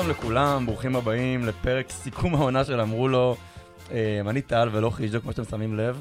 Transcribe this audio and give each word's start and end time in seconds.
שלום 0.00 0.10
לכולם, 0.10 0.66
ברוכים 0.66 0.96
הבאים 0.96 1.46
לפרק 1.46 1.90
סיכום 1.90 2.34
העונה 2.34 2.64
של 2.64 2.80
אמרו 2.80 3.08
לו. 3.08 3.36
אה, 3.90 4.20
אני 4.26 4.42
טל 4.42 4.68
ולא 4.72 4.90
חיג'ו, 4.90 5.20
כמו 5.20 5.32
שאתם 5.32 5.44
שמים 5.44 5.76
לב, 5.76 6.00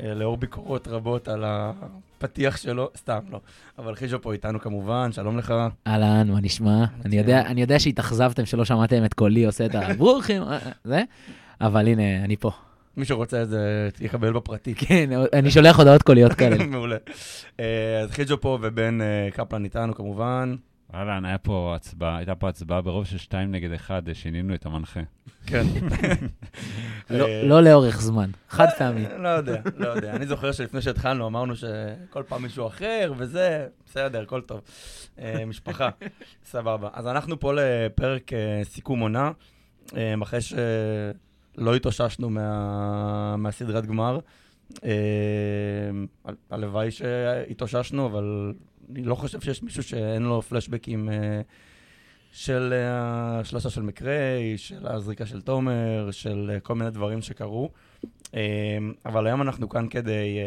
אה, 0.00 0.14
לאור 0.14 0.36
ביקורות 0.36 0.88
רבות 0.88 1.28
על 1.28 1.44
הפתיח 1.46 2.56
שלו, 2.56 2.90
סתם 2.96 3.18
לא. 3.30 3.40
אבל 3.78 3.94
חיג'ו 3.94 4.22
פה 4.22 4.32
איתנו 4.32 4.60
כמובן, 4.60 5.12
שלום 5.12 5.38
לך. 5.38 5.54
אהלן, 5.86 6.30
מה 6.30 6.40
נשמע? 6.40 6.84
אני 7.04 7.18
יודע, 7.18 7.40
אני 7.40 7.60
יודע 7.60 7.78
שהתאכזבתם 7.78 8.46
שלא 8.46 8.64
שמעתם 8.64 9.04
את 9.04 9.14
קולי 9.14 9.44
עושה 9.44 9.66
את 9.66 9.74
הברוכים, 9.74 10.42
אה, 10.50 10.58
זה, 10.84 11.02
אבל 11.60 11.88
הנה, 11.88 12.24
אני 12.24 12.36
פה. 12.36 12.50
מי 12.96 13.04
שרוצה 13.04 13.42
את 13.42 13.48
זה 13.48 13.88
יקבל 14.00 14.32
בפרטי. 14.32 14.74
כן, 14.74 15.10
אני 15.32 15.50
שולח 15.50 15.78
הודעות 15.78 16.02
קוליות 16.02 16.32
כאלה. 16.32 16.64
מעולה. 16.66 16.96
אה, 17.60 18.00
אז 18.00 18.10
חיג'ו 18.10 18.40
פה 18.40 18.58
ובן 18.62 19.00
אה, 19.00 19.28
קפלן 19.32 19.64
איתנו 19.64 19.94
כמובן. 19.94 20.54
אהלן, 20.94 21.24
היה 21.24 21.38
פה 21.38 21.72
הצבעה, 21.76 22.16
הייתה 22.16 22.34
פה 22.34 22.48
הצבעה 22.48 22.80
ברוב 22.80 23.04
של 23.04 23.18
שתיים 23.18 23.50
נגד 23.52 23.72
אחד, 23.72 24.08
אה, 24.08 24.14
שינינו 24.14 24.54
את 24.54 24.66
המנחה. 24.66 25.00
כן. 25.46 25.62
לא- 27.10 27.26
אה, 27.26 27.42
לא 27.42 27.62
לאורך 27.62 28.00
זמן, 28.00 28.30
חד 28.48 28.66
פעמי. 28.78 29.04
לא 29.18 29.28
יודע, 29.28 29.60
לא 29.76 29.88
יודע. 29.88 30.16
אני 30.16 30.26
זוכר 30.26 30.52
שלפני 30.52 30.82
שהתחלנו 30.82 31.26
אמרנו 31.26 31.54
שכל 31.56 32.22
פעם 32.28 32.42
מישהו 32.42 32.66
אחר 32.66 33.12
וזה, 33.16 33.66
בסדר, 33.86 34.22
הכל 34.22 34.40
טוב. 34.40 34.60
אה, 35.18 35.44
משפחה, 35.46 35.88
סבבה. 36.50 36.88
אז 36.92 37.06
אנחנו 37.06 37.40
פה 37.40 37.52
לפרק 37.54 38.32
אה, 38.32 38.60
סיכום 38.64 39.00
עונה, 39.00 39.30
אה, 39.96 40.14
אחרי 40.22 40.40
שלא 40.40 41.74
התאוששנו 41.76 42.30
מה- 42.30 43.36
מהסדרת 43.36 43.86
גמר. 43.86 44.18
אה, 44.84 44.90
ה- 46.28 46.54
הלוואי 46.54 46.90
שהתאוששנו, 46.90 48.06
אבל 48.06 48.52
אני 48.90 49.02
לא 49.02 49.14
חושב 49.14 49.40
שיש 49.40 49.62
מישהו 49.62 49.82
שאין 49.82 50.22
לו 50.22 50.42
פלשבקים 50.42 51.08
אה, 51.08 51.40
של 52.32 52.72
אה, 52.72 53.40
השלושה 53.40 53.70
של 53.70 53.82
מקריי, 53.82 54.58
של 54.58 54.86
הזריקה 54.86 55.26
של 55.26 55.40
תומר, 55.40 56.08
של 56.10 56.50
אה, 56.54 56.60
כל 56.60 56.74
מיני 56.74 56.90
דברים 56.90 57.22
שקרו. 57.22 57.70
אבל 59.06 59.26
היום 59.26 59.42
אנחנו 59.42 59.68
כאן 59.68 59.88
כדי 59.88 60.38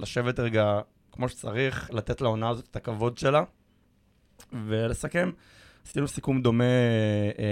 לשבת 0.00 0.40
רגע 0.40 0.80
כמו 1.12 1.28
שצריך, 1.28 1.90
לתת 1.92 2.20
לעונה 2.20 2.48
הזאת 2.48 2.68
את 2.70 2.76
הכבוד 2.76 3.18
שלה, 3.18 3.42
ולסכם. 4.52 5.30
עשינו 5.86 6.08
סיכום 6.08 6.42
דומה 6.42 6.64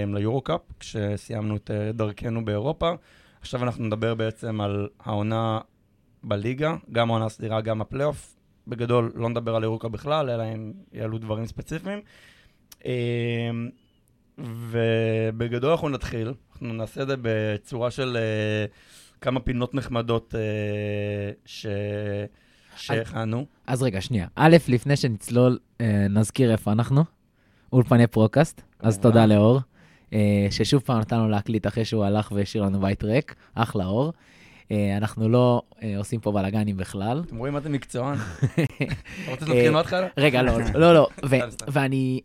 ליורו-קאפ, 0.07 0.61
כשסיימנו 0.79 1.55
את 1.55 1.71
דרכנו 1.93 2.45
באירופה. 2.45 2.91
עכשיו 3.41 3.63
אנחנו 3.63 3.85
נדבר 3.85 4.15
בעצם 4.15 4.61
על 4.61 4.87
העונה 4.99 5.59
בליגה, 6.23 6.75
גם 6.91 7.09
העונה 7.09 7.25
הסדירה, 7.25 7.61
גם 7.61 7.81
הפלייאוף. 7.81 8.36
בגדול, 8.67 9.11
לא 9.15 9.29
נדבר 9.29 9.55
על 9.55 9.63
יורוקאפ 9.63 9.87
בכלל, 9.87 10.29
אלא 10.29 10.43
אם 10.43 10.71
יעלו 10.93 11.17
דברים 11.17 11.45
ספציפיים. 11.45 11.99
אה, 12.85 13.51
ובגדול 14.39 15.71
אנחנו 15.71 15.89
נתחיל, 15.89 16.33
אנחנו 16.51 16.73
נעשה 16.73 17.01
את 17.01 17.07
זה 17.07 17.15
בצורה 17.21 17.91
של 17.91 18.17
אה, 18.19 18.65
כמה 19.21 19.39
פינות 19.39 19.73
נחמדות 19.73 20.35
אה, 20.35 21.31
ש... 21.45 21.65
שהכנו. 22.75 23.45
אז 23.67 23.83
רגע, 23.83 24.01
שנייה. 24.01 24.27
א', 24.35 24.57
לפני 24.67 24.95
שנצלול, 24.95 25.59
אה, 25.81 26.07
נזכיר 26.09 26.51
איפה 26.51 26.71
אנחנו. 26.71 27.03
אולפני 27.73 28.07
פרוקאסט, 28.07 28.61
אז 28.79 28.97
כמובן. 28.97 29.09
תודה 29.09 29.25
לאור, 29.25 29.59
ששוב 30.49 30.81
פעם 30.81 30.99
נתנו 30.99 31.29
להקליט 31.29 31.67
אחרי 31.67 31.85
שהוא 31.85 32.05
הלך 32.05 32.31
והשאיר 32.31 32.63
לנו 32.63 32.79
בית 32.79 33.03
ריק, 33.03 33.35
אחלה 33.55 33.85
אור. 33.85 34.13
אה, 34.71 34.97
אנחנו 34.97 35.29
לא 35.29 35.61
אה, 35.83 35.97
עושים 35.97 36.19
פה 36.19 36.31
בלאגנים 36.31 36.77
בכלל. 36.77 37.23
אתם 37.27 37.37
רואים 37.37 37.53
מה 37.53 37.59
זה 37.59 37.69
מקצוען? 37.69 38.17
רוצה 39.29 39.45
שנתחיל 39.45 39.71
מההתחלה? 39.71 40.07
רגע, 40.17 40.41
לא, 40.41 40.59
לא, 40.73 40.93
לא. 40.93 41.07
סתם. 41.49 41.65
ואני, 41.67 42.21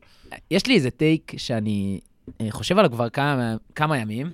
יש 0.50 0.66
לי 0.66 0.74
איזה 0.74 0.90
טייק 0.90 1.32
שאני 1.36 2.00
אה, 2.40 2.46
חושב 2.50 2.78
עליו 2.78 2.90
כבר 2.90 3.08
כמה, 3.74 3.98
ימים. 3.98 4.30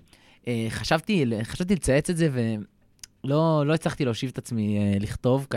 אה, 0.48 0.66
חשבתי, 0.70 1.24
לצייץ 1.70 2.10
את 2.10 2.16
זה 2.16 2.28
ולא 2.32 3.66
לא 3.66 3.74
הצלחתי 3.74 4.04
להושיב 4.04 4.30
את 4.32 4.38
עצמי 4.38 4.78
אה, 4.78 4.98
לכתוב, 5.00 5.46
כי 5.50 5.56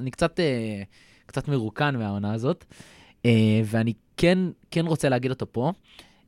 אני, 0.00 0.10
קצת, 0.10 0.40
אה, 0.40 0.82
קצת 1.26 1.48
מרוקן 1.48 1.96
מהעונה 1.96 2.32
הזאת, 2.32 2.64
אה, 3.26 3.60
ואני 3.64 3.92
כן, 4.16 4.38
כן 4.70 4.86
רוצה 4.86 5.08
להגיד 5.08 5.30
אותו 5.30 5.52
פה. 5.52 5.72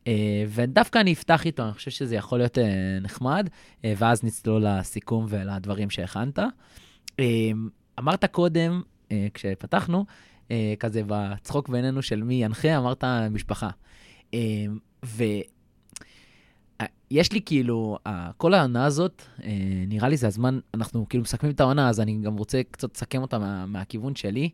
אה, 0.09 0.45
ודווקא 0.49 0.99
אני 0.99 1.13
אפתח 1.13 1.47
איתו, 1.47 1.65
אני 1.65 1.73
חושב 1.73 1.91
שזה 1.91 2.17
יכול 2.17 2.39
להיות 2.39 2.59
אה, 2.59 2.99
נחמד, 3.01 3.49
אה, 3.85 3.93
ואז 3.97 4.25
נצלול 4.25 4.67
לסיכום 4.67 5.27
ולדברים 5.29 5.91
שהכנת. 5.91 6.39
אמרת 7.99 8.25
קודם, 8.25 8.83
כשפתחנו, 9.35 10.05
כזה 10.79 11.03
בצחוק 11.07 11.69
בינינו 11.69 12.03
של 12.03 12.23
מי 12.23 12.35
ינחה, 12.35 12.77
אמרת 12.77 13.05
משפחה. 13.31 13.71
ויש 15.05 15.47
לי 17.33 17.41
כאילו, 17.47 17.99
כל 18.37 18.55
העונה 18.55 18.85
הזאת, 18.85 19.23
אה, 19.45 19.51
נראה 19.87 20.09
לי 20.09 20.17
זה 20.17 20.27
הזמן, 20.27 20.59
אנחנו 20.75 21.07
כאילו 21.09 21.23
מסכמים 21.23 21.53
את 21.53 21.61
העונה, 21.61 21.89
אז 21.89 22.01
אני 22.01 22.19
גם 22.23 22.37
רוצה 22.37 22.61
קצת 22.71 22.97
לסכם 22.97 23.23
אותה 23.23 23.39
מה, 23.39 23.67
מהכיוון 23.67 24.15
שלי, 24.15 24.51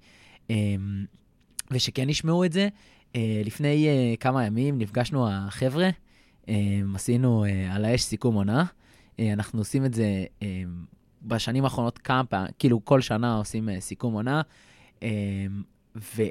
ושכן 1.70 2.09
ישמעו 2.09 2.44
את 2.44 2.53
זה. 2.53 2.69
אה, 3.16 3.42
לפני 3.44 3.88
אה, 3.88 4.14
כמה 4.20 4.47
ימים 4.47 4.78
נפגשנו 4.78 5.28
החבר'ה, 5.30 5.91
אה, 6.48 6.80
עשינו 6.94 7.44
אה, 7.44 7.75
על 7.75 7.84
האש 7.84 8.02
סיכום 8.02 8.34
עונה. 8.34 8.64
אה, 9.20 9.32
אנחנו 9.32 9.58
עושים 9.58 9.84
את 9.84 9.94
זה 9.94 10.25
בשנים 11.22 11.64
האחרונות 11.64 11.98
כמה 11.98 12.25
פעמים, 12.25 12.50
כאילו 12.58 12.84
כל 12.84 13.00
שנה 13.00 13.36
עושים 13.36 13.69
אה, 13.69 13.80
סיכום 13.80 14.14
עונה. 14.14 14.42
ו... 15.97 16.22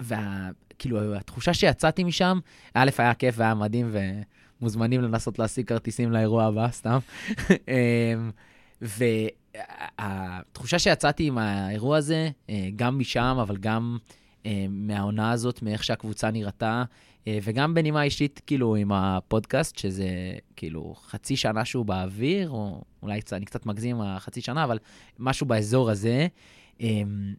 וה... 0.00 0.50
כאילו, 0.78 1.14
התחושה 1.14 1.54
שיצאתי 1.54 2.04
משם, 2.04 2.38
א', 2.74 2.90
היה 2.98 3.14
כיף 3.14 3.34
והיה 3.38 3.54
מדהים, 3.54 3.94
ומוזמנים 4.60 5.02
לנסות 5.02 5.38
להשיג 5.38 5.66
כרטיסים 5.66 6.12
לאירוע 6.12 6.44
הבא, 6.44 6.68
סתם. 6.70 6.98
והתחושה 10.00 10.78
שיצאתי 10.78 11.26
עם 11.26 11.38
האירוע 11.38 11.96
הזה, 11.96 12.30
גם 12.76 12.98
משם, 12.98 13.36
אבל 13.42 13.56
גם 13.56 13.98
מהעונה 14.70 15.30
הזאת, 15.30 15.62
מאיך 15.62 15.84
שהקבוצה 15.84 16.30
נראתה, 16.30 16.84
אה, 17.26 17.38
וגם 17.42 17.74
בנימה 17.74 18.02
אישית, 18.02 18.40
כאילו, 18.46 18.76
עם 18.76 18.92
הפודקאסט, 18.92 19.78
שזה 19.78 20.08
כאילו 20.56 20.94
חצי 21.06 21.36
שנה 21.36 21.64
שהוא 21.64 21.84
באוויר, 21.86 22.50
או 22.50 22.82
אולי 23.02 23.20
קצת- 23.20 23.36
אני 23.36 23.44
קצת 23.44 23.66
מגזים 23.66 23.96
עם 23.96 24.02
החצי 24.02 24.40
שנה, 24.40 24.64
אבל 24.64 24.78
משהו 25.18 25.46
באזור 25.46 25.90
הזה. 25.90 26.26
אמ, 26.80 27.34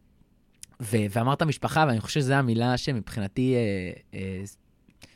ו- 0.81 1.05
ואמרת 1.11 1.41
משפחה, 1.43 1.85
ואני 1.87 1.99
חושב 2.01 2.19
שזו 2.19 2.33
המילה 2.33 2.77
שמבחינתי 2.77 3.55
אה, 3.55 3.91
אה, 4.13 4.43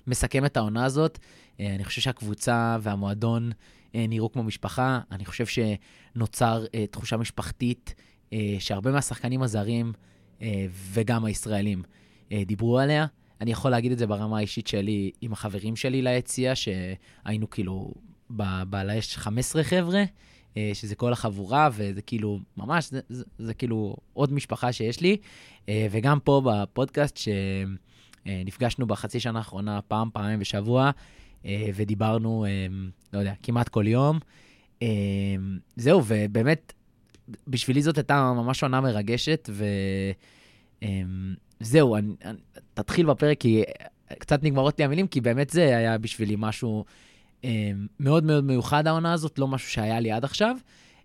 מסכם 0.08 0.46
את 0.46 0.58
העונה 0.58 0.86
הזאת. 0.86 1.20
אה, 1.60 1.76
אני 1.76 1.84
חושב 1.86 2.02
שהקבוצה 2.02 2.78
והמועדון 2.82 3.52
אה, 3.96 4.06
נראו 4.10 4.32
כמו 4.32 4.44
משפחה. 4.44 5.00
אני 5.12 5.26
חושב 5.26 5.46
שנוצר 5.46 6.66
אה, 6.76 6.86
תחושה 6.88 7.18
משפחתית 7.18 7.96
אה, 8.34 8.56
שהרבה 8.60 8.92
מהשחקנים 8.92 9.42
הזרים 9.44 9.86
אה, 9.96 10.09
וגם 10.72 11.26
הישראלים 11.26 11.84
אה, 12.32 12.44
דיברו 12.46 12.80
עליה. 12.80 13.06
אני 13.42 13.52
יכול 13.52 13.72
להגיד 13.72 13.92
את 13.92 13.98
זה 13.98 14.08
ברמה 14.08 14.38
האישית 14.38 14.68
שלי 14.68 15.12
עם 15.22 15.34
החברים 15.34 15.76
שלי 15.76 16.02
ליציע, 16.02 16.54
שהיינו 16.56 17.50
כאילו 17.50 17.92
ב- 18.30 18.64
בעל 18.70 18.90
האש 18.90 19.18
15 19.18 19.64
חבר'ה, 19.64 20.04
אה, 20.58 20.72
שזה 20.74 20.96
כל 20.96 21.14
החבורה, 21.14 21.70
וזה 21.74 22.02
כאילו, 22.02 22.40
ממש, 22.58 22.90
זה, 22.90 23.00
זה, 23.10 23.24
זה 23.38 23.54
כאילו 23.54 23.96
עוד 24.14 24.34
משפחה 24.34 24.74
שיש 24.74 25.02
לי. 25.02 25.18
אה, 25.70 25.88
וגם 25.92 26.20
פה 26.20 26.42
בפודקאסט, 26.46 27.20
שנפגשנו 28.26 28.88
בחצי 28.88 29.20
שנה 29.20 29.40
האחרונה 29.40 29.82
פעם, 29.82 30.10
פעמיים 30.14 30.40
בשבוע, 30.40 30.92
אה, 31.46 31.70
ודיברנו, 31.76 32.46
אה, 32.46 32.68
לא 33.14 33.20
יודע, 33.20 33.34
כמעט 33.44 33.70
כל 33.70 33.88
יום. 33.88 34.20
אה, 34.82 34.88
זהו, 35.76 36.04
ובאמת, 36.08 36.74
בשבילי 37.48 37.81
זאת 37.81 37.98
הייתה 37.98 38.34
ממש 38.36 38.63
עונה 38.63 38.81
מרגשת, 38.81 39.50
וזהו, 40.81 41.96
אני, 41.96 42.14
אני, 42.26 42.38
תתחיל 42.74 43.06
בפרק, 43.06 43.40
כי 43.40 43.64
קצת 44.20 44.44
נגמרות 44.44 44.80
לי 44.80 44.86
המילים, 44.86 45.08
כי 45.08 45.22
באמת 45.22 45.50
זה 45.50 45.78
היה 45.78 45.98
בשבילי 45.98 46.36
משהו 46.38 46.86
אה, 47.44 47.72
מאוד 48.00 48.24
מאוד 48.24 48.44
מיוחד 48.44 48.88
העונה 48.88 49.14
הזאת, 49.14 49.40
לא 49.40 49.48
משהו 49.48 49.72
שהיה 49.72 50.00
לי 50.00 50.12
עד 50.12 50.24
עכשיו. 50.24 50.58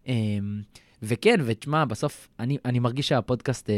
אה, 0.09 0.15
וכן, 1.03 1.41
ותשמע, 1.45 1.85
בסוף 1.85 2.29
אני, 2.41 2.59
אני 2.65 2.79
מרגיש 2.79 3.09
שהפודקאסט 3.09 3.71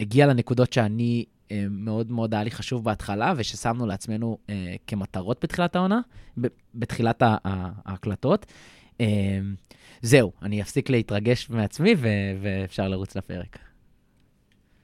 הגיע 0.00 0.26
לנקודות 0.26 0.72
שאני 0.72 1.24
מאוד 1.70 2.10
מאוד 2.10 2.34
היה 2.34 2.44
לי 2.44 2.50
חשוב 2.50 2.84
בהתחלה, 2.84 3.32
וששמנו 3.36 3.86
לעצמנו 3.86 4.38
אה, 4.50 4.74
כמטרות 4.86 5.44
בתחילת 5.44 5.76
העונה, 5.76 6.00
ב- 6.40 6.46
בתחילת 6.74 7.22
ההקלטות. 7.44 8.46
אה, 9.00 9.38
זהו, 10.02 10.32
אני 10.42 10.62
אפסיק 10.62 10.90
להתרגש 10.90 11.50
מעצמי, 11.50 11.94
ו- 11.98 12.08
ואפשר 12.42 12.88
לרוץ 12.88 13.16
לפרק. 13.16 13.58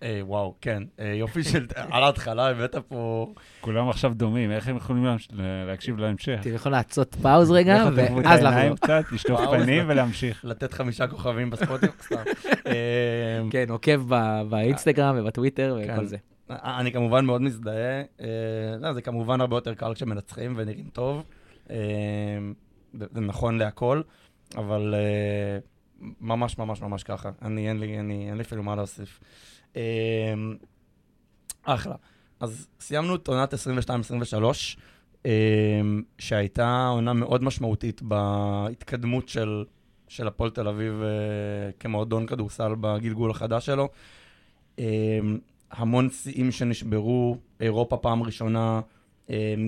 אה, 0.03 0.21
וואו, 0.23 0.55
כן. 0.61 0.83
אה, 1.01 1.07
יופי 1.07 1.45
של... 1.45 1.67
על 1.93 2.03
ההתחלה 2.03 2.49
הבאת 2.49 2.77
פה... 2.89 3.33
כולם 3.61 3.89
עכשיו 3.89 4.13
דומים, 4.15 4.51
איך 4.51 4.69
הם 4.69 4.77
יכולים 4.77 5.07
להקשיב 5.67 5.99
להמשך? 5.99 6.39
אתם 6.41 6.55
יכולים 6.55 6.79
לעשות 6.79 7.15
פאוז 7.15 7.51
רגע, 7.51 7.89
איך 7.99 8.13
ואז 8.25 8.43
לחזור. 8.43 8.77
קצת, 8.77 9.05
לשטוף 9.13 9.41
פנים 9.51 9.85
ולהמשיך. 9.89 10.45
לתת 10.49 10.73
חמישה 10.73 11.07
כוכבים 11.07 11.51
בספוטיפ, 11.51 12.03
סתם. 12.07 12.23
אה, 12.67 13.43
כן, 13.51 13.67
עוקב 13.69 14.15
באינסטגרם 14.49 15.17
ובטוויטר 15.19 15.79
כן. 15.85 15.93
וכל 15.95 16.05
זה. 16.05 16.17
אני 16.51 16.93
כמובן 16.93 17.25
מאוד 17.25 17.43
מזדהה. 17.43 18.03
לא, 18.81 18.93
זה 18.93 19.03
כמובן 19.03 19.41
הרבה 19.41 19.57
יותר 19.57 19.75
קל 19.75 19.95
כשמנצחים 19.95 20.55
ונראים 20.57 20.89
טוב. 20.93 21.25
זה 22.95 23.21
נכון 23.21 23.59
להכל, 23.59 24.03
אבל 24.57 24.95
ממש 26.21 26.59
ממש 26.59 26.83
ממש 26.83 27.03
ככה. 27.03 27.31
אני, 27.43 27.69
אין 27.69 27.81
לי, 27.81 28.01
אני, 28.01 28.29
אין 28.29 28.37
לי 28.37 28.43
אפילו 28.43 28.63
מה 28.63 28.77
להוסיף. 28.77 29.21
אה, 29.77 30.35
אחלה. 31.63 31.95
אז 32.41 32.67
סיימנו 32.81 33.15
את 33.15 33.29
עונת 33.29 33.55
22-23, 33.55 33.57
אה, 35.27 35.81
שהייתה 36.19 36.87
עונה 36.87 37.13
מאוד 37.13 37.45
משמעותית 37.45 38.03
בהתקדמות 38.03 39.29
של, 39.29 39.65
של 40.09 40.29
הפועל 40.29 40.51
תל 40.51 40.69
אביב 40.69 41.03
אה, 41.03 41.73
כמועדון 41.81 42.27
כדורסל 42.27 42.75
בגלגול 42.81 43.31
החדש 43.31 43.67
שלו. 43.67 43.89
אה, 44.79 45.19
המון 45.71 46.11
שיאים 46.11 46.53
שנשברו, 46.53 47.37
אירופה 47.61 47.97
פעם 47.97 48.23
ראשונה, 48.23 48.81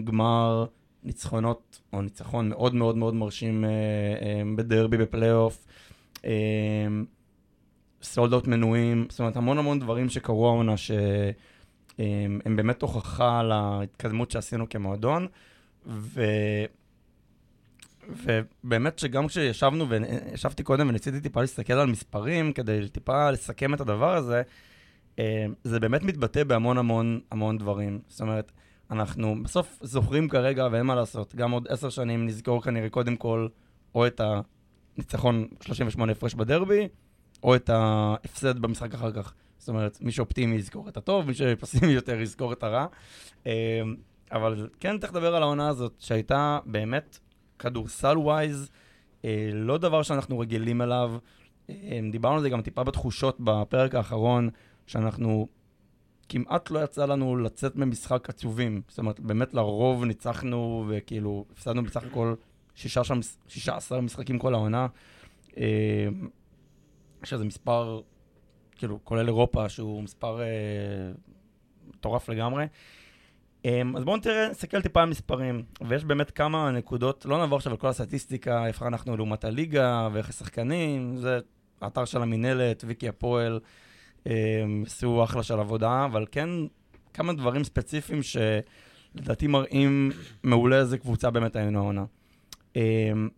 גמר 0.05 0.67
ניצחונות, 1.05 1.81
או 1.93 2.03
ניצחון 2.03 2.49
מאוד 2.49 2.75
מאוד 2.75 2.97
מאוד 2.97 3.15
מרשים 3.15 3.65
אה, 3.65 3.71
אה, 3.71 4.43
בדרבי 4.57 4.97
בפלייאוף, 4.97 5.67
סולדות 8.03 8.47
מנויים, 8.49 9.07
זאת 9.11 9.21
אומרת 9.21 9.37
המון 9.37 9.59
המון 9.59 9.79
דברים 9.79 10.09
שקרו 10.09 10.47
העונה 10.47 10.77
שהם 10.77 12.41
הם 12.45 12.57
באמת 12.57 12.83
הוכחה 12.83 13.41
על 13.41 13.53
ההתקדמות 13.53 14.31
שעשינו 14.31 14.69
כמועדון, 14.69 15.27
ו... 15.87 16.25
ובאמת 18.09 18.99
שגם 18.99 19.27
כשישבנו, 19.27 19.87
וישבתי 19.89 20.63
קודם 20.63 20.89
וניסיתי 20.89 21.21
טיפה 21.21 21.41
להסתכל 21.41 21.73
על 21.73 21.87
מספרים 21.87 22.53
כדי 22.53 22.89
טיפה 22.89 23.31
לסכם 23.31 23.75
את 23.75 23.81
הדבר 23.81 24.15
הזה, 24.15 24.43
אה, 25.19 25.47
זה 25.65 25.81
באמת 25.81 26.03
מתבטא 26.03 26.45
בהמון 26.45 26.79
המון 26.79 27.21
המון 27.31 27.59
דברים. 27.59 28.01
זאת 28.09 28.21
אומרת, 28.21 28.53
אנחנו 28.91 29.43
בסוף 29.43 29.79
זוכרים 29.83 30.29
כרגע, 30.29 30.69
ואין 30.73 30.87
מה 30.87 30.95
לעשות, 30.95 31.35
גם 31.35 31.51
עוד 31.51 31.69
עשר 31.69 31.89
שנים 31.89 32.27
נזכור 32.27 32.63
כנראה 32.63 32.89
קודם 32.89 33.17
כל 33.17 33.49
או 33.95 34.07
את 34.07 34.21
הניצחון 34.97 35.47
38 35.61 36.13
הפרש 36.13 36.35
בדרבי, 36.35 36.89
או 37.43 37.57
את 37.57 37.71
ההפסד 37.71 38.59
במשחק 38.59 38.95
אחר 38.95 39.13
כך. 39.13 39.35
זאת 39.59 39.69
אומרת, 39.69 39.99
מי 40.01 40.13
שאופטימי 40.13 40.57
יזכור 40.57 40.89
את 40.89 40.97
הטוב, 40.97 41.27
מי 41.27 41.35
שפסימי 41.35 41.93
יותר 41.93 42.21
יזכור 42.21 42.53
את 42.53 42.63
הרע. 42.63 42.87
אה, 43.47 43.83
אבל 44.33 44.69
כן 44.81 44.99
צריך 44.99 45.13
לדבר 45.13 45.35
על 45.37 45.43
העונה 45.43 45.69
הזאת, 45.69 45.93
שהייתה 45.99 46.59
באמת 46.67 47.19
כדורסל 47.59 48.19
ווייז, 48.19 48.71
אה, 49.25 49.51
לא 49.53 49.79
דבר 49.79 50.03
שאנחנו 50.03 50.39
רגילים 50.39 50.83
אליו. 50.83 51.15
דיברנו 52.11 52.37
על 52.37 52.43
זה 52.43 52.51
גם 52.51 52.63
טיפה 52.63 52.85
בתחושות 52.85 53.37
בפרק 53.41 53.95
האחרון. 53.95 54.51
שאנחנו, 54.87 55.49
כמעט 56.29 56.71
לא 56.71 56.85
יצא 56.85 57.05
לנו 57.05 57.37
לצאת 57.37 57.77
ממשחק 57.77 58.29
עצובים. 58.29 58.83
זאת 58.89 58.99
אומרת, 58.99 59.21
באמת 59.21 59.55
לרוב 59.55 60.05
ניצחנו, 60.05 60.85
וכאילו, 60.89 61.45
הפסדנו 61.53 61.83
בסך 61.85 62.05
הכל 62.05 62.35
16 62.75 64.01
משחקים 64.01 64.39
כל 64.39 64.55
העונה, 64.55 64.87
אה, 65.57 66.09
שזה 67.27 67.45
מספר, 67.45 68.01
כאילו, 68.77 68.99
כולל 69.05 69.27
אירופה, 69.27 69.69
שהוא 69.69 70.03
מספר 70.03 70.41
אה, 70.41 70.47
מטורף 71.89 72.29
לגמרי. 72.29 72.67
אה, 73.67 73.83
אז 73.97 74.05
בואו 74.05 74.17
נתראה, 74.17 74.49
נסתכל 74.49 74.83
טיפה 74.83 75.03
על 75.03 75.09
מספרים, 75.09 75.63
ויש 75.89 76.05
באמת 76.05 76.31
כמה 76.31 76.71
נקודות, 76.71 77.27
לא 77.27 77.39
נעבור 77.39 77.57
עכשיו 77.57 77.73
על 77.73 77.79
כל 77.79 77.89
הסטטיסטיקה, 77.89 78.67
איפה 78.67 78.87
אנחנו 78.87 79.17
לעומת 79.17 79.45
הליגה, 79.45 80.09
ואיך 80.13 80.29
השחקנים, 80.29 81.17
זה 81.17 81.39
האתר 81.81 82.05
של 82.05 82.23
המינהלת, 82.23 82.85
ויקי 82.87 83.09
הפועל. 83.09 83.61
אמ, 84.27 84.85
עשו 84.87 85.25
אחלה 85.25 85.43
של 85.43 85.61
עבודה, 85.61 86.05
אבל 86.05 86.27
כן 86.31 86.49
כמה 87.15 87.33
דברים 87.33 87.65
ספציפיים 87.65 88.21
שלדעתי 88.23 89.47
מראים 89.47 90.11
מעולה 90.43 90.77
איזה 90.79 90.99
קבוצה 90.99 91.31
באמת 91.31 91.57
היינו 91.57 91.79
העונה. 91.79 92.05
אמ, 92.77 93.29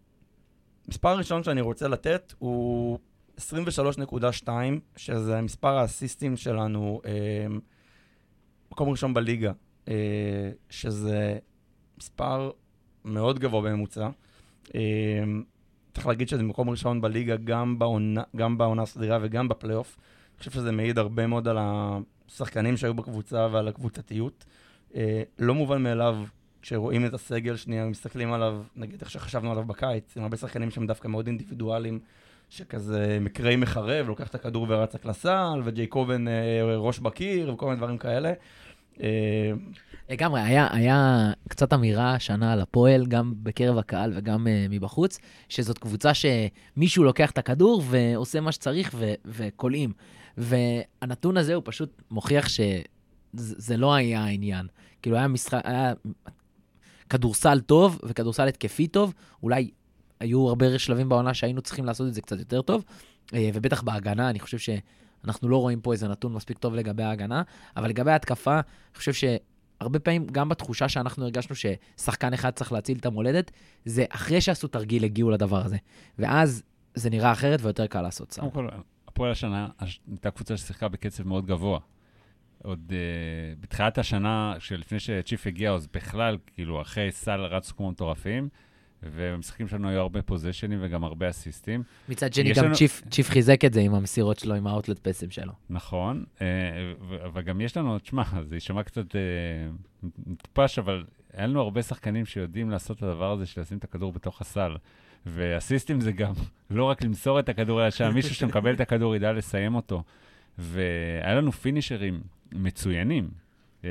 מספר 0.89 1.09
הראשון 1.09 1.43
שאני 1.43 1.61
רוצה 1.61 1.89
לתת 1.89 2.35
הוא 2.39 2.99
23.2, 3.39 4.49
שזה 4.97 5.41
מספר 5.41 5.79
האסיסטים 5.79 6.37
שלנו, 6.37 7.01
אמ, 7.05 7.61
מקום 8.73 8.89
ראשון 8.89 9.15
בליגה, 9.15 9.53
אה, 9.89 10.51
שזה 10.71 11.39
מספר 11.99 12.51
מאוד 13.05 13.39
גבוה 13.39 13.63
בממוצע. 13.63 14.09
צריך 15.95 16.07
להגיד 16.07 16.29
שזה 16.29 16.43
מקום 16.43 16.71
ראשון 16.71 17.01
בליגה 17.01 17.37
גם 17.37 17.79
בעונה, 17.79 18.23
גם 18.37 18.59
בעונה 18.59 18.83
הסדירה 18.83 19.19
וגם 19.23 19.49
בפלייאוף. 19.49 19.97
אני 19.99 20.39
חושב 20.39 20.51
שזה 20.51 20.73
מעיד 20.73 20.99
הרבה 20.99 21.27
מאוד 21.27 21.49
על 21.49 21.59
השחקנים 21.61 22.77
שהיו 22.77 22.95
בקבוצה 22.95 23.49
ועל 23.53 23.69
הקבוצתיות. 23.69 24.45
אה, 24.95 25.23
לא 25.39 25.55
מובן 25.55 25.83
מאליו 25.83 26.17
כשרואים 26.63 27.07
את 27.07 27.15
הסגל 27.15 27.57
שנייה 27.57 27.87
ומסתכלים 27.87 28.33
עליו, 28.33 28.63
נגיד 28.77 29.01
איך 29.01 29.11
שחשבנו 29.11 29.51
עליו 29.53 29.65
בקיץ, 29.65 30.17
עם 30.17 30.23
הרבה 30.23 30.37
שחקנים 30.37 30.71
שהם 30.71 30.87
דווקא 30.87 31.09
מאוד 31.09 31.27
אינדיבידואליים, 31.27 32.01
שכזה 32.57 33.19
מקרי 33.21 33.57
מחרב, 33.57 34.07
לוקח 34.09 34.29
את 34.29 34.35
הכדור 34.35 34.67
ורצק 34.69 35.05
לסל, 35.05 35.61
וג'ייקובן 35.65 36.29
אה, 36.29 36.77
ראש 36.77 36.99
בקיר 36.99 37.55
וכל 37.55 37.67
מיני 37.67 37.77
דברים 37.77 37.99
כאלה. 37.99 38.33
אה, 39.03 39.53
לגמרי, 40.11 40.41
היה, 40.41 40.69
היה 40.71 41.31
קצת 41.49 41.73
אמירה 41.73 42.15
השנה 42.15 42.53
על 42.53 42.61
הפועל, 42.61 43.07
גם 43.07 43.35
בקרב 43.43 43.79
הקהל 43.79 44.13
וגם 44.17 44.47
uh, 44.47 44.51
מבחוץ, 44.71 45.19
שזאת 45.49 45.79
קבוצה 45.79 46.13
שמישהו 46.15 47.05
לוקח 47.05 47.31
את 47.31 47.39
הכדור 47.39 47.83
ועושה 47.87 48.41
מה 48.41 48.53
שצריך 48.53 48.95
וקולעים. 49.25 49.93
והנתון 50.37 51.37
הזה 51.37 51.55
הוא 51.55 51.63
פשוט 51.67 52.03
מוכיח 52.11 52.49
שזה 52.49 53.77
לא 53.77 53.95
היה 53.95 54.25
העניין. 54.25 54.67
כאילו, 55.03 55.17
היה 55.17 55.29
משחק, 55.29 55.61
היה 55.65 55.93
כדורסל 57.11 57.61
טוב 57.61 58.01
וכדורסל 58.03 58.49
התקפי 58.49 58.87
טוב, 58.87 59.15
אולי 59.43 59.71
היו 60.21 60.49
הרבה 60.49 60.79
שלבים 60.79 61.09
בעונה 61.09 61.35
שהיינו 61.35 61.63
צריכים 61.63 61.85
לעשות 61.85 62.09
את 62.09 62.15
זה 62.15 62.21
קצת 62.21 62.39
יותר 62.39 62.63
טוב, 62.63 62.85
אה, 63.35 63.51
ובטח 63.55 63.83
בהגנה, 63.83 64.31
אני 64.31 64.41
חושב 64.41 64.59
שאנחנו 64.59 65.49
לא 65.49 65.57
רואים 65.57 65.81
פה 65.81 65.93
איזה 65.93 66.09
נתון 66.09 66.33
מספיק 66.33 66.59
טוב 66.59 66.75
לגבי 66.75 67.03
ההגנה, 67.03 67.43
אבל 67.77 67.89
לגבי 67.89 68.11
ההתקפה, 68.11 68.55
אני 68.55 68.99
חושב 68.99 69.13
שהרבה 69.13 69.99
פעמים, 69.99 70.27
גם 70.27 70.49
בתחושה 70.49 70.89
שאנחנו 70.89 71.25
הרגשנו 71.25 71.57
ששחקן 71.57 72.33
אחד 72.33 72.51
צריך 72.51 72.73
להציל 72.73 72.99
את 72.99 73.07
המולדת, 73.07 73.51
זה 73.85 74.05
אחרי 74.09 74.41
שעשו 74.41 74.69
תרגיל 74.69 75.05
הגיעו 75.05 75.31
לדבר 75.31 75.65
הזה. 75.65 75.77
ואז 76.19 76.63
זה 76.95 77.11
נראה 77.11 77.33
אחרת 77.33 77.61
ויותר 77.63 77.87
קל 77.87 78.03
לעשות 78.03 78.33
סל. 78.33 78.43
הפועל 79.09 79.31
השנה 79.31 79.69
הייתה 80.09 80.31
קבוצה 80.31 80.57
ששיחקה 80.57 80.89
בקצב 80.89 81.27
מאוד 81.27 81.47
גבוה. 81.47 81.79
עוד 82.65 82.93
uh, 82.93 83.61
בתחילת 83.61 83.99
השנה, 83.99 84.55
שלפני 84.59 85.01
שצ'יף 85.01 85.47
הגיע, 85.47 85.73
אז 85.73 85.87
בכלל, 85.87 86.39
כאילו, 86.55 86.83
אחרי 86.83 87.13
סל 87.13 87.41
רצו 87.41 87.77
כמו 87.77 87.91
מטורפים, 87.91 88.49
ובמשחקים 89.13 89.69
שלנו 89.69 89.89
היו 89.89 90.01
הרבה 90.01 90.23
פוזיישנים 90.23 90.79
וגם 90.83 91.05
הרבה 91.05 91.31
אסיסטים. 91.31 91.83
מצד 92.09 92.35
שני, 92.35 92.53
גם 92.53 92.65
לנו... 92.65 92.75
צ'יף, 92.75 93.03
צ'יף 93.11 93.31
חיזק 93.31 93.65
את 93.65 93.73
זה 93.73 93.81
עם 93.81 93.95
המסירות 93.95 94.39
שלו, 94.39 94.55
עם 94.55 94.67
האוטלט 94.67 94.99
פסם 94.99 95.31
שלו. 95.31 95.53
נכון, 95.71 96.25
אבל 97.25 97.43
גם 97.43 97.61
יש 97.61 97.77
לנו, 97.77 97.99
תשמע, 97.99 98.23
זה 98.49 98.57
יישמע 98.57 98.83
קצת 98.83 99.13
uh, 99.13 100.07
מטופש, 100.27 100.79
אבל 100.79 101.05
היה 101.33 101.47
לנו 101.47 101.61
הרבה 101.61 101.83
שחקנים 101.83 102.27
שיודעים 102.27 102.71
לעשות 102.71 102.97
את 102.97 103.03
הדבר 103.03 103.33
הזה 103.33 103.47
של 103.47 103.61
לשים 103.61 103.79
את 103.79 103.85
הכדור 103.85 104.13
בתוך 104.13 104.41
הסל. 104.41 104.77
ואסיסטים 105.27 106.01
זה 106.01 106.13
גם 106.13 106.33
לא 106.71 106.85
רק 106.85 107.03
למסור 107.03 107.41
את 107.41 107.49
הכדור, 107.49 107.83
אלא 107.83 107.91
שהמישהו 107.91 108.35
שמקבל 108.35 108.75
את 108.75 108.81
הכדור 108.81 109.17
ידע 109.17 109.33
לסיים 109.33 109.75
אותו. 109.75 110.03
והיה 110.59 111.35
לנו 111.35 111.53
פינישרים 111.53 112.21
מצוינים. 112.53 113.29
אמ, 113.85 113.89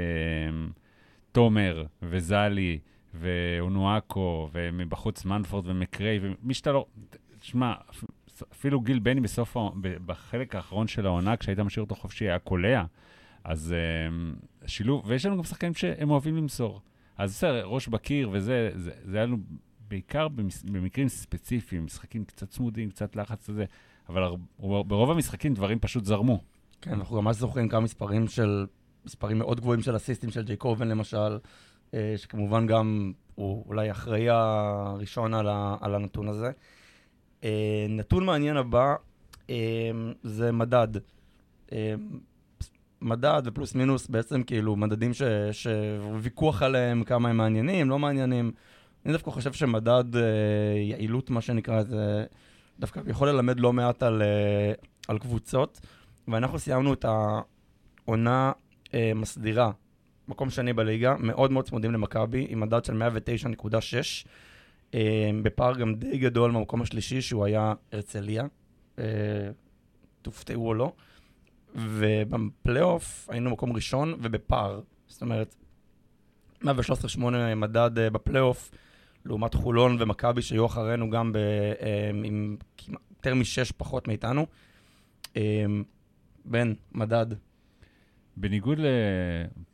תומר 1.32 1.86
וזלי 2.02 2.80
ואונואקו, 3.14 4.50
ומבחוץ 4.54 5.26
מנפורד 5.26 5.68
ומקריי, 5.68 6.20
ומי 6.22 6.54
שאתה 6.54 6.72
לא... 6.72 6.86
תשמע, 7.40 7.74
אפילו 8.52 8.82
גיל 8.82 9.00
בני 9.00 9.22
בסוף, 9.22 9.58
בחלק 9.82 10.56
האחרון 10.56 10.88
של 10.88 11.06
העונה, 11.06 11.38
כשהיית 11.38 11.60
משאיר 11.60 11.84
אותו 11.84 11.96
חופשי, 11.96 12.26
היה 12.26 12.40
קולע. 12.40 12.84
אז 13.44 13.76
um, 13.76 14.68
שילוב, 14.68 15.04
ויש 15.06 15.26
לנו 15.26 15.38
גם 15.38 15.44
שחקנים 15.44 15.74
שהם 15.74 16.10
אוהבים 16.10 16.38
למסור. 16.38 16.82
אז 17.18 17.32
בסדר, 17.32 17.66
ראש 17.66 17.88
בקיר 17.88 18.30
וזה, 18.32 18.72
זה, 18.76 18.92
זה 19.04 19.18
היה 19.18 19.26
לנו 19.26 19.38
בעיקר. 19.88 20.28
במקרים 20.66 21.08
ספציפיים, 21.08 21.86
משחקים 21.86 22.26
קצת 22.26 22.50
צמודים, 22.50 22.90
קצת 22.90 23.16
לחץ 23.16 23.50
וזה, 23.50 23.66
אבל. 24.10 24.24
ברוב 24.60 25.12
המשחקים 25.12 25.54
דברים 25.54 25.80
פשוט 25.80 26.06
זרמו. 26.06 26.40
כן, 26.82 26.92
אנחנו 26.92 27.22
ממש 27.22 27.36
זוכרים 27.36 27.70
כמה 27.70 27.80
מספרים 27.80 28.28
של, 28.28 28.66
מספרים 29.06 29.38
מאוד 29.38 29.60
גבוהים 29.60 29.82
של 29.82 29.96
אסיסטים 29.96 30.32
של 30.32 30.44
ג'יי 30.44 30.58
קובן 30.58 30.88
למשל, 30.88 31.38
שכמובן 32.18 32.68
גם 32.68 33.12
הוא 33.36 33.66
אולי 33.68 33.92
אחראי 33.92 34.30
הראשון 34.30 35.34
על, 35.34 35.48
ה... 35.50 35.76
על 35.82 35.96
הנתון 35.96 36.28
הזה. 36.28 36.52
אה, 37.44 37.86
נתון 37.90 38.26
מעניין 38.26 38.58
הבא 38.58 38.96
אה, 39.50 39.92
זה 40.24 40.52
מדד. 40.52 40.88
מדד 43.04 43.42
ופלוס 43.46 43.76
מינוס 43.76 44.08
בעצם 44.08 44.44
כאילו 44.44 44.76
מדדים 44.76 45.12
שוויכוח 45.52 46.62
עליהם, 46.62 47.04
כמה 47.04 47.30
הם 47.30 47.38
מעניינים, 47.38 47.90
לא 47.90 48.00
מעניינים. 48.00 48.52
אני 49.06 49.14
דווקא 49.14 49.32
חושב 49.32 49.54
שמדד 49.54 50.16
אה, 50.16 50.22
יעילות, 50.78 51.30
מה 51.30 51.42
שנקרא, 51.42 51.84
זה 51.84 52.26
דווקא 52.80 53.02
יכול 53.08 53.30
ללמד 53.30 53.60
לא 53.60 53.74
מעט 53.74 54.04
על, 54.04 54.22
אה, 54.22 54.74
על 55.08 55.20
קבוצות, 55.20 55.80
ואנחנו 56.28 56.60
סיימנו 56.60 56.94
את 56.94 57.06
העונה 57.06 58.52
אה, 58.94 59.12
מסדירה, 59.16 59.72
מקום 60.28 60.50
שני 60.50 60.74
בליגה, 60.74 61.16
מאוד 61.20 61.52
מאוד 61.52 61.66
צמודים 61.68 61.92
למכבי, 61.92 62.46
עם 62.50 62.60
מדד 62.60 62.86
של 62.86 63.02
109.6, 63.02 64.28
אה, 64.94 65.30
בפער 65.44 65.80
גם 65.80 65.96
די 65.96 66.18
גדול 66.18 66.52
מהמקום 66.52 66.82
השלישי, 66.82 67.22
שהוא 67.22 67.46
היה 67.46 67.74
הרצליה, 67.92 68.44
אה, 69.00 69.04
תופתעו 70.22 70.68
או 70.68 70.74
לא, 70.74 70.94
ובפלייאוף 71.76 73.30
היינו 73.30 73.50
מקום 73.50 73.74
ראשון 73.74 74.14
ובפער, 74.22 74.82
זאת 75.08 75.22
אומרת, 75.22 75.56
113.8 76.64 77.20
מדד 77.56 78.00
אה, 78.00 78.10
בפלייאוף, 78.10 78.72
לעומת 79.26 79.54
חולון 79.54 79.98
ומכבי 80.00 80.42
שהיו 80.42 80.66
אחרינו 80.66 81.10
גם 81.10 81.34
ב, 81.34 81.38
עם 82.24 82.58
כמעט- 82.78 83.02
יותר 83.18 83.36
משש 83.36 83.72
פחות 83.72 84.08
מאיתנו. 84.08 84.46
בן, 86.46 86.74
מדד. 86.92 87.26
בניגוד. 88.38 88.80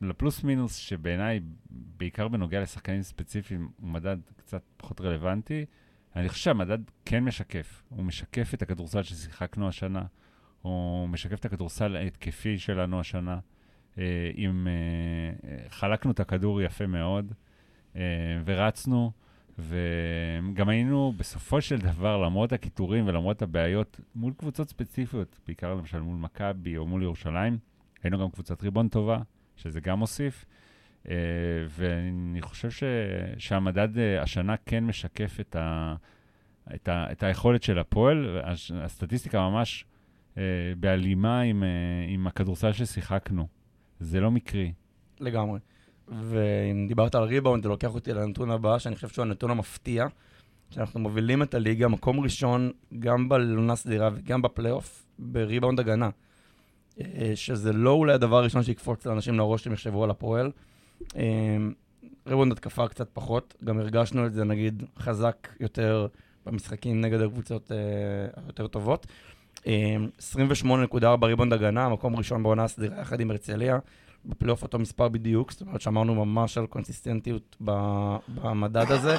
לפלוס 0.02 0.44
מינוס, 0.44 0.76
שבעיניי, 0.76 1.40
בעיקר 1.70 2.28
בנוגע 2.28 2.62
לשחקנים 2.62 3.02
ספציפיים, 3.02 3.70
הוא 3.82 3.90
מדד 3.90 4.18
קצת 4.38 4.62
פחות 4.78 5.02
רלוונטי, 5.02 5.66
אני 6.16 6.30
חושב 6.30 6.44
שהמדד 6.44 6.78
כן 7.06 7.24
משקף. 7.24 7.84
הוא 7.90 8.06
משקף 8.06 8.54
את 8.54 8.62
הכדורסל 8.62 9.04
ששיחקנו 9.04 9.68
השנה, 9.68 10.04
הוא 10.62 11.10
משקף 11.10 11.40
את 11.40 11.46
הכדורסל 11.46 11.96
ההתקפי 11.96 12.60
שלנו 12.60 13.00
השנה. 13.00 13.40
עם, 14.34 14.68
אה, 14.68 15.50
אה, 15.50 15.70
חלקנו 15.70 16.12
את 16.12 16.20
הכדור 16.20 16.62
יפה 16.62 16.88
מאוד, 16.88 17.34
אה, 17.96 18.02
ורצנו, 18.46 19.12
וגם 19.60 20.70
היינו 20.70 21.14
בסופו 21.18 21.62
של 21.62 21.78
דבר, 21.78 22.18
למרות 22.18 22.54
הקיטורים 22.54 23.08
ולמרות 23.08 23.42
הבעיות, 23.42 24.00
מול 24.16 24.34
קבוצות 24.38 24.70
ספציפיות, 24.70 25.40
בעיקר 25.48 25.76
למשל 25.76 26.00
מול 26.00 26.18
מכבי 26.18 26.78
או 26.78 26.86
מול 26.88 27.04
ירושלים, 27.04 27.58
היינו 28.04 28.20
גם 28.20 28.30
קבוצת 28.30 28.64
ריבון 28.64 28.88
טובה, 28.88 29.20
שזה 29.56 29.80
גם 29.80 30.00
מוסיף. 30.00 30.46
Uh, 31.04 31.10
ואני 31.70 32.42
חושב 32.42 32.72
ש, 32.72 32.84
שהמדד 33.38 33.96
uh, 33.96 34.24
השנה 34.24 34.56
כן 34.66 34.84
משקף 34.84 35.38
את, 35.40 35.56
ה, 35.56 35.96
את, 36.76 36.88
ה, 36.88 37.12
את 37.12 37.24
היכולת 37.24 37.64
של 37.64 37.80
הפועל. 37.80 38.42
הש- 38.44 38.72
הסטטיסטיקה 38.72 39.50
ממש 39.50 39.86
uh, 40.36 40.38
בהלימה 40.78 41.42
עם, 41.42 41.64
uh, 41.64 41.66
עם 42.14 42.28
הכדורסל 42.28 42.72
ששיחקנו. 42.72 43.48
זה 44.00 44.20
לא 44.20 44.32
מקרי. 44.32 44.74
לגמרי. 45.20 45.60
ואם 46.08 46.86
דיברת 46.88 47.16
על 47.16 47.24
ריבאונד, 47.24 47.64
זה 47.64 47.70
לוקח 47.70 47.94
אותי 47.94 48.14
לנתון 48.14 48.52
הבא, 48.52 48.80
שאני 48.80 48.96
חושב 48.96 49.08
שהוא 49.08 49.24
הנתון 49.26 49.52
המפתיע, 49.52 50.06
שאנחנו 50.70 51.00
מובילים 51.00 51.44
את 51.44 51.54
הליגה, 51.54 51.88
מקום 51.88 52.20
ראשון, 52.20 52.72
גם 53.00 53.30
בלונה 53.30 53.76
סדירה 53.76 54.10
וגם 54.14 54.42
בפלייאוף, 54.42 55.06
בריבאונד 55.20 55.80
הגנה. 55.80 56.10
אה, 57.02 57.32
שזה 57.36 57.74
לא 57.74 57.92
אולי 57.92 58.14
הדבר 58.14 58.38
הראשון 58.38 58.64
שיקפוץ 58.64 59.06
לאנשים 59.06 59.38
לראש 59.38 59.64
שהם 59.64 59.74
יחשבו 59.74 60.04
על 60.04 60.10
הפועל. 60.10 60.52
אה, 61.16 61.58
ריבאונד 62.28 62.52
התקפה 62.52 62.88
קצת 62.88 63.10
פחות, 63.14 63.56
גם 63.64 63.80
הרגשנו 63.80 64.26
את 64.26 64.34
זה 64.34 64.44
נגיד 64.44 64.84
חזק 65.00 65.48
יותר 65.60 66.08
במשחקים 66.46 67.02
נגד 67.02 67.22
הקבוצות 67.22 67.72
אה, 67.72 67.78
היותר 68.46 68.68
טובות. 68.68 69.08
אה, 69.68 69.96
28.4 70.64 71.26
ריבאונד 71.26 71.54
הגנה, 71.54 71.90
מקום 71.90 72.16
ראשון 72.16 72.44
בעונה 72.44 72.64
הסדירה 72.64 73.02
יחד 73.02 73.20
עם 73.20 73.32
הרצליה. 73.32 73.80
בפלייאוף 74.26 74.64
אותו 74.64 74.80
מספר 74.80 75.08
בדיוק, 75.08 75.52
זאת 75.52 75.62
אומרת 75.62 75.82
שאמרנו 75.82 76.26
ממש 76.26 76.58
על 76.58 76.68
קונסיסטנטיות 76.68 77.56
במדד 78.28 78.92
הזה. 78.92 79.16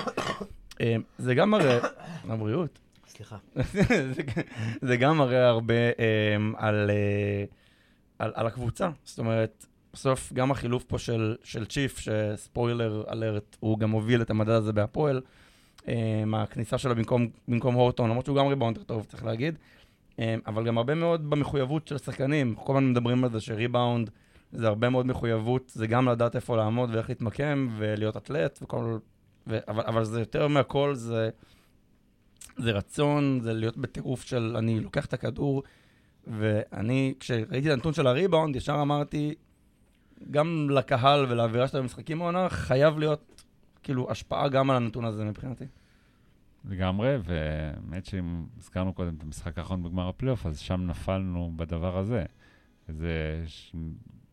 זה 1.19 1.35
גם 1.35 1.51
מראה, 1.51 1.79
לבריאות, 2.31 2.79
סליחה. 3.07 3.37
זה, 4.89 4.97
גם 4.97 5.19
מראה 5.19 5.49
הרבה 5.49 5.75
על, 6.57 6.91
אה, 6.91 7.45
על, 8.21 8.33
על 8.35 8.47
הקבוצה. 8.47 8.91
זאת 9.05 9.19
אומרת, 9.19 9.67
בסוף 9.93 10.33
גם 10.33 10.51
החילוף 10.51 10.85
פה 10.85 10.99
של, 10.99 11.37
של 11.45 11.67
צ'יף, 11.67 11.99
שספוילר 11.99 13.05
אלרט, 13.13 13.57
הוא 13.61 13.79
גם 13.79 13.91
הוביל 13.91 14.23
את 14.23 14.31
המדד 14.31 14.51
הזה 14.51 14.73
בהפועל. 14.73 15.21
אה, 15.89 16.25
הכניסה 16.35 16.79
שלו 16.79 16.97
במקום, 16.97 17.29
במקום 17.49 17.75
הורטון, 17.75 18.11
למרות 18.11 18.25
שהוא 18.25 18.37
גם 18.37 18.47
ריבאונדר 18.47 18.83
טוב, 18.83 19.07
צריך 19.09 19.25
להגיד. 19.25 19.55
אה, 20.19 20.35
אבל 20.47 20.67
גם 20.67 20.79
הרבה 20.79 20.95
מאוד 20.95 21.31
במחויבות 21.31 21.89
של 21.89 21.95
השחקנים. 21.95 22.55
כל 22.55 22.73
הזמן 22.73 22.91
מדברים 22.91 23.25
על 23.25 23.31
זה 23.31 23.41
שריבאונד 23.41 24.11
זה 24.53 24.67
הרבה 24.67 24.89
מאוד 24.91 25.07
מחויבות, 25.07 25.73
זה 25.75 25.87
גם 25.87 26.09
לדעת 26.09 26.37
איפה 26.37 26.57
לעמוד 26.57 26.91
ואיך 26.95 27.09
להתמקם 27.09 27.69
ולהיות 27.77 28.17
אתלט 28.17 28.59
וכל... 28.63 28.99
ו... 29.47 29.59
אבל, 29.69 29.83
אבל 29.87 30.05
זה 30.05 30.21
יותר 30.21 30.49
מהכל, 30.49 30.95
זה, 30.95 31.31
זה 32.57 32.71
רצון, 32.71 33.41
זה 33.43 33.53
להיות 33.53 33.77
בטירוף 33.77 34.23
של 34.23 34.55
אני 34.59 34.81
לוקח 34.81 35.07
את 35.07 35.13
הכדור, 35.13 35.63
ואני, 36.27 37.15
כשראיתי 37.21 37.69
את 37.69 37.73
הנתון 37.73 37.93
של 37.93 38.07
הריבאונד, 38.07 38.57
ישר 38.57 38.79
אמרתי, 38.83 39.35
גם 40.31 40.69
לקהל 40.71 41.27
ולאווירה 41.29 41.69
של 41.69 41.79
המשחקים 41.79 42.23
העונה, 42.23 42.49
חייב 42.49 42.99
להיות 42.99 43.45
כאילו 43.83 44.11
השפעה 44.11 44.49
גם 44.49 44.71
על 44.71 44.77
הנתון 44.77 45.05
הזה 45.05 45.25
מבחינתי. 45.25 45.65
לגמרי, 46.65 47.17
והאמת 47.25 48.07
שאם 48.07 48.45
הזכרנו 48.59 48.93
קודם 48.93 49.15
את 49.15 49.23
המשחק 49.23 49.59
האחרון 49.59 49.83
בגמר 49.83 50.09
הפלייאוף, 50.09 50.47
אז 50.47 50.59
שם 50.59 50.87
נפלנו 50.87 51.53
בדבר 51.57 51.99
הזה. 51.99 52.25
זה 52.89 53.43
ש... 53.47 53.75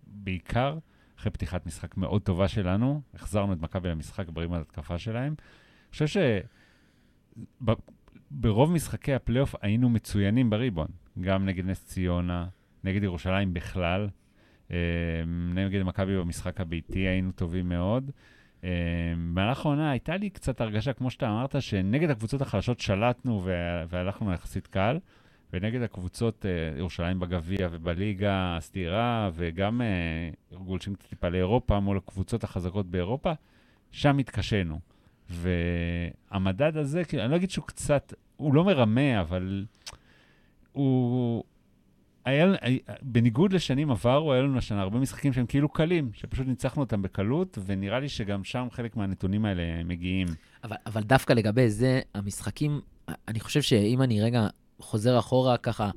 בעיקר 0.08 0.78
אחרי 1.20 1.32
פתיחת 1.32 1.66
משחק 1.66 1.98
מאוד 1.98 2.22
טובה 2.22 2.48
שלנו, 2.48 3.02
החזרנו 3.14 3.54
את 3.54 3.62
מכבי 3.62 3.90
למשחק 3.90 4.30
ברימת 4.30 4.62
התקפה 4.62 4.98
שלהם. 4.98 5.36
אני 5.38 5.92
חושב 5.92 6.22
שברוב 8.32 8.72
משחקי 8.72 9.14
הפלייאוף 9.14 9.56
היינו 9.62 9.90
מצוינים 9.90 10.50
בריבון, 10.50 10.88
גם 11.22 11.46
נגד 11.46 11.66
נס 11.66 11.86
ציונה, 11.86 12.46
נגד 12.84 13.04
ירושלים 13.04 13.54
בכלל, 13.54 14.08
אה, 14.72 14.78
נגד 15.54 15.84
מכבי 15.84 16.18
במשחק 16.18 16.62
הביתי 16.62 17.00
היינו 17.00 17.32
טובים 17.32 17.70
מאוד. 17.70 18.12
אה, 18.64 18.70
במהלך 19.18 19.66
העונה 19.66 19.92
הייתה 19.92 20.18
לי 20.18 20.30
קצת 20.30 20.62
הרגשה, 20.62 20.94
כמו 20.94 21.12
שאתה 21.12 21.30
אמרת, 21.30 21.56
שנגד 21.62 22.10
הקבוצות 22.10 22.42
החלשות 22.42 22.80
שלטנו 22.80 23.42
וה- 23.44 23.54
והלכנו 23.90 24.34
יחסית 24.34 24.68
קל, 24.68 24.98
ונגד 25.54 25.82
הקבוצות, 25.82 26.46
אה, 26.46 26.78
ירושלים 26.78 27.20
בגביע 27.20 27.68
ובליגה 27.72 28.58
הסדירה, 28.58 29.30
וגם 29.34 29.82
אה, 29.82 30.58
גולשים 30.58 30.96
קצת 30.96 31.10
טיפה 31.10 31.30
לאירופה 31.30 31.80
מול 31.80 31.98
הקבוצות 31.98 32.44
החזקות 32.44 32.86
באירופה, 32.86 33.32
שם 33.92 34.18
התקשינו. 34.18 34.80
והמדד 35.30 36.78
הזה, 36.78 37.02
אני 37.14 37.32
לא 37.32 37.36
אגיד 37.36 37.50
שהוא 37.50 37.66
קצת, 37.66 38.14
הוא 38.38 38.54
לא 38.54 38.64
מרמה, 38.64 39.22
אבל 39.22 39.66
הוא... 40.78 41.44
היה, 42.26 42.54
בניגוד 43.02 43.54
לשנים 43.54 43.92
עברו, 43.92 44.34
היה 44.34 44.42
לנו 44.42 44.58
השנה 44.58 44.82
הרבה 44.82 45.00
משחקים 45.00 45.34
שהם 45.34 45.46
כאילו 45.46 45.70
קלים, 45.70 46.10
שפשוט 46.14 46.48
ניצחנו 46.48 46.82
אותם 46.84 47.02
בקלות, 47.02 47.58
ונראה 47.66 48.00
לי 48.00 48.10
שגם 48.10 48.44
שם 48.44 48.68
חלק 48.72 48.98
מהנתונים 48.98 49.46
האלה 49.46 49.84
מגיעים. 49.84 50.28
אבל, 50.64 50.76
אבל 50.86 51.04
דווקא 51.04 51.34
לגבי 51.34 51.70
זה, 51.70 52.02
המשחקים, 52.14 52.82
אני 53.28 53.40
חושב 53.40 53.62
שאם 53.62 54.02
אני 54.02 54.22
רגע 54.22 54.48
חוזר 54.80 55.20
אחורה 55.20 55.58
ככה 55.58 55.90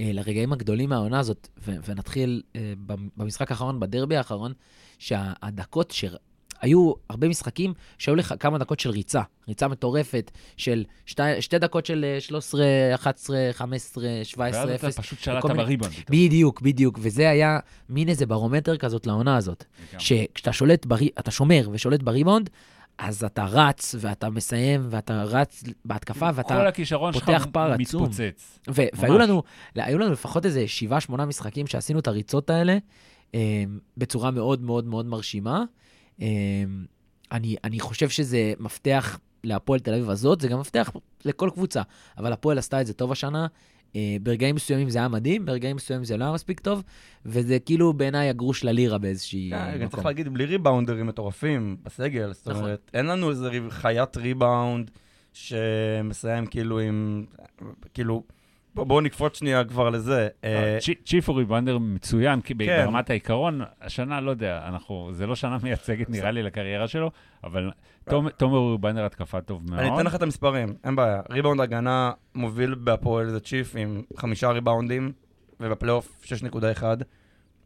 אה, 0.00 0.10
לרגעים 0.12 0.52
הגדולים 0.52 0.88
מהעונה 0.88 1.18
הזאת, 1.18 1.48
ונתחיל 1.86 2.42
אה, 2.56 2.72
במ- 2.86 3.08
במשחק 3.16 3.50
האחרון, 3.50 3.80
בדרבי 3.80 4.16
האחרון, 4.16 4.52
שהדקות 4.98 5.90
ש... 5.90 6.04
היו 6.60 6.92
הרבה 7.10 7.28
משחקים 7.28 7.74
שהיו 7.98 8.16
לך 8.16 8.34
כמה 8.40 8.58
דקות 8.58 8.80
של 8.80 8.90
ריצה, 8.90 9.22
ריצה 9.48 9.68
מטורפת 9.68 10.30
של 10.56 10.84
שתי, 11.06 11.22
שתי 11.40 11.58
דקות 11.58 11.86
של 11.86 12.04
אה, 12.04 12.20
13, 12.20 12.64
11, 12.94 13.36
15, 13.52 14.04
17, 14.22 14.62
ואז 14.64 14.70
0. 14.84 14.94
אתה 14.94 15.02
פשוט 15.02 15.18
שלטת 15.18 15.44
בריבון. 15.44 15.90
פתאום. 15.90 16.04
בדיוק, 16.10 16.60
בדיוק, 16.60 16.98
וזה 17.02 17.30
היה 17.30 17.58
מין 17.88 18.08
איזה 18.08 18.26
ברומטר 18.26 18.76
כזאת 18.76 19.06
לעונה 19.06 19.36
הזאת. 19.36 19.64
שכשאתה 19.98 20.52
שולט, 20.52 20.86
ברי, 20.86 21.08
אתה 21.18 21.30
שומר 21.30 21.68
ושולט 21.72 22.02
בריבאונד, 22.02 22.50
אז 22.98 23.24
אתה 23.24 23.44
רץ, 23.44 23.94
ואתה 23.98 24.30
מסיים, 24.30 24.86
ואתה 24.90 25.22
רץ 25.22 25.64
בהתקפה, 25.84 26.30
ואתה... 26.34 26.54
כל 26.54 26.66
הכישרון 26.66 27.12
שלך 27.12 27.24
פותח 27.24 27.46
פער 27.52 27.72
עצום. 27.72 28.02
מתפוצץ. 28.02 28.58
ו- 28.68 28.82
והיו 28.92 29.18
לנו, 29.18 29.42
היו 29.74 29.98
לנו 29.98 30.12
לפחות 30.12 30.46
איזה 30.46 30.68
שבעה, 30.68 31.00
שמונה 31.00 31.26
משחקים 31.26 31.66
שעשינו 31.66 31.98
את 31.98 32.08
הריצות 32.08 32.50
האלה 32.50 32.78
אה, 33.34 33.64
בצורה 33.96 34.30
מאוד 34.30 34.62
מאוד 34.62 34.86
מאוד 34.86 35.06
מרשימה. 35.06 35.64
אה, 36.22 36.26
אני, 37.32 37.56
אני 37.64 37.80
חושב 37.80 38.08
שזה 38.08 38.52
מפתח 38.58 39.18
להפועל 39.44 39.80
תל 39.80 39.94
אביב 39.94 40.10
הזאת, 40.10 40.40
זה 40.40 40.48
גם 40.48 40.60
מפתח 40.60 40.90
לכל 41.24 41.50
קבוצה, 41.54 41.82
אבל 42.18 42.32
הפועל 42.32 42.58
עשתה 42.58 42.80
את 42.80 42.86
זה 42.86 42.92
טוב 42.92 43.12
השנה. 43.12 43.46
אה, 43.96 44.16
ברגעים 44.22 44.54
מסוימים 44.54 44.90
זה 44.90 44.98
היה 44.98 45.08
מדהים, 45.08 45.46
ברגעים 45.46 45.76
מסוימים 45.76 46.04
זה 46.04 46.16
לא 46.16 46.24
היה 46.24 46.34
מספיק 46.34 46.60
טוב, 46.60 46.82
וזה 47.26 47.58
כאילו 47.58 47.92
בעיניי 47.92 48.28
הגרוש 48.28 48.64
ללירה 48.64 48.98
באיזושהי 48.98 49.50
כן, 49.50 49.72
גם 49.72 49.78
מקום. 49.78 49.88
צריך 49.88 50.06
להגיד, 50.06 50.28
בלי 50.28 50.44
ריבאונדרים 50.44 51.06
מטורפים 51.06 51.76
בסגל, 51.82 52.32
זאת 52.32 52.48
נכון. 52.48 52.62
אומרת, 52.62 52.90
אין 52.94 53.06
לנו 53.06 53.30
איזה 53.30 53.50
חיית 53.70 54.16
ריבאונד 54.16 54.90
שמסיים 55.32 56.46
כאילו 56.46 56.80
עם, 56.80 57.24
כאילו, 57.94 58.22
בואו 58.76 59.00
נקפוץ 59.00 59.38
שנייה 59.38 59.64
כבר 59.64 59.90
לזה. 59.90 60.28
אה, 60.44 60.78
צ'י- 60.80 60.94
צ'יף 61.04 61.28
הוא 61.28 61.36
ריבנדר 61.38 61.78
מצוין, 61.78 62.40
כי 62.40 62.54
כן. 62.54 62.84
ברמת 62.84 63.10
העיקרון, 63.10 63.60
השנה, 63.80 64.20
לא 64.20 64.30
יודע, 64.30 64.62
אנחנו, 64.68 65.08
זה 65.12 65.26
לא 65.26 65.34
שנה 65.36 65.58
מייצגת 65.62 66.10
נראה 66.10 66.30
לי 66.30 66.42
לקריירה 66.42 66.88
שלו, 66.88 67.10
אבל 67.44 67.70
תום- 68.10 68.28
תומר 68.30 68.56
הוא 68.56 68.72
ריבנדר 68.72 69.04
התקפה 69.04 69.40
טוב 69.40 69.62
מאוד. 69.70 69.78
אני 69.80 69.94
אתן 69.94 70.06
לך 70.06 70.14
את 70.14 70.22
המספרים, 70.22 70.74
אין 70.84 70.96
בעיה. 70.96 71.20
ריבאונד 71.30 71.60
הגנה 71.60 72.12
מוביל 72.34 72.74
בהפועל 72.74 73.30
זה 73.30 73.40
צ'יף 73.40 73.74
עם 73.78 74.02
חמישה 74.16 74.50
ריבאונדים, 74.50 75.12
ובפלייאוף 75.60 76.24
6.1. 76.24 76.82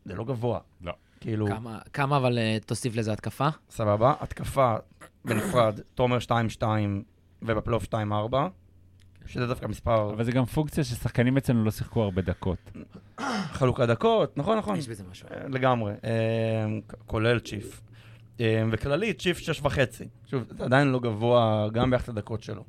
זה 0.05 0.14
לא 0.14 0.25
גבוה. 0.25 0.59
לא. 0.83 0.93
כאילו, 1.21 1.47
כמה- 1.47 1.79
כמה 1.93 2.17
אבל 2.17 2.38
אה, 2.38 2.57
תוסיף 2.67 2.97
לזה 2.97 3.12
התקפה? 3.12 3.49
סבבה, 3.71 4.14
התקפה 4.21 4.75
בנפרד, 5.25 5.81
תומר 5.95 6.19
2-2 6.21 6.62
ובפלייאוף 7.43 7.85
2-4, 7.85 8.49
שזה 9.31 9.47
דווקא 9.47 9.67
מספר 9.67 10.11
אבל 10.11 10.25
זה 10.25 10.33
גם 10.33 10.45
פונקציה 10.45 10.85
ששחקנים 10.85 11.37
אצלנו 11.37 11.65
לא 11.65 11.71
שיחקו 11.71 12.03
הרבה 12.03 12.23
דקות. 12.23 12.71
חלוקת 13.53 13.89
דקות, 13.89 14.39
נכון, 14.39 14.59
נכון. 14.59 14.77
יש 14.77 14.89
בזה 14.89 15.05
משהו. 15.11 15.29
אה, 15.31 15.49
לגמרי, 15.49 15.93
אה, 16.05 16.67
כולל 17.07 17.39
צ'יף. 17.39 17.83
אה, 18.41 18.63
וכללית, 18.73 19.21
צ'יף 19.21 19.39
שש 19.39 19.61
וחצי. 19.61 20.05
שוב, 20.27 20.45
זה 20.59 20.65
עדיין 20.65 20.89
לא 20.89 21.01
גבוה 21.01 21.69
גם 21.73 21.91
ביחס 21.91 22.09
לדקות 22.09 22.43
שלו. 22.43 22.65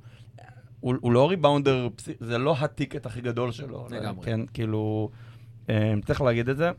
הוא, 0.79 0.95
הוא 1.01 1.11
לא 1.11 1.29
ריבאונדר, 1.29 1.87
זה 2.19 2.37
לא 2.37 2.55
הטיקט 2.59 3.05
הכי 3.05 3.21
גדול 3.21 3.51
שלו. 3.51 3.87
לגמרי. 3.91 4.25
כן, 4.25 4.39
כאילו, 4.53 5.09
צריך 6.05 6.21
להגיד 6.21 6.49
את 6.49 6.57
זה. 6.57 6.71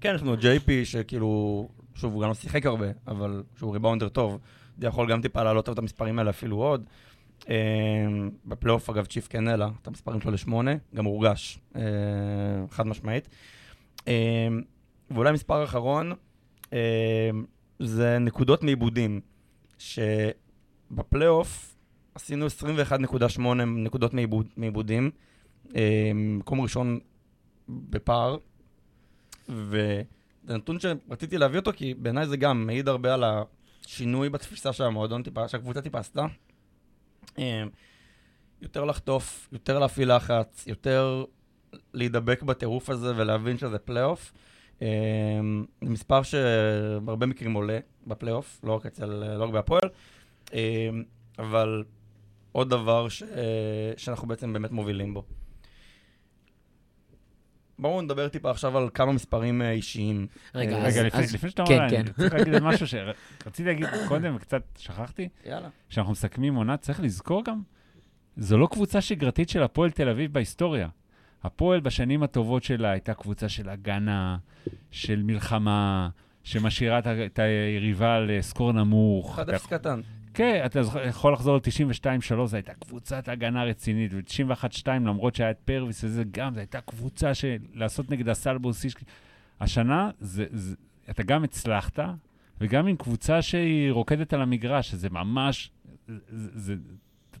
כן, 0.00 0.12
יש 0.14 0.22
לנו 0.22 0.36
ג'יי 0.36 0.58
פי, 0.58 0.84
שכאילו, 0.84 1.68
שוב, 1.94 2.12
הוא 2.12 2.22
גם 2.22 2.28
לא 2.28 2.34
שיחק 2.34 2.66
הרבה, 2.66 2.86
אבל 3.06 3.42
שהוא 3.58 3.72
ריבאונדר 3.72 4.08
טוב, 4.08 4.38
זה 4.78 4.86
יכול 4.86 5.10
גם 5.10 5.22
טיפה 5.22 5.42
להעלות 5.42 5.68
את 5.68 5.78
המספרים 5.78 6.18
האלה 6.18 6.30
אפילו 6.30 6.56
עוד. 6.56 6.84
אה, 7.48 7.54
בפלייאוף, 8.44 8.90
אגב, 8.90 9.04
צ'יף 9.04 9.28
העלה 9.34 9.68
את 9.82 9.86
המספרים 9.86 10.20
שלו 10.20 10.30
לשמונה, 10.30 10.70
גם 10.94 11.04
הורגש, 11.04 11.58
אה, 11.76 11.82
חד 12.70 12.86
משמעית. 12.86 13.28
אה, 14.08 14.48
ואולי 15.10 15.32
מספר 15.32 15.64
אחרון, 15.64 16.12
אה, 16.72 17.30
זה 17.78 18.18
נקודות 18.18 18.62
מעיבודים, 18.62 19.20
שבפלייאוף 19.78 21.76
עשינו 22.14 22.46
21.8 22.46 23.40
נקודות 23.64 24.14
מעיבוד, 24.14 24.46
מעיבודים, 24.56 25.10
מקום 26.14 26.60
ראשון 26.60 26.98
בפער, 27.68 28.36
וזה 29.48 30.02
נתון 30.54 30.80
שרציתי 30.80 31.38
להביא 31.38 31.58
אותו, 31.58 31.70
כי 31.76 31.94
בעיניי 31.94 32.26
זה 32.26 32.36
גם 32.36 32.66
מעיד 32.66 32.88
הרבה 32.88 33.14
על 33.14 33.24
השינוי 33.24 34.28
בתפיסה 34.28 34.72
שהמועדון 34.72 35.22
טיפה, 35.22 35.48
שהקבוצה 35.48 35.82
טיפה 35.82 35.98
עשתה. 35.98 36.26
אה, 37.38 37.64
יותר 38.62 38.84
לחטוף, 38.84 39.48
יותר 39.52 39.78
להפעיל 39.78 40.16
לחץ, 40.16 40.64
יותר 40.66 41.24
להידבק 41.94 42.42
בטירוף 42.42 42.90
הזה 42.90 43.12
ולהבין 43.16 43.58
שזה 43.58 43.78
פלייאוף. 43.78 44.32
זה 44.80 44.86
מספר 45.82 46.22
שבהרבה 46.22 47.26
מקרים 47.26 47.52
עולה 47.52 47.78
בפלייאוף, 48.06 48.60
לא 48.64 48.72
רק 48.72 48.86
אצל, 48.86 49.06
לא 49.36 49.44
רק 49.44 49.50
בהפועל, 49.50 49.88
אה, 50.54 50.88
אבל 51.38 51.84
עוד 52.52 52.70
דבר 52.70 53.08
ש, 53.08 53.22
שאנחנו 53.96 54.28
בעצם 54.28 54.52
באמת 54.52 54.70
מובילים 54.70 55.14
בו. 55.14 55.22
בואו 57.78 58.02
נדבר 58.02 58.28
טיפה 58.28 58.50
עכשיו 58.50 58.78
על 58.78 58.88
כמה 58.94 59.12
מספרים 59.12 59.62
אה, 59.62 59.70
אישיים. 59.70 60.26
רגע, 60.54 60.76
אה, 60.76 60.86
אז- 60.86 60.96
רגע, 60.96 61.06
לפני- 61.06 61.20
אז- 61.24 61.34
לפני 61.34 61.50
שאתה 61.50 61.64
כן, 61.66 61.74
אומר, 61.76 61.90
כן. 61.90 61.96
אני 62.00 62.12
צריך 62.12 62.34
להגיד 62.34 62.58
משהו 62.62 62.86
שרציתי 62.86 63.64
להגיד 63.64 63.86
קודם 64.08 64.36
וקצת 64.36 64.62
שכחתי. 64.78 65.28
יאללה. 65.46 65.68
כשאנחנו 65.88 66.12
מסכמים 66.12 66.54
עונה, 66.54 66.76
צריך 66.76 67.00
לזכור 67.00 67.44
גם, 67.44 67.62
זו 68.36 68.58
לא 68.58 68.68
קבוצה 68.72 69.00
שגרתית 69.00 69.48
של 69.48 69.62
הפועל 69.62 69.90
תל 69.90 70.08
אביב 70.08 70.32
בהיסטוריה. 70.32 70.88
הפועל 71.44 71.80
בשנים 71.80 72.22
הטובות 72.22 72.64
שלה 72.64 72.90
הייתה 72.90 73.14
קבוצה 73.14 73.48
של 73.48 73.68
הגנה, 73.68 74.36
של 74.90 75.22
מלחמה, 75.22 76.08
שמשאירה 76.44 76.98
את 77.26 77.38
היריבה 77.38 78.20
לסקור 78.20 78.72
נמוך. 78.72 79.38
1-0 79.38 79.68
קטן. 79.68 80.00
כן, 80.36 80.62
אתה 80.66 80.80
יכול 81.08 81.32
לחזור 81.32 81.56
ל-92-3, 81.56 82.46
זו 82.46 82.56
הייתה 82.56 82.74
קבוצת 82.74 83.28
הגנה 83.28 83.64
רצינית, 83.64 84.12
ו-91-2, 84.14 84.88
למרות 84.88 85.34
שהיה 85.34 85.50
את 85.50 85.58
פרוויס 85.64 86.04
וזה 86.04 86.22
גם, 86.30 86.54
זו 86.54 86.60
הייתה 86.60 86.80
קבוצה 86.80 87.34
של 87.34 87.56
לעשות 87.74 88.10
נגד 88.10 88.28
הסלבוס 88.28 88.84
איש... 88.84 88.94
השנה, 89.60 90.10
זה, 90.20 90.44
זה, 90.50 90.74
אתה 91.10 91.22
גם 91.22 91.44
הצלחת, 91.44 91.98
וגם 92.60 92.86
עם 92.86 92.96
קבוצה 92.96 93.42
שהיא 93.42 93.92
רוקדת 93.92 94.32
על 94.32 94.42
המגרש, 94.42 94.90
שזה 94.90 95.10
ממש... 95.10 95.70
זה, 96.08 96.50
זה, 96.54 96.74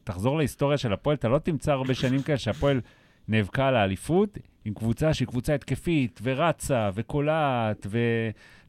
תחזור 0.04 0.38
להיסטוריה 0.38 0.78
של 0.78 0.92
הפועל, 0.92 1.16
אתה 1.16 1.28
לא 1.28 1.38
תמצא 1.38 1.72
הרבה 1.72 1.94
שנים 1.94 2.22
כאלה 2.22 2.38
שהפועל 2.38 2.80
נאבקה 3.28 3.68
על 3.68 3.76
האליפות, 3.76 4.38
עם 4.64 4.74
קבוצה 4.74 5.14
שהיא 5.14 5.28
קבוצה 5.28 5.54
התקפית, 5.54 6.20
ורצה, 6.22 6.90
וקולעת, 6.94 7.86
ו... 7.90 7.98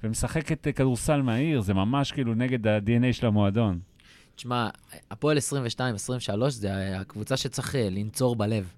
ומשחקת 0.03 0.67
כדורסל 0.75 1.21
מהיר, 1.21 1.61
זה 1.61 1.73
ממש 1.73 2.11
כאילו 2.11 2.33
נגד 2.33 2.67
ה-DNA 2.67 3.13
של 3.13 3.27
המועדון. 3.27 3.79
תשמע, 4.37 4.69
הפועל 5.11 5.37
22-23 5.37 6.49
זה 6.49 6.99
הקבוצה 6.99 7.37
שצריך 7.37 7.75
אה, 7.75 7.89
לנצור 7.89 8.35
בלב. 8.35 8.73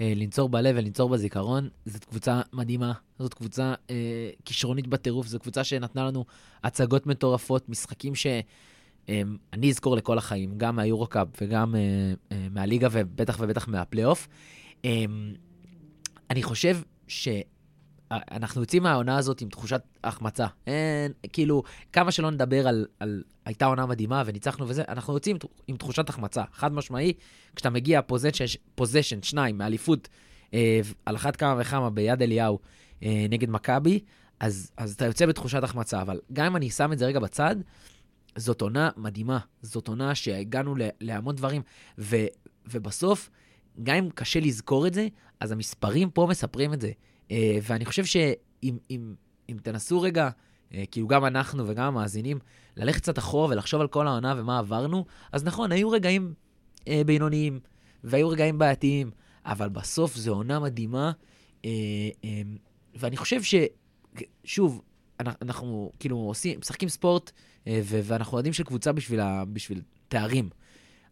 אה, 0.00 0.12
לנצור 0.16 0.48
בלב 0.48 0.74
ולנצור 0.78 1.08
בזיכרון, 1.08 1.68
זאת 1.86 2.04
קבוצה 2.04 2.40
מדהימה, 2.52 2.92
זאת 3.18 3.34
קבוצה 3.34 3.74
אה, 3.90 4.30
כישרונית 4.44 4.86
בטירוף, 4.86 5.26
זו 5.26 5.38
קבוצה 5.40 5.64
שנתנה 5.64 6.04
לנו 6.04 6.24
הצגות 6.64 7.06
מטורפות, 7.06 7.68
משחקים 7.68 8.14
שאני 8.14 9.70
אזכור 9.70 9.96
לכל 9.96 10.18
החיים, 10.18 10.54
גם 10.56 10.76
מהיורו-קאפ 10.76 11.28
וגם 11.40 11.74
אה, 11.74 11.80
אה, 12.32 12.46
מהליגה 12.50 12.88
ובטח 12.92 13.36
ובטח 13.40 13.68
מהפלייאוף. 13.68 14.28
אה, 14.84 15.04
אני 16.30 16.42
חושב 16.42 16.78
ש... 17.08 17.28
אנחנו 18.10 18.60
יוצאים 18.60 18.82
מהעונה 18.82 19.16
הזאת 19.16 19.40
עם 19.40 19.48
תחושת 19.48 19.82
החמצה. 20.04 20.46
אין, 20.66 21.12
כאילו, 21.32 21.62
כמה 21.92 22.10
שלא 22.10 22.30
נדבר 22.30 22.68
על, 22.68 22.86
על 23.00 23.22
הייתה 23.44 23.66
עונה 23.66 23.86
מדהימה 23.86 24.22
וניצחנו 24.26 24.68
וזה, 24.68 24.82
אנחנו 24.88 25.14
יוצאים 25.14 25.36
עם 25.68 25.76
תחושת 25.76 26.08
החמצה. 26.08 26.42
חד 26.52 26.72
משמעי, 26.72 27.12
כשאתה 27.56 27.70
מגיע 27.70 28.00
פוזיישן, 28.74 29.22
שניים 29.22 29.58
מאליפות, 29.58 30.08
אה, 30.54 30.80
על 31.06 31.16
אחת 31.16 31.36
כמה 31.36 31.56
וכמה 31.60 31.90
ביד 31.90 32.22
אליהו 32.22 32.58
אה, 33.02 33.26
נגד 33.30 33.50
מכבי, 33.50 34.00
אז, 34.40 34.72
אז 34.76 34.92
אתה 34.92 35.06
יוצא 35.06 35.26
בתחושת 35.26 35.64
החמצה. 35.64 36.02
אבל 36.02 36.20
גם 36.32 36.46
אם 36.46 36.56
אני 36.56 36.70
שם 36.70 36.92
את 36.92 36.98
זה 36.98 37.06
רגע 37.06 37.20
בצד, 37.20 37.56
זאת 38.36 38.60
עונה 38.60 38.90
מדהימה. 38.96 39.38
זאת 39.62 39.88
עונה 39.88 40.14
שהגענו 40.14 40.76
ל- 40.76 40.88
להמון 41.00 41.34
דברים, 41.34 41.62
ו, 41.98 42.16
ובסוף, 42.66 43.30
גם 43.82 43.96
אם 43.96 44.08
קשה 44.14 44.40
לזכור 44.40 44.86
את 44.86 44.94
זה, 44.94 45.08
אז 45.40 45.52
המספרים 45.52 46.10
פה 46.10 46.26
מספרים 46.30 46.72
את 46.72 46.80
זה. 46.80 46.90
אה, 47.30 47.58
ואני 47.62 47.84
חושב 47.84 48.04
שאם 48.04 48.78
אם, 48.90 49.14
אם 49.48 49.56
תנסו 49.62 50.00
רגע, 50.00 50.30
אה, 50.74 50.84
כאילו 50.90 51.08
גם 51.08 51.24
אנחנו 51.24 51.68
וגם 51.68 51.84
המאזינים, 51.84 52.38
ללכת 52.76 53.00
קצת 53.00 53.18
אחורה 53.18 53.48
ולחשוב 53.48 53.80
על 53.80 53.88
כל 53.88 54.06
העונה 54.06 54.34
ומה 54.36 54.58
עברנו, 54.58 55.04
אז 55.32 55.44
נכון, 55.44 55.72
היו 55.72 55.90
רגעים 55.90 56.34
אה, 56.88 57.02
בינוניים, 57.06 57.60
והיו 58.04 58.28
רגעים 58.28 58.58
בעייתיים, 58.58 59.10
אבל 59.44 59.68
בסוף 59.68 60.16
זו 60.16 60.34
עונה 60.34 60.60
מדהימה, 60.60 61.12
ואני 62.94 63.16
חושב 63.16 63.42
ש... 63.42 63.54
שוב, 64.44 64.82
אנחנו, 65.20 65.92
כאילו 65.98 66.16
עושים, 66.16 66.58
משחקים 66.58 66.88
ספורט, 66.88 67.30
ואנחנו 67.66 68.32
אוהדים 68.34 68.52
של 68.52 68.64
קבוצה 68.64 68.92
בשביל, 68.92 69.20
ה- 69.20 69.44
בשביל 69.44 69.82
תארים, 70.08 70.48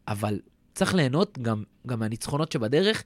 אבל 0.09 0.41
צריך 0.75 0.95
ליהנות 0.95 1.39
גם, 1.43 1.65
גם 1.87 1.99
מהניצחונות 1.99 2.53
שבדרך. 2.53 3.05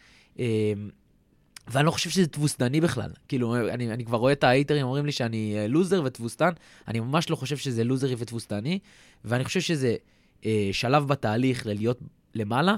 ואני 1.68 1.87
לא 1.87 1.90
חושב 1.90 2.11
שזה 2.11 2.27
תבוסתני 2.27 2.81
בכלל. 2.81 3.11
כאילו, 3.29 3.68
אני, 3.68 3.92
אני 3.92 4.05
כבר 4.05 4.18
רואה 4.18 4.33
את 4.33 4.44
ההייטרים 4.44 4.87
אומרים 4.87 5.07
לי 5.07 5.12
שאני 5.12 5.55
אה, 5.59 5.66
לוזר 5.66 6.03
ותבוסתן, 6.05 6.51
אני 6.88 7.01
ממש 7.01 7.31
לא 7.31 7.37
חושב 7.37 7.57
שזה 7.57 7.85
לוזרי 7.85 8.14
ותבוסתני, 8.18 8.79
ואני 9.25 9.44
חושב 9.44 9.61
שזה 9.61 9.96
אה, 10.44 10.68
שלב 10.72 11.09
בתהליך 11.09 11.66
ללהיות 11.66 12.01
למעלה, 12.35 12.77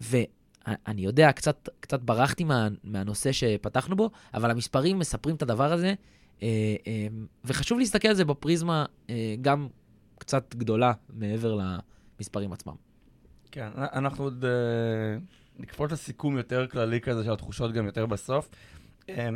ואני 0.00 1.02
יודע, 1.02 1.32
קצת, 1.32 1.68
קצת 1.80 2.00
ברחתי 2.00 2.44
מה, 2.44 2.68
מהנושא 2.84 3.32
שפתחנו 3.32 3.96
בו, 3.96 4.10
אבל 4.34 4.50
המספרים 4.50 4.98
מספרים 4.98 5.36
את 5.36 5.42
הדבר 5.42 5.72
הזה, 5.72 5.94
אה, 6.42 6.48
אה, 6.86 7.06
וחשוב 7.44 7.78
להסתכל 7.78 8.08
על 8.08 8.14
זה 8.14 8.24
בפריזמה 8.24 8.84
אה, 9.10 9.34
גם 9.40 9.68
קצת 10.18 10.54
גדולה 10.54 10.92
מעבר 11.10 11.58
למספרים 12.18 12.52
עצמם. 12.52 12.74
כן, 13.50 13.68
אנחנו 13.76 14.24
עוד 14.24 14.44
אה, 14.44 15.18
נקפוץ 15.58 15.92
לסיכום 15.92 16.36
יותר 16.36 16.66
כללי 16.66 17.00
כזה 17.00 17.24
של 17.24 17.32
התחושות 17.32 17.72
גם 17.72 17.86
יותר 17.86 18.06
בסוף. 18.06 18.48
אה, 19.08 19.28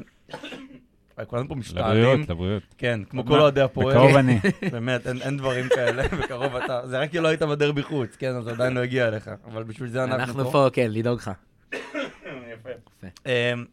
כולנו 1.26 1.48
פה 1.48 1.54
משתעלים. 1.54 2.02
לבריאות, 2.02 2.28
לבריאות. 2.28 2.62
כן, 2.78 3.00
כמו 3.11 3.26
כל? 3.26 3.40
אוהדי 3.40 3.61
הפועל. 3.61 3.96
בקרוב 3.96 4.16
אני. 4.16 4.38
באמת, 4.72 5.06
אין, 5.06 5.22
אין 5.22 5.37
דברים 5.37 5.68
כאלה, 5.68 6.09
בקרוב 6.22 6.56
אתה, 6.56 6.80
זה 6.87 6.98
רק 6.98 7.11
כי 7.11 7.18
לא 7.18 7.28
היית 7.28 7.42
בדרבי 7.42 7.83
חוץ, 7.83 8.16
כן, 8.16 8.35
אז 8.37 8.48
עדיין 8.48 8.74
לא 8.74 8.80
הגיע 8.80 9.09
אליך, 9.09 9.30
אבל 9.44 9.62
בשביל 9.62 9.88
זה 9.88 10.04
אנחנו, 10.04 10.18
אנחנו 10.20 10.50
פה, 10.50 10.68
כן, 10.72 10.90
לדאוג 10.90 11.18
לך. 11.18 11.30
יפה. 12.52 12.70
אמ, 13.26 13.64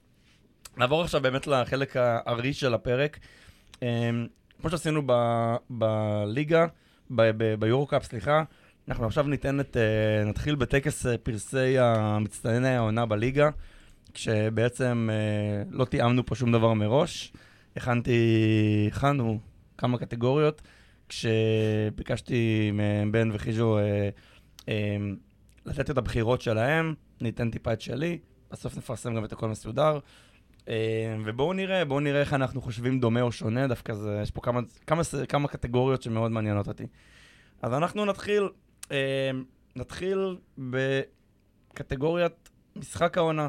נעבור 0.77 1.01
עכשיו 1.03 1.21
באמת 1.21 1.47
לחלק 1.47 1.95
הארי 1.97 2.53
של 2.53 2.73
הפרק. 2.73 3.19
אמ, 3.81 4.27
כמו 4.61 4.69
שעשינו 4.69 5.01
ב- 5.05 5.55
בליגה, 5.69 6.65
ב- 7.11 7.31
ב- 7.37 7.55
ביורו-קאפ, 7.59 8.03
סליחה, 8.03 8.43
אנחנו 8.87 9.05
עכשיו 9.05 9.27
ניתן 9.27 9.59
את, 9.59 9.77
אה, 9.77 10.25
נתחיל 10.25 10.55
בטקס 10.55 11.05
אה, 11.05 11.17
פרסי 11.17 11.79
המצטייני 11.79 12.75
העונה 12.75 13.05
בליגה, 13.05 13.49
כשבעצם 14.13 15.09
אה, 15.11 15.63
לא 15.69 15.85
תיאמנו 15.85 16.25
פה 16.25 16.35
שום 16.35 16.51
דבר 16.51 16.73
מראש. 16.73 17.33
הכנתי, 17.75 18.89
הכנו 18.91 19.39
כמה 19.77 19.97
קטגוריות, 19.97 20.61
כשביקשתי 21.09 22.71
מבן 22.73 23.29
וחיז'ו 23.33 23.77
לתת 25.65 25.89
את 25.89 25.97
הבחירות 25.97 26.41
שלהם, 26.41 26.93
ניתן 27.21 27.49
טיפה 27.51 27.73
את 27.73 27.81
שלי, 27.81 28.19
בסוף 28.51 28.77
נפרסם 28.77 29.15
גם 29.15 29.25
את 29.25 29.33
הכל 29.33 29.47
מסודר. 29.47 29.99
ובואו 31.25 31.53
נראה, 31.53 31.85
בואו 31.85 31.99
נראה 31.99 32.19
איך 32.19 32.33
אנחנו 32.33 32.61
חושבים 32.61 32.99
דומה 32.99 33.21
או 33.21 33.31
שונה, 33.31 33.67
דווקא 33.67 33.93
זה, 33.93 34.19
יש 34.23 34.31
פה 34.31 34.41
כמה, 34.41 34.59
כמה, 34.87 35.01
כמה 35.29 35.47
קטגוריות 35.47 36.01
שמאוד 36.01 36.31
מעניינות 36.31 36.67
אותי. 36.67 36.87
אז 37.61 37.73
אנחנו 37.73 38.05
נתחיל, 38.05 38.49
נתחיל 39.75 40.37
בקטגוריית 41.73 42.49
משחק 42.75 43.17
העונה. 43.17 43.47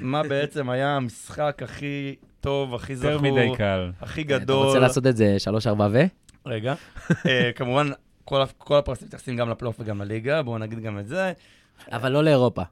מה 0.00 0.22
בעצם 0.28 0.70
היה 0.70 0.96
המשחק 0.96 1.60
הכי 1.64 2.14
טוב, 2.40 2.74
הכי 2.74 2.96
זכור, 2.96 3.10
יותר 3.10 3.22
מדי 3.22 3.48
קל. 3.56 3.90
הכי 4.00 4.22
אתה 4.22 4.38
גדול. 4.38 4.66
רוצה 4.66 4.78
לעשות 4.78 5.06
את 5.06 5.16
זה 5.16 5.36
3-4 5.66 5.80
ו? 5.90 5.98
רגע. 6.46 6.74
אה, 7.26 7.50
כמובן, 7.56 7.88
כל, 8.24 8.42
ה- 8.42 8.46
כל 8.58 8.76
הפרסים 8.76 9.06
מתייחסים 9.06 9.36
גם 9.36 9.50
לפלייאוף 9.50 9.76
וגם 9.80 10.02
לליגה, 10.02 10.42
בואו 10.42 10.58
נגיד 10.58 10.80
גם 10.80 10.98
את 10.98 11.06
זה. 11.06 11.32
אבל 11.92 12.12
לא 12.12 12.24
לאירופה. 12.24 12.62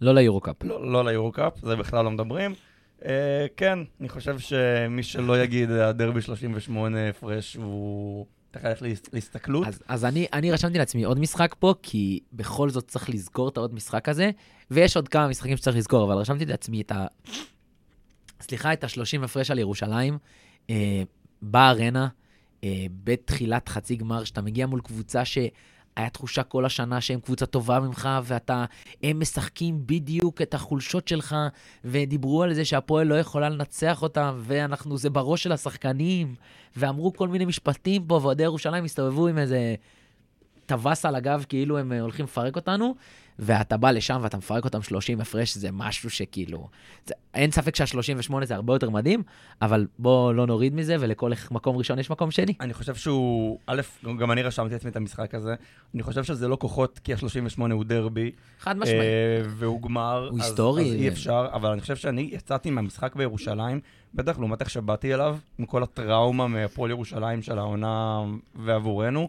לא 0.00 0.14
ליורו-קאפ. 0.14 0.56
לא, 0.64 0.92
לא 0.92 1.04
ליורו-קאפ, 1.04 1.52
זה 1.62 1.76
בכלל 1.76 2.04
לא 2.04 2.10
מדברים. 2.10 2.54
אה, 3.04 3.46
כן, 3.56 3.78
אני 4.00 4.08
חושב 4.08 4.38
שמי 4.38 5.02
שלא 5.02 5.42
יגיד 5.42 5.70
הדרבי 5.70 6.20
38 6.22 7.08
הפרש, 7.08 7.54
הוא 7.56 8.26
ללכת 8.56 8.82
להס- 8.82 9.02
להסתכלות. 9.12 9.66
אז, 9.66 9.82
אז 9.88 10.04
אני, 10.04 10.26
אני 10.32 10.52
רשמתי 10.52 10.78
לעצמי 10.78 11.04
עוד 11.04 11.18
משחק 11.18 11.54
פה, 11.58 11.74
כי 11.82 12.20
בכל 12.32 12.70
זאת 12.70 12.88
צריך 12.88 13.10
לזכור 13.10 13.48
את 13.48 13.56
העוד 13.56 13.74
משחק 13.74 14.08
הזה, 14.08 14.30
ויש 14.70 14.96
עוד 14.96 15.08
כמה 15.08 15.28
משחקים 15.28 15.56
שצריך 15.56 15.76
לזכור, 15.76 16.04
אבל 16.04 16.20
רשמתי 16.20 16.44
לעצמי 16.46 16.80
את 16.80 16.92
ה... 16.92 17.06
סליחה, 18.40 18.72
את 18.72 18.84
ה-30 18.84 19.24
הפרש 19.24 19.50
על 19.50 19.58
ירושלים, 19.58 20.18
אה, 20.70 21.02
בארנה, 21.42 22.08
אה, 22.64 22.86
בתחילת 23.04 23.68
חצי 23.68 23.96
גמר, 23.96 24.24
שאתה 24.24 24.42
מגיע 24.42 24.66
מול 24.66 24.80
קבוצה 24.80 25.22
שהיה 25.98 26.10
תחושה 26.10 26.42
כל 26.42 26.64
השנה 26.64 27.00
שהם 27.00 27.20
קבוצה 27.20 27.46
טובה 27.46 27.80
ממך, 27.80 28.08
ואתה, 28.22 28.64
הם 29.02 29.20
משחקים 29.20 29.86
בדיוק 29.86 30.42
את 30.42 30.54
החולשות 30.54 31.08
שלך, 31.08 31.36
ודיברו 31.84 32.42
על 32.42 32.54
זה 32.54 32.64
שהפועל 32.64 33.06
לא 33.06 33.14
יכולה 33.14 33.48
לנצח 33.48 34.02
אותם, 34.02 34.34
ואנחנו, 34.38 34.98
זה 34.98 35.10
בראש 35.10 35.42
של 35.42 35.52
השחקנים, 35.52 36.34
ואמרו 36.76 37.12
כל 37.12 37.28
מיני 37.28 37.44
משפטים 37.44 38.04
פה, 38.06 38.14
ואוהדי 38.14 38.42
ירושלים 38.42 38.84
הסתובבו 38.84 39.26
עם 39.26 39.38
איזה 39.38 39.74
טווס 40.66 41.04
על 41.04 41.14
הגב, 41.14 41.44
כאילו 41.48 41.78
הם 41.78 41.92
אה, 41.92 42.00
הולכים 42.00 42.24
לפרק 42.24 42.56
אותנו, 42.56 42.94
ואתה 43.38 43.76
בא 43.76 43.90
לשם 43.90 44.18
ואתה 44.22 44.36
מפרק 44.36 44.64
אותם 44.64 44.82
30 44.82 45.20
הפרש, 45.20 45.56
זה 45.56 45.68
משהו 45.72 46.10
שכאילו... 46.10 46.68
זה, 47.06 47.14
אין 47.34 47.50
ספק 47.50 47.76
שה-38 47.76 48.44
זה 48.44 48.54
הרבה 48.54 48.74
יותר 48.74 48.90
מדהים, 48.90 49.22
אבל 49.62 49.86
בוא 49.98 50.32
לא 50.34 50.46
נוריד 50.46 50.74
מזה, 50.74 50.96
ולכל 51.00 51.32
מקום 51.50 51.76
ראשון 51.76 51.98
יש 51.98 52.10
מקום 52.10 52.30
שני. 52.30 52.54
אני 52.60 52.74
חושב 52.74 52.94
שהוא, 52.94 53.58
א', 53.66 53.80
גם 54.18 54.32
אני 54.32 54.42
רשמתי 54.42 54.72
לעצמי 54.72 54.90
את 54.90 54.96
המשחק 54.96 55.34
הזה, 55.34 55.54
אני 55.94 56.02
חושב 56.02 56.24
שזה 56.24 56.48
לא 56.48 56.56
כוחות, 56.60 56.98
כי 57.04 57.12
ה-38 57.14 57.72
הוא 57.72 57.84
דרבי, 57.84 58.30
חד 58.60 58.78
משמעית. 58.78 59.00
אה, 59.00 59.42
והוא 59.48 59.82
גמר, 59.82 60.28
הוא 60.30 60.38
אז- 60.40 60.46
היסטורי, 60.46 60.88
אז 60.88 60.94
אי 60.94 61.08
אפשר, 61.08 61.48
אבל 61.52 61.70
אני 61.70 61.80
חושב 61.80 61.96
שאני 61.96 62.28
יצאתי 62.32 62.70
מהמשחק 62.70 63.16
בירושלים, 63.16 63.80
בטח 64.14 64.38
לעומת 64.38 64.60
איך 64.60 64.70
שבאתי 64.70 65.14
אליו, 65.14 65.38
עם 65.58 65.66
כל 65.66 65.82
הטראומה 65.82 66.46
מהפועל 66.48 66.90
ירושלים 66.90 67.42
של 67.42 67.58
העונה 67.58 68.20
ועבורנו, 68.54 69.28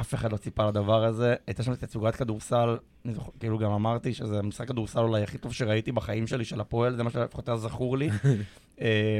אף 0.00 0.14
אחד 0.14 0.32
לא 0.32 0.36
ציפה 0.36 0.68
לדבר 0.68 1.04
הזה. 1.04 1.34
הייתה 1.46 1.62
שם 1.62 1.74
תצוגת 1.74 2.16
כדורסל, 2.16 2.76
אני 3.04 3.14
זוכר, 3.14 3.30
כאילו 3.40 3.58
גם 3.58 3.72
אמרתי 3.72 4.14
שזה 4.14 4.38
המשחק 4.38 4.68
כדורסל 4.68 5.00
אולי 5.00 5.22
הכי 5.22 5.38
טוב 5.38 5.52
שראיתי 5.52 5.92
בחיים 5.92 6.26
שלי 6.26 6.44
של 6.44 6.60
הפועל, 6.60 6.96
זה 6.96 7.02
מה 7.02 7.10
שלפחות 7.10 7.48
היה 7.48 7.58
זכור 7.58 7.98
לי. 7.98 8.10
אה, 8.80 9.18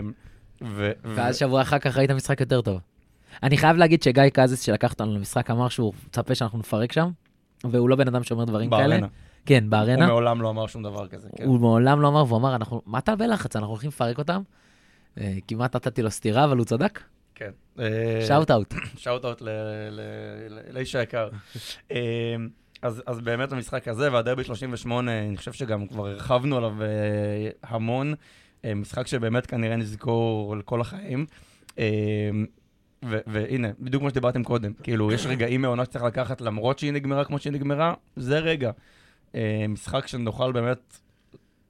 ו- 0.62 0.91
ו- 1.05 1.17
ואז 1.17 1.37
שבוע 1.37 1.62
אחר 1.62 1.79
כך 1.79 1.97
ראית 1.97 2.11
משחק 2.11 2.41
יותר 2.41 2.61
טוב. 2.61 2.81
אני 3.43 3.57
חייב 3.57 3.77
להגיד 3.77 4.03
שגיא 4.03 4.23
קזיס, 4.33 4.62
שלקח 4.62 4.93
אותנו 4.93 5.15
למשחק, 5.15 5.51
אמר 5.51 5.69
שהוא 5.69 5.93
מצפה 6.07 6.35
שאנחנו 6.35 6.59
נפרק 6.59 6.93
שם, 6.93 7.11
והוא 7.65 7.89
לא 7.89 7.97
בן 7.97 8.09
אדם 8.09 8.23
שאומר 8.23 8.45
דברים 8.45 8.71
כאלה. 8.71 8.89
בארנה. 8.89 9.07
כן, 9.47 9.62
הוא 9.62 9.71
בארנה. 9.71 10.07
מעולם 10.07 10.43
לא 10.43 10.51
אמר 10.51 10.67
שום 10.67 10.83
דבר 10.83 11.09
כזה, 11.09 11.29
כן. 11.37 11.45
הוא 11.45 11.61
מעולם 11.61 12.01
לא 12.01 12.09
אמר, 12.09 12.25
והוא 12.27 12.39
אמר, 12.39 12.55
אנחנו, 12.55 12.83
מה 12.87 12.99
אתה 12.99 13.17
בלחץ? 13.17 13.57
אנחנו 13.57 13.71
הולכים 13.71 13.89
לפרק 13.89 14.19
אותם. 14.19 14.43
אה, 15.21 15.35
כמעט 15.49 15.77
נתתי 15.77 16.03
לו 16.03 16.11
סטירה, 16.11 16.45
אבל 16.45 16.57
הוא 16.57 16.65
צדק. 16.65 17.01
כן. 17.37 17.51
Shout 18.27 18.51
out. 18.51 18.75
Shout-out 18.97 19.42
לאיש 20.70 20.94
היקר. 20.94 21.29
אה, 21.92 22.37
אז, 22.83 23.03
אז 23.07 23.20
באמת 23.20 23.53
המשחק 23.53 23.88
הזה, 23.88 24.12
והדרבי 24.12 24.44
38, 24.44 25.18
אני 25.29 25.37
חושב 25.37 25.53
שגם 25.53 25.87
כבר 25.87 26.07
הרחבנו 26.07 26.57
עליו 26.57 26.83
אה, 26.83 26.88
המון. 27.62 28.14
אה, 28.64 28.75
משחק 28.75 29.07
שבאמת 29.07 29.46
כנראה 29.46 29.77
נזכור 29.77 30.57
לכל 30.57 30.81
החיים. 30.81 31.27
ו- 33.05 33.18
והנה, 33.27 33.68
בדיוק 33.81 34.01
כמו 34.01 34.11
שדיברתם 34.11 34.44
קודם, 34.44 34.72
כאילו, 34.83 35.12
יש 35.12 35.27
רגעים 35.27 35.62
מעונה 35.62 35.85
שצריך 35.85 36.05
לקחת 36.05 36.40
למרות 36.40 36.79
שהיא 36.79 36.92
נגמרה 36.92 37.25
כמו 37.25 37.38
שהיא 37.38 37.53
נגמרה, 37.53 37.94
זה 38.16 38.38
רגע. 38.38 38.70
אה, 39.35 39.64
משחק 39.68 40.07
שנוכל 40.07 40.53
באמת, 40.53 40.99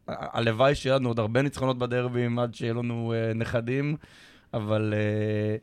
הלוואי 0.09 0.75
שיהיה 0.75 0.97
לנו 0.97 1.09
עוד 1.09 1.19
הרבה 1.19 1.43
ניצחונות 1.43 1.79
בדרבים 1.79 2.39
עד 2.39 2.55
שיהיה 2.55 2.73
לנו 2.73 3.15
אה, 3.17 3.35
נכדים, 3.35 3.97
אבל... 4.57 4.95
אה, 4.97 5.57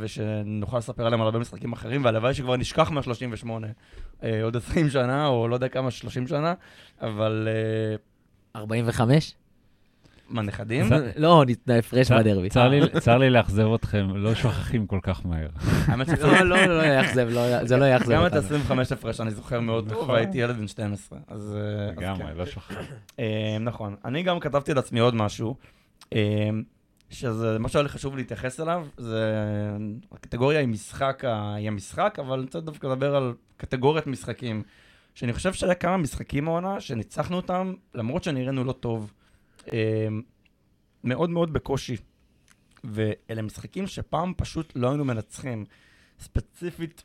ושנוכל 0.00 0.78
לספר 0.78 1.06
עליהם 1.06 1.20
על 1.20 1.26
הרבה 1.26 1.38
משחקים 1.38 1.72
אחרים, 1.72 2.04
והלוואי 2.04 2.34
שכבר 2.34 2.56
נשכח 2.56 2.90
מה-38 2.90 3.48
אה, 4.22 4.42
עוד 4.42 4.56
20 4.56 4.90
שנה, 4.90 5.26
או 5.26 5.48
לא 5.48 5.54
יודע 5.54 5.68
כמה, 5.68 5.90
30 5.90 6.26
שנה, 6.26 6.54
אבל... 7.00 7.48
אה, 8.54 8.60
45? 8.60 9.34
מה, 10.28 10.42
נכדים? 10.42 10.86
לא, 11.16 11.44
הפרש 11.78 12.10
בדרבי. 12.12 12.48
צר 13.00 13.18
לי- 13.18 13.30
לאכזב 13.30 13.66
אתכם, 13.74 14.08
לא 14.14 14.34
שוכחים 14.34 14.86
כל 14.86 14.98
כך 15.02 15.26
מהר. 15.26 15.48
האמת 15.86 16.06
שזה 16.06 16.26
לא, 16.26 16.42
לא, 16.44 16.66
לא 16.78 16.82
יאכזב, 16.82 17.28
לא- 17.30 17.64
זה 17.64 17.76
לא 17.76 17.84
יאכזב 17.84 18.12
גם 18.12 18.26
את 18.26 18.32
אותנו. 18.36 18.56
ה-25 18.56 18.92
הפרש 18.94 19.20
אני 19.20 19.30
זוכר 19.30 19.60
מאוד 19.60 19.88
טוב. 19.88 20.08
והייתי 20.08 20.38
ילד 20.38 20.56
בן 20.56 20.68
12. 20.68 21.18
אז 21.28 21.56
אה, 21.56 21.88
אז 21.88 21.94
כן. 21.96 22.02
לגמרי, 22.02 22.34
לא 22.34 22.46
שוכחים. 22.46 22.76
אה, 23.18 23.56
נכון. 23.60 23.96
אני 24.04 24.22
גם 24.22 24.40
כתבתי 24.40 24.74
לעצמי 24.74 25.00
עוד 25.00 25.14
משהו, 25.14 25.56
אה, 26.14 26.20
שזה, 27.14 27.58
מה 27.58 27.68
שהיה 27.68 27.82
לי 27.82 27.88
חשוב 27.88 28.16
להתייחס 28.16 28.60
אליו, 28.60 28.86
זה, 28.96 29.30
הקטגוריה 30.12 30.60
היא 30.60 30.68
משחק, 30.68 31.22
היא 31.56 31.68
המשחק, 31.68 32.18
אבל 32.18 32.32
אני 32.32 32.44
רוצה 32.44 32.60
דווקא 32.60 32.86
לדבר 32.86 33.16
על 33.16 33.34
קטגוריית 33.56 34.06
משחקים, 34.06 34.62
שאני 35.14 35.32
חושב 35.32 35.52
שהיה 35.52 35.74
כמה 35.74 35.96
משחקים 35.96 36.48
העונה 36.48 36.80
שניצחנו 36.80 37.36
אותם, 37.36 37.74
למרות 37.94 38.24
שנראינו 38.24 38.64
לא 38.64 38.72
טוב, 38.72 39.12
אה, 39.72 40.08
מאוד 41.04 41.30
מאוד 41.30 41.52
בקושי. 41.52 41.96
ואלה 42.84 43.42
משחקים 43.42 43.86
שפעם 43.86 44.32
פשוט 44.36 44.72
לא 44.76 44.88
היינו 44.88 45.04
מנצחים. 45.04 45.64
ספציפית, 46.20 47.02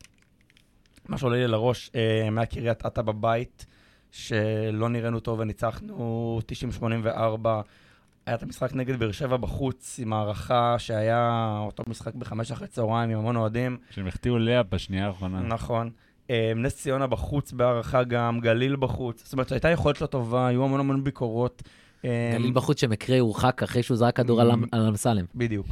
מה 1.07 1.17
שעולה 1.17 1.37
לי 1.37 1.47
לראש, 1.47 1.91
אה, 1.95 2.29
מהקריית 2.29 2.85
אתא 2.85 3.01
בבית, 3.01 3.65
שלא 4.11 4.89
נראינו 4.89 5.19
טוב 5.19 5.39
וניצחנו 5.39 6.39
90-84. 6.81 7.61
היה 8.25 8.35
את 8.35 8.43
המשחק 8.43 8.73
נגד 8.73 8.99
באר 8.99 9.11
שבע 9.11 9.37
בחוץ, 9.37 9.99
עם 10.03 10.13
הערכה 10.13 10.75
שהיה 10.79 11.57
אותו 11.65 11.83
משחק 11.87 12.15
בחמש 12.15 12.51
אחרי 12.51 12.67
צהריים 12.67 13.09
עם 13.09 13.17
המון 13.17 13.35
אוהדים. 13.35 13.77
שהם 13.89 14.07
החטיאו 14.07 14.37
לאה 14.37 14.63
בשנייה 14.63 15.07
האחרונה. 15.07 15.41
נכון. 15.41 15.89
אה, 16.29 16.51
נס 16.55 16.75
ציונה 16.75 17.07
בחוץ 17.07 17.51
בהערכה 17.51 18.03
גם, 18.03 18.39
גליל 18.39 18.75
בחוץ. 18.75 19.23
זאת 19.23 19.33
אומרת, 19.33 19.51
הייתה 19.51 19.69
יכולת 19.69 20.01
לא 20.01 20.07
טובה, 20.07 20.47
היו 20.47 20.63
המון 20.63 20.79
המון 20.79 21.03
ביקורות. 21.03 21.63
אה, 22.05 22.31
גליל 22.33 22.51
בחוץ 22.51 22.81
שמקרה 22.81 23.19
הורחק 23.19 23.63
אחרי 23.63 23.83
שהוא 23.83 23.97
זרק 23.97 24.15
כדור 24.15 24.41
על 24.41 24.51
אמ- 24.51 24.63
על 24.71 24.87
אמסלם. 24.87 25.25
בדיוק. 25.35 25.67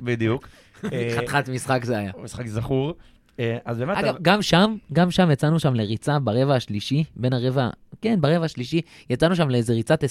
בדיוק. 0.00 0.48
חתיכת 1.16 1.48
משחק 1.48 1.84
זה 1.84 1.98
היה. 1.98 2.12
משחק 2.22 2.46
זכור. 2.46 2.94
אה, 3.40 3.58
אז 3.64 3.78
באמת... 3.78 3.96
אגב, 3.96 4.16
גם 4.22 4.42
שם, 4.42 4.76
גם 4.92 5.10
שם 5.10 5.30
יצאנו 5.30 5.60
שם 5.60 5.74
לריצה 5.74 6.18
ברבע 6.18 6.54
השלישי, 6.54 7.04
בין 7.16 7.32
הרבע, 7.32 7.70
כן, 8.02 8.20
ברבע 8.20 8.44
השלישי, 8.44 8.80
יצאנו 9.10 9.36
שם 9.36 9.48
לאיזה 9.48 9.72
ריצת 9.72 10.04
20-0. 10.04 10.06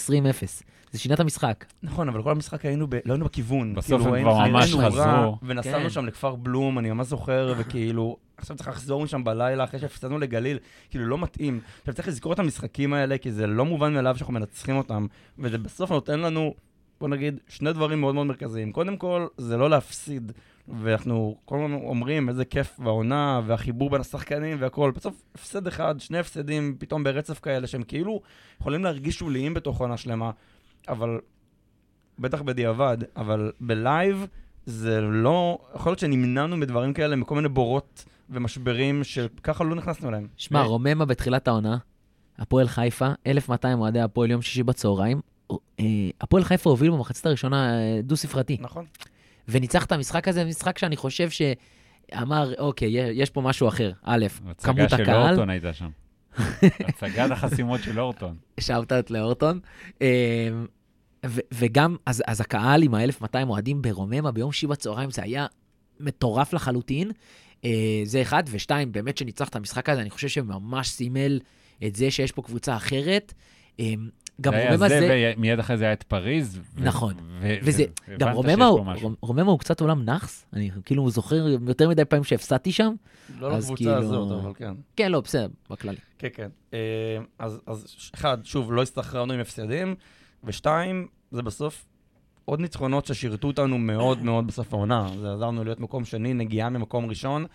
זה 0.91 0.99
שינה 0.99 1.15
את 1.15 1.19
המשחק. 1.19 1.65
נכון, 1.83 2.09
אבל 2.09 2.23
כל 2.23 2.31
המשחק 2.31 2.65
היינו, 2.65 2.87
ב... 2.89 2.95
לא 3.05 3.13
היינו 3.13 3.25
בכיוון. 3.25 3.75
בסוף 3.75 4.01
כאילו, 4.01 4.15
הם 4.15 4.23
כבר 4.23 4.47
ממש 4.47 4.75
חזרו. 4.75 5.37
ונסענו 5.43 5.83
כן. 5.83 5.89
שם 5.89 6.05
לכפר 6.05 6.35
בלום, 6.35 6.79
אני 6.79 6.91
ממש 6.91 7.07
זוכר, 7.07 7.53
וכאילו, 7.57 8.17
עכשיו 8.37 8.57
צריך 8.57 8.69
לחזור 8.69 9.03
משם 9.03 9.23
בלילה 9.23 9.63
אחרי 9.63 9.79
שהפסדנו 9.79 10.19
לגליל, 10.19 10.57
כאילו 10.89 11.05
לא 11.05 11.17
מתאים. 11.17 11.59
עכשיו 11.79 11.93
צריך 11.93 12.07
לזכור 12.07 12.33
את 12.33 12.39
המשחקים 12.39 12.93
האלה, 12.93 13.17
כי 13.17 13.31
זה 13.31 13.47
לא 13.47 13.65
מובן 13.65 13.93
מאליו 13.93 14.17
שאנחנו 14.17 14.33
מנצחים 14.33 14.77
אותם, 14.77 15.05
וזה 15.39 15.57
בסוף 15.57 15.91
נותן 15.91 16.19
לנו, 16.19 16.53
בוא 16.99 17.09
נגיד, 17.09 17.39
שני 17.47 17.73
דברים 17.73 18.01
מאוד 18.01 18.15
מאוד 18.15 18.27
מרכזיים. 18.27 18.71
קודם 18.71 18.97
כל, 18.97 19.27
זה 19.37 19.57
לא 19.57 19.69
להפסיד, 19.69 20.31
ואנחנו 20.67 21.37
כל 21.45 21.55
הזמן 21.55 21.73
אומרים 21.73 22.29
איזה 22.29 22.45
כיף 22.45 22.79
והעונה, 22.79 23.41
והחיבור 23.45 23.89
בין 23.89 24.01
השחקנים 24.01 24.57
והכל. 24.59 24.91
בסוף, 24.95 25.23
הפסד 25.35 25.67
אחד, 25.67 25.95
שני 25.99 26.17
הפסדים 26.19 26.75
פתאום 26.79 27.03
ברצף 27.03 27.39
כאלה, 27.39 27.67
שהם 27.67 27.83
כאילו 27.83 28.21
יכולים 28.59 28.83
להרגיש 28.83 29.15
שוליים 29.15 29.53
בתוך 29.53 29.79
עונה 29.79 29.97
שלמה, 29.97 30.31
אבל 30.89 31.19
בטח 32.19 32.41
בדיעבד, 32.41 32.97
אבל 33.15 33.51
בלייב 33.59 34.27
זה 34.65 35.01
לא, 35.01 35.57
יכול 35.75 35.89
להיות 35.89 35.99
שנמנענו 35.99 36.57
מדברים 36.57 36.93
כאלה 36.93 37.15
מכל 37.15 37.35
מיני 37.35 37.49
בורות 37.49 38.05
ומשברים 38.29 39.03
שככה 39.03 39.63
לא 39.63 39.75
נכנסנו 39.75 40.09
אליהם. 40.09 40.27
שמע, 40.37 40.59
ו- 40.59 40.67
רוממה 40.67 41.05
בתחילת 41.05 41.47
העונה, 41.47 41.77
הפועל 42.37 42.67
חיפה, 42.67 43.09
1,200 43.27 43.79
אוהדי 43.79 44.01
הפועל 44.01 44.31
יום 44.31 44.41
שישי 44.41 44.63
בצהריים. 44.63 45.21
אה, 45.79 45.85
הפועל 46.21 46.43
חיפה 46.43 46.69
הוביל 46.69 46.91
במחצית 46.91 47.25
הראשונה 47.25 47.79
אה, 47.79 48.01
דו-ספרתי, 48.03 48.57
נכון. 48.59 48.85
וניצח 49.51 49.85
את 49.85 49.91
המשחק 49.91 50.27
הזה, 50.27 50.45
משחק 50.45 50.77
שאני 50.77 50.95
חושב 50.95 51.29
שאמר, 51.29 52.53
אוקיי, 52.59 52.89
יש 53.11 53.29
פה 53.29 53.41
משהו 53.41 53.67
אחר. 53.67 53.91
א', 54.03 54.25
הצגה 54.49 54.73
כמות 54.73 54.89
של 54.89 55.01
הקהל, 55.01 55.29
אורטון 55.29 55.49
הייתה 55.49 55.73
שם. 55.73 55.89
הצגת 56.87 57.31
החסימות 57.31 57.83
של 57.83 57.99
אורטון. 57.99 58.35
שאוטאוט 58.59 59.09
לאורטון. 59.09 59.59
ו- 61.25 61.41
וגם, 61.53 61.95
אז, 62.05 62.23
אז 62.27 62.41
הקהל 62.41 62.83
עם 62.83 62.93
ה-1200 62.95 63.47
אוהדים 63.47 63.81
ברוממה 63.81 64.31
ביום 64.31 64.51
שישי 64.51 64.67
בצהריים, 64.67 65.11
זה 65.11 65.23
היה 65.23 65.45
מטורף 65.99 66.53
לחלוטין. 66.53 67.11
אה, 67.65 68.01
זה 68.03 68.21
אחד, 68.21 68.43
ושתיים, 68.51 68.91
באמת 68.91 69.17
שניצח 69.17 69.49
את 69.49 69.55
המשחק 69.55 69.89
הזה, 69.89 70.01
אני 70.01 70.09
חושב 70.09 70.27
שממש 70.27 70.89
סימל 70.89 71.39
את 71.87 71.95
זה 71.95 72.11
שיש 72.11 72.31
פה 72.31 72.41
קבוצה 72.41 72.75
אחרת. 72.75 73.33
גם 74.41 74.53
רוממה 74.53 74.89
זה, 74.89 74.99
זה... 74.99 75.33
ומיד 75.37 75.59
אחרי 75.59 75.77
זה 75.77 75.83
היה 75.83 75.93
את 75.93 76.03
פריז. 76.03 76.61
נכון. 76.77 77.13
ו- 77.41 77.55
וזה, 77.63 77.83
גם 78.19 78.31
רוממה 79.21 79.51
הוא, 79.51 79.59
קצת 79.59 79.81
עולם 79.81 80.05
נאחס, 80.05 80.45
אני 80.53 80.69
כאילו 80.85 81.09
זוכר 81.09 81.35
יותר 81.67 81.89
מדי 81.89 82.05
פעמים 82.05 82.23
שהפסדתי 82.23 82.71
שם. 82.71 82.93
לא 83.39 83.51
אז 83.53 83.63
לקבוצה 83.63 83.83
כאילו- 83.83 83.97
הזאת, 83.97 84.43
אבל 84.43 84.53
כן. 84.53 84.73
כן, 84.95 85.11
לא, 85.11 85.21
בסדר, 85.21 85.47
בכללי. 85.69 85.97
כן, 86.19 86.27
כן. 86.33 86.49
אה, 86.73 86.79
אז, 87.39 87.61
אז 87.67 87.85
אחד, 88.15 88.37
שוב, 88.43 88.71
לא 88.73 88.81
הסתחררנו 88.81 89.33
עם 89.33 89.39
הפסדים, 89.39 89.95
ושתיים, 90.43 91.07
זה 91.31 91.41
בסוף 91.41 91.85
עוד 92.45 92.59
ניצחונות 92.59 93.05
ששירתו 93.05 93.47
אותנו 93.47 93.77
מאוד 93.77 94.23
מאוד 94.23 94.47
בסוף 94.47 94.73
העונה. 94.73 95.07
זה 95.21 95.33
עזר 95.33 95.47
לנו 95.47 95.63
להיות 95.63 95.79
מקום 95.79 96.05
שני, 96.05 96.33
נגיעה 96.33 96.69
ממקום 96.69 97.05
ראשון. 97.05 97.45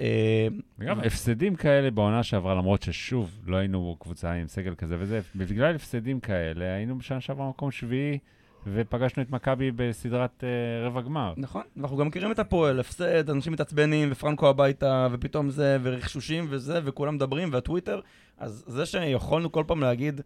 אה, 0.00 0.48
וגם 0.78 1.00
הפסדים 1.00 1.56
כאלה 1.56 1.90
בעונה 1.90 2.22
שעברה, 2.22 2.54
למרות 2.54 2.82
ששוב, 2.82 3.30
לא 3.46 3.56
היינו 3.56 3.96
קבוצה 4.00 4.32
עם 4.32 4.48
סגל 4.48 4.74
כזה 4.74 4.96
וזה, 4.98 5.20
בגלל 5.34 5.74
הפסדים 5.74 6.20
כאלה, 6.20 6.74
היינו 6.74 6.98
בשנה 6.98 7.20
שעברה 7.20 7.48
מקום 7.48 7.70
שביעי, 7.70 8.18
ופגשנו 8.66 9.22
את 9.22 9.30
מכבי 9.30 9.70
בסדרת 9.70 10.44
אה, 10.44 10.86
רבע 10.86 11.00
גמר. 11.00 11.34
נכון, 11.36 11.62
ואנחנו 11.76 11.96
גם 11.96 12.06
מכירים 12.06 12.32
את 12.32 12.38
הפועל, 12.38 12.80
הפסד, 12.80 13.30
אנשים 13.30 13.52
מתעצבנים, 13.52 14.08
ופרנקו 14.12 14.48
הביתה, 14.48 15.08
ופתאום 15.12 15.50
זה, 15.50 15.78
ורכשושים 15.82 16.46
וזה, 16.48 16.80
וכולם 16.84 17.14
מדברים, 17.14 17.48
והטוויטר. 17.52 18.00
אז 18.38 18.64
זה 18.66 18.86
שיכולנו 18.86 19.52
כל 19.52 19.64
פעם 19.66 19.80
להגיד, 19.80 20.20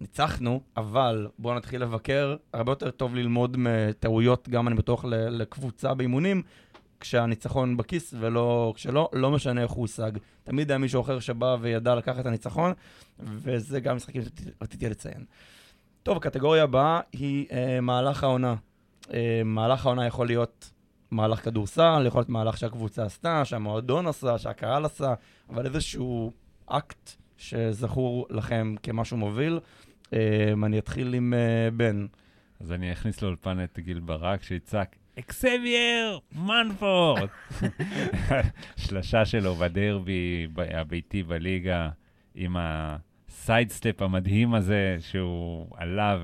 ניצחנו, 0.00 0.60
אבל 0.76 1.28
בואו 1.38 1.54
נתחיל 1.54 1.82
לבקר, 1.82 2.36
הרבה 2.52 2.72
יותר 2.72 2.90
טוב 2.90 3.14
ללמוד 3.14 3.56
מטעויות, 3.58 4.48
גם 4.48 4.68
אני 4.68 4.76
בטוח 4.76 5.04
לקבוצה 5.08 5.94
באימונים, 5.94 6.42
כשהניצחון 7.04 7.76
בכיס 7.76 8.14
ולא, 8.18 8.72
כשלא, 8.76 9.08
לא 9.12 9.30
משנה 9.30 9.62
איך 9.62 9.70
הוא 9.70 9.80
הושג. 9.80 10.12
תמיד 10.44 10.70
היה 10.70 10.78
מישהו 10.78 11.00
אחר 11.00 11.20
שבא 11.20 11.56
וידע 11.60 11.94
לקחת 11.94 12.20
את 12.20 12.26
הניצחון, 12.26 12.72
וזה 13.18 13.80
גם 13.80 13.96
משחקים 13.96 14.22
שרציתי 14.22 14.88
לציין. 14.88 15.24
טוב, 16.02 16.16
הקטגוריה 16.16 16.62
הבאה 16.62 17.00
היא 17.12 17.46
אה, 17.52 17.80
מהלך 17.80 18.24
העונה. 18.24 18.54
אה, 19.12 19.42
מהלך 19.44 19.86
העונה 19.86 20.06
יכול 20.06 20.26
להיות 20.26 20.70
מהלך 21.10 21.44
כדורסל, 21.44 22.04
יכול 22.06 22.18
להיות 22.18 22.28
מהלך 22.28 22.56
שהקבוצה 22.58 23.04
עשתה, 23.04 23.44
שהמועדון 23.44 24.06
עשה, 24.06 24.38
שהקהל 24.38 24.84
עשה, 24.84 25.14
אבל 25.50 25.66
איזשהו 25.66 26.32
אקט 26.66 27.10
שזכור 27.36 28.26
לכם 28.30 28.74
כמשהו 28.82 29.16
מוביל. 29.16 29.60
אה, 30.12 30.52
אני 30.62 30.78
אתחיל 30.78 31.14
עם 31.14 31.34
אה, 31.34 31.70
בן. 31.70 32.06
אז 32.60 32.72
אני 32.72 32.92
אכניס 32.92 33.22
לאולפן 33.22 33.64
את 33.64 33.78
גיל 33.78 34.00
ברק, 34.00 34.42
שיצעק, 34.42 34.96
אקסבייר 35.18 36.18
מנפורד. 36.32 37.28
שלשה 38.76 39.24
שלו 39.24 39.54
בדרבי 39.54 40.46
הביתי 40.56 41.22
בליגה, 41.22 41.88
עם 42.34 42.56
ה 42.58 42.74
sidestep 42.74 44.02
המדהים 44.02 44.54
הזה, 44.54 44.96
שהוא 45.00 45.66
עלה, 45.76 46.18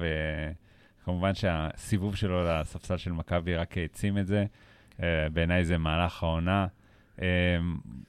וכמובן 1.03 1.35
שהסיבוב 1.35 2.17
שלו 2.17 2.45
לספסל 2.45 2.97
של 2.97 3.13
מכבי 3.13 3.57
רק 3.57 3.79
העצים 3.79 4.19
את 4.19 4.27
זה. 4.27 4.45
אה, 5.03 5.29
בעיניי 5.33 5.65
זה 5.65 5.79
מהלך 5.79 6.23
העונה. 6.23 6.67
אה, 7.23 7.27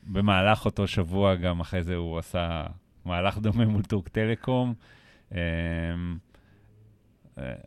במהלך 0.04 0.66
אותו 0.66 0.88
שבוע, 0.88 1.36
גם 1.36 1.60
אחרי 1.60 1.84
זה 1.84 1.96
הוא 1.96 2.20
עשה 2.20 2.64
מהלך 3.06 3.38
דומה 3.38 3.66
מול 3.66 3.84
טורק 3.84 4.08
טלקום. 4.08 4.74
אה, 5.36 5.40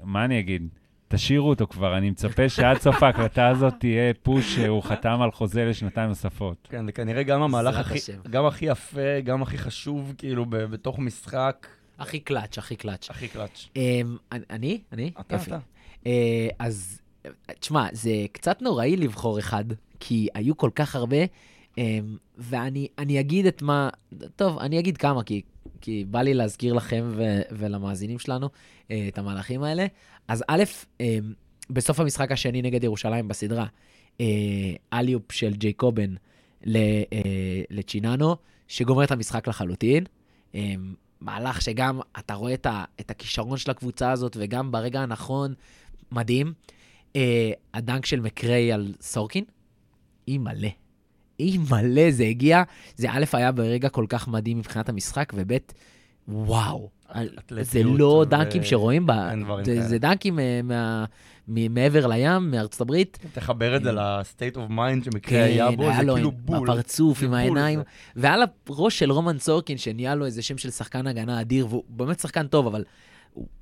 מה 0.03 0.25
אני 0.25 0.39
אגיד? 0.41 0.69
תשאירו 1.15 1.49
אותו 1.49 1.67
כבר, 1.67 1.99
אני 1.99 2.11
מצפה 2.11 2.49
שעד 2.49 2.81
סוף 2.81 3.03
ההקלטה 3.03 3.49
הזאת 3.49 3.75
תהיה 3.79 4.15
פוש 4.23 4.55
שהוא 4.55 4.83
חתם 4.83 5.23
על 5.23 5.31
חוזה 5.31 5.65
לשנתיים 5.65 6.09
נוספות. 6.09 6.69
כן, 6.71 6.87
זה 6.87 6.93
כנראה 6.93 7.23
גם 7.23 7.43
המהלך 7.43 7.77
בעזרת 7.77 8.19
הכי. 8.21 8.31
גם 8.31 8.47
הכי 8.47 8.67
יפה, 8.67 9.21
גם 9.25 9.43
הכי 9.43 9.59
חשוב, 9.59 10.15
כאילו, 10.19 10.45
ב- 10.47 10.57
בתוך 10.57 10.99
משחק, 10.99 11.67
הכי 11.99 12.21
קלאץ', 12.21 12.59
הכי 12.59 12.77
קלאץ'. 12.77 13.11
הכי 13.11 13.29
קלאץ'. 13.29 13.69
אמ, 13.77 14.17
אני? 14.33 14.81
אני? 14.93 15.11
אתה. 15.21 15.37
אתה. 15.37 15.59
אה, 16.07 16.49
אז, 16.59 17.01
תשמע, 17.61 17.87
זה 17.93 18.11
קצת 18.33 18.63
נוראי 18.63 18.97
לבחור 18.97 19.39
אחד, 19.39 19.65
כי 20.01 20.29
היו 20.35 20.57
כל 20.57 20.71
כך 20.75 20.97
הרבה, 20.97 21.17
אמ, 21.79 22.17
ואני 22.39 22.89
אני 22.99 23.21
אגיד 23.21 23.47
את 23.47 23.63
מה... 23.63 23.89
טוב, 24.37 24.59
אני 24.59 24.79
אגיד 24.79 24.97
כמה, 24.97 25.23
כי, 25.23 25.43
כי 25.85 26.05
בא 26.11 26.23
לי 26.23 26.35
להזכיר 26.35 26.73
לכם 26.73 27.11
ו, 27.17 27.41
ולמאזינים 27.51 28.19
שלנו 28.19 28.49
אה, 28.91 29.05
את 29.09 29.19
המהלכים 29.19 29.63
האלה. 29.63 29.87
אז 30.29 30.45
א', 30.49 30.63
אמ, 31.01 31.33
בסוף 31.71 32.01
המשחק 32.01 32.33
השני 32.33 32.63
נגד 32.63 32.85
ירושלים 32.85 33.29
בסדרה, 33.29 33.67
אה, 34.21 34.27
אליופ 34.93 35.33
של 35.33 35.53
ג'ייקובן 35.53 36.15
ל- 36.65 36.77
אה, 37.13 37.63
לצ'יננו, 37.71 38.37
שגומר 38.69 39.05
את 39.05 39.11
המשחק 39.11 39.49
לחלוטין. 39.49 40.05
אמ, 40.55 40.95
מהלך 41.21 41.63
שגם 41.63 42.01
אתה 42.19 42.35
רואה 42.35 42.55
את, 42.55 42.67
ה, 42.67 42.85
את 43.01 43.11
הכישרון 43.11 43.59
של 43.59 43.71
הקבוצה 43.71 44.11
הזאת, 44.13 44.37
וגם 44.41 44.73
ברגע 44.73 45.01
הנכון, 45.01 45.55
מדהים. 46.13 46.53
אה, 47.17 47.51
הדנק 47.75 48.07
של 48.07 48.21
מקריי 48.21 48.73
על 48.73 48.95
סורקין, 49.01 49.45
אי 50.29 50.39
מלא. 50.39 50.69
אי 51.41 51.59
מלא 51.71 52.11
זה 52.11 52.25
הגיע. 52.25 52.63
זה 52.97 53.11
א', 53.11 53.25
היה 53.33 53.53
ברגע 53.53 53.89
כל 53.89 54.07
כך 54.09 54.29
מדהים 54.29 54.59
מבחינת 54.59 54.89
המשחק, 54.89 55.33
וב', 55.37 55.53
וואו. 56.29 56.91
זה 57.61 57.83
לא 57.85 58.05
ו- 58.05 58.25
דנקים 58.25 58.65
שרואים, 58.65 59.07
ב... 59.07 59.13
זה. 59.65 59.83
זה 59.83 59.99
דנקים 59.99 60.39
אה, 60.39 60.61
מה, 60.65 61.05
מעבר 61.49 62.07
לים, 62.07 62.51
מארצות 62.51 62.81
הברית. 62.81 63.19
תחבר 63.33 63.77
את 63.77 63.83
זה 63.83 63.91
כן. 63.91 63.95
ל-state 63.97 64.57
of 64.57 64.71
mind 64.71 65.05
שמקרה 65.05 65.45
היה 65.45 65.71
בו, 65.71 65.83
היה 65.83 65.97
זה 65.97 66.03
לו 66.03 66.15
כאילו 66.15 66.29
עם- 66.29 66.35
בול. 66.39 66.69
בפרצוף, 66.69 67.21
זה 67.21 67.27
עם 67.27 67.35
העיניים. 67.35 67.79
זה. 67.79 67.85
ועל 68.17 68.43
הראש 68.69 68.99
של 68.99 69.13
רומן 69.13 69.39
סורקין, 69.39 69.79
שנהיה 69.79 70.15
לו 70.15 70.25
איזה 70.27 70.43
שם 70.43 70.59
של 70.59 70.71
שחקן 70.71 71.07
הגנה 71.07 71.41
אדיר, 71.41 71.67
והוא 71.67 71.83
באמת 71.89 72.21
שחקן 72.21 72.47
טוב, 72.47 72.67
אבל 72.67 72.85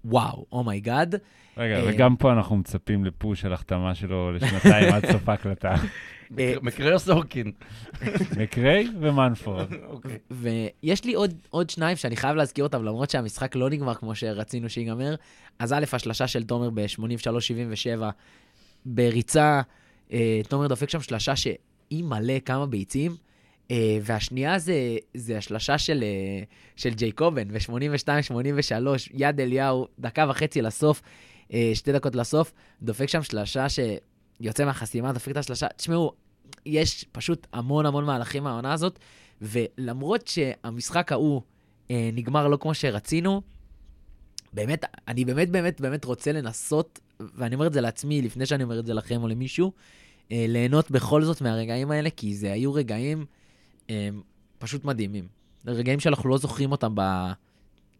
וואו, 0.04 0.46
oh 0.52 0.68
my 0.68 0.83
God. 0.83 1.14
רגע, 1.56 1.76
אה, 1.76 1.84
וגם 1.88 2.16
פה 2.16 2.32
אנחנו 2.32 2.56
מצפים 2.56 3.04
לפוש 3.04 3.40
של 3.40 3.52
החתמה 3.52 3.94
שלו 3.94 4.32
לשנתיים 4.32 4.92
עד 4.94 5.06
סוף 5.12 5.28
ההקלטה. 5.28 5.74
אה, 6.38 6.54
מקרה 6.62 6.98
סורקין. 6.98 7.52
מקריי 8.40 8.88
ומנפורד. 9.00 9.72
אוקיי. 9.86 10.18
ויש 10.30 11.04
לי 11.04 11.14
עוד, 11.14 11.34
עוד 11.50 11.70
שניים 11.70 11.96
שאני 11.96 12.16
חייב 12.16 12.36
להזכיר 12.36 12.64
אותם, 12.64 12.84
למרות 12.84 13.10
שהמשחק 13.10 13.56
לא 13.56 13.70
נגמר 13.70 13.94
כמו 13.94 14.14
שרצינו 14.14 14.68
שיגמר. 14.68 15.14
אז 15.58 15.72
א', 15.72 15.84
השלשה 15.92 16.26
של 16.26 16.42
תומר 16.44 16.70
ב-83-77, 16.70 18.02
בריצה, 18.84 19.60
אה, 20.12 20.40
תומר 20.48 20.66
דופק 20.66 20.90
שם 20.90 21.00
שלשה 21.00 21.36
שאי 21.36 22.02
מלא 22.02 22.38
כמה 22.44 22.66
ביצים. 22.66 23.16
אה, 23.72 23.98
והשנייה 24.02 24.58
זה, 24.58 24.74
זה 25.14 25.38
השלשה 25.38 25.78
של, 25.78 26.02
אה, 26.02 26.42
של 26.76 26.90
ג'ייקובן, 26.90 27.48
ב-82-83, 27.48 28.74
יד 29.14 29.40
אליהו, 29.40 29.86
דקה 29.98 30.26
וחצי 30.28 30.62
לסוף, 30.62 31.02
אה, 31.52 31.70
שתי 31.74 31.92
דקות 31.92 32.16
לסוף, 32.16 32.52
דופק 32.82 33.06
שם 33.06 33.22
שלשה 33.22 33.66
שיוצא 33.68 34.64
מהחסימה, 34.64 35.12
דופק 35.12 35.30
את 35.30 35.36
השלשה. 35.36 35.66
תשמעו, 35.76 36.12
יש 36.66 37.04
פשוט 37.12 37.46
המון 37.52 37.86
המון 37.86 38.04
מהלכים 38.04 38.42
מהעונה 38.42 38.72
הזאת, 38.72 38.98
ולמרות 39.42 40.28
שהמשחק 40.28 41.12
ההוא 41.12 41.42
אה, 41.90 42.10
נגמר 42.12 42.48
לא 42.48 42.56
כמו 42.56 42.74
שרצינו, 42.74 43.42
באמת, 44.52 44.84
אני 45.08 45.24
באמת 45.24 45.50
באמת 45.50 45.80
באמת 45.80 46.04
רוצה 46.04 46.32
לנסות, 46.32 47.00
ואני 47.20 47.54
אומר 47.54 47.66
את 47.66 47.72
זה 47.72 47.80
לעצמי 47.80 48.22
לפני 48.22 48.46
שאני 48.46 48.64
אומר 48.64 48.80
את 48.80 48.86
זה 48.86 48.94
לכם 48.94 49.22
או 49.22 49.28
למישהו, 49.28 49.72
אה, 50.32 50.44
ליהנות 50.48 50.90
בכל 50.90 51.24
זאת 51.24 51.40
מהרגעים 51.40 51.90
האלה, 51.90 52.10
כי 52.10 52.34
זה 52.34 52.52
היו 52.52 52.74
רגעים 52.74 53.24
אה, 53.90 54.08
פשוט 54.58 54.84
מדהימים. 54.84 55.28
רגעים 55.66 56.00
שאנחנו 56.00 56.30
לא 56.30 56.38
זוכרים 56.38 56.72
אותם 56.72 56.94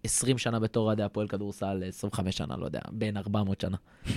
ב-20 0.05 0.39
שנה 0.39 0.61
בתור 0.61 0.87
אוהדי 0.87 1.03
הפועל 1.03 1.29
כדורסל, 1.29 1.83
25 1.89 2.37
שנה, 2.37 2.57
לא 2.57 2.65
יודע, 2.65 2.81
בין 2.91 3.17
400 3.17 3.61
שנה. 3.61 3.77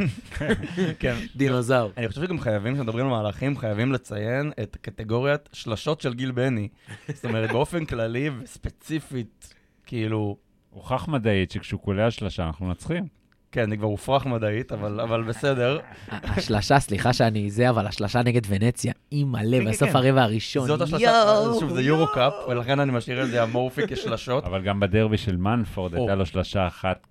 כן. 1.00 1.16
דינוזאור. 1.36 1.92
אני 1.98 2.08
חושב 2.08 2.22
שגם 2.22 2.40
חייבים, 2.40 2.74
כשמדברים 2.76 3.06
על 3.06 3.12
מהלכים, 3.12 3.58
חייבים 3.58 3.94
לציין 3.94 4.52
את 4.64 4.78
קטגוריית 4.82 5.50
שלשות 5.54 6.02
של 6.02 6.14
גיל 6.14 6.32
בני. 6.32 6.68
זאת 7.14 7.26
אומרת, 7.26 7.52
באופן 7.52 7.86
כללי 7.86 8.30
וספציפית, 8.30 9.54
כאילו, 9.86 10.38
הוכח 10.70 11.08
מדעית 11.08 11.52
שכשהוא 11.52 11.82
קולע 11.82 12.12
שלושה 12.12 12.44
אנחנו 12.44 12.66
מנצחים. 12.66 13.08
כן, 13.56 13.62
אני 13.62 13.78
כבר 13.78 13.88
הופרך 13.88 14.26
מדעית, 14.26 14.72
אבל, 14.72 15.00
אבל 15.02 15.24
בסדר. 15.24 15.80
השלשה, 16.10 16.80
סליחה 16.80 17.14
שאני 17.14 17.50
זה, 17.50 17.70
אבל 17.70 17.88
השלשה 17.88 18.24
נגד 18.24 18.42
ונציה, 18.48 18.94
היא 19.12 19.26
מלא 19.26 19.58
כן, 19.60 19.66
בסוף 19.66 19.90
כן. 19.90 19.96
הרבע 19.96 20.24
הראשון. 20.24 20.68
זאת 20.68 20.82
השלשה, 20.82 21.04
יואו, 21.04 21.60
שוב, 21.60 21.74
זה 21.74 21.82
יורו 21.82 22.08
קאפ, 22.08 22.34
ולכן 22.50 22.80
אני 22.80 22.92
משאיר 22.92 23.24
את 23.24 23.28
זה 23.28 23.44
אמורפי 23.44 23.82
כשלשות. 23.88 24.44
אבל 24.44 24.62
גם 24.62 24.80
בדרבי 24.80 25.18
של 25.18 25.38
מנפורד. 25.38 25.96
הייתה 25.96 26.16
לו 26.16 26.26
שלושה 26.26 26.68
אחת 26.68 27.08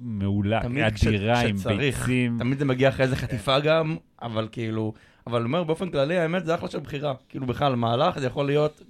מעולה, 0.00 0.60
אדירה, 0.86 1.40
עם. 1.40 1.56
ביצים. 1.56 2.36
תמיד 2.38 2.58
זה 2.58 2.64
מגיע 2.64 2.88
אחרי 2.88 3.04
איזה 3.04 3.16
חטיפה 3.16 3.60
גם, 3.60 3.96
אבל 4.22 4.48
כאילו, 4.52 4.92
אבל 5.26 5.44
אומר, 5.44 5.64
באופן 5.64 5.90
כללי, 5.90 6.18
האמת, 6.18 6.46
זה 6.46 6.54
אחלה 6.54 6.68
של 6.68 6.80
בחירה. 6.80 7.14
כאילו, 7.28 7.46
בכלל, 7.46 7.74
מהלך, 7.74 8.18
זה 8.18 8.26
יכול 8.26 8.46
להיות 8.46 8.82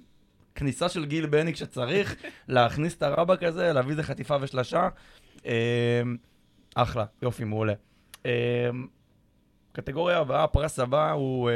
כניסה 0.55 0.89
של 0.89 1.05
גיל 1.05 1.25
בני 1.25 1.53
כשצריך, 1.53 2.15
להכניס 2.47 2.95
את 2.97 3.03
הרבאק 3.03 3.43
הזה, 3.43 3.73
להביא 3.73 3.91
איזה 3.91 4.03
חטיפה 4.03 4.35
ושלשה. 4.41 4.87
אחלה, 6.75 7.05
יופי, 7.21 7.43
מעולה. 7.43 7.73
אמ, 8.25 8.31
קטגוריה 9.71 10.19
הבאה, 10.19 10.43
הפרס 10.43 10.79
הבא 10.79 11.11
הוא 11.11 11.49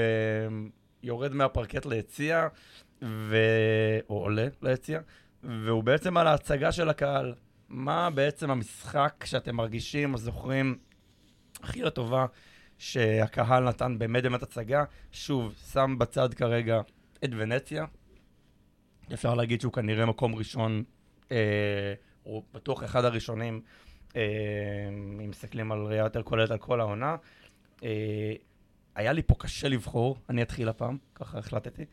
אמ, 0.48 0.70
יורד 1.04 1.34
מהפרקט 1.34 1.86
ליציע, 1.86 2.48
ו... 3.02 3.38
או 4.10 4.20
עולה 4.20 4.48
ליציע, 4.62 5.00
והוא 5.44 5.84
בעצם 5.84 6.18
על 6.18 6.28
ההצגה 6.28 6.72
של 6.72 6.90
הקהל. 6.90 7.34
מה 7.70 8.10
בעצם 8.10 8.52
המשחק 8.52 9.26
שאתם 9.26 9.56
מרגישים 9.56 10.14
או 10.14 10.18
זוכרים 10.18 10.78
הכי 11.64 11.82
לטובה 11.82 12.26
שהקהל 12.78 13.64
נתן 13.64 14.00
באמת 14.00 14.44
הצגה? 14.44 14.84
שוב, 15.12 15.54
שם 15.74 15.96
בצד 15.98 16.34
כרגע 16.34 16.82
את 17.24 17.30
ונציה. 17.38 17.86
אפשר 19.14 19.34
להגיד 19.34 19.62
שהוא 19.62 19.74
כנראה 19.74 20.06
מקום 20.06 20.36
ראשון, 20.36 20.84
אה, 21.32 21.94
הוא 22.24 22.44
בטוח 22.54 22.84
אחד 22.84 23.06
הראשונים, 23.06 23.62
אם 24.18 25.30
מסתכלים 25.30 25.72
על 25.72 25.80
ראייה 25.80 26.04
יותר 26.04 26.24
כוללת 26.24 26.52
על 26.52 26.58
כל 26.58 26.80
העונה. 26.80 27.16
אה, 27.84 28.34
היה 28.96 29.14
לי 29.14 29.22
פה 29.22 29.36
קשה 29.40 29.70
לבחור, 29.70 30.18
אני 30.30 30.42
אתחיל 30.42 30.70
הפעם, 30.70 30.98
ככה 31.16 31.38
החלטתי. 31.38 31.86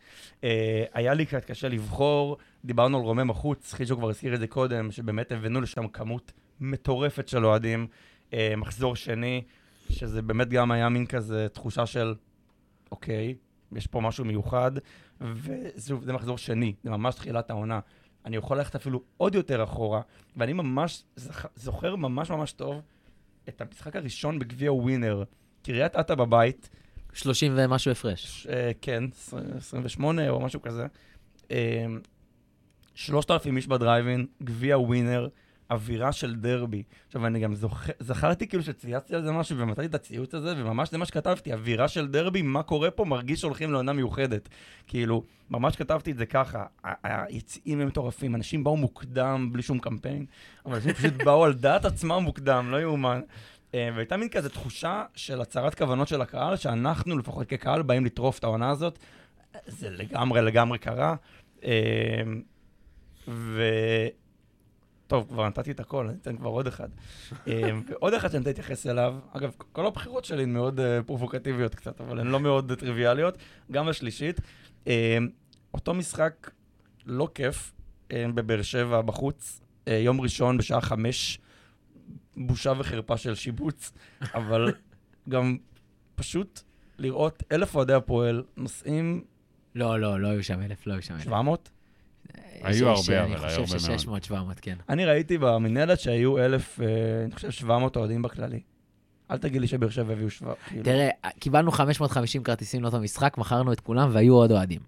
אה, 0.44 0.84
היה 0.92 1.14
לי 1.14 1.26
קצת 1.26 1.44
קשה 1.44 1.68
לבחור, 1.68 2.36
דיברנו 2.64 2.98
על 2.98 3.02
רומם 3.04 3.30
החוץ, 3.30 3.72
חישו 3.72 3.96
כבר 3.96 4.08
הזכיר 4.08 4.34
את 4.34 4.40
זה 4.40 4.46
קודם, 4.46 4.90
שבאמת 4.90 5.32
הבאנו 5.32 5.60
לשם 5.60 5.88
כמות 5.88 6.32
מטורפת 6.60 7.28
של 7.28 7.46
אוהדים, 7.46 7.86
אה, 8.32 8.54
מחזור 8.56 8.96
שני, 8.96 9.42
שזה 9.90 10.22
באמת 10.22 10.48
גם 10.48 10.70
היה 10.70 10.88
מין 10.88 11.06
כזה 11.06 11.46
תחושה 11.52 11.86
של, 11.86 12.14
אוקיי, 12.90 13.34
יש 13.72 13.86
פה 13.86 14.00
משהו 14.00 14.24
מיוחד, 14.24 14.72
ושוב, 15.20 16.04
זה 16.04 16.12
מחזור 16.12 16.38
שני, 16.38 16.74
זה 16.84 16.90
ממש 16.90 17.14
תחילת 17.14 17.50
העונה. 17.50 17.80
אני 18.24 18.36
יכול 18.36 18.58
ללכת 18.58 18.74
אפילו 18.74 19.02
עוד 19.16 19.34
יותר 19.34 19.64
אחורה, 19.64 20.00
ואני 20.36 20.52
ממש 20.52 21.02
זכ- 21.20 21.46
זוכר 21.56 21.96
ממש 21.96 22.30
ממש 22.30 22.52
טוב 22.52 22.80
את 23.48 23.60
המשחק 23.60 23.96
הראשון 23.96 24.38
בגביע 24.38 24.72
ווינר. 24.72 25.24
קריית 25.62 25.96
אתא 25.96 26.14
בבית, 26.14 26.68
30 27.12 27.52
ומשהו 27.56 27.90
הפרש. 27.92 28.24
ש- 28.42 28.46
אה, 28.46 28.70
כן, 28.82 29.04
20 29.14 29.44
28 29.56 30.30
או 30.30 30.40
משהו 30.40 30.62
כזה. 30.62 30.86
אה, 31.50 31.86
3,000 32.94 33.56
איש 33.56 33.66
בדרייבין, 33.66 34.26
גביע 34.42 34.78
ווינר, 34.78 35.28
אווירה 35.70 36.12
של 36.12 36.34
דרבי. 36.34 36.82
עכשיו, 37.06 37.26
אני 37.26 37.40
גם 37.40 37.54
זוכר, 37.54 37.92
זכרתי 37.98 38.46
כאילו 38.46 38.62
שצייצתי 38.62 39.14
על 39.14 39.22
זה 39.22 39.32
משהו 39.32 39.58
ומצאתי 39.58 39.86
את 39.86 39.94
הציוץ 39.94 40.34
הזה, 40.34 40.54
וממש 40.56 40.90
זה 40.90 40.98
מה 40.98 41.06
שכתבתי, 41.06 41.52
אווירה 41.52 41.88
של 41.88 42.08
דרבי, 42.08 42.42
מה 42.42 42.62
קורה 42.62 42.90
פה? 42.90 43.04
מרגיש 43.04 43.40
שהולכים 43.40 43.72
לעונה 43.72 43.92
מיוחדת. 43.92 44.48
כאילו, 44.86 45.22
ממש 45.50 45.76
כתבתי 45.76 46.10
את 46.10 46.16
זה 46.16 46.26
ככה, 46.26 46.64
ה- 46.84 47.24
היציאים 47.24 47.80
הם 47.80 47.86
מטורפים, 47.86 48.34
אנשים 48.34 48.64
באו 48.64 48.76
מוקדם, 48.76 49.48
בלי 49.52 49.62
שום 49.62 49.78
קמפיין, 49.78 50.26
אבל 50.66 50.74
אנשים 50.74 50.92
פשוט 50.92 51.12
באו 51.24 51.44
על 51.44 51.52
דעת 51.54 51.84
עצמם 51.84 52.18
מוקדם, 52.22 52.68
לא 52.70 52.80
יאומן. 52.80 53.20
אה, 53.74 53.88
והייתה 53.94 54.16
מין 54.16 54.28
כזה 54.28 54.48
תחושה 54.48 55.04
של 55.14 55.40
הצהרת 55.40 55.74
כוונות 55.74 56.08
של 56.08 56.22
הקהל, 56.22 56.56
שאנחנו, 56.56 57.18
לפחות 57.18 57.48
כקהל, 57.48 57.82
באים 57.82 58.04
לטרוף 58.04 58.38
את 58.38 58.44
העונה 58.44 58.70
הזאת. 58.70 58.98
זה 59.66 59.90
לגמרי 59.90 60.42
לגמרי 60.42 60.78
קרה. 60.78 61.14
אה, 61.64 62.22
ו... 63.28 63.62
טוב, 65.14 65.26
כבר 65.28 65.48
נתתי 65.48 65.70
את 65.70 65.80
הכל, 65.80 66.08
אני 66.08 66.16
אתן 66.22 66.36
כבר 66.36 66.48
עוד 66.48 66.66
אחד. 66.66 66.88
אה, 67.48 67.70
ועוד 67.88 68.14
אחד 68.14 68.28
שאני 68.28 68.38
רוצה 68.38 68.50
להתייחס 68.50 68.86
אליו, 68.86 69.14
אגב, 69.32 69.52
כל 69.72 69.86
הבחירות 69.86 70.24
שלי 70.24 70.42
הן 70.42 70.52
מאוד 70.52 70.80
אה, 70.80 71.02
פרובוקטיביות 71.02 71.74
קצת, 71.74 72.00
אבל 72.00 72.20
הן 72.20 72.26
לא 72.26 72.40
מאוד 72.40 72.72
טריוויאליות. 72.78 73.38
גם 73.72 73.88
השלישית, 73.88 74.40
אה, 74.86 75.18
אותו 75.74 75.94
משחק 75.94 76.50
לא 77.06 77.28
כיף 77.34 77.72
אה, 78.12 78.26
בבאר 78.34 78.62
שבע 78.62 79.00
בחוץ, 79.00 79.60
אה, 79.88 79.94
יום 79.94 80.20
ראשון 80.20 80.58
בשעה 80.58 80.80
חמש, 80.80 81.38
בושה 82.36 82.72
וחרפה 82.78 83.16
של 83.16 83.34
שיבוץ, 83.34 83.92
אבל 84.34 84.72
גם 85.28 85.56
פשוט 86.14 86.60
לראות 86.98 87.42
אלף 87.52 87.74
אוהדי 87.74 87.92
הפועל 87.92 88.44
נוסעים 88.56 89.24
לא, 89.74 90.00
לא, 90.00 90.20
לא 90.20 90.28
היו 90.28 90.44
שם 90.44 90.62
אלף, 90.62 90.86
לא 90.86 90.92
היו 90.92 91.02
שם 91.02 91.14
אלף. 91.14 91.24
700. 91.24 91.70
היו 92.62 92.88
הרבה, 92.88 93.24
אבל 93.24 93.36
אני 93.36 93.52
היו 93.52 93.66
חושב 93.66 93.76
הרבה 93.76 93.88
מאוד. 93.88 94.22
ש-600, 94.22 94.26
700, 94.26 94.60
כן. 94.60 94.76
אני 94.88 95.04
ראיתי 95.04 95.38
במנהלת 95.38 96.00
שהיו 96.00 96.38
אלף, 96.38 96.80
אה, 96.80 96.86
אני 97.24 97.34
חושב 97.34 97.50
700 97.50 97.96
אוהדים 97.96 98.22
בכללי. 98.22 98.60
אל 99.30 99.38
תגיד 99.38 99.60
לי 99.60 99.66
שבאר 99.66 99.90
שבע 99.90 100.12
הביאו 100.12 100.30
שבע, 100.30 100.54
כאילו. 100.68 100.84
תראה, 100.84 101.08
קיבלנו 101.38 101.72
550 101.72 102.42
כרטיסים 102.42 102.82
לאותו 102.82 103.00
משחק, 103.00 103.38
מכרנו 103.38 103.72
את 103.72 103.80
כולם 103.80 104.08
והיו 104.12 104.34
עוד 104.34 104.52
אוהדים. 104.52 104.80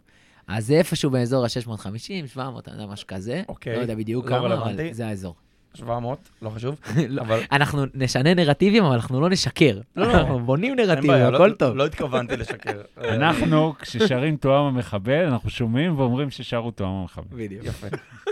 אז 0.46 0.66
זה 0.66 0.74
איפשהו 0.74 1.10
באזור 1.10 1.44
ה-650, 1.44 2.26
700, 2.26 2.68
אני 2.68 2.76
יודע, 2.76 2.92
משהו 2.92 3.06
כזה. 3.06 3.42
אוקיי, 3.48 3.76
לא 3.76 3.80
יודע 3.80 3.94
בדיוק 3.94 4.24
לא 4.24 4.30
כמה. 4.30 4.54
אבל 4.54 4.92
זה 4.92 5.06
האזור. 5.06 5.34
700, 5.76 6.18
לא 6.42 6.50
חשוב. 6.50 6.80
לא, 7.08 7.22
אבל 7.22 7.40
אנחנו 7.52 7.84
נשנה 7.94 8.34
נרטיבים, 8.34 8.84
אבל 8.84 8.94
אנחנו 8.94 9.20
לא 9.20 9.28
נשקר. 9.30 9.80
לא, 9.96 10.06
לא. 10.06 10.12
אנחנו 10.14 10.40
בונים 10.40 10.76
נרטיבים, 10.76 11.10
לא- 11.10 11.36
הכל 11.36 11.52
טוב. 11.52 11.76
לא 11.76 11.86
התכוונתי 11.86 12.36
לשקר. 12.36 12.80
אנחנו, 13.16 13.74
כששרים 13.78 14.36
תואם 14.36 14.64
המחבל, 14.64 15.24
אנחנו 15.26 15.50
שומעים 15.50 15.98
ואומרים 15.98 16.30
ששרו 16.30 16.70
תואם 16.70 16.90
המחבל. 16.90 17.24
בדיוק. 17.30 17.64
יפה. 17.64 17.86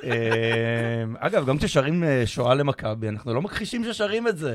אה, 0.04 0.10
אגב, 1.18 1.46
גם 1.46 1.58
כששרים 1.58 2.04
אה, 2.04 2.22
שואה 2.26 2.54
למכבי, 2.54 3.08
אנחנו 3.08 3.34
לא 3.34 3.42
מכחישים 3.42 3.84
ששרים 3.84 4.28
את 4.28 4.38
זה. 4.38 4.54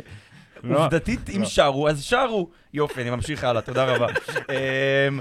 עובדתית, 0.74 1.30
אם. 1.30 1.46
שרו, 1.46 1.90
אז 1.90 2.04
שרו. 2.04 2.50
יופי, 2.74 3.02
אני 3.02 3.10
ממשיך 3.10 3.44
הלאה, 3.44 3.62
תודה 3.62 3.86
רבה. 3.96 4.08
אמ, 4.50 5.20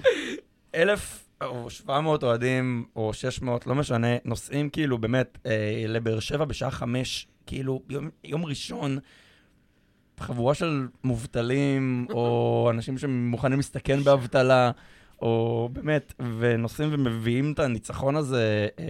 אלף 0.74 1.24
או 1.40 1.70
700 1.70 2.22
אוהדים, 2.22 2.84
או 2.96 3.12
600, 3.14 3.66
לא 3.66 3.74
משנה, 3.74 4.06
נוסעים 4.24 4.70
כאילו 4.70 4.98
באמת 4.98 5.38
אה, 5.46 5.52
לבאר 5.88 6.20
שבע 6.20 6.44
בשעה 6.44 6.70
חמש, 6.70 7.26
כאילו 7.48 7.82
יום, 7.88 8.10
יום 8.24 8.46
ראשון, 8.46 8.98
חבורה 10.20 10.54
של 10.54 10.88
מובטלים, 11.04 12.06
או 12.10 12.68
אנשים 12.70 12.98
שמוכנים 12.98 13.58
להסתכן 13.58 14.00
באבטלה, 14.00 14.70
או 15.22 15.68
באמת, 15.72 16.12
ונוסעים 16.38 16.88
ומביאים 16.92 17.52
את 17.52 17.58
הניצחון 17.58 18.16
הזה 18.16 18.68
אה, 18.78 18.84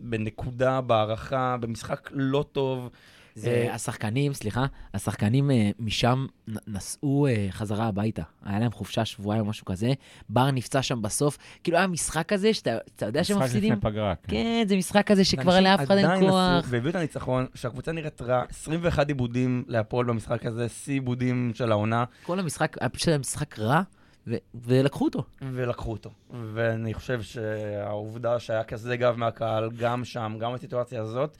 בנקודה, 0.00 0.80
בהערכה, 0.80 1.56
במשחק 1.60 2.10
לא 2.12 2.44
טוב. 2.52 2.90
זה 3.38 3.50
אה, 3.50 3.74
השחקנים, 3.74 4.34
סליחה, 4.34 4.66
השחקנים 4.94 5.50
אה, 5.50 5.70
משם 5.78 6.26
נסעו 6.66 7.26
אה, 7.26 7.46
חזרה 7.50 7.86
הביתה. 7.86 8.22
היה 8.44 8.58
להם 8.58 8.72
חופשה 8.72 9.04
שבועיים 9.04 9.44
או 9.44 9.50
משהו 9.50 9.64
כזה. 9.64 9.92
בר 10.28 10.50
נפצע 10.50 10.82
שם 10.82 11.02
בסוף. 11.02 11.38
כאילו 11.64 11.78
היה 11.78 11.86
משחק 11.86 12.28
כזה 12.28 12.54
שאתה 12.54 12.78
אתה 12.96 13.06
יודע 13.06 13.24
שהם 13.24 13.36
משחק 13.36 13.46
מפסידים? 13.46 13.72
לפני 13.72 13.90
פגרה, 13.90 14.14
כן. 14.14 14.30
כן, 14.32 14.64
זה 14.68 14.76
משחק 14.76 15.06
כזה 15.06 15.24
שכבר 15.24 15.60
לאף 15.60 15.80
אחד 15.80 15.96
אין 15.96 16.04
עדיין 16.04 16.20
כוח. 16.20 16.58
נסעו 16.58 16.70
והביאו 16.70 16.90
את 16.90 16.94
הניצחון, 16.94 17.46
שהקבוצה 17.54 17.92
נראית 17.92 18.22
רע, 18.22 18.42
21 18.50 19.08
עיבודים 19.08 19.64
להפועל 19.68 20.06
במשחק 20.06 20.46
הזה, 20.46 20.68
שיא 20.68 20.92
עיבודים 20.92 21.50
של 21.54 21.72
העונה, 21.72 22.04
כל 22.22 22.38
המשחק, 22.38 22.76
היה 22.80 22.88
פשוט 22.88 23.08
משחק 23.08 23.58
רע, 23.58 23.82
ו- 24.26 24.36
ולקחו 24.54 25.04
אותו. 25.04 25.22
ולקחו 25.52 25.92
אותו. 25.92 26.10
ואני 26.54 26.94
חושב 26.94 27.22
שהעובדה 27.22 28.38
שהיה 28.38 28.64
כזה 28.64 28.96
גב 28.96 29.14
מהקהל, 29.16 29.70
גם 29.78 30.04
שם, 30.04 30.36
גם 30.40 30.54
בסיטואציה 30.54 31.02
הזאת, 31.02 31.36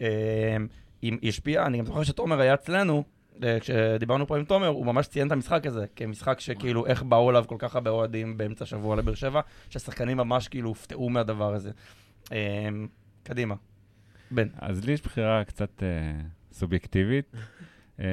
אה, 0.00 0.56
היא 1.02 1.28
השפיעה. 1.28 1.66
אני 1.66 1.78
גם 1.78 1.86
זוכר 1.86 2.02
שתומר 2.02 2.40
היה 2.40 2.54
אצלנו, 2.54 3.04
אה, 3.42 3.60
כשדיברנו 3.60 4.26
פה 4.26 4.36
עם 4.36 4.44
תומר, 4.44 4.66
הוא 4.66 4.86
ממש 4.86 5.06
ציין 5.06 5.26
את 5.26 5.32
המשחק 5.32 5.66
הזה, 5.66 5.84
כמשחק 5.96 6.40
שכאילו, 6.40 6.86
איך 6.86 7.02
באו 7.02 7.30
אליו 7.30 7.44
כל 7.48 7.56
כך 7.58 7.74
הרבה 7.74 7.90
אוהדים 7.90 8.38
באמצע 8.38 8.64
השבוע 8.64 8.96
לבאר 8.96 9.14
שבע, 9.14 9.40
שהשחקנים 9.70 10.16
ממש 10.16 10.48
כאילו 10.48 10.68
הופתעו 10.68 11.08
מהדבר 11.08 11.54
הזה. 11.54 11.70
אה, 12.32 12.68
קדימה. 13.22 13.54
בן. 14.30 14.48
אז 14.58 14.84
לי 14.84 14.92
יש 14.92 15.02
בחירה 15.02 15.44
קצת 15.44 15.82
אה, 15.82 15.88
סובייקטיבית. 16.52 17.32
אה, 18.00 18.06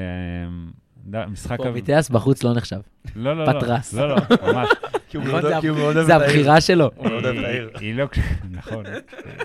משחק... 1.28 1.58
פורביטיאס 1.58 2.10
בחוץ 2.10 2.44
לא 2.44 2.54
נחשב. 2.54 2.80
לא, 3.16 3.38
לא, 3.38 3.46
לא. 3.46 3.60
פטרס. 3.60 3.94
לא, 3.94 4.10
לא, 4.10 4.16
ממש. 4.44 4.70
כי 5.10 5.18
הוא 5.18 5.26
מאוד 5.26 5.42
זה 5.42 5.48
אוהב 5.48 5.94
זה 5.94 6.16
את 6.16 6.22
העיר. 6.22 6.24
הבחירה 6.24 6.62
שלו. 6.62 6.92
הוא 6.96 7.10
מאוד 7.10 7.26
אוהב 7.26 7.38
את 7.38 7.44
העיר. 7.44 7.72
היא 7.80 7.96
לא... 7.96 8.08
נכון. 8.52 8.86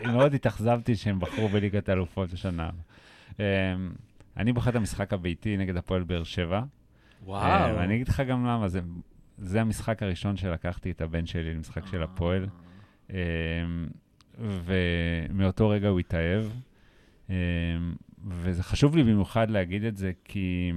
מאוד 0.04 0.34
התאכזבתי 0.34 0.96
שהם 0.96 1.20
בחרו 1.20 1.48
בליגת 1.48 1.88
האלופות 1.88 2.32
השנה. 2.32 2.70
אה, 3.40 3.44
אני 4.36 4.52
בוחר 4.52 4.70
את 4.70 4.74
המשחק 4.74 5.12
הביתי 5.12 5.56
נגד 5.56 5.76
הפועל 5.76 6.02
באר 6.02 6.24
שבע. 6.24 6.62
אה, 7.28 7.74
ואני 7.76 7.94
אגיד 7.94 8.08
לך 8.08 8.20
גם 8.20 8.46
למה, 8.46 8.68
זה, 8.68 8.80
זה 9.36 9.60
המשחק 9.60 10.02
הראשון 10.02 10.36
שלקחתי 10.36 10.90
את 10.90 11.00
הבן 11.00 11.26
שלי 11.26 11.54
למשחק 11.54 11.86
של 11.86 12.02
הפועל, 12.02 12.46
אה, 13.12 13.18
ומאותו 14.38 15.68
רגע 15.68 15.88
הוא 15.88 16.00
התאהב. 16.00 16.44
אה, 17.30 17.36
וזה 18.26 18.62
חשוב 18.62 18.96
לי 18.96 19.02
במיוחד 19.02 19.50
להגיד 19.50 19.84
את 19.84 19.96
זה, 19.96 20.12
כי 20.24 20.72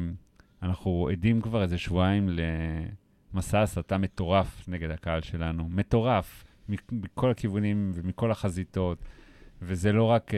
אנחנו 0.64 1.07
עדים 1.12 1.41
כבר 1.41 1.62
איזה 1.62 1.78
שבועיים 1.78 2.30
למסע 3.34 3.62
הסתה 3.62 3.97
מטורף 3.97 4.70
נגד 4.70 4.91
הקהל 4.91 5.22
שלנו. 5.22 5.70
מטורף, 5.70 6.43
מכל 6.91 7.32
הכיוונים 7.32 7.91
ומכל 7.93 8.32
החזיתות. 8.32 8.97
וזה 9.62 9.91
לא 9.91 10.03
רק 10.03 10.32
uh, 10.32 10.36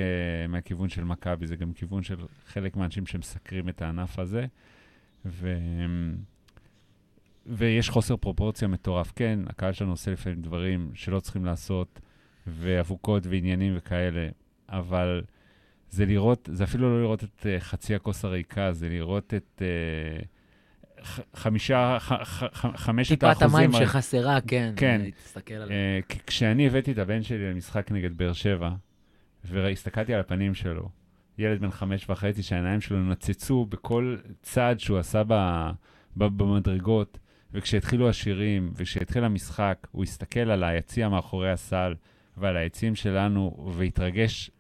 מהכיוון 0.50 0.90
של 0.90 1.04
מכבי, 1.04 1.48
זה 1.48 1.56
גם 1.56 1.74
כיוון 1.74 2.04
של 2.04 2.16
חלק 2.46 2.76
מהאנשים 2.76 3.06
שמסקרים 3.06 3.70
את 3.70 3.82
הענף 3.82 4.20
הזה. 4.20 4.46
ו... 5.26 5.58
ויש 7.46 7.90
חוסר 7.90 8.18
פרופורציה 8.18 8.68
מטורף. 8.68 9.12
כן, 9.16 9.40
הקהל 9.48 9.74
שלנו 9.74 9.92
עושה 9.92 10.12
לפעמים 10.12 10.42
דברים 10.42 10.92
שלא 10.94 11.20
צריכים 11.20 11.46
לעשות, 11.46 12.00
ואבוקות 12.48 13.28
ועניינים 13.28 13.74
וכאלה, 13.78 14.28
אבל 14.70 15.22
זה 15.90 16.06
לראות, 16.06 16.50
זה 16.54 16.64
אפילו 16.64 16.90
לא 16.90 17.02
לראות 17.02 17.24
את 17.24 17.40
uh, 17.40 17.60
חצי 17.60 17.96
הכוס 17.96 18.26
הריקה, 18.26 18.74
זה 18.74 18.90
לראות 18.90 19.34
את 19.34 19.62
uh, 21.02 21.06
חמישה, 21.36 21.98
ח- 22.00 22.12
ח- 22.14 22.44
ח- 22.54 22.76
חמשת 22.76 23.10
טיפת 23.10 23.24
האחוזים. 23.24 23.56
המים 23.56 23.76
ה- 23.76 23.80
שחסרה, 23.86 24.42
כן. 24.42 24.74
כן. 24.76 25.02
תסתכל 25.24 25.54
עליה. 25.54 25.76
כ- 26.10 26.22
כשאני 26.28 26.68
הבאתי 26.68 26.92
את 26.92 26.98
הבן 26.98 27.24
שלי 27.24 27.52
למשחק 27.52 27.92
נגד 27.92 28.18
באר 28.18 28.34
שבע, 28.34 28.70
והסתכלתי 29.46 30.14
על 30.14 30.20
הפנים 30.20 30.54
שלו, 30.54 30.90
ילד 31.38 31.62
בן 31.62 31.72
חמש 31.72 32.10
וחצי 32.10 32.44
שהעיניים 32.44 32.82
שלו 32.82 33.04
נצצו 33.04 33.66
בכל 33.66 34.18
צעד 34.42 34.80
שהוא 34.80 34.98
עשה 34.98 35.24
ב, 35.28 35.34
ב, 36.18 36.24
במדרגות, 36.24 37.18
וכשהתחילו 37.54 38.10
השירים, 38.10 38.72
וכשהתחיל 38.76 39.24
המשחק, 39.24 39.88
הוא 39.92 40.04
הסתכל 40.04 40.40
על 40.40 40.64
היציע 40.64 41.10
מאחורי 41.10 41.52
הסל 41.52 41.96
ועל 42.38 42.58
היציעים 42.58 42.96
שלנו, 42.96 43.72
והתרגש 43.78 44.52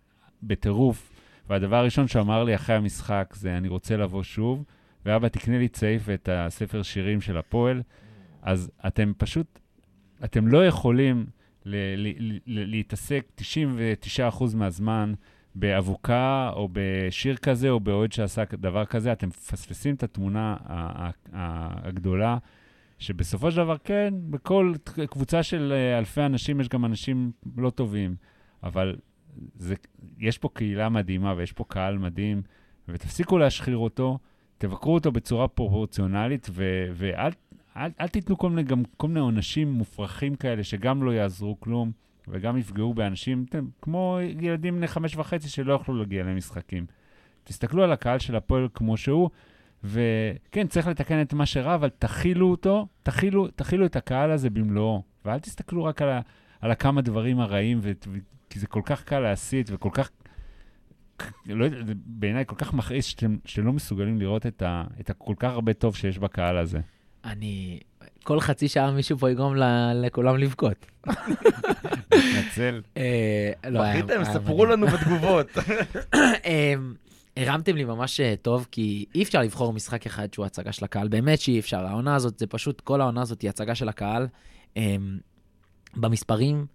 בטירוף. 0.43 1.09
והדבר 1.49 1.75
הראשון 1.75 2.07
שהוא 2.07 2.21
אמר 2.21 2.43
לי 2.43 2.55
אחרי 2.55 2.75
המשחק 2.75 3.33
זה, 3.37 3.57
אני 3.57 3.67
רוצה 3.67 3.97
לבוא 3.97 4.23
שוב, 4.23 4.63
ואבא, 5.05 5.27
תקנה 5.27 5.57
לי 5.57 5.67
צעיף 5.67 6.01
ואת 6.05 6.29
הספר 6.31 6.83
שירים 6.83 7.21
של 7.21 7.37
הפועל. 7.37 7.81
אז 8.41 8.71
אתם 8.87 9.11
פשוט, 9.17 9.59
אתם 10.23 10.47
לא 10.47 10.65
יכולים 10.65 11.25
ל- 11.65 12.07
ל- 12.07 12.39
ל- 12.45 12.69
להתעסק 12.69 13.25
99% 13.35 14.55
מהזמן 14.55 15.13
באבוקה 15.55 16.51
או 16.53 16.69
בשיר 16.71 17.35
כזה 17.35 17.69
או 17.69 17.79
באוהד 17.79 18.11
שעשה 18.11 18.43
דבר 18.53 18.85
כזה, 18.85 19.11
אתם 19.11 19.27
מפספסים 19.27 19.95
את 19.95 20.03
התמונה 20.03 20.57
הגדולה, 21.83 22.37
שבסופו 22.99 23.51
של 23.51 23.57
דבר, 23.57 23.77
כן, 23.83 24.13
בכל 24.29 24.73
קבוצה 25.09 25.43
של 25.43 25.73
אה, 25.75 25.97
אלפי 25.97 26.21
אנשים 26.21 26.59
יש 26.59 26.69
גם 26.69 26.85
אנשים 26.85 27.31
לא 27.57 27.69
טובים, 27.69 28.15
אבל 28.63 28.95
זה, 29.55 29.75
יש 30.19 30.37
פה 30.37 30.49
קהילה 30.53 30.89
מדהימה 30.89 31.33
ויש 31.37 31.51
פה 31.51 31.63
קהל 31.67 31.97
מדהים, 31.97 32.41
ותפסיקו 32.87 33.37
להשחיר 33.37 33.77
אותו, 33.77 34.19
תבקרו 34.57 34.93
אותו 34.93 35.11
בצורה 35.11 35.47
פרופורציונלית, 35.47 36.47
ו- 36.51 36.87
ואל 36.93 37.31
אל, 37.77 37.89
אל 37.99 38.07
תיתנו 38.07 38.37
כל 38.37 38.49
מיני, 38.49 38.63
גם 38.63 38.83
כל 38.97 39.07
מיני 39.07 39.19
עונשים 39.19 39.71
מופרכים 39.71 40.35
כאלה 40.35 40.63
שגם 40.63 41.03
לא 41.03 41.11
יעזרו 41.11 41.59
כלום, 41.59 41.91
וגם 42.27 42.57
יפגעו 42.57 42.93
באנשים, 42.93 43.45
אתם, 43.49 43.65
כמו 43.81 44.19
ילדים 44.39 44.75
בני 44.75 44.87
חמש 44.87 45.15
וחצי 45.15 45.49
שלא 45.49 45.73
יכלו 45.73 45.95
להגיע 45.95 46.23
למשחקים. 46.23 46.85
תסתכלו 47.43 47.83
על 47.83 47.91
הקהל 47.91 48.19
של 48.19 48.35
הפועל 48.35 48.67
כמו 48.73 48.97
שהוא, 48.97 49.29
וכן, 49.83 50.67
צריך 50.67 50.87
לתקן 50.87 51.21
את 51.21 51.33
מה 51.33 51.45
שרע, 51.45 51.75
אבל 51.75 51.89
תכילו 51.89 52.51
אותו, 52.51 52.87
תכילו, 53.03 53.47
תכילו 53.47 53.85
את 53.85 53.95
הקהל 53.95 54.31
הזה 54.31 54.49
במלואו, 54.49 55.03
ואל 55.25 55.39
תסתכלו 55.39 55.83
רק 55.83 56.01
על, 56.01 56.09
ה, 56.09 56.21
על 56.61 56.71
הכמה 56.71 57.01
דברים 57.01 57.39
הרעים, 57.39 57.79
ו, 57.81 57.91
ו, 58.07 58.17
כי 58.49 58.59
זה 58.59 58.67
כל 58.67 58.81
כך 58.85 59.03
קל 59.03 59.19
להסית 59.19 59.69
וכל 59.71 59.89
כך, 59.93 60.11
לא 61.45 61.67
בעיניי 62.05 62.43
כל 62.47 62.55
כך 62.55 62.73
מכעיס 62.73 63.05
שאתם, 63.05 63.37
שאתם 63.45 63.65
לא 63.65 63.73
מסוגלים 63.73 64.19
לראות 64.19 64.45
את, 64.45 64.61
ה, 64.61 64.83
את 64.99 65.09
הכל 65.09 65.33
כך 65.39 65.51
הרבה 65.51 65.73
טוב 65.73 65.95
שיש 65.95 66.19
בקהל 66.19 66.57
הזה. 66.57 66.79
אני... 67.25 67.79
כל 68.23 68.39
חצי 68.39 68.67
שעה 68.67 68.91
מישהו 68.91 69.17
פה 69.17 69.31
יגרום 69.31 69.55
ל- 69.55 69.91
לכולם 70.05 70.37
לבכות. 70.37 70.85
מתנצל. 71.07 72.81
אה, 72.97 73.51
לא, 73.69 73.81
היה- 73.81 74.03
בכיתם, 74.03 74.23
ספרו. 74.23 74.65
לנו 74.65 74.87
בתגובות. 74.87 75.47
הרמתם 77.37 77.75
לי 77.75 77.83
ממש 77.85 78.19
אה, 78.19 78.33
טוב, 78.41 78.67
כי 78.71 79.05
אי 79.15 79.23
אפשר 79.23 79.41
לבחור 79.41 79.73
משחק 79.73 80.05
אחד 80.05 80.33
שהוא 80.33 80.45
הצגה 80.45 80.71
של 80.71 80.85
הקהל, 80.85 81.07
באמת 81.07 81.39
שאי 81.39 81.59
אפשר. 81.59 81.85
העונה 81.85 82.15
הזאת, 82.15 82.39
זה 82.39 82.47
פשוט, 82.47 82.81
כל 82.81 83.01
העונה 83.01 83.21
הזאת 83.21 83.41
היא 83.41 83.49
הצגה 83.49 83.75
של 83.75 83.89
הקהל. 83.89 84.27
במספרים, 85.95 86.65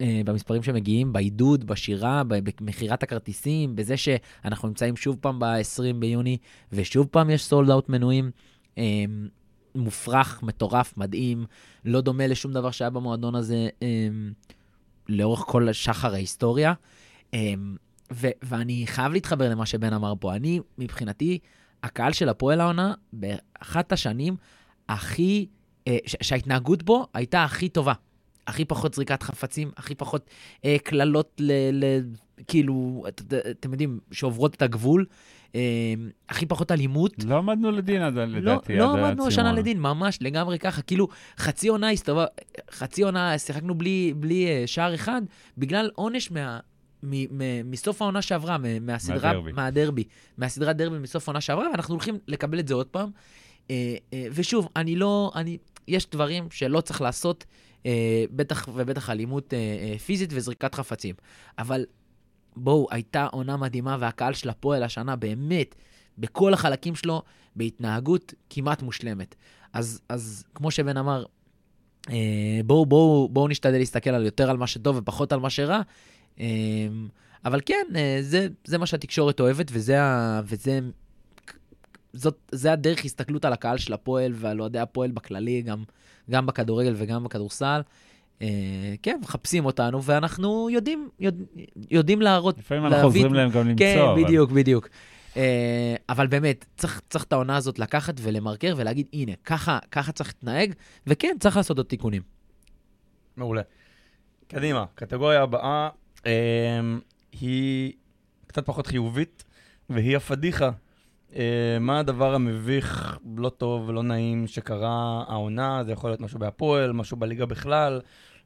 אה, 0.00 0.20
במספרים 0.24 0.62
שמגיעים, 0.62 1.12
בעידוד, 1.12 1.66
בשירה, 1.66 2.22
במכירת 2.26 3.02
הכרטיסים, 3.02 3.76
בזה 3.76 3.96
שאנחנו 3.96 4.68
נמצאים 4.68 4.96
שוב 4.96 5.16
פעם 5.20 5.38
ב-20 5.38 5.92
ביוני, 5.98 6.36
ושוב 6.72 7.06
פעם 7.10 7.30
יש 7.30 7.44
סולד 7.44 7.70
אאוט 7.70 7.88
מנויים. 7.88 8.30
מופרך, 9.74 10.42
מטורף, 10.42 10.96
מדהים, 10.96 11.46
לא 11.84 12.00
דומה 12.00 12.26
לשום 12.26 12.52
דבר 12.52 12.70
שהיה 12.70 12.90
במועדון 12.90 13.34
הזה 13.34 13.68
אמ, 13.82 14.32
לאורך 15.08 15.40
כל 15.40 15.72
שחר 15.72 16.14
ההיסטוריה. 16.14 16.72
אמ, 17.34 17.76
ו- 18.12 18.28
ואני 18.42 18.82
חייב 18.86 19.12
להתחבר 19.12 19.48
למה 19.48 19.66
שבן 19.66 19.92
אמר 19.92 20.14
פה. 20.20 20.34
אני, 20.34 20.60
מבחינתי, 20.78 21.38
הקהל 21.82 22.12
של 22.12 22.28
הפועל 22.28 22.60
העונה, 22.60 22.94
באחת 23.12 23.92
השנים 23.92 24.36
הכי, 24.88 25.46
אה, 25.88 25.96
שההתנהגות 26.06 26.82
בו 26.82 27.06
הייתה 27.14 27.44
הכי 27.44 27.68
טובה. 27.68 27.92
הכי 28.46 28.64
פחות 28.64 28.94
זריקת 28.94 29.22
חפצים, 29.22 29.70
הכי 29.76 29.94
פחות 29.94 30.30
אה, 30.64 30.76
קללות 30.84 31.32
ל... 31.38 31.52
ל 31.72 32.00
כאילו, 32.46 33.04
את, 33.08 33.22
אתם 33.50 33.72
יודעים, 33.72 34.00
שעוברות 34.12 34.54
את 34.54 34.62
הגבול. 34.62 35.06
אה, 35.54 35.94
הכי 36.28 36.46
פחות 36.46 36.72
אלימות. 36.72 37.24
לא 37.24 37.38
עמדנו 37.38 37.70
לדין 37.70 38.02
עד 38.02 38.14
לא, 38.14 38.24
לדעתי. 38.24 38.76
לא 38.76 38.92
עד 38.92 38.98
עמדנו 38.98 39.26
השנה. 39.26 39.52
לדין, 39.52 39.80
ממש 39.80 40.18
לגמרי 40.20 40.58
ככה. 40.58 40.82
כאילו, 40.82 41.08
חצי 41.38 41.68
עונה 41.68 41.90
הסתובב, 41.90 42.24
חצי 42.70 43.02
עונה 43.02 43.38
שיחקנו 43.38 43.74
בלי, 43.74 44.14
בלי 44.16 44.46
אה, 44.46 44.62
שער 44.66 44.94
אחד, 44.94 45.22
בגלל 45.58 45.90
עונש 45.94 46.30
מה, 46.30 46.58
מ, 47.02 47.38
מ, 47.38 47.70
מסוף 47.70 48.02
העונה 48.02 48.22
שעברה, 48.22 48.58
מ, 48.58 48.86
מהסדרה, 48.86 49.32
מהדרבי. 49.32 49.52
מהדרבי, 49.52 50.04
מהסדרת 50.38 50.76
דרבי 50.76 50.98
מסוף 50.98 51.28
העונה 51.28 51.40
שעברה, 51.40 51.70
ואנחנו 51.70 51.94
הולכים 51.94 52.18
לקבל 52.28 52.58
את 52.58 52.68
זה 52.68 52.74
עוד 52.74 52.86
פעם. 52.86 53.10
אה, 53.70 53.94
אה, 54.12 54.26
ושוב, 54.32 54.68
אני 54.76 54.96
לא, 54.96 55.32
אני, 55.34 55.58
יש 55.88 56.10
דברים 56.10 56.46
שלא 56.50 56.80
צריך 56.80 57.00
לעשות, 57.00 57.44
בטח 58.30 58.68
ובטח 58.74 59.10
אלימות 59.10 59.54
פיזית 60.06 60.30
וזריקת 60.32 60.74
חפצים. 60.74 61.14
אבל 61.58 61.84
בואו, 62.56 62.86
הייתה 62.90 63.26
עונה 63.26 63.56
מדהימה, 63.56 63.96
והקהל 64.00 64.34
של 64.34 64.48
הפועל 64.48 64.82
השנה 64.82 65.16
באמת, 65.16 65.74
בכל 66.18 66.54
החלקים 66.54 66.94
שלו, 66.94 67.22
בהתנהגות 67.56 68.34
כמעט 68.50 68.82
מושלמת. 68.82 69.34
אז, 69.72 70.00
אז 70.08 70.44
כמו 70.54 70.70
שבן 70.70 70.96
אמר, 70.96 71.24
אה, 72.10 72.60
בואו, 72.66 72.86
בואו, 72.86 73.28
בואו 73.28 73.48
נשתדל 73.48 73.78
להסתכל 73.78 74.10
על 74.10 74.24
יותר 74.24 74.50
על 74.50 74.56
מה 74.56 74.66
שטוב 74.66 74.96
ופחות 74.96 75.32
על 75.32 75.40
מה 75.40 75.50
שרע. 75.50 75.80
אה, 76.40 76.46
אבל 77.44 77.60
כן, 77.66 77.86
אה, 77.96 78.18
זה, 78.20 78.48
זה 78.64 78.78
מה 78.78 78.86
שהתקשורת 78.86 79.40
אוהבת, 79.40 79.66
וזה, 79.72 79.98
וזה 80.44 80.80
זאת, 82.12 82.38
זה 82.52 82.72
הדרך 82.72 83.04
הסתכלות 83.04 83.44
על 83.44 83.52
הקהל 83.52 83.78
של 83.78 83.92
הפועל 83.92 84.32
ועל 84.34 84.60
אוהדי 84.60 84.78
הפועל 84.78 85.10
בכללי, 85.10 85.62
גם, 85.62 85.84
גם 86.30 86.46
בכדורגל 86.46 86.94
וגם 86.96 87.24
בכדורסל. 87.24 87.80
אה, 88.42 88.46
כן, 89.02 89.18
מחפשים 89.22 89.64
אותנו, 89.64 90.02
ואנחנו 90.02 90.70
יודעים, 90.70 91.08
יודע, 91.20 91.44
יודעים 91.90 92.22
להראות, 92.22 92.58
לפעמים 92.58 92.86
אנחנו 92.86 93.04
עוזרים 93.04 93.34
להם 93.34 93.50
גם 93.50 93.68
למצוא. 93.68 93.86
כן, 93.86 93.98
אבל- 94.00 94.24
בדיוק, 94.24 94.50
בדיוק. 94.50 94.88
אה, 95.36 95.94
אבל 96.08 96.26
באמת, 96.26 96.64
צריך, 96.76 97.00
צריך 97.10 97.24
את 97.24 97.32
העונה 97.32 97.56
הזאת 97.56 97.78
לקחת 97.78 98.14
ולמרקר 98.22 98.74
ולהגיד, 98.76 99.06
הנה, 99.12 99.32
ככה, 99.44 99.78
ככה 99.90 100.12
צריך 100.12 100.28
להתנהג, 100.34 100.72
וכן, 101.06 101.36
צריך 101.40 101.56
לעשות 101.56 101.76
עוד 101.78 101.86
תיקונים. 101.86 102.22
מעולה. 103.36 103.62
קדימה, 104.48 104.84
קטגוריה 104.94 105.42
הבאה 105.42 105.88
אמ, 106.26 106.30
היא 107.40 107.92
קצת 108.46 108.66
פחות 108.66 108.86
חיובית, 108.86 109.44
והיא 109.90 110.16
הפדיחה. 110.16 110.70
אה, 111.36 111.78
מה 111.80 111.98
הדבר 111.98 112.34
המביך, 112.34 113.18
לא 113.36 113.48
טוב 113.48 113.88
ולא 113.88 114.02
נעים 114.02 114.46
שקרה 114.46 115.24
העונה? 115.28 115.84
זה 115.84 115.92
יכול 115.92 116.10
להיות 116.10 116.20
משהו 116.20 116.38
בהפועל, 116.38 116.92
משהו 116.92 117.16
בליגה 117.16 117.46
בכלל, 117.46 118.00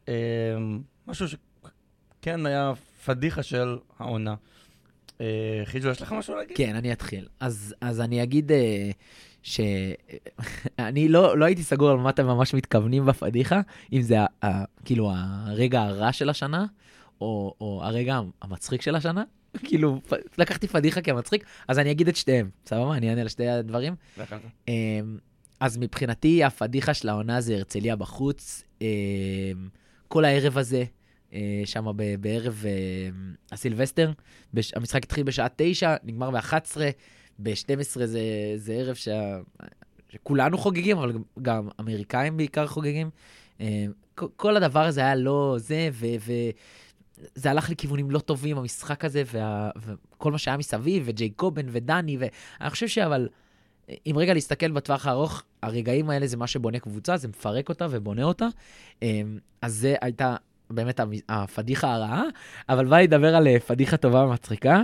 אה, 0.09 0.15
משהו 1.07 1.27
שכן 1.29 2.47
היה 2.47 2.73
פדיחה 3.05 3.43
של 3.43 3.79
העונה. 3.99 4.35
אה, 5.21 5.63
חיג'ו, 5.65 5.89
יש 5.89 6.03
לך 6.03 6.13
משהו 6.13 6.35
להגיד? 6.37 6.57
כן, 6.57 6.77
אני 6.77 6.93
אתחיל. 6.93 7.27
אז, 7.41 7.75
אז 7.81 8.01
אני 8.01 8.23
אגיד 8.23 8.53
אה, 8.53 8.91
שאני 9.43 11.09
לא, 11.15 11.39
לא 11.39 11.45
הייתי 11.45 11.63
סגור 11.63 11.91
על 11.91 11.97
מה 11.97 12.11
אתם 12.11 12.27
ממש 12.27 12.55
מתכוונים 12.55 13.07
בפדיחה, 13.07 13.61
אם 13.93 14.03
זה 14.03 14.17
ה, 14.21 14.65
כאילו 14.85 15.13
הרגע 15.15 15.83
הרע 15.83 16.13
של 16.13 16.31
השנה, 16.31 16.67
או, 17.21 17.55
או 17.61 17.81
הרגע 17.85 18.21
המצחיק 18.43 18.83
של 18.83 18.95
השנה. 18.95 19.25
כאילו, 19.57 20.01
לקחתי 20.39 20.69
פדיחה 20.69 21.01
כמצחיק, 21.01 21.45
אז 21.69 21.79
אני 21.79 21.91
אגיד 21.91 22.09
את 22.09 22.17
שתיהם. 22.17 22.51
סבבה? 22.67 22.95
אני 22.97 23.11
אענה 23.11 23.25
לשתי 23.25 23.49
הדברים. 23.49 23.95
זה 24.17 24.23
אחד. 24.23 24.39
אמ, 24.69 25.19
אז 25.61 25.77
מבחינתי, 25.77 26.45
הפדיחה 26.45 26.95
של 26.95 27.09
העונה 27.09 27.41
זה 27.41 27.55
הרצליה 27.55 27.97
בחוץ. 27.97 28.63
אמ, 28.81 28.87
כל 30.09 30.25
הערב 30.25 30.59
הזה, 30.59 30.85
שם 31.65 31.87
בערב 32.21 32.65
אה, 32.67 32.71
הסילבסטר, 33.53 34.13
המשחק 34.77 35.05
התחיל 35.05 35.23
בשעה 35.25 35.47
9, 35.57 35.97
נגמר 36.05 36.31
ב-11, 36.31 36.77
ב-12 37.39 37.55
זה, 38.05 38.21
זה 38.57 38.73
ערב 38.73 38.95
שה... 38.95 39.39
שכולנו 40.09 40.59
חוגגים, 40.59 40.99
אבל 40.99 41.13
גם, 41.43 41.69
אמריקאים 41.81 42.37
בעיקר 42.37 42.67
חוגגים. 42.67 43.11
אמ, 43.61 43.67
כל- 44.15 44.27
כל 44.37 44.57
הדבר 44.57 44.85
הזה 44.85 45.01
היה 45.01 45.15
לא 45.15 45.55
זה, 45.59 45.89
ו... 45.93 46.07
ו 46.21 46.33
זה 47.35 47.51
הלך 47.51 47.71
לכיוונים 47.71 48.11
לא 48.11 48.19
טובים, 48.19 48.59
המשחק 48.59 49.05
הזה, 49.05 49.23
וה, 49.33 49.71
וכל 49.77 50.33
מה 50.33 50.39
שהיה 50.39 50.57
מסביב, 50.57 51.03
וג'ייקובן 51.07 51.67
ודני, 51.71 52.17
ואני 52.19 52.71
חושב 52.71 52.89
שאבל, 52.89 53.29
אם 54.07 54.15
רגע 54.17 54.35
להסתכל 54.35 54.71
בטווח 54.71 55.07
הארוך, 55.07 55.43
הרגעים 55.63 56.11
האלה 56.11 56.27
זה 56.27 56.37
מה 56.37 56.47
שבונה 56.47 56.79
קבוצה, 56.79 57.17
זה 57.17 57.29
מפרק 57.29 57.69
אותה 57.69 57.87
ובונה 57.91 58.25
אותה. 58.25 58.47
אמ, 59.03 59.39
אז 59.63 59.75
זה 59.75 59.95
הייתה 60.01 60.37
באמת 60.71 61.01
הפדיחה 61.29 61.95
הרעה, 61.95 62.23
אבל 62.69 62.87
בא 62.87 63.01
לדבר 63.01 63.35
על 63.35 63.47
אה, 63.47 63.61
פדיחה 63.61 63.97
טובה 63.97 64.25
ומצחיקה. 64.25 64.83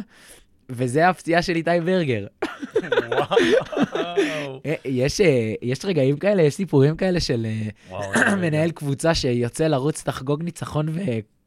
וזה 0.69 1.09
הפציעה 1.09 1.43
של 1.43 1.57
איתי 1.57 1.71
ברגר. 1.85 2.27
אה, 4.67 4.75
יש, 4.85 5.21
אה, 5.21 5.53
יש 5.63 5.85
רגעים 5.85 6.17
כאלה, 6.17 6.43
יש 6.43 6.55
סיפורים 6.55 6.97
כאלה 6.97 7.21
של. 7.21 7.47
מנהל 8.41 8.71
קבוצה 8.71 9.15
שיוצא 9.15 9.67
לרוץ 9.67 10.09
לחגוג 10.09 10.43
ניצחון 10.43 10.87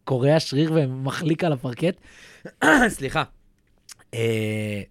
וקורע 0.08 0.39
שריר 0.39 0.72
ומחליק 0.76 1.43
על 1.43 1.53
הפרקט. 1.53 1.95
סליחה. 2.88 3.24
אה, 4.14 4.82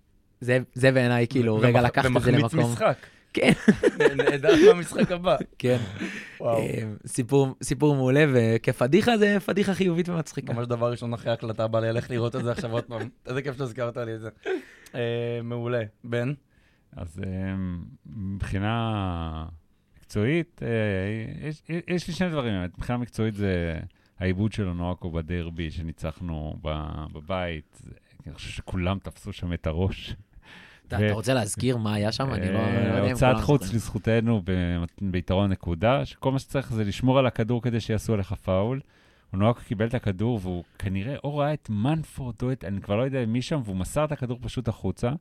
זה, 0.40 0.58
זה 0.74 0.92
בעיניי, 0.92 1.26
כאילו, 1.26 1.56
רגע 1.56 1.82
לקחת 1.82 2.06
את 2.06 2.22
זה 2.22 2.30
ומחמיץ 2.30 2.52
למקום. 2.54 2.72
משחק. 2.72 2.96
כן, 3.32 3.52
נהדר 4.16 4.54
במשחק 4.70 5.12
הבא. 5.12 5.36
כן. 5.58 5.76
וואו. 6.40 6.58
אה, 6.58 6.82
סיפור, 7.06 7.54
סיפור 7.62 7.94
מעולה, 7.94 8.24
וכפדיחה 8.34 9.18
זה 9.18 9.36
פדיחה 9.40 9.74
חיובית 9.74 10.08
ומצחיקה. 10.08 10.52
ממש 10.52 10.66
דבר 10.66 10.90
ראשון 10.90 11.14
אחרי 11.14 11.30
ההקלטה 11.30 11.66
בא 11.66 11.80
לי 11.80 11.88
ללכת 11.88 12.10
לראות 12.10 12.36
את 12.36 12.44
זה 12.44 12.52
עכשיו 12.52 12.72
עוד 12.72 12.84
פעם. 12.84 13.08
איזה 13.26 13.42
כיף 13.42 13.58
שהזכרת 13.58 13.96
לי 13.96 14.14
את 14.14 14.20
זה. 14.20 14.28
אה, 14.94 15.40
מעולה. 15.42 15.82
בן? 16.04 16.32
אז 16.96 17.20
מבחינה 18.06 19.44
מקצועית, 20.00 20.60
יש, 21.42 21.62
יש 21.88 22.08
לי 22.08 22.14
שני 22.14 22.30
דברים, 22.30 22.52
באמת. 22.52 22.78
מבחינה 22.78 22.98
מקצועית 22.98 23.34
זה 23.34 23.78
העיבוד 24.18 24.52
של 24.52 24.68
אונואקו 24.68 25.10
בדרבי, 25.10 25.70
שניצחנו 25.70 26.56
בבית. 27.12 27.82
אני 28.26 28.34
חושב 28.34 28.50
שכולם 28.50 28.98
תפסו 28.98 29.32
שם 29.32 29.52
את 29.52 29.66
הראש. 29.66 30.16
אתה 30.86 31.12
רוצה 31.12 31.34
להזכיר 31.34 31.76
מה 31.76 31.94
היה 31.94 32.12
שם? 32.12 32.32
אני 32.32 32.46
לא 32.46 32.52
לא 32.52 32.58
יודע 32.58 33.04
אם 33.04 33.10
הוצאת 33.10 33.36
חוץ. 33.40 33.74
לזכותנו 33.74 34.42
ביתרון 35.00 35.50
נקודה, 35.50 36.04
שכל 36.04 36.32
מה 36.32 36.38
שצריך 36.38 36.72
זה 36.72 36.84
לשמור 36.84 37.18
על 37.18 37.26
הכדור 37.26 37.62
כדי 37.62 37.80
שיעשו 37.80 38.14
עליך 38.14 38.32
פאול. 38.32 38.80
אונואקו 39.32 39.60
קיבל 39.60 39.86
את 39.86 39.94
הכדור 39.94 40.40
והוא 40.42 40.64
כנראה 40.78 41.16
או 41.24 41.36
ראה 41.36 41.54
את 41.54 41.70
מנפורד 41.70 42.34
או 42.42 42.52
את, 42.52 42.64
אני 42.64 42.80
כבר 42.80 42.96
לא 42.96 43.02
יודע 43.02 43.26
מי 43.26 43.42
שם, 43.42 43.60
והוא 43.64 43.76
מסר 43.76 44.04
את 44.04 44.12
הכדור 44.12 44.38
פשוט 44.42 44.68
החוצה. 44.68 45.12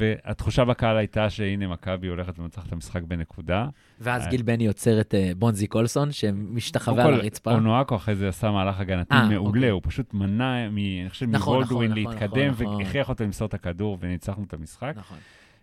והתחושה 0.00 0.64
בקהל 0.64 0.96
הייתה 0.96 1.30
שהנה 1.30 1.66
מכבי 1.66 2.08
הולכת 2.08 2.38
ומנצחת 2.38 2.66
את 2.66 2.72
המשחק 2.72 3.02
בנקודה. 3.02 3.66
ואז 4.00 4.24
אה. 4.24 4.30
גיל 4.30 4.42
בני 4.42 4.64
יוצר 4.64 5.00
את 5.00 5.14
אה, 5.14 5.32
בונזי 5.36 5.66
קולסון, 5.66 6.12
שמשתחווה 6.12 7.04
על 7.04 7.14
הרצפה. 7.14 7.52
אונואקו 7.52 7.96
אחרי 7.96 8.14
זה 8.14 8.28
עשה 8.28 8.50
מהלך 8.50 8.80
הגנתי 8.80 9.14
אה, 9.14 9.28
מעולה, 9.28 9.56
אוקיי. 9.56 9.68
הוא 9.68 9.80
פשוט 9.84 10.14
מנע, 10.14 10.66
אני 10.66 11.06
חושב, 11.08 11.26
נכון, 11.28 11.62
נכון, 11.62 11.92
להתקדם, 11.92 12.50
נכון, 12.50 12.66
נכון. 12.66 12.80
והכריח 12.80 13.08
אותו 13.08 13.24
למסור 13.24 13.46
את 13.46 13.54
הכדור 13.54 13.98
וניצחנו 14.00 14.44
את 14.44 14.54
המשחק. 14.54 14.94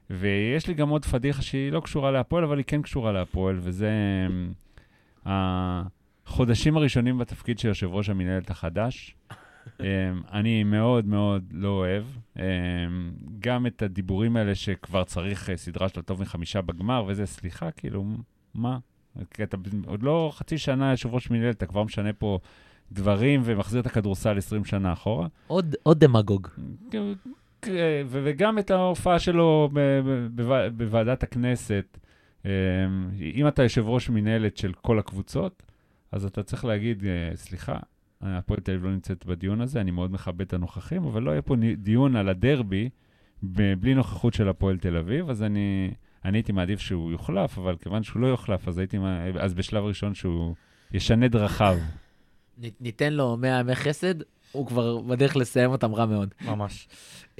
ויש 0.09 0.67
לי 0.67 0.73
גם 0.73 0.89
עוד 0.89 1.05
פדיחה 1.05 1.41
שהיא 1.41 1.71
לא 1.71 1.79
קשורה 1.79 2.11
להפועל, 2.11 2.43
אבל 2.43 2.57
היא 2.57 2.65
כן 2.67 2.81
קשורה 2.81 3.11
להפועל, 3.11 3.59
וזה 3.61 3.89
אמ, 5.25 5.33
החודשים 6.25 6.77
הראשונים 6.77 7.17
בתפקיד 7.17 7.59
של 7.59 7.67
יושב 7.67 7.87
ראש 7.91 8.09
המנהלת 8.09 8.49
החדש. 8.49 9.15
אמ, 9.79 9.85
אני 10.31 10.63
מאוד 10.63 11.05
מאוד 11.05 11.43
לא 11.51 11.67
אוהב. 11.69 12.03
אמ, 12.37 12.41
גם 13.39 13.67
את 13.67 13.81
הדיבורים 13.81 14.35
האלה 14.37 14.55
שכבר 14.55 15.03
צריך 15.03 15.49
אה, 15.49 15.57
סדרה 15.57 15.89
של 15.89 16.01
טוב 16.01 16.21
מחמישה 16.21 16.61
בגמר, 16.61 17.03
וזה, 17.07 17.25
סליחה, 17.25 17.71
כאילו, 17.71 18.05
מה? 18.53 18.77
כי 19.31 19.43
אתה 19.43 19.57
עוד 19.87 20.03
לא 20.03 20.31
חצי 20.35 20.57
שנה 20.57 20.91
יושב 20.91 21.13
ראש 21.13 21.29
מנהלת, 21.29 21.57
אתה 21.57 21.65
כבר 21.65 21.83
משנה 21.83 22.13
פה 22.13 22.39
דברים 22.91 23.41
ומחזיר 23.43 23.81
את 23.81 23.85
הכדורסל 23.85 24.37
20 24.37 24.65
שנה 24.65 24.93
אחורה. 24.93 25.27
עוד 25.47 25.75
עוד 25.83 25.99
דמגוג. 25.99 26.47
כן, 26.91 27.01
ו- 28.07 28.19
וגם 28.23 28.59
את 28.59 28.71
ההופעה 28.71 29.19
שלו 29.19 29.69
בוועדת 30.77 31.23
הכנסת. 31.23 31.97
אמ, 32.45 32.49
אם 33.35 33.47
אתה 33.47 33.63
יושב 33.63 33.87
ראש 33.87 34.09
מנהלת 34.09 34.57
של 34.57 34.73
כל 34.73 34.99
הקבוצות, 34.99 35.63
אז 36.11 36.25
אתה 36.25 36.43
צריך 36.43 36.65
להגיד, 36.65 37.03
אה, 37.05 37.35
סליחה, 37.35 37.77
הפועל 38.21 38.59
תל 38.59 38.71
אביב 38.71 38.85
לא 38.85 38.91
נמצאת 38.91 39.25
בדיון 39.25 39.61
הזה, 39.61 39.81
אני 39.81 39.91
מאוד 39.91 40.11
מכבד 40.11 40.41
את 40.41 40.53
הנוכחים, 40.53 41.03
אבל 41.03 41.21
לא 41.21 41.31
יהיה 41.31 41.41
פה 41.41 41.55
דיון 41.77 42.15
על 42.15 42.29
הדרבי 42.29 42.89
בלי 43.43 43.93
נוכחות 43.93 44.33
של 44.33 44.49
הפועל 44.49 44.77
תל 44.77 44.97
אביב, 44.97 45.29
אז 45.29 45.43
אני, 45.43 45.91
אני 46.25 46.37
הייתי 46.37 46.51
מעדיף 46.51 46.79
שהוא 46.79 47.11
יוחלף, 47.11 47.57
אבל 47.57 47.75
כיוון 47.75 48.03
שהוא 48.03 48.21
לא 48.21 48.27
יוחלף, 48.27 48.67
אז 48.67 48.77
הייתי, 48.77 48.97
אז 49.39 49.53
בשלב 49.53 49.83
ראשון 49.83 50.13
שהוא 50.13 50.55
ישנה 50.91 51.27
דרכיו. 51.27 51.77
ניתן 52.79 53.13
לו 53.13 53.37
100 53.37 53.59
ימי 53.59 53.75
חסד, 53.75 54.15
הוא 54.51 54.67
כבר 54.67 55.01
בדרך 55.01 55.35
לסיים 55.35 55.71
אותם 55.71 55.95
רע 55.95 56.05
מאוד. 56.05 56.33
ממש. 56.45 56.87
Um, 57.35 57.39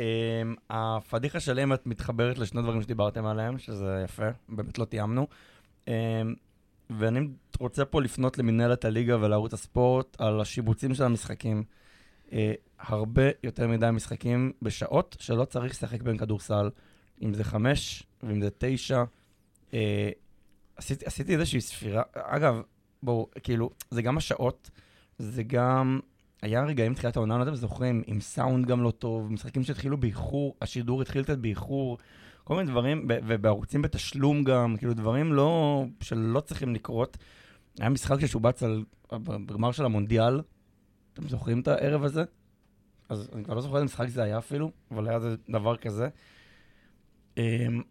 הפדיחה 0.69 1.39
שלי 1.39 1.63
את 1.73 1.87
מתחברת 1.87 2.37
לשני 2.37 2.61
דברים 2.61 2.81
שדיברתם 2.81 3.25
עליהם, 3.25 3.57
שזה 3.57 4.01
יפה, 4.03 4.29
באמת 4.49 4.79
לא 4.79 4.85
תיאמנו. 4.85 5.27
ואני 6.89 7.19
רוצה 7.59 7.85
פה 7.85 8.01
לפנות 8.01 8.37
למנהלת 8.37 8.85
הליגה 8.85 9.17
ולערוץ 9.21 9.53
הספורט 9.53 10.21
על 10.21 10.41
השיבוצים 10.41 10.93
של 10.93 11.03
המשחקים. 11.03 11.63
Uh, 12.27 12.31
הרבה 12.79 13.23
יותר 13.43 13.67
מדי 13.67 13.89
משחקים 13.93 14.51
בשעות 14.61 15.17
שלא 15.19 15.45
צריך 15.45 15.71
לשחק 15.73 16.01
בין 16.01 16.17
כדורסל, 16.17 16.69
אם 17.21 17.33
זה 17.33 17.43
חמש 17.43 18.03
ואם 18.23 18.41
זה 18.41 18.49
תשע. 18.57 19.03
Uh, 19.71 19.73
עשיתי, 20.75 21.05
עשיתי 21.05 21.33
איזושהי 21.33 21.61
ספירה, 21.61 22.03
אגב, 22.13 22.61
בואו, 23.03 23.29
כאילו, 23.43 23.69
זה 23.91 24.01
גם 24.01 24.17
השעות, 24.17 24.69
זה 25.19 25.43
גם 25.43 25.99
היה 26.41 26.63
רגעים 26.63 26.93
תחילת 26.93 27.15
העונה, 27.15 27.35
לא 27.35 27.41
יודע 27.41 27.51
אם 27.51 27.55
זוכרים, 27.55 28.03
עם 28.07 28.21
סאונד 28.21 28.65
גם 28.65 28.83
לא 28.83 28.91
טוב, 28.91 29.31
משחקים 29.31 29.63
שהתחילו 29.63 29.97
באיחור, 29.97 30.55
השידור 30.61 31.01
התחיל 31.01 31.23
קצת 31.23 31.37
באיחור, 31.37 31.97
כל 32.49 32.55
מיני 32.55 32.71
דברים, 32.71 33.07
ובערוצים 33.07 33.81
בתשלום 33.81 34.43
גם, 34.43 34.75
כאילו 34.77 34.93
דברים 34.93 35.33
לא, 35.33 35.85
שלא 36.01 36.39
צריכים 36.39 36.75
לקרות. 36.75 37.17
היה 37.79 37.89
משחק 37.89 38.19
ששובץ 38.19 38.63
על, 38.63 38.83
בגמר 39.13 39.71
של 39.71 39.85
המונדיאל, 39.85 40.41
אתם 41.13 41.27
זוכרים 41.27 41.59
את 41.59 41.67
הערב 41.67 42.03
הזה? 42.03 42.23
אז 43.09 43.29
אני 43.33 43.43
כבר 43.43 43.53
לא 43.53 43.61
זוכר 43.61 43.75
איזה 43.75 43.85
משחק 43.85 44.07
זה 44.07 44.23
היה 44.23 44.37
אפילו, 44.37 44.71
אבל 44.91 45.07
היה 45.07 45.19
זה 45.19 45.35
דבר 45.49 45.77
כזה. 45.77 46.09
אמ, 47.37 47.81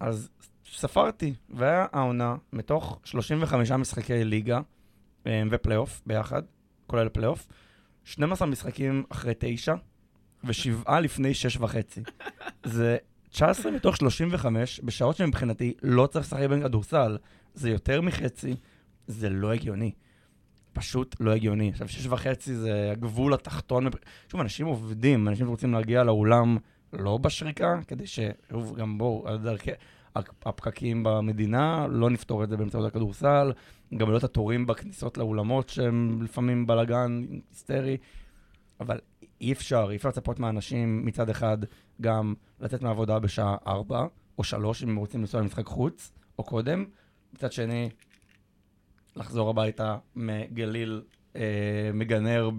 אז 0.00 0.28
ספרתי, 0.70 1.34
והיה 1.50 1.86
העונה, 1.92 2.36
מתוך 2.52 3.00
35 3.04 3.70
משחקי 3.70 4.24
ליגה 4.24 4.60
אמ, 5.26 5.48
ופלייאוף 5.50 6.02
ביחד, 6.06 6.42
כולל 6.86 7.08
פלייאוף, 7.08 7.46
12 8.04 8.48
משחקים 8.48 9.04
אחרי 9.08 9.34
תשע, 9.38 9.74
ושבעה 10.44 11.00
לפני 11.00 11.34
שש 11.34 11.56
וחצי. 11.56 12.02
זה 12.64 12.96
19 13.36 13.72
מתוך 13.72 13.96
35, 13.96 14.80
בשעות 14.84 15.16
שמבחינתי 15.16 15.74
לא 15.82 16.06
צריך 16.06 16.26
לשחק 16.26 16.48
בו 16.48 16.62
כדורסל. 16.62 17.16
זה 17.54 17.70
יותר 17.70 18.00
מחצי, 18.00 18.54
זה 19.06 19.30
לא 19.30 19.52
הגיוני. 19.52 19.90
פשוט 20.72 21.16
לא 21.20 21.30
הגיוני. 21.30 21.68
עכשיו, 21.68 21.88
שש 21.88 22.06
וחצי 22.06 22.54
זה 22.54 22.88
הגבול 22.92 23.34
התחתון. 23.34 23.86
שוב, 24.28 24.40
אנשים 24.40 24.66
עובדים, 24.66 25.28
אנשים 25.28 25.46
רוצים 25.48 25.72
להגיע 25.72 26.04
לאולם 26.04 26.56
לא 26.92 27.18
בשריקה, 27.18 27.80
כדי 27.88 28.06
ש... 28.06 28.20
שוב, 28.50 28.76
גם 28.76 28.98
בואו, 28.98 29.28
על 29.28 29.38
דרכי... 29.38 29.70
הפקקים 30.46 31.02
במדינה, 31.04 31.86
לא 31.90 32.10
נפתור 32.10 32.44
את 32.44 32.48
זה 32.48 32.56
באמצעות 32.56 32.86
הכדורסל, 32.86 33.52
גם 33.96 34.10
לא 34.10 34.16
את 34.16 34.24
התורים 34.24 34.66
בכניסות 34.66 35.18
לאולמות 35.18 35.68
שהם 35.68 36.22
לפעמים 36.22 36.66
בלאגן 36.66 37.24
היסטרי, 37.50 37.96
אבל 38.80 38.98
אי 39.40 39.52
אפשר, 39.52 39.86
אי 39.90 39.96
אפשר 39.96 40.08
לצפות 40.08 40.38
מאנשים 40.38 41.06
מצד 41.06 41.30
אחד 41.30 41.58
גם 42.00 42.34
לצאת 42.60 42.82
מהעבודה 42.82 43.18
בשעה 43.18 43.56
4 43.66 44.06
או 44.38 44.44
3 44.44 44.82
אם 44.82 44.88
הם 44.88 44.96
רוצים 44.96 45.20
לנסוע 45.20 45.40
למשחק 45.40 45.66
חוץ, 45.66 46.12
או 46.38 46.44
קודם, 46.44 46.84
מצד 47.32 47.52
שני, 47.52 47.90
לחזור 49.16 49.50
הביתה 49.50 49.98
מגליל 50.16 51.02
אה, 51.36 51.90
מגנר 51.94 52.50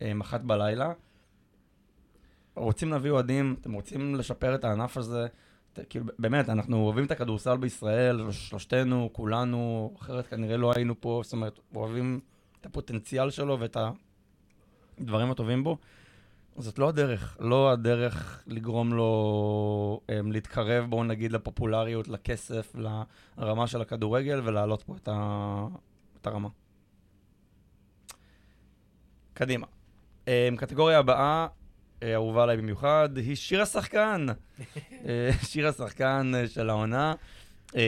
במח"ט 0.00 0.40
בלילה. 0.40 0.92
רוצים 2.56 2.90
להביא 2.90 3.10
אוהדים, 3.10 3.56
אתם 3.60 3.72
רוצים 3.72 4.14
לשפר 4.14 4.54
את 4.54 4.64
הענף 4.64 4.96
הזה, 4.96 5.26
כאילו, 5.88 6.04
באמת, 6.18 6.48
אנחנו 6.48 6.76
אוהבים 6.76 7.04
את 7.04 7.10
הכדורסל 7.10 7.56
בישראל, 7.56 8.30
שלושתנו, 8.30 9.10
כולנו, 9.12 9.94
אחרת 10.00 10.26
כנראה 10.26 10.56
לא 10.56 10.72
היינו 10.76 11.00
פה, 11.00 11.20
זאת 11.24 11.32
אומרת, 11.32 11.60
אוהבים 11.74 12.20
את 12.60 12.66
הפוטנציאל 12.66 13.30
שלו 13.30 13.60
ואת 13.60 13.76
הדברים 15.00 15.30
הטובים 15.30 15.64
בו. 15.64 15.76
זאת 16.58 16.78
לא 16.78 16.88
הדרך, 16.88 17.36
לא 17.40 17.70
הדרך 17.70 18.42
לגרום 18.46 18.92
לו 18.92 20.00
um, 20.06 20.32
להתקרב, 20.32 20.86
בואו 20.90 21.04
נגיד, 21.04 21.32
לפופולריות, 21.32 22.08
לכסף, 22.08 22.72
לרמה 23.38 23.66
של 23.66 23.80
הכדורגל, 23.80 24.40
ולהעלות 24.44 24.82
פה 24.82 24.96
את, 24.96 25.08
ה... 25.12 25.66
את 26.20 26.26
הרמה. 26.26 26.48
קדימה. 29.34 29.66
Um, 30.24 30.28
קטגוריה 30.56 30.98
הבאה, 30.98 31.46
אה, 32.02 32.14
אהובה 32.14 32.42
עליי 32.42 32.56
במיוחד, 32.56 33.08
היא 33.16 33.34
שיר 33.36 33.62
השחקן. 33.62 34.26
אה, 35.06 35.30
שיר 35.42 35.68
השחקן 35.68 36.32
של 36.46 36.70
העונה. 36.70 37.12
עוד- 37.72 37.80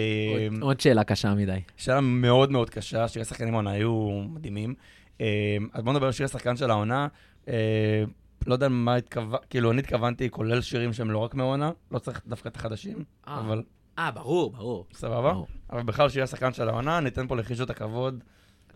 עוד 0.63 0.81
שאלה 0.81 1.05
קשה 1.05 1.35
מדי. 1.35 1.61
שאלה 1.77 2.01
מאוד 2.01 2.51
מאוד 2.53 2.71
קשה, 2.71 3.09
שירי 3.09 3.23
השחקנים 3.23 3.55
העונה 3.55 3.71
היו 3.71 4.09
מדהימים. 4.29 4.75
אה, 5.21 5.27
אז 5.73 5.83
בואו 5.83 5.93
נדבר 5.95 6.07
על 6.07 6.13
שיר 6.13 6.25
השחקן 6.25 6.57
של 6.57 6.71
העונה. 6.71 7.09
אה, 7.49 8.05
לא 8.47 8.53
יודע 8.55 8.69
מה 8.69 8.95
התכוונתי, 8.95 9.47
כאילו 9.51 9.71
אני 9.71 9.79
התכוונתי 9.81 10.31
כולל 10.31 10.61
שירים 10.61 10.93
שהם 10.93 11.11
לא 11.11 11.19
רק 11.19 11.35
מהעונה, 11.35 11.71
לא 11.91 11.99
צריך 11.99 12.23
דווקא 12.27 12.49
את 12.49 12.57
החדשים, 12.57 13.05
אה. 13.29 13.41
אבל 13.41 13.63
אה, 13.99 14.11
ברור, 14.11 14.51
ברור. 14.51 14.87
סבבה. 14.93 15.35
אבל 15.71 15.83
בכלל 15.83 16.09
שיר 16.09 16.23
השחקן 16.23 16.53
של 16.53 16.69
העונה, 16.69 17.01
ניתן 17.01 17.27
פה 17.27 17.37
לחישות 17.37 17.71
הכבוד. 17.71 18.23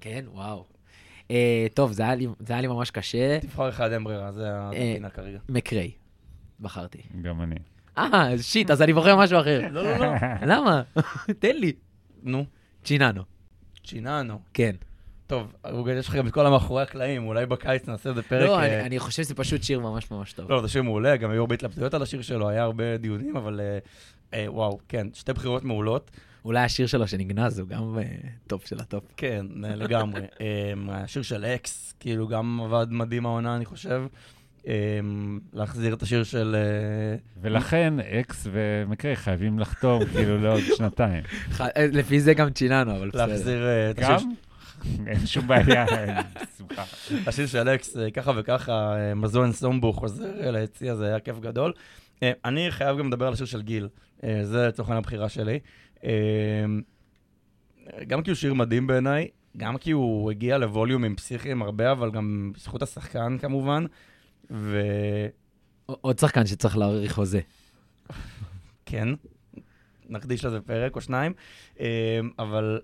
כן, 0.00 0.24
וואו. 0.32 0.64
אה, 1.30 1.66
טוב, 1.74 1.92
זה 1.92 2.02
היה 2.02 2.14
לי- 2.60 2.66
ממש 2.68 2.90
קשה. 2.90 3.38
תבחר 3.40 3.68
אחד, 3.68 3.92
אין 3.92 4.04
ברירה, 4.04 4.32
זה 4.32 4.50
אה. 4.52 4.68
הפינה 4.68 5.10
כרגע. 5.10 5.38
מקריי. 5.48 5.90
בחרתי. 6.60 7.02
גם 7.22 7.40
אני. 7.42 7.54
אה, 7.98 8.30
שיט, 8.40 8.70
אז 8.70 8.82
אני 8.82 8.92
בוחר 8.92 9.16
משהו 9.16 9.40
אחר. 9.40 9.60
לא, 9.70 9.82
לא, 9.82 9.96
לא. 9.96 10.12
למה? 10.46 10.82
תן 11.38 11.56
לי. 11.56 11.72
נו, 12.22 12.44
צ'יננו. 12.84 13.22
צ'יננו. 13.84 14.40
כן. 14.54 14.76
טוב, 15.30 15.52
רוגל, 15.70 15.96
יש 15.96 16.08
לך 16.08 16.14
גם 16.14 16.26
את 16.26 16.32
כל 16.32 16.46
המאחורי 16.46 16.82
הקלעים, 16.82 17.26
אולי 17.26 17.46
בקיץ 17.46 17.88
נעשה 17.88 18.10
איזה 18.10 18.22
פרק. 18.22 18.46
לא, 18.48 18.58
אה, 18.58 18.66
אני- 18.66 18.86
אני 18.86 18.98
חושב 18.98 19.22
שזה 19.22 19.34
פשוט 19.34 19.62
שיר 19.62 19.80
ממש 19.80 20.10
ממש 20.10 20.32
טוב. 20.32 20.52
לא, 20.52 20.62
זה 20.62 20.68
שיר 20.68 20.82
מעולה, 20.82 21.16
גם 21.16 21.30
היו 21.30 21.40
הרבה 21.40 21.54
התלבטויות 21.54 21.94
על 21.94 22.02
השיר 22.02 22.22
שלו, 22.22 22.48
היה 22.48 22.62
הרבה 22.62 22.96
דיונים, 22.96 23.36
אבל 23.36 23.60
אה, 23.60 23.78
אה, 24.34 24.52
וואו, 24.52 24.78
כן, 24.88 25.06
שתי 25.14 25.32
בחירות 25.32 25.64
מעולות. 25.64 26.10
אולי 26.44 26.60
השיר 26.60 26.86
שלו 26.86 27.06
שנגנז 27.08 27.58
הוא 27.58 27.68
גם 27.68 27.98
אה, 27.98 28.04
טופ 28.46 28.66
של 28.66 28.78
הטופ. 28.80 29.04
כן, 29.16 29.46
אה, 29.64 29.74
לגמרי. 29.76 30.20
אה, 30.40 30.46
השיר 30.88 31.22
של 31.22 31.44
אקס, 31.44 31.94
כאילו, 32.00 32.28
גם 32.28 32.60
עבד 32.64 32.86
מדהים 32.90 33.26
העונה, 33.26 33.56
אני 33.56 33.64
חושב. 33.64 34.02
אה, 34.68 34.72
להחזיר 35.52 35.94
את 35.94 36.02
השיר 36.02 36.24
של... 36.24 36.56
אה, 36.58 37.16
ולכן 37.42 37.94
אקס 38.00 38.46
ומקרי 38.52 39.16
חייבים 39.16 39.58
לחתום 39.58 40.04
כאילו 40.06 40.38
לעוד 40.38 40.60
שנתיים. 40.76 41.22
לפי 41.76 42.20
זה 42.20 42.34
גם 42.34 42.50
צ'ינאנו, 42.50 42.96
אבל 42.96 43.08
בסדר. 43.08 43.26
להחזיר 43.26 43.62
את 43.90 43.98
השיר 43.98 44.16
גם? 44.16 44.32
אין 45.06 45.26
שום 45.26 45.46
בעיה, 45.46 45.86
בשמחה. 46.54 46.84
השיר 47.26 47.46
של 47.46 47.58
אלכס, 47.58 47.96
אה, 47.96 48.10
ככה 48.10 48.32
וככה, 48.36 48.72
אה, 48.72 49.14
מזון 49.14 49.52
סומבו 49.52 49.92
חוזר 49.92 50.40
אל 50.40 50.56
היציע, 50.56 50.94
זה 50.94 51.06
היה 51.06 51.20
כיף 51.20 51.38
גדול. 51.38 51.72
אה, 52.22 52.32
אני 52.44 52.70
חייב 52.70 52.98
גם 52.98 53.08
לדבר 53.08 53.26
על 53.26 53.32
השיר 53.32 53.46
של 53.46 53.62
גיל, 53.62 53.88
אה, 54.24 54.40
זה 54.44 54.66
לצורך 54.68 54.88
העניין 54.88 55.04
הבחירה 55.04 55.28
שלי. 55.28 55.58
אה, 56.04 56.10
גם 58.06 58.22
כי 58.22 58.30
הוא 58.30 58.36
שיר 58.36 58.54
מדהים 58.54 58.86
בעיניי, 58.86 59.28
גם 59.56 59.78
כי 59.78 59.90
הוא 59.90 60.30
הגיע 60.30 60.58
לווליומים 60.58 61.16
פסיכיים 61.16 61.62
הרבה, 61.62 61.92
אבל 61.92 62.10
גם 62.10 62.52
בזכות 62.54 62.82
השחקן 62.82 63.36
כמובן. 63.38 63.84
וכן, 64.50 65.28
עוד 65.86 66.18
שחקן 66.18 66.46
שצריך 66.46 66.76
להאריך 66.76 67.12
חוזה. 67.12 67.40
נקדיש 70.10 70.44
לזה 70.44 70.60
פרק 70.60 70.96
או 70.96 71.00
שניים. 71.00 71.32
אה, 71.80 72.20
אבל 72.38 72.80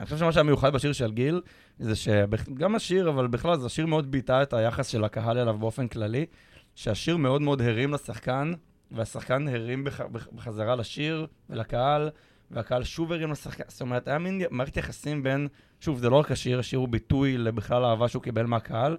אני 0.00 0.04
חושב 0.04 0.18
שמה 0.18 0.32
שהיה 0.32 0.44
מיוחד 0.44 0.72
בשיר 0.72 0.92
של 0.92 1.12
גיל, 1.12 1.40
זה 1.78 1.96
שגם 1.96 2.74
השיר, 2.74 3.08
אבל 3.08 3.26
בכלל, 3.26 3.58
זה 3.58 3.66
השיר 3.66 3.86
מאוד 3.86 4.10
ביטא 4.10 4.42
את 4.42 4.52
היחס 4.52 4.88
של 4.88 5.04
הקהל 5.04 5.38
אליו 5.38 5.58
באופן 5.58 5.88
כללי, 5.88 6.26
שהשיר 6.74 7.16
מאוד 7.16 7.42
מאוד 7.42 7.62
הרים 7.62 7.92
לשחקן, 7.92 8.52
והשחקן 8.90 9.48
הרים 9.48 9.84
בח, 9.84 10.00
בח, 10.00 10.28
בחזרה 10.32 10.76
לשיר 10.76 11.26
ולקהל, 11.50 12.10
והקהל 12.50 12.84
שוב 12.84 13.12
הרים 13.12 13.30
לשחקן. 13.30 13.64
זאת 13.68 13.80
אומרת, 13.80 14.08
היה 14.08 14.18
מין 14.18 14.42
מערכת 14.50 14.76
יחסים 14.76 15.22
בין, 15.22 15.48
שוב, 15.80 15.98
זה 15.98 16.10
לא 16.10 16.16
רק 16.16 16.30
השיר, 16.30 16.58
השיר 16.58 16.78
הוא 16.78 16.88
ביטוי 16.88 17.38
לבכלל 17.38 17.84
האהבה 17.84 18.08
שהוא 18.08 18.22
קיבל 18.22 18.46
מהקהל. 18.46 18.96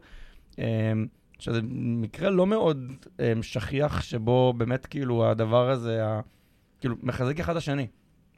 אה, 0.60 0.94
שזה 1.40 1.60
מקרה 1.72 2.30
לא 2.30 2.48
מאוד 2.48 2.92
אה, 3.20 3.34
שכיח, 3.42 4.02
שבו 4.02 4.54
באמת 4.58 4.86
כאילו 4.86 5.30
הדבר 5.30 5.70
הזה, 5.70 6.04
כאילו, 6.80 6.96
מחזק 7.04 7.40
אחד 7.40 7.52
את 7.52 7.58
השני. 7.58 7.88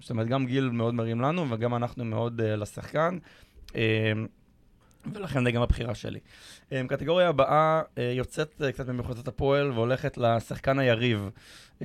זאת 0.02 0.10
אומרת, 0.10 0.28
גם 0.28 0.46
גיל 0.46 0.70
מאוד 0.70 0.94
מרים 0.94 1.22
לנו, 1.22 1.46
וגם 1.50 1.76
אנחנו 1.76 2.06
מאוד 2.06 2.42
uh, 2.42 2.44
לשחקן, 2.44 3.18
uh, 3.68 3.74
ולכן 5.14 5.44
זה 5.44 5.52
גם 5.52 5.62
הבחירה 5.62 5.96
שלי. 5.96 6.20
Um, 6.70 6.74
קטגוריה 6.88 7.30
הבאה 7.30 7.82
uh, 7.82 8.00
יוצאת 8.00 8.62
uh, 8.62 8.72
קצת 8.72 8.90
ממחוזות 8.90 9.28
הפועל 9.28 9.72
והולכת 9.72 10.18
לשחקן 10.18 10.80
היריב. 10.80 11.30
Um, 11.80 11.84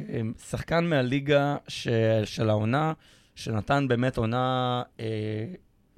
שחקן 0.48 0.84
מהליגה 0.84 1.56
ש... 1.68 1.88
של 2.24 2.50
העונה, 2.50 2.92
שנתן 3.34 3.88
באמת 3.88 4.16
עונה 4.16 4.82
uh, 4.96 5.00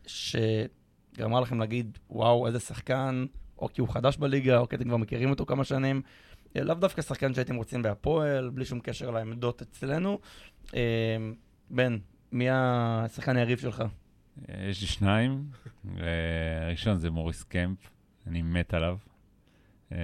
שגרמה 0.06 1.40
לכם 1.40 1.58
להגיד, 1.60 1.98
וואו, 2.10 2.46
איזה 2.46 2.60
שחקן, 2.60 3.26
או 3.58 3.68
כי 3.72 3.80
הוא 3.80 3.88
חדש 3.88 4.16
בליגה, 4.16 4.58
או 4.58 4.68
כי 4.68 4.76
אתם 4.76 4.84
כבר 4.84 4.96
מכירים 4.96 5.30
אותו 5.30 5.46
כמה 5.46 5.64
שנים. 5.64 6.02
לאו 6.56 6.74
דווקא 6.74 7.02
שחקן 7.02 7.34
שהייתם 7.34 7.56
רוצים 7.56 7.82
בהפועל, 7.82 8.50
בלי 8.50 8.64
שום 8.64 8.80
קשר 8.80 9.10
לעמדות 9.10 9.62
אצלנו. 9.62 10.18
Uh, 10.66 10.72
בן, 11.70 11.98
מי 12.32 12.46
השחקן 12.50 13.36
היריב 13.36 13.58
שלך? 13.58 13.82
יש 14.48 14.80
לי 14.80 14.86
שניים. 14.86 15.44
אה, 15.98 16.66
הראשון 16.66 16.98
זה 16.98 17.10
מוריס 17.10 17.42
קמפ, 17.42 17.78
אני 18.26 18.42
מת 18.42 18.74
עליו. 18.74 18.96
אה, 19.92 19.98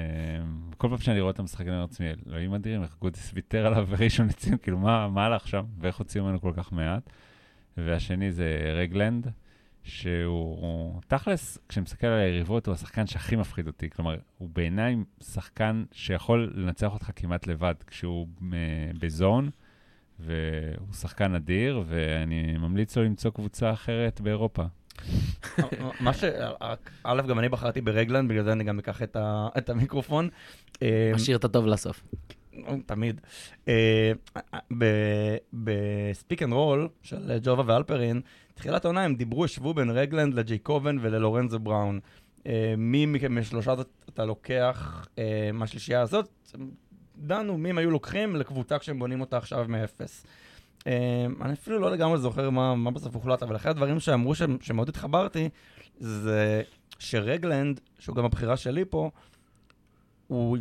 כל 0.76 0.88
פעם 0.88 0.98
שאני 0.98 1.20
רואה 1.20 1.30
אותו 1.30 1.42
משחק, 1.42 1.60
אני 1.60 1.70
אומר 1.70 1.82
לעצמי, 1.82 2.06
אלוהים 2.26 2.54
אדירים, 2.54 2.82
איך 2.82 2.96
גודיס 3.00 3.30
ויתר 3.34 3.66
עליו 3.66 3.86
בראשון 3.86 4.26
לציון, 4.26 4.58
כאילו, 4.62 4.78
מה 4.78 5.26
הלך 5.26 5.48
שם, 5.48 5.64
ואיך 5.78 5.96
הוציאו 5.96 6.24
ממנו 6.24 6.40
כל 6.40 6.52
כך 6.56 6.72
מעט. 6.72 7.10
והשני 7.76 8.32
זה 8.32 8.72
רגלנד, 8.74 9.30
שהוא, 9.82 11.00
תכלס, 11.08 11.58
כשאני 11.68 11.84
מסתכל 11.84 12.06
על 12.06 12.20
היריבות, 12.20 12.66
הוא 12.66 12.74
השחקן 12.74 13.06
שהכי 13.06 13.36
מפחיד 13.36 13.66
אותי. 13.66 13.90
כלומר, 13.90 14.16
הוא 14.38 14.48
בעיניי 14.52 14.96
שחקן 15.20 15.84
שיכול 15.92 16.52
לנצח 16.54 16.92
אותך 16.92 17.10
כמעט 17.16 17.46
לבד 17.46 17.74
כשהוא 17.86 18.26
אה, 18.52 18.58
בזון. 18.98 19.50
והוא 20.20 20.94
שחקן 21.00 21.34
אדיר, 21.34 21.82
ואני 21.86 22.56
ממליץ 22.56 22.96
לו 22.96 23.04
למצוא 23.04 23.30
קבוצה 23.30 23.72
אחרת 23.72 24.20
באירופה. 24.20 24.62
מה 26.00 26.12
ש... 26.12 26.24
א', 27.04 27.22
גם 27.28 27.38
אני 27.38 27.48
בחרתי 27.48 27.80
ברגלנד, 27.80 28.30
בגלל 28.30 28.44
זה 28.44 28.52
אני 28.52 28.64
גם 28.64 28.78
אקח 28.78 29.02
את, 29.02 29.16
ה... 29.16 29.48
את 29.58 29.70
המיקרופון. 29.70 30.28
משאיר 31.14 31.36
את 31.36 31.44
הטוב 31.44 31.66
לסוף. 31.66 32.04
תמיד. 32.86 33.20
בפיק 35.52 36.42
אנד 36.42 36.52
רול 36.52 36.88
של 37.02 37.38
ג'ובה 37.42 37.62
ואלפרין, 37.66 38.20
תחילת 38.54 38.84
העונה 38.84 39.04
הם 39.04 39.14
דיברו, 39.14 39.44
ישבו 39.44 39.74
בין 39.74 39.90
רגלנד 39.90 40.34
לג'ייקובן 40.34 40.96
ללורנזו 41.00 41.58
בראון. 41.58 42.00
אה, 42.46 42.74
מי 42.78 43.06
מכם 43.06 43.38
משלושה 43.38 43.74
אתה 44.08 44.24
לוקח 44.24 45.08
אה, 45.18 45.50
מהשלישייה 45.52 46.00
הזאת? 46.00 46.28
דנו 47.16 47.58
מי 47.58 47.70
הם 47.70 47.78
היו 47.78 47.90
לוקחים 47.90 48.36
לקבוצה 48.36 48.78
כשהם 48.78 48.98
בונים 48.98 49.20
אותה 49.20 49.36
עכשיו 49.36 49.66
מאפס. 49.68 50.26
Uh, 50.80 50.86
אני 51.42 51.52
אפילו 51.52 51.78
לא 51.78 51.90
לגמרי 51.90 52.18
זוכר 52.18 52.50
מה, 52.50 52.74
מה 52.74 52.90
בסוף 52.90 53.14
הוחלט, 53.14 53.42
אבל 53.42 53.56
אחד 53.56 53.70
הדברים 53.70 54.00
שאמרו 54.00 54.34
ש, 54.34 54.42
שמאוד 54.60 54.88
התחברתי, 54.88 55.48
זה 55.98 56.62
שרגלנד, 56.98 57.80
שהוא 57.98 58.16
גם 58.16 58.24
הבחירה 58.24 58.56
שלי 58.56 58.84
פה, 58.90 59.10
הוא, 60.26 60.58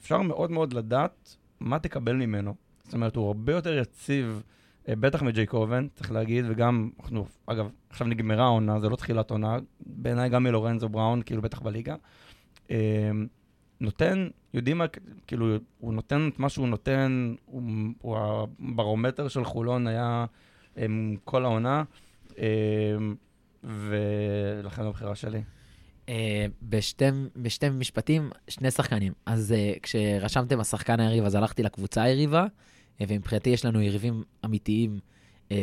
אפשר 0.00 0.22
מאוד 0.22 0.50
מאוד 0.50 0.72
לדעת 0.72 1.36
מה 1.60 1.78
תקבל 1.78 2.12
ממנו. 2.12 2.54
זאת 2.84 2.94
אומרת, 2.94 3.16
הוא 3.16 3.26
הרבה 3.26 3.52
יותר 3.52 3.78
יציב, 3.78 4.42
uh, 4.84 4.88
בטח 5.00 5.22
מג'ייקובן, 5.22 5.86
צריך 5.94 6.12
להגיד, 6.12 6.44
וגם, 6.48 6.90
אנחנו, 7.00 7.26
אגב, 7.46 7.70
עכשיו 7.90 8.06
נגמרה 8.06 8.44
העונה, 8.44 8.80
זה 8.80 8.88
לא 8.88 8.96
תחילת 8.96 9.30
עונה, 9.30 9.56
בעיניי 9.80 10.28
גם 10.28 10.42
מלורנזו 10.42 10.88
בראון, 10.88 11.22
כאילו, 11.22 11.42
בטח 11.42 11.60
בליגה. 11.60 11.94
Uh, 12.68 12.70
נותן, 13.80 14.28
יודעים 14.54 14.78
מה, 14.78 14.84
כאילו, 15.26 15.56
הוא 15.78 15.94
נותן 15.94 16.28
את 16.32 16.38
מה 16.38 16.48
שהוא 16.48 16.68
נותן, 16.68 17.34
הוא, 17.46 17.62
הוא 18.00 18.16
הברומטר 18.60 19.28
של 19.28 19.44
חולון 19.44 19.86
היה 19.86 20.26
הם, 20.76 21.16
כל 21.24 21.44
העונה, 21.44 21.82
הם, 22.36 23.16
ולכן 23.64 24.82
הבחירה 24.82 25.14
שלי. 25.14 25.42
Uh, 26.06 26.08
בשתי, 26.62 27.04
בשתי 27.36 27.68
משפטים, 27.68 28.30
שני 28.48 28.70
שחקנים. 28.70 29.12
אז 29.26 29.54
uh, 29.56 29.80
כשרשמתם 29.82 30.60
השחקן 30.60 31.00
היריב, 31.00 31.24
אז 31.24 31.34
הלכתי 31.34 31.62
לקבוצה 31.62 32.02
היריבה, 32.02 32.46
uh, 32.46 33.04
ומבחינתי 33.08 33.50
יש 33.50 33.64
לנו 33.64 33.82
יריבים 33.82 34.22
אמיתיים, 34.44 34.98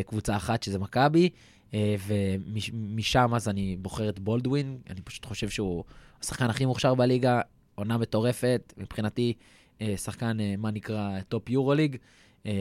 קבוצה 0.05 0.35
אחת 0.35 0.63
שזה 0.63 0.79
מכבי, 0.79 1.29
uh, 1.71 1.75
ומשם 2.07 3.31
אז 3.35 3.49
אני 3.49 3.77
בוחר 3.79 4.09
את 4.09 4.19
בולדווין, 4.19 4.77
אני 4.89 5.01
פשוט 5.01 5.25
חושב 5.25 5.49
שהוא 5.49 5.83
השחקן 6.21 6.49
הכי 6.49 6.65
מוכשר 6.65 6.95
בליגה, 6.95 7.41
עונה 7.75 7.97
מטורפת, 7.97 8.73
מבחינתי 8.77 9.33
אה, 9.81 9.97
שחקן, 9.97 10.39
אה, 10.39 10.55
מה 10.57 10.71
נקרא, 10.71 11.19
top 11.29 11.49
יורוליג, 11.49 11.97
אה, 12.45 12.51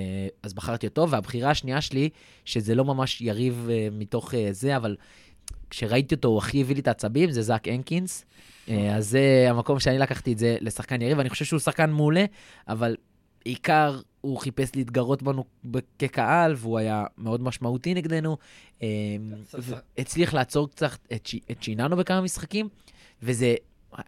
אז 0.43 0.55
בחרתי 0.55 0.87
אותו, 0.87 1.11
והבחירה 1.11 1.51
השנייה 1.51 1.81
שלי, 1.81 2.09
שזה 2.45 2.75
לא 2.75 2.85
ממש 2.85 3.21
יריב 3.21 3.69
מתוך 3.93 4.35
זה, 4.51 4.77
אבל 4.77 4.97
כשראיתי 5.71 6.15
אותו, 6.15 6.29
הוא 6.29 6.39
הכי 6.39 6.61
הביא 6.61 6.75
לי 6.75 6.81
את 6.81 6.89
העצבים, 6.89 7.31
זה 7.31 7.43
זאק 7.43 7.69
הנקינס. 7.69 8.25
אז 8.69 9.09
זה 9.09 9.47
המקום 9.49 9.81
שאני 9.81 9.99
לקחתי 9.99 10.33
את 10.33 10.39
זה 10.39 10.57
לשחקן 10.61 11.03
יריב, 11.03 11.21
אני 11.21 11.31
חושב 11.31 11.45
שהוא 11.45 11.61
שחקן 11.61 11.91
מעולה, 11.91 12.25
אבל 12.69 12.97
בעיקר 13.45 14.01
הוא 14.21 14.39
חיפש 14.39 14.77
להתגרות 14.77 15.23
בנו 15.23 15.45
כקהל, 15.99 16.55
והוא 16.57 16.79
היה 16.79 17.05
מאוד 17.19 17.43
משמעותי 17.43 17.95
נגדנו. 17.95 18.37
הצליח 19.99 20.35
לעצור 20.35 20.71
קצת 20.71 20.91
את 21.51 21.63
שיננו 21.63 21.97
בכמה 21.97 22.21
משחקים, 22.21 22.69
וזה 23.23 23.55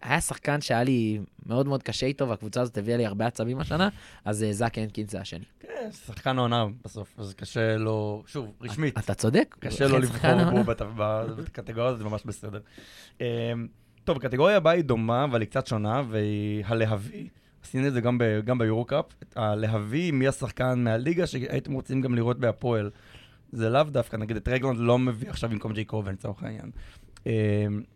היה 0.01 0.21
שחקן 0.21 0.61
שהיה 0.61 0.83
לי 0.83 1.19
מאוד 1.45 1.67
מאוד 1.67 1.83
קשה 1.83 2.05
איתו, 2.05 2.29
והקבוצה 2.29 2.61
הזאת 2.61 2.77
הביאה 2.77 2.97
לי 2.97 3.05
הרבה 3.05 3.25
עצבים 3.25 3.59
השנה, 3.59 3.89
אז 4.25 4.45
uh, 4.49 4.53
זאק 4.53 4.77
הנקינס 4.77 5.11
זה 5.11 5.21
השני. 5.21 5.45
כן, 5.59 5.89
שחקן 6.05 6.37
העונה 6.37 6.65
בסוף, 6.83 7.13
אז 7.17 7.33
קשה 7.33 7.77
לו, 7.77 8.23
שוב, 8.27 8.51
רשמית. 8.61 8.97
אתה 8.97 9.13
צודק. 9.13 9.55
קשה 9.59 9.87
לו 9.87 9.99
לבחור 9.99 10.51
בו 10.51 10.63
בקטגוריה 11.43 11.89
הזאת, 11.89 11.99
זה 11.99 12.05
ממש 12.05 12.21
בסדר. 12.25 12.59
טוב, 14.03 14.17
הקטגוריה 14.17 14.57
הבאה 14.57 14.73
היא 14.73 14.83
דומה, 14.83 15.23
אבל 15.23 15.41
היא 15.41 15.49
קצת 15.49 15.67
שונה, 15.67 16.01
והיא 16.09 16.63
הלהביא. 16.65 17.27
עשינו 17.63 17.87
את 17.87 17.93
זה 17.93 18.01
גם, 18.01 18.17
ב- 18.17 18.39
גם 18.45 18.57
ביורו-קאפ. 18.57 19.05
הלהביא 19.35 20.11
מי 20.11 20.27
השחקן 20.27 20.83
מהליגה 20.83 21.27
שהייתם 21.27 21.73
רוצים 21.73 22.01
גם 22.01 22.15
לראות 22.15 22.39
בהפועל. 22.39 22.89
זה 23.51 23.69
לאו 23.69 23.83
דווקא, 23.83 24.17
נגיד 24.17 24.35
את 24.35 24.47
רגלנד 24.47 24.79
לא 24.79 24.99
מביא 24.99 25.29
עכשיו 25.29 25.49
במקום 25.49 25.73
ג'י 25.73 25.85
קובן, 25.85 26.13
לצורך 26.13 26.43
העניין. 26.43 26.71
Uh, 27.25 27.27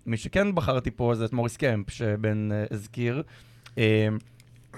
מי 0.05 0.17
שכן 0.17 0.55
בחרתי 0.55 0.91
פה 0.91 1.15
זה 1.15 1.25
את 1.25 1.33
מוריס 1.33 1.57
קמפ, 1.57 1.89
שבן 1.89 2.49
uh, 2.51 2.73
הזכיר. 2.73 3.23
Uh, 3.65 3.79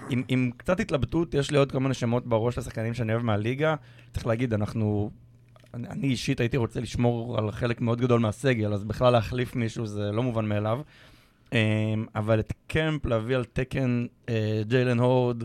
עם, 0.10 0.24
עם 0.28 0.52
קצת 0.58 0.80
התלבטות, 0.80 1.34
יש 1.34 1.52
לי 1.52 1.58
עוד 1.58 1.72
כל 1.72 1.80
מיני 1.80 1.94
שמות 1.94 2.28
בראש 2.28 2.58
לשחקנים 2.58 2.94
שאני 2.94 3.14
אוהב 3.14 3.24
מהליגה. 3.24 3.76
צריך 4.14 4.28
להגיד, 4.28 4.54
אנחנו... 4.54 5.12
אני, 5.74 5.88
אני 5.88 6.08
אישית 6.08 6.40
הייתי 6.40 6.58
רוצה 6.58 6.80
לשמור 6.80 7.38
על 7.38 7.52
חלק 7.52 7.82
מאוד 7.82 8.02
גדול 8.02 8.20
מהסגל, 8.20 8.74
אז 8.74 8.84
בכלל 8.84 9.14
להחליף 9.14 9.56
מישהו 9.56 9.86
זה 9.86 10.12
לא 10.12 10.24
מובן 10.24 10.46
מאליו. 10.46 10.82
Um, 11.50 11.54
אבל 12.16 12.40
את 12.40 12.54
קמפ 12.68 13.06
להביא 13.06 13.36
על 13.36 13.46
תקן 13.46 14.06
uh, 14.26 14.30
ג'יילן 14.68 15.00
הורד 15.00 15.44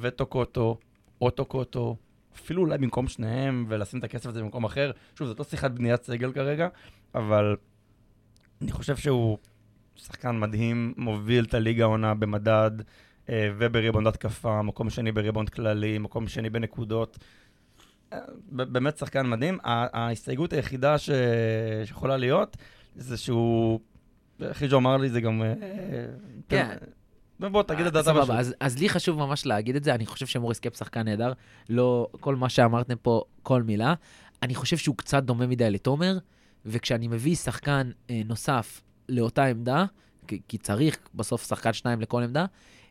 וטוקוטו, 0.00 0.78
או 1.20 1.30
טוקוטו, 1.30 1.96
אפילו 2.36 2.62
אולי 2.62 2.78
במקום 2.78 3.08
שניהם, 3.08 3.64
ולשים 3.68 3.98
את 3.98 4.04
הכסף 4.04 4.26
הזה 4.26 4.42
במקום 4.42 4.64
אחר. 4.64 4.90
שוב, 5.18 5.28
זאת 5.28 5.38
לא 5.38 5.44
שיחת 5.44 5.70
בניית 5.70 6.02
סגל 6.02 6.32
כרגע, 6.32 6.68
אבל 7.14 7.56
אני 8.62 8.72
חושב 8.72 8.96
שהוא 8.96 9.38
שחקן 9.96 10.38
מדהים, 10.38 10.94
מוביל 10.96 11.44
את 11.44 11.54
הליגה 11.54 11.84
העונה 11.84 12.14
במדד 12.14 12.70
אה, 13.28 13.50
ובריבונד 13.58 14.06
התקפה, 14.06 14.62
מקום 14.62 14.90
שני 14.90 15.12
בריבונד 15.12 15.48
כללי, 15.48 15.98
מקום 15.98 16.28
שני 16.28 16.50
בנקודות. 16.50 17.18
אה, 18.12 18.18
באמת 18.50 18.98
שחקן 18.98 19.26
מדהים. 19.26 19.58
ההסתייגות 19.64 20.52
היחידה 20.52 20.98
ש... 20.98 21.10
שיכולה 21.84 22.16
להיות, 22.16 22.56
זה 22.96 23.16
שהוא, 23.16 23.80
חיג'ו 24.52 24.76
אמר 24.76 24.96
לי, 24.96 25.08
זה 25.08 25.20
גם... 25.20 25.42
אה, 25.42 25.54
כן. 26.48 26.76
בוא, 27.40 27.62
תגיד 27.62 27.86
את 27.86 27.92
דעתה 27.92 28.04
סבבה, 28.04 28.22
משהו. 28.22 28.34
אז, 28.34 28.54
אז 28.60 28.78
לי 28.78 28.88
חשוב 28.88 29.18
ממש 29.18 29.46
להגיד 29.46 29.76
את 29.76 29.84
זה, 29.84 29.94
אני 29.94 30.06
חושב 30.06 30.26
שמוריס 30.26 30.60
קאפ 30.60 30.76
שחקן 30.76 31.02
נהדר, 31.02 31.32
לא 31.68 32.08
כל 32.20 32.36
מה 32.36 32.48
שאמרתם 32.48 32.94
פה, 33.02 33.22
כל 33.42 33.62
מילה. 33.62 33.94
אני 34.42 34.54
חושב 34.54 34.76
שהוא 34.76 34.96
קצת 34.96 35.22
דומה 35.22 35.46
מדי 35.46 35.70
לתומר, 35.70 36.18
וכשאני 36.66 37.08
מביא 37.08 37.34
שחקן 37.34 37.90
אה, 38.10 38.22
נוסף 38.24 38.82
לאותה 39.08 39.44
עמדה, 39.44 39.84
כי, 40.26 40.40
כי 40.48 40.58
צריך 40.58 40.98
בסוף 41.14 41.46
שחקן 41.48 41.72
שניים 41.72 42.00
לכל 42.00 42.22
עמדה, 42.22 42.46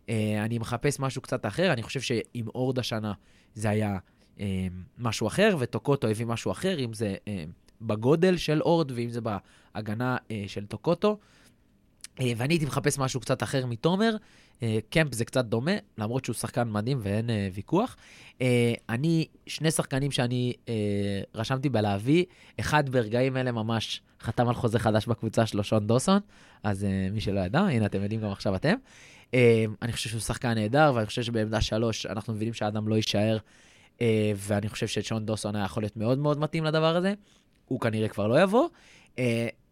אה, 0.09 0.45
אני 0.45 0.57
מחפש 0.57 0.99
משהו 0.99 1.21
קצת 1.21 1.45
אחר, 1.45 1.73
אני 1.73 1.83
חושב 1.83 2.01
שעם 2.01 2.47
אורד 2.47 2.79
השנה 2.79 3.13
זה 3.53 3.69
היה 3.69 3.97
אה, 4.39 4.67
משהו 4.97 5.27
אחר, 5.27 5.55
וטוקוטו 5.59 6.07
הביא 6.07 6.25
משהו 6.25 6.51
אחר, 6.51 6.79
אם 6.79 6.93
זה 6.93 7.15
אה, 7.27 7.43
בגודל 7.81 8.37
של 8.37 8.61
אורד 8.61 8.91
ואם 8.91 9.09
זה 9.09 9.19
בהגנה 9.21 10.17
אה, 10.31 10.43
של 10.47 10.65
טוקוטו. 10.65 11.17
אה, 12.19 12.31
ואני 12.37 12.53
הייתי 12.53 12.65
מחפש 12.65 12.99
משהו 12.99 13.19
קצת 13.19 13.43
אחר 13.43 13.65
מתומר. 13.65 14.15
אה, 14.63 14.79
קמפ 14.89 15.13
זה 15.13 15.25
קצת 15.25 15.45
דומה, 15.45 15.71
למרות 15.97 16.25
שהוא 16.25 16.33
שחקן 16.33 16.71
מדהים 16.71 16.99
ואין 17.01 17.29
אה, 17.29 17.49
ויכוח. 17.53 17.95
אני, 18.89 19.25
שני 19.47 19.71
שחקנים 19.71 20.11
שאני 20.11 20.53
רשמתי 21.35 21.69
בלהביא, 21.69 22.25
אחד 22.59 22.89
ברגעים 22.89 23.37
אלה 23.37 23.51
ממש 23.51 24.01
חתם 24.21 24.47
על 24.47 24.55
חוזה 24.55 24.79
חדש 24.79 25.07
בקבוצה 25.07 25.45
שלו, 25.45 25.63
שון 25.63 25.87
דוסון, 25.87 26.19
אז 26.63 26.85
מי 27.11 27.21
שלא 27.21 27.39
ידע, 27.39 27.59
הנה 27.59 27.85
אתם 27.85 28.03
יודעים 28.03 28.21
גם 28.21 28.31
עכשיו 28.31 28.55
אתם. 28.55 28.73
אני 29.81 29.91
חושב 29.91 30.09
שהוא 30.09 30.21
שחקן 30.21 30.53
נהדר, 30.53 30.91
ואני 30.95 31.05
חושב 31.05 31.21
שבעמדה 31.21 31.61
שלוש 31.61 32.05
אנחנו 32.05 32.33
מבינים 32.33 32.53
שהאדם 32.53 32.87
לא 32.87 32.95
יישאר, 32.95 33.37
ואני 34.35 34.69
חושב 34.69 34.87
ששון 34.87 35.25
דוסון 35.25 35.55
היה 35.55 35.65
יכול 35.65 35.83
להיות 35.83 35.97
מאוד 35.97 36.17
מאוד 36.17 36.39
מתאים 36.39 36.63
לדבר 36.63 36.95
הזה. 36.95 37.13
הוא 37.65 37.79
כנראה 37.79 38.07
כבר 38.07 38.27
לא 38.27 38.41
יבוא. 38.41 38.67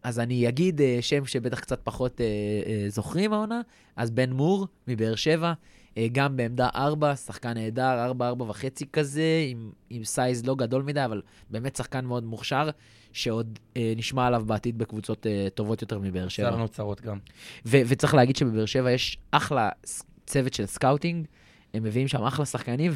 אז 0.02 0.18
אני 0.18 0.48
אגיד 0.48 0.80
אה, 0.80 0.98
שם 1.00 1.26
שבטח 1.26 1.60
קצת 1.60 1.80
פחות 1.84 2.20
אה, 2.20 2.26
אה, 2.66 2.84
זוכרים 2.88 3.32
העונה, 3.32 3.60
אז 3.96 4.10
בן 4.10 4.32
מור 4.32 4.66
מבאר 4.88 5.14
שבע, 5.14 5.52
אה, 5.96 6.06
גם 6.12 6.36
בעמדה 6.36 6.68
4, 6.74 7.16
שחקן 7.16 7.54
נהדר, 7.54 8.04
4, 8.04 8.28
4 8.28 8.44
וחצי 8.44 8.86
כזה, 8.92 9.44
עם, 9.48 9.70
עם 9.90 10.04
סייז 10.04 10.46
לא 10.46 10.54
גדול 10.54 10.82
מדי, 10.82 11.04
אבל 11.04 11.22
באמת 11.50 11.76
שחקן 11.76 12.04
מאוד 12.04 12.24
מוכשר, 12.24 12.68
שעוד 13.12 13.58
אה, 13.76 13.92
נשמע 13.96 14.26
עליו 14.26 14.44
בעתיד 14.46 14.78
בקבוצות 14.78 15.26
אה, 15.26 15.48
טובות 15.54 15.82
יותר 15.82 15.98
מבאר 15.98 16.28
שבע. 16.28 16.50
לנו 16.50 16.68
צרות 16.68 17.00
גם. 17.00 17.18
ו- 17.66 17.80
וצריך 17.86 18.14
להגיד 18.14 18.36
שבבאר 18.36 18.66
שבע 18.66 18.90
יש 18.90 19.18
אחלה 19.30 19.70
צוות 20.26 20.54
של 20.54 20.66
scouting, 20.66 21.26
הם 21.74 21.82
מביאים 21.82 22.08
שם 22.08 22.22
אחלה 22.22 22.46
שחקנים, 22.46 22.92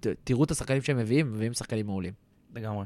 ותראו 0.00 0.44
את 0.44 0.50
השחקנים 0.50 0.82
שהם 0.82 0.96
מביאים, 0.96 1.26
הם 1.26 1.32
מביאים 1.32 1.52
שחקנים 1.52 1.86
מעולים. 1.86 2.12
לגמרי. 2.54 2.84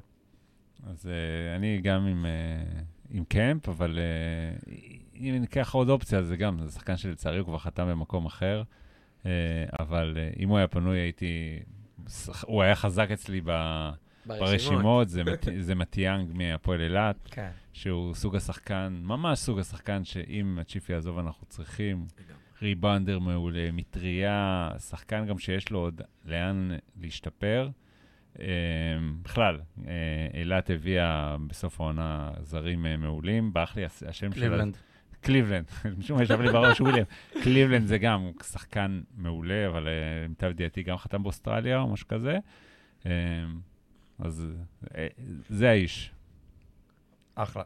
אז 0.87 1.07
אה, 1.07 1.57
אני 1.57 1.81
גם 1.81 2.07
עם, 2.07 2.25
אה, 2.24 2.82
עם 3.11 3.24
קמפ, 3.24 3.68
אבל 3.68 3.98
אה, 3.99 4.70
אם 5.16 5.36
ניקח 5.40 5.74
עוד 5.74 5.88
אופציה, 5.88 6.22
זה 6.22 6.36
גם, 6.36 6.59
זה 6.62 6.72
שחקן 6.72 6.96
שלצערי 6.96 7.38
הוא 7.38 7.46
כבר 7.46 7.59
חתם 7.59 7.88
במקום 7.88 8.26
אחר, 8.26 8.62
אה, 9.22 9.26
אבל 9.78 10.16
אה, 10.16 10.41
אם 10.40 10.48
הוא 10.48 10.59
היה 10.59 10.66
פנוי, 10.66 10.98
הייתי... 10.98 11.59
הוא 12.42 12.62
היה 12.62 12.74
חזק 12.74 13.11
אצלי 13.11 13.40
ב, 13.44 13.50
ברשימות, 14.26 15.09
זה, 15.09 15.24
מת, 15.24 15.48
זה 15.66 15.74
מתיאנג 15.74 16.30
מהפועל 16.34 16.80
אילת, 16.80 17.16
כן. 17.30 17.50
שהוא 17.72 18.14
סוג 18.14 18.36
השחקן, 18.36 18.98
ממש 19.02 19.38
סוג 19.38 19.59
השחקן 19.59 20.04
שאם 20.04 20.59
הצ'יף 20.61 20.91
יעזוב 20.90 21.18
אנחנו 21.18 21.46
צריכים. 21.46 22.07
rebounder 22.62 23.18
מעולה, 23.18 23.72
מטרייה, 23.72 24.70
שחקן 24.88 25.26
גם 25.26 25.38
שיש 25.38 25.70
לו 25.70 25.78
עוד 25.78 26.00
לאן 26.24 26.70
להשתפר. 27.00 27.68
אה, 28.41 28.47
בכלל, 29.22 29.61
אה, 29.87 29.93
אילת 30.34 30.70
הביאה 30.70 31.37
בסוף 31.47 31.80
העונה 31.80 32.30
זרים 32.43 32.87
אה, 32.87 32.97
מעולים, 32.97 33.53
ברח 33.53 33.76
לי 33.76 33.84
השם 33.84 34.32
של... 34.32 34.41
קליבלנד. 34.41 34.76
קליבלנד, 35.20 35.70
משום 35.99 36.16
מה 36.16 36.22
ישב 36.22 36.41
לי 36.41 36.53
בראש 36.53 36.80
וויליאם. 36.80 37.05
קליבלנד 37.43 37.87
זה 37.87 37.99
גם 37.99 38.30
שחקן 38.43 39.03
מעולה, 39.16 39.66
אבל 39.66 39.89
למיטב 39.89 40.51
ידיעתי 40.51 40.82
גם 40.82 40.97
חתם 40.97 41.22
באוסטרליה 41.22 41.80
או 41.80 41.89
משהו 41.89 42.09
כזה. 42.09 42.39
אז 44.18 44.47
זה 45.49 45.70
האיש. 45.70 46.12
אחלה. 47.34 47.62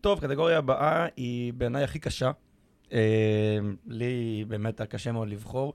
טוב, 0.00 0.20
קטגוריה 0.20 0.58
הבאה 0.58 1.06
היא 1.16 1.52
בעיניי 1.52 1.84
הכי 1.84 1.98
קשה. 1.98 2.30
לי 3.86 4.44
באמת 4.48 4.80
היה 4.80 4.86
קשה 4.86 5.12
מאוד 5.12 5.28
לבחור. 5.28 5.74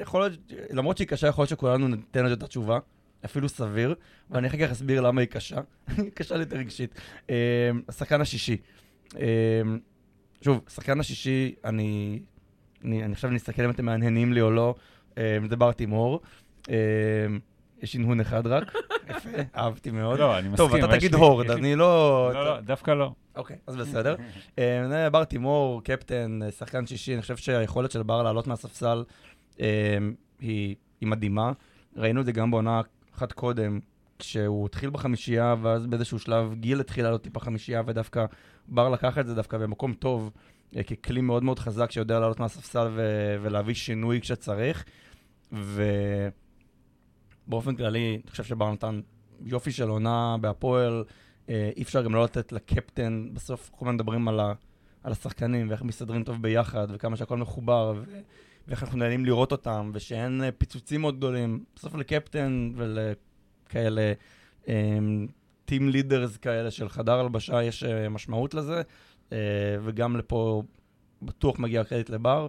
יכול 0.00 0.20
להיות, 0.20 0.32
למרות 0.70 0.96
שהיא 0.96 1.08
קשה, 1.08 1.26
יכול 1.26 1.42
להיות 1.42 1.50
שכולנו 1.50 1.88
ניתן 1.88 2.24
לזה 2.24 2.34
את 2.34 2.42
התשובה, 2.42 2.78
אפילו 3.24 3.48
סביר, 3.48 3.94
ואני 4.30 4.48
אחר 4.48 4.58
כך 4.58 4.70
אסביר 4.70 5.00
למה 5.00 5.20
היא 5.20 5.28
קשה. 5.28 5.56
היא 5.96 6.10
קשה 6.14 6.34
לי 6.34 6.40
יותר 6.40 6.56
רגשית. 6.56 7.00
אה, 7.30 7.70
השחקן 7.88 8.20
השישי. 8.20 8.56
אה, 9.16 9.62
שוב, 10.42 10.60
השחקן 10.66 11.00
השישי, 11.00 11.54
אני, 11.64 12.20
אני, 12.84 13.04
אני 13.04 13.12
עכשיו 13.12 13.30
נסתכל 13.30 13.62
אם 13.62 13.70
אתם 13.70 13.84
מהנהנים 13.84 14.32
לי 14.32 14.40
או 14.40 14.50
לא, 14.50 14.74
זה 15.50 15.56
בר 15.56 15.72
תימור. 15.72 16.20
אה, 16.70 16.76
יש 17.82 17.94
הנהון 17.94 18.20
אחד 18.20 18.46
רק, 18.46 18.74
יפה, 19.10 19.28
אהבתי 19.56 19.90
מאוד. 19.90 20.18
לא, 20.18 20.38
אני 20.38 20.48
מסכים. 20.48 20.68
טוב, 20.68 20.74
אתה 20.74 20.96
תגיד 20.96 21.14
הורד, 21.14 21.50
אני 21.50 21.76
לא... 21.76 22.30
לא, 22.34 22.44
לא, 22.44 22.60
דווקא 22.60 22.90
לא. 22.90 23.12
אוקיי, 23.36 23.56
אז 23.66 23.76
בסדר. 23.76 24.16
בר 25.12 25.24
תימור, 25.24 25.84
קפטן, 25.84 26.40
שחקן 26.58 26.86
שישי, 26.86 27.14
אני 27.14 27.22
חושב 27.22 27.36
שהיכולת 27.36 27.90
של 27.90 28.02
בר 28.02 28.22
לעלות 28.22 28.46
מהספסל 28.46 29.04
היא 30.40 30.76
היא 31.00 31.08
מדהימה. 31.08 31.52
ראינו 31.96 32.20
את 32.20 32.26
זה 32.26 32.32
גם 32.32 32.50
בעונה 32.50 32.80
אחת 33.16 33.32
קודם, 33.32 33.80
כשהוא 34.18 34.66
התחיל 34.66 34.90
בחמישייה, 34.90 35.54
ואז 35.62 35.86
באיזשהו 35.86 36.18
שלב 36.18 36.54
גיל 36.54 36.80
התחיל 36.80 37.04
לעלות 37.04 37.22
טיפה 37.22 37.40
חמישייה, 37.40 37.82
ודווקא 37.86 38.26
בר 38.68 38.88
לקח 38.88 39.18
את 39.18 39.26
זה 39.26 39.34
דווקא 39.34 39.58
במקום 39.58 39.94
טוב, 39.94 40.30
אה, 40.76 40.82
ככלי 40.82 41.20
מאוד 41.20 41.42
מאוד 41.42 41.58
חזק 41.58 41.90
שיודע 41.90 42.20
לעלות 42.20 42.40
מהספסל 42.40 42.88
ו- 42.94 43.36
ולהביא 43.42 43.74
שינוי 43.74 44.20
כשצריך. 44.20 44.84
ובאופן 45.52 46.32
כללי, 47.76 48.20
אני 48.22 48.30
חושב 48.30 48.44
שבר 48.44 48.72
נתן 48.72 49.00
יופי 49.44 49.72
של 49.72 49.88
עונה 49.88 50.36
בהפועל. 50.40 51.04
אה, 51.48 51.70
אי 51.76 51.82
אפשר 51.82 52.02
גם 52.02 52.14
לא 52.14 52.24
לתת 52.24 52.52
לקפטן, 52.52 53.28
בסוף 53.32 53.70
כל 53.70 53.84
הזמן 53.84 53.94
מדברים 53.94 54.28
על, 54.28 54.40
ה, 54.40 54.52
על 55.02 55.12
השחקנים 55.12 55.68
ואיך 55.68 55.82
מסתדרים 55.82 56.24
טוב 56.24 56.42
ביחד 56.42 56.86
וכמה 56.90 57.16
שהכל 57.16 57.36
מחובר 57.36 57.94
ו, 57.96 58.18
ואיך 58.68 58.82
אנחנו 58.82 58.98
נהנים 58.98 59.24
לראות 59.24 59.52
אותם 59.52 59.90
ושאין 59.94 60.42
אה, 60.42 60.52
פיצוצים 60.52 61.00
מאוד 61.00 61.16
גדולים. 61.16 61.64
בסוף 61.76 61.94
לקפטן 61.94 62.72
ולכאלה 62.76 64.12
טים 65.64 65.88
לידרס 65.88 66.36
כאלה 66.36 66.70
של 66.70 66.88
חדר 66.88 67.20
הלבשה 67.20 67.62
יש 67.62 67.84
אה, 67.84 68.08
משמעות 68.08 68.54
לזה 68.54 68.82
אה, 69.32 69.38
וגם 69.82 70.16
לפה 70.16 70.62
בטוח 71.22 71.58
מגיע 71.58 71.84
קרדיט 71.84 72.10
לבר 72.10 72.46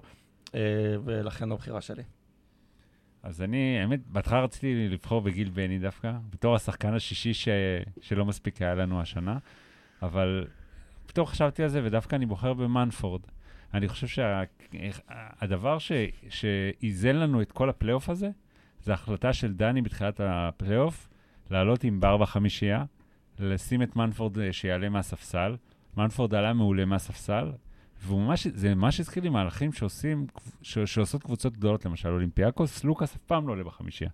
ולכן 1.04 1.52
הבחירה 1.52 1.82
שלי. 1.82 2.04
אז 3.24 3.42
אני, 3.42 3.80
האמת, 3.80 4.08
בהתחלה 4.08 4.42
רציתי 4.44 4.88
לבחור 4.90 5.22
בגיל 5.22 5.50
בני 5.50 5.80
דווקא, 5.80 6.14
בתור 6.30 6.56
השחקן 6.56 6.94
השישי 6.94 7.34
ש... 7.34 7.48
שלא 8.02 8.26
מספיק 8.26 8.62
היה 8.62 8.76
לנו 8.76 9.02
השנה, 9.02 9.38
אבל 10.02 10.48
פתאום 11.06 11.28
חשבתי 11.28 11.64
על 11.64 11.70
זה, 11.70 11.82
ודווקא 11.84 12.16
אני 12.16 12.26
בוחר 12.26 12.54
במנפורד. 12.54 13.22
אני 13.74 13.88
חושב 13.88 14.08
שהדבר 14.08 15.80
שה... 15.80 16.06
שאיזן 16.30 17.16
לנו 17.16 17.42
את 17.42 17.52
כל 17.52 17.70
הפלייאוף 17.70 18.10
הזה, 18.10 18.30
זה 18.84 18.94
החלטה 18.94 19.34
של 19.34 19.54
דני 19.54 19.82
בתחילת 19.82 20.22
הפלייאוף, 20.24 21.10
לעלות 21.50 21.84
עם 21.84 22.00
בר 22.00 22.18
בחמישייה, 22.18 22.86
לשים 23.40 23.82
את 23.82 23.96
מנפורד 23.96 24.40
אה, 24.40 24.54
שיעלה 24.54 24.90
מהספסל. 24.90 25.56
מנפורד 25.98 26.36
עלה 26.36 26.54
מעולה 26.54 26.86
מהספסל, 26.86 27.52
ממש, 28.10 28.48
זה 28.48 28.76
ממש 28.76 29.00
הזכיר 29.00 29.24
לי 29.24 29.30
מהלכים 29.30 29.74
שעושים, 29.74 30.28
ש, 30.62 30.80
שעושות 30.80 31.24
קבוצות 31.24 31.54
גדולות, 31.54 31.86
למשל 31.86 32.10
אולימפיאקוס, 32.10 32.84
לוקאס 32.84 33.16
אף 33.16 33.22
פעם 33.22 33.48
לא 33.48 33.52
עולה 33.52 33.64
בחמישייה. 33.64 34.10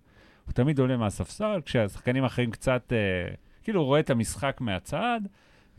הוא 0.46 0.52
תמיד 0.52 0.78
עולה 0.78 0.96
מהספסל, 0.96 1.60
כשהשחקנים 1.64 2.24
האחרים 2.24 2.50
קצת, 2.50 2.92
אה, 2.92 3.34
כאילו 3.62 3.80
הוא 3.80 3.86
רואה 3.86 4.00
את 4.00 4.10
המשחק 4.10 4.60
מהצד, 4.60 5.20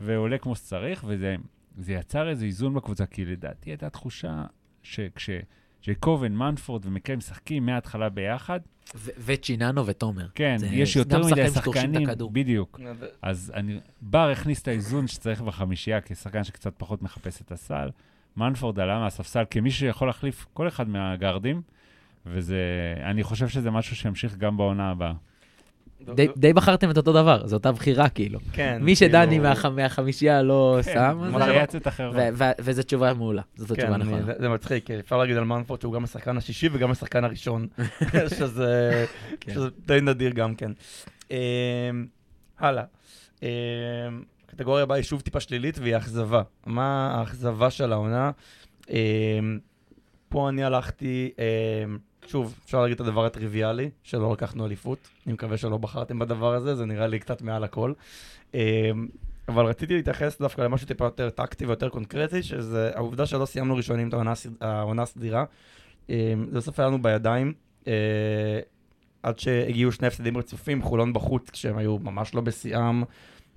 ועולה 0.00 0.38
כמו 0.38 0.56
שצריך, 0.56 1.04
וזה 1.08 1.36
זה 1.78 1.92
יצר 1.92 2.28
איזה 2.28 2.44
איזון 2.44 2.74
בקבוצה, 2.74 3.06
כי 3.06 3.24
לדעתי 3.24 3.70
הייתה 3.70 3.90
תחושה 3.90 4.44
שכש... 4.82 5.30
ג'ייקובן, 5.82 6.32
מנפורד 6.32 6.86
ומקרי 6.86 7.16
משחקים 7.16 7.66
מההתחלה 7.66 8.08
ביחד. 8.08 8.60
ו- 8.94 9.10
וצ'יננו 9.18 9.86
ותומר. 9.86 10.28
כן, 10.34 10.56
זה 10.58 10.66
יש 10.66 10.96
יותר 10.96 11.26
מדי 11.26 11.50
שחקנים. 11.50 12.08
בדיוק. 12.32 12.80
אז 13.22 13.52
אני, 13.54 13.80
בר 14.00 14.30
הכניס 14.30 14.62
את 14.62 14.68
האיזון 14.68 15.06
שצריך 15.06 15.40
בחמישייה 15.40 16.00
כשחקן 16.00 16.44
שקצת 16.44 16.74
פחות 16.76 17.02
מחפש 17.02 17.40
את 17.40 17.52
הסל. 17.52 17.90
מנפורד 18.36 18.80
עלה 18.80 18.98
מהספסל 18.98 19.44
כמי 19.50 19.70
שיכול 19.70 20.08
להחליף 20.08 20.46
כל 20.52 20.68
אחד 20.68 20.88
מהגארדים, 20.88 21.62
וזה, 22.26 22.58
אני 23.02 23.22
חושב 23.22 23.48
שזה 23.48 23.70
משהו 23.70 23.96
שימשיך 23.96 24.36
גם 24.36 24.56
בעונה 24.56 24.90
הבאה. 24.90 25.12
די, 26.14 26.28
די 26.36 26.52
בחרתם 26.52 26.90
את 26.90 26.96
אותו 26.96 27.12
דבר, 27.12 27.46
זו 27.46 27.56
אותה 27.56 27.72
בחירה 27.72 28.08
כאילו. 28.08 28.38
כן. 28.52 28.78
מי 28.82 28.96
שדני 28.96 29.26
כאילו- 29.30 29.42
מהח, 29.42 29.64
מהחמישייה 29.66 30.42
לא 30.42 30.78
שם. 30.94 31.18
ו- 32.14 32.28
ו- 32.34 32.44
וזו 32.60 32.82
תשובה 32.82 33.14
מעולה, 33.14 33.42
זאת 33.56 33.68
כן, 33.68 33.74
התשובה 33.74 33.94
אני- 33.94 34.04
נכונה. 34.04 34.22
זה- 34.22 34.32
זה 34.38 34.48
מצחיק, 34.48 34.90
אפשר 34.90 35.16
להגיד 35.16 35.36
על 35.36 35.44
מנפורד 35.44 35.80
שהוא 35.80 35.92
גם 35.94 36.04
השחקן 36.04 36.36
השישי 36.36 36.68
וגם 36.72 36.90
השחקן 36.90 37.24
הראשון, 37.24 37.66
שזה 38.38 39.04
כן. 39.40 39.54
שזה 39.54 39.68
די 39.86 39.98
נדיר 40.02 40.30
גם 40.32 40.54
כן. 40.54 40.70
אמ, 41.30 41.36
הלאה. 42.58 42.84
אמ, 43.42 43.48
הקטגוריה 44.48 44.82
הבאה 44.82 44.96
היא 44.96 45.04
שוב 45.04 45.20
טיפה 45.20 45.40
שלילית 45.40 45.78
והיא 45.78 45.96
אכזבה. 45.96 46.42
מה 46.66 47.14
האכזבה 47.18 47.70
של 47.70 47.92
העונה? 47.92 48.30
אמ, 48.90 49.58
פה 50.28 50.48
אני 50.48 50.64
הלכתי, 50.64 51.30
אמ, 51.38 51.98
שוב, 52.28 52.54
אפשר 52.64 52.80
להגיד 52.82 52.94
את 52.94 53.00
הדבר 53.00 53.24
הטריוויאלי, 53.26 53.90
שלא 54.02 54.32
לקחנו 54.32 54.66
אליפות. 54.66 54.98
אני 55.26 55.32
מקווה 55.34 55.56
שלא 55.56 55.76
בחרתם 55.76 56.18
בדבר 56.18 56.54
הזה, 56.54 56.74
זה 56.74 56.86
נראה 56.86 57.06
לי 57.06 57.18
קצת 57.18 57.42
מעל 57.42 57.64
הכל. 57.64 57.92
אמ, 58.54 58.58
אבל 59.48 59.64
רציתי 59.64 59.94
להתייחס 59.94 60.38
דווקא 60.40 60.62
למשהו 60.62 60.86
טיפה 60.86 61.04
יותר 61.04 61.30
טקטי 61.30 61.66
ויותר 61.66 61.88
קונקרטי, 61.88 62.42
שזה 62.42 62.90
העובדה 62.94 63.26
שלא 63.26 63.44
סיימנו 63.46 63.76
ראשונים 63.76 64.08
את 64.08 64.12
העונה 64.12 64.32
הסד- 64.32 64.56
העונה 64.60 65.02
הסדירה. 65.02 65.44
אמ, 66.08 66.14
זה 66.50 66.56
בסוף 66.58 66.80
היה 66.80 66.88
לנו 66.88 67.02
בידיים, 67.02 67.52
אה, 67.86 67.92
עד 69.22 69.38
שהגיעו 69.38 69.92
שני 69.92 70.06
הפסדים 70.06 70.36
רצופים, 70.36 70.82
חולון 70.82 71.12
בחוץ, 71.12 71.50
כשהם 71.50 71.78
היו 71.78 71.98
ממש 71.98 72.34
לא 72.34 72.40
בשיאם, 72.40 73.02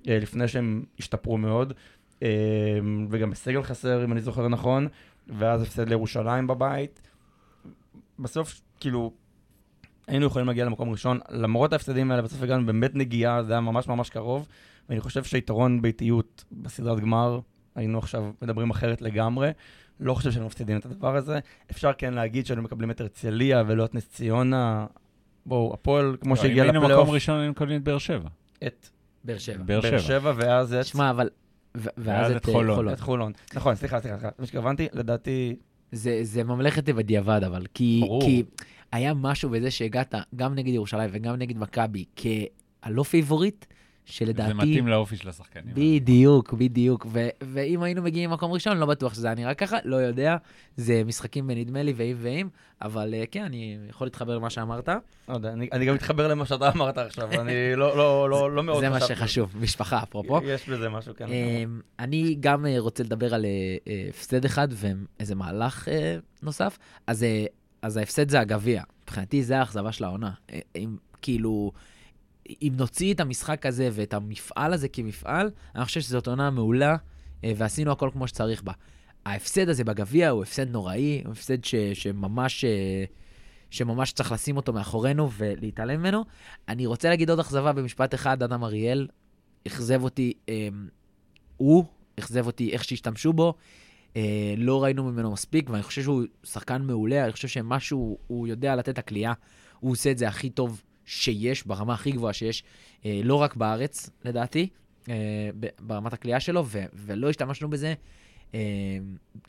אה, 0.08 0.18
לפני 0.22 0.48
שהם 0.48 0.84
השתפרו 0.98 1.38
מאוד, 1.38 1.72
אמ, 2.22 2.26
וגם 3.10 3.30
בסגל 3.30 3.62
חסר, 3.62 4.04
אם 4.04 4.12
אני 4.12 4.20
זוכר 4.20 4.48
נכון, 4.48 4.88
ואז 5.28 5.62
הפסד 5.62 5.88
לירושלים 5.88 6.46
בבית. 6.46 7.00
בסוף, 8.22 8.60
כאילו, 8.80 9.12
היינו 10.06 10.26
יכולים 10.26 10.48
להגיע 10.48 10.64
למקום 10.64 10.90
ראשון, 10.90 11.18
למרות 11.30 11.72
ההפסדים 11.72 12.10
האלה, 12.10 12.22
בסוף 12.22 12.42
הגענו 12.42 12.66
באמת 12.66 12.94
נגיעה, 12.94 13.42
זה 13.42 13.52
היה 13.52 13.60
ממש 13.60 13.88
ממש 13.88 14.10
קרוב, 14.10 14.48
ואני 14.88 15.00
חושב 15.00 15.24
שיתרון 15.24 15.82
ביתיות 15.82 16.44
בסדרת 16.52 17.00
גמר, 17.00 17.40
היינו 17.74 17.98
עכשיו 17.98 18.32
מדברים 18.42 18.70
אחרת 18.70 19.02
לגמרי. 19.02 19.50
לא 20.00 20.14
חושב 20.14 20.30
שהם 20.30 20.46
מפסידים 20.46 20.78
את 20.78 20.86
הדבר 20.86 21.16
הזה. 21.16 21.38
אפשר 21.70 21.92
כן 21.98 22.14
להגיד 22.14 22.46
שהיינו 22.46 22.62
מקבלים 22.62 22.90
את 22.90 23.00
הרצליה 23.00 23.62
ולא 23.66 23.84
את 23.84 23.94
נס 23.94 24.08
ציונה. 24.08 24.86
בואו, 25.46 25.74
הפועל, 25.74 26.16
כמו 26.20 26.36
שהגיע 26.36 26.64
לא, 26.64 26.68
אם 26.68 26.74
היינו 26.74 26.80
לפלייאוף, 26.80 27.02
מקום 27.02 27.14
ראשון, 27.14 27.38
היינו 27.38 27.50
מקבלים 27.50 27.80
את 27.80 27.84
באר 27.84 27.98
שבע. 27.98 28.28
את 28.66 28.88
באר 29.24 29.38
שבע. 29.38 29.64
באר 29.64 29.98
שבע. 29.98 30.32
ואז 30.36 30.74
את 30.74 30.86
שמע, 30.86 31.10
אבל... 31.10 31.28
ואז 31.74 32.32
את 32.32 32.48
אה, 32.48 32.52
חולון. 32.52 32.76
חולון. 32.76 32.92
את 32.94 33.00
חולון. 33.00 33.32
נכון, 33.54 33.74
סליחה, 33.74 34.00
סליחה, 34.00 34.16
סליחה. 34.16 34.30
מה 34.38 34.46
שהתכוונתי, 34.46 34.88
לדעתי, 34.92 35.56
זה, 35.92 36.20
זה 36.22 36.44
חוכמת 36.44 36.88
בדיעבד, 36.88 37.44
אבל. 37.44 37.66
כי, 37.74 38.00
ברור. 38.00 38.22
כי 38.22 38.42
היה 38.92 39.14
משהו 39.14 39.50
בזה 39.50 39.70
שהגעת 39.70 40.14
גם 40.36 40.54
נגד 40.54 40.72
ירושלים 40.72 41.10
וגם 41.12 41.34
נגד 41.34 41.58
מכבי 41.58 42.04
כהלא 42.16 43.02
favorite, 43.02 43.64
שלדעתי... 44.04 44.48
זה 44.48 44.54
מתאים 44.54 44.88
לאופי 44.88 45.16
של 45.16 45.28
השחקנים. 45.28 45.74
בדיוק, 45.74 46.52
בדיוק. 46.52 47.06
ו- 47.12 47.28
ואם 47.42 47.82
היינו 47.82 48.02
מגיעים 48.02 48.30
למקום 48.30 48.52
ראשון, 48.52 48.76
לא 48.76 48.86
בטוח 48.86 49.14
שזה 49.14 49.26
היה 49.26 49.34
נראה 49.34 49.54
ככה, 49.54 49.76
לא 49.84 49.96
יודע. 49.96 50.36
זה 50.76 51.02
משחקים 51.06 51.46
בנדמה 51.46 51.82
לי 51.82 51.92
ואם 51.96 52.16
ואם, 52.20 52.48
אבל 52.82 53.14
אה, 53.14 53.24
כן, 53.30 53.44
אני 53.44 53.78
יכול 53.88 54.06
להתחבר 54.06 54.36
למה 54.36 54.50
שאמרת. 54.50 54.88
לא 55.28 55.34
יודע, 55.34 55.52
אני 55.52 55.68
אני 55.72 55.84
גם 55.86 55.94
מתחבר 55.94 56.28
למה 56.28 56.46
שאתה 56.46 56.70
אמרת 56.70 56.98
עכשיו, 56.98 57.40
אני 57.40 57.52
לא- 57.76 57.96
לא 57.96 58.30
לא- 58.30 58.50
לא 58.52 58.62
מאוד 58.62 58.80
זה 58.80 58.90
מה. 58.90 59.00
שחשוב, 59.00 59.54
משפחה, 59.60 60.02
אפרופו. 60.02 60.40
יש 60.44 60.68
בזה 60.68 60.88
משהו, 60.88 61.12
כן. 61.16 61.26
אמ, 61.28 61.80
אני 61.98 62.36
גם 62.40 62.66
אה, 62.66 62.74
רוצה 62.78 63.02
לדבר 63.02 63.34
על 63.34 63.44
אה, 63.44 64.06
הפסד 64.08 64.44
אחד 64.44 64.68
ואיזה 64.70 65.34
מהלך 65.34 65.88
נוסף. 66.42 66.78
אז 67.06 67.26
אז 67.82 67.96
ההפסד 67.96 68.30
זה 68.30 68.40
הגביע. 68.40 68.82
מבחינתי 69.04 69.42
זה 69.42 69.58
האכזבה 69.58 69.92
של 69.92 70.04
העונה. 70.04 70.30
אם 70.76 70.96
כאילו, 71.22 71.72
אם 72.62 72.72
נוציא 72.76 73.14
את 73.14 73.20
המשחק 73.20 73.66
הזה 73.66 73.88
ואת 73.92 74.14
המפעל 74.14 74.72
הזה 74.72 74.88
כמפעל, 74.88 75.50
אני 75.74 75.84
חושב 75.84 76.00
שזאת 76.00 76.26
עונה 76.26 76.50
מעולה, 76.50 76.96
אה, 77.44 77.52
ועשינו 77.56 77.92
הכל 77.92 78.10
כמו 78.12 78.28
שצריך 78.28 78.62
בה. 78.62 78.72
ההפסד 79.26 79.68
הזה 79.68 79.84
בגביע 79.84 80.30
הוא 80.30 80.42
הפסד 80.42 80.70
נוראי, 80.70 81.22
הוא 81.24 81.32
הפסד 81.32 81.64
ש, 81.64 81.74
שממש, 81.74 82.64
אה, 82.64 83.04
שממש 83.70 84.12
צריך 84.12 84.32
לשים 84.32 84.56
אותו 84.56 84.72
מאחורינו 84.72 85.30
ולהתעלם 85.32 86.00
ממנו. 86.00 86.24
אני 86.68 86.86
רוצה 86.86 87.08
להגיד 87.08 87.30
עוד 87.30 87.40
אכזבה 87.40 87.72
במשפט 87.72 88.14
אחד, 88.14 88.42
אדם 88.42 88.64
אריאל 88.64 89.08
אכזב 89.66 90.02
אותי, 90.02 90.32
אה, 90.48 90.68
הוא 91.56 91.84
אכזב 92.18 92.46
אותי 92.46 92.72
איך 92.72 92.84
שהשתמשו 92.84 93.32
בו. 93.32 93.54
אה, 94.16 94.54
לא 94.56 94.82
ראינו 94.82 95.04
ממנו 95.04 95.32
מספיק, 95.32 95.70
ואני 95.70 95.82
חושב 95.82 96.02
שהוא 96.02 96.22
שחקן 96.44 96.82
מעולה, 96.82 97.24
אני 97.24 97.32
חושב 97.32 97.48
שמשהו, 97.48 98.18
הוא 98.26 98.46
יודע 98.46 98.76
לתת 98.76 98.88
את 98.88 98.98
הכלייה, 98.98 99.32
הוא 99.80 99.92
עושה 99.92 100.10
את 100.10 100.18
זה 100.18 100.28
הכי 100.28 100.50
טוב 100.50 100.82
שיש, 101.06 101.66
ברמה 101.66 101.94
הכי 101.94 102.12
גבוהה 102.12 102.32
שיש, 102.32 102.64
אה, 103.04 103.20
לא 103.24 103.34
רק 103.34 103.56
בארץ, 103.56 104.10
לדעתי, 104.24 104.68
אה, 105.08 105.14
ברמת 105.80 106.12
הכלייה 106.12 106.40
שלו, 106.40 106.64
ו- 106.66 106.84
ולא 106.94 107.30
השתמשנו 107.30 107.70
בזה 107.70 107.94
אה, 108.54 108.60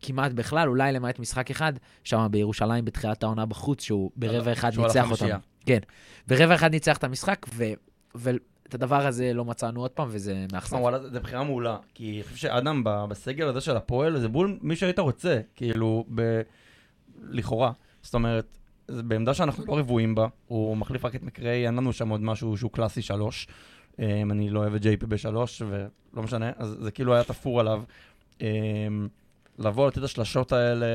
כמעט 0.01 0.31
בכלל, 0.31 0.67
אולי 0.67 0.91
למעט 0.91 1.19
משחק 1.19 1.51
אחד, 1.51 1.73
שם 2.03 2.27
בירושלים 2.31 2.85
בתחילת 2.85 3.23
העונה 3.23 3.45
בחוץ, 3.45 3.81
שהוא 3.83 4.11
ברבע 4.15 4.53
אחד 4.53 4.71
ניצח. 4.77 5.11
אותם. 5.11 5.37
כן, 5.65 5.79
ברבע 6.27 6.55
אחד 6.55 6.71
ניצח 6.71 6.97
את 6.97 7.03
המשחק, 7.03 7.45
ו- 7.53 7.73
ואת 8.15 8.73
הדבר 8.73 9.07
הזה 9.07 9.33
לא 9.33 9.45
מצאנו 9.45 9.81
עוד 9.81 9.91
פעם, 9.91 10.07
וזה 10.11 10.45
מאכזב. 10.53 10.75
וואלה, 10.75 11.09
זו 11.09 11.19
בחירה 11.21 11.43
מעולה, 11.43 11.77
כי 11.93 12.11
אני 12.15 12.23
חושב 12.23 12.35
שאדם 12.35 12.81
בסגל 12.83 13.47
הזה 13.47 13.61
של 13.61 13.77
הפועל, 13.77 14.19
זה 14.19 14.27
בול 14.27 14.57
מי 14.61 14.75
שהיית 14.75 14.99
רוצה, 14.99 15.41
כאילו, 15.55 16.05
ב... 16.15 16.41
לכאורה. 17.21 17.71
זאת 18.01 18.13
אומרת, 18.13 18.57
זה 18.87 19.03
בעמדה 19.03 19.33
שאנחנו 19.33 19.63
לא 19.67 19.77
רבועים 19.79 20.15
בה, 20.15 20.27
הוא 20.47 20.77
מחליף 20.77 21.05
רק 21.05 21.15
את 21.15 21.23
מקרי, 21.23 21.67
אין 21.67 21.75
לנו 21.75 21.93
שם 21.93 22.09
עוד 22.09 22.21
משהו 22.21 22.57
שהוא 22.57 22.71
קלאסי 22.71 23.01
שלוש. 23.01 23.47
אמ, 23.99 24.31
אני 24.31 24.49
לא 24.49 24.59
אוהב 24.59 24.75
את 24.75 24.81
פי 24.81 25.05
בשלוש, 25.05 25.61
ולא 25.61 26.23
משנה, 26.23 26.51
אז 26.57 26.77
זה 26.79 26.91
כאילו 26.91 27.13
היה 27.13 27.23
תפור 27.23 27.59
עליו. 27.59 27.83
אמ, 28.41 29.07
לבוא, 29.59 29.87
לתת 29.87 29.97
את 29.97 30.03
השלשות 30.03 30.51
האלה, 30.51 30.85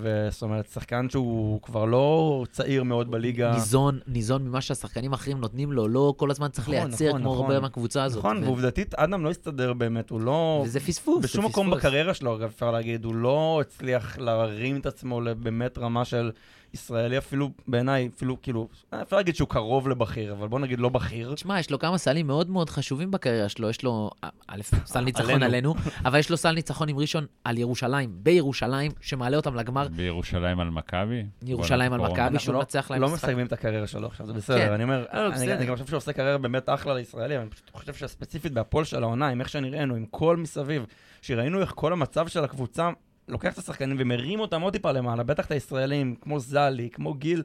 וזאת 0.00 0.42
אומרת, 0.42 0.68
שחקן 0.72 1.10
שהוא 1.10 1.62
כבר 1.62 1.84
לא 1.84 2.44
צעיר 2.50 2.84
מאוד 2.84 3.10
בליגה. 3.10 3.54
ניזון, 3.54 3.98
ניזון 4.06 4.48
ממה 4.48 4.60
שהשחקנים 4.60 5.12
האחרים 5.12 5.40
נותנים 5.40 5.72
לו, 5.72 5.88
לא 5.88 6.14
כל 6.16 6.30
הזמן 6.30 6.48
צריך 6.48 6.68
נכון, 6.68 6.88
לייצר 6.88 7.08
נכון, 7.08 7.20
כמו 7.20 7.34
נכון. 7.34 7.44
הרבה 7.44 7.60
מהקבוצה 7.60 8.04
הזאת. 8.04 8.18
נכון, 8.18 8.38
ו- 8.38 8.44
ועובדתית, 8.44 8.94
אדם 8.94 9.24
לא 9.24 9.30
הסתדר 9.30 9.72
באמת, 9.72 10.10
הוא 10.10 10.20
לא... 10.20 10.62
וזה 10.66 10.80
פספוס. 10.80 11.20
זה 11.20 11.28
בשום 11.28 11.44
מקום 11.44 11.66
פספוס. 11.66 11.78
בקריירה 11.78 12.14
שלו, 12.14 12.36
אגב, 12.36 12.50
אפשר 12.54 12.70
להגיד, 12.70 13.04
הוא 13.04 13.14
לא 13.14 13.58
הצליח 13.60 14.18
להרים 14.18 14.76
את 14.76 14.86
עצמו 14.86 15.20
לבאמת 15.20 15.78
רמה 15.78 16.04
של 16.04 16.30
ישראלי, 16.74 17.18
אפילו 17.18 17.50
בעיניי, 17.68 18.10
אפילו 18.16 18.42
כאילו, 18.42 18.68
אה, 18.94 19.02
אפשר 19.02 19.16
להגיד 19.16 19.36
שהוא 19.36 19.48
קרוב 19.48 19.88
לבכיר, 19.88 20.32
אבל 20.32 20.48
בוא 20.48 20.60
נגיד 20.60 20.78
לא 20.78 20.88
בכיר. 20.88 21.34
תשמע, 21.34 21.58
יש 21.60 21.70
לו 21.70 21.78
כמה 21.78 21.98
סלים 21.98 22.26
מאוד 22.26 22.50
מאוד 22.50 22.70
חשובים 22.70 23.10
בקריירה 23.10 23.48
שלו. 23.48 23.70
יש 23.70 23.82
לו, 23.82 24.10
א', 24.48 24.60
סל 24.84 25.00
ניצחון 25.00 25.42
עלינו. 25.42 25.74
אבל 26.04 26.18
יש 26.18 26.30
לו 26.30 26.36
סל 26.36 26.52
ניצחון 26.52 26.88
עם 26.88 26.98
ראשון 26.98 27.26
על 27.44 27.58
ירושלים, 27.58 28.10
בירושלים, 28.14 28.92
שמעלה 29.00 29.36
אותם 29.36 29.54
לגמר. 29.54 29.88
בירושלים 29.88 30.60
על 30.60 30.70
מכבי. 30.70 31.24
ירושלים 31.42 31.92
על. 31.92 32.00
מכבי. 32.00 32.38
שהוא 32.38 32.52
לא- 32.52 32.58
מנצח 32.58 32.90
להם 32.90 33.00
לא 33.02 33.08
משחק. 33.08 33.24
מסיימים 33.24 33.46
את 33.46 33.52
הקריירה 33.52 33.86
שלו 33.86 34.06
עכשיו, 34.06 34.26
זה 34.26 34.32
כן. 34.32 34.38
בסדר. 34.38 34.74
אני 34.74 34.82
אומר, 34.84 35.04
לא, 35.14 35.28
לא, 35.28 35.34
אני 35.34 35.66
גם 35.66 35.74
חושב 35.74 35.86
שהוא 35.86 35.96
עושה 35.96 36.12
קריירה 36.12 36.38
באמת 36.38 36.68
אחלה 36.68 36.94
לישראלי, 36.94 37.34
אבל 37.34 37.42
אני 37.42 37.50
פשוט 37.50 37.70
חושב 37.72 37.94
שספציפית 37.94 38.52
בהפועל 38.52 38.84
של 38.84 39.02
העונה, 39.02 39.28
עם 39.28 39.40
איך 39.40 39.48
שנראינו, 39.48 39.94
עם 39.94 40.06
כל 40.10 40.36
מסביב, 40.36 40.86
שראינו 41.22 41.60
איך 41.60 41.72
כל 41.74 41.92
המצב 41.92 42.28
של 42.28 42.44
הקבוצה 42.44 42.90
לוקח 43.28 43.52
את 43.52 43.58
השחקנים 43.58 43.96
ומרים 44.00 44.40
אותם 44.40 44.60
עוד 44.60 44.72
טיפה 44.72 44.92
למעלה, 44.92 45.22
בטח 45.22 45.46
את 45.46 45.50
הישראלים, 45.50 46.14
כמו 46.20 46.40
זלי, 46.40 46.90
כמו 46.90 47.14
גיל. 47.14 47.42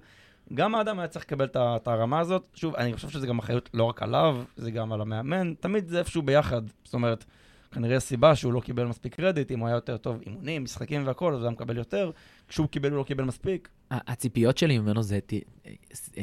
גם 0.54 0.76
האדם 0.76 1.00
היה 1.00 1.08
צריך 1.08 1.26
לקבל 1.26 1.46
את 1.46 1.58
את 1.58 1.88
הרמה 1.88 2.20
הזאת. 2.20 2.48
שוב, 2.54 2.76
אני 2.76 2.94
חושב 2.94 3.10
שזה 3.10 3.28
גם 3.28 3.40
אחריות 3.40 3.70
לא 3.74 3.84
רק 3.84 4.04
עליו, 4.04 4.44
זה 4.58 4.72
גם 4.72 4.92
על 4.94 5.02
המאמן, 5.02 5.54
תמיד 5.60 5.88
זה 5.88 6.00
איפשהו 6.00 6.22
ביחד. 6.22 6.62
זאת 6.84 6.94
אומרת, 6.94 7.26
כנראה 7.72 7.98
הסיבה 7.98 8.36
שהוא 8.36 8.54
לא 8.54 8.60
קיבל 8.60 8.86
מספיק 8.86 9.16
קרדיט, 9.16 9.52
אם 9.52 9.60
הוא 9.60 9.68
היה 9.68 9.76
יותר 9.76 9.98
טוב 9.98 10.18
אימונים, 10.26 10.64
משחקים 10.64 11.08
והכל, 11.08 11.34
אז 11.34 11.40
הוא 11.40 11.46
היה 11.46 11.52
מקבל 11.52 11.78
יותר. 11.78 12.12
כשהוא 12.48 12.68
קיבל, 12.68 12.90
הוא 12.92 12.98
לא 12.98 13.04
קיבל 13.04 13.24
מספיק. 13.24 13.70
הציפיות 13.92 14.58
שלי 14.58 14.78
ממנו 14.80 15.04
זה, 15.04 15.20
ת- 15.26 15.34
אה, 15.34 15.72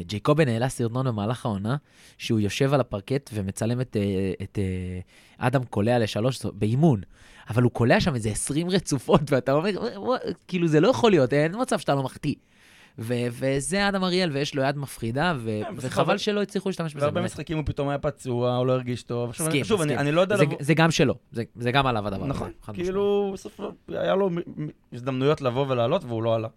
ג'ייקובן 0.07 0.48
העלה 0.48 0.68
סרטון 0.68 1.07
במהלך 1.07 1.46
העונה, 1.46 1.76
שהוא 2.18 2.40
יושב 2.40 2.74
על 2.74 2.80
הפרקט 2.80 3.30
ומצלם 3.34 3.80
את, 3.80 3.96
אה, 3.96 4.32
את 4.42 4.59
אה, 4.59 5.00
אדם 5.46 5.64
קולע 5.64 5.98
לשלוש 5.98 6.46
באימון. 6.46 7.00
אבל 7.49 7.62
הוא 7.62 7.70
קולע 7.72 8.01
שם 8.01 8.14
איזה 8.14 8.28
20 8.28 8.70
רצופות, 8.70 9.20
ואתה 9.32 9.53
אומר, 9.53 9.70
כאילו 10.49 10.68
זה 10.68 10.80
לא 10.80 10.88
יכול 10.88 11.11
להיות, 11.11 11.32
אין 11.32 11.55
מצב 11.62 11.78
שאתה 11.78 11.94
לא 11.94 12.03
מחטיא. 12.03 12.34
ו- 12.99 13.14
וזה 13.30 13.88
אדם 13.88 14.05
אריאל, 14.05 14.30
ויש 14.32 14.55
לו 14.55 14.62
יד 14.62 14.76
מפחידה, 14.76 15.34
ו- 15.38 15.61
בסדר, 15.76 15.88
וחבל 15.90 16.18
שלא 16.18 16.42
הצליחו 16.42 16.68
להשתמש 16.68 16.94
בזה. 16.94 17.01
בהרבה 17.01 17.20
באמת. 17.20 17.30
משחקים 17.30 17.57
הוא 17.57 17.66
פתאום 17.66 17.88
היה 17.88 17.99
פצוע, 17.99 18.57
הוא 18.57 18.66
לא 18.66 18.72
הרגיש 18.72 19.03
טוב. 19.03 19.32
שוב, 19.32 19.47
מסכים, 19.47 19.61
אני- 19.61 19.68
שוב, 19.68 19.80
אני- 19.82 20.12
לא 20.12 20.20
יודע 20.20 20.36
זה, 20.36 20.42
לבוא... 20.42 20.57
זה 20.61 20.74
גם 20.74 20.90
שלו, 20.90 21.14
זה, 21.32 21.42
זה 21.57 21.72
גם 21.72 21.86
עליו 21.86 22.07
הדבר 22.07 22.20
הזה. 22.24 22.28
נכון, 22.28 22.51
כאילו, 22.72 23.30
בסוף 23.34 23.61
היה 23.88 24.14
לו 24.14 24.30
הזדמנויות 24.92 25.40
לבוא 25.40 25.66
ולעלות 25.68 26.05
והוא 26.05 26.22
לא 26.22 26.34
עלה. 26.34 26.49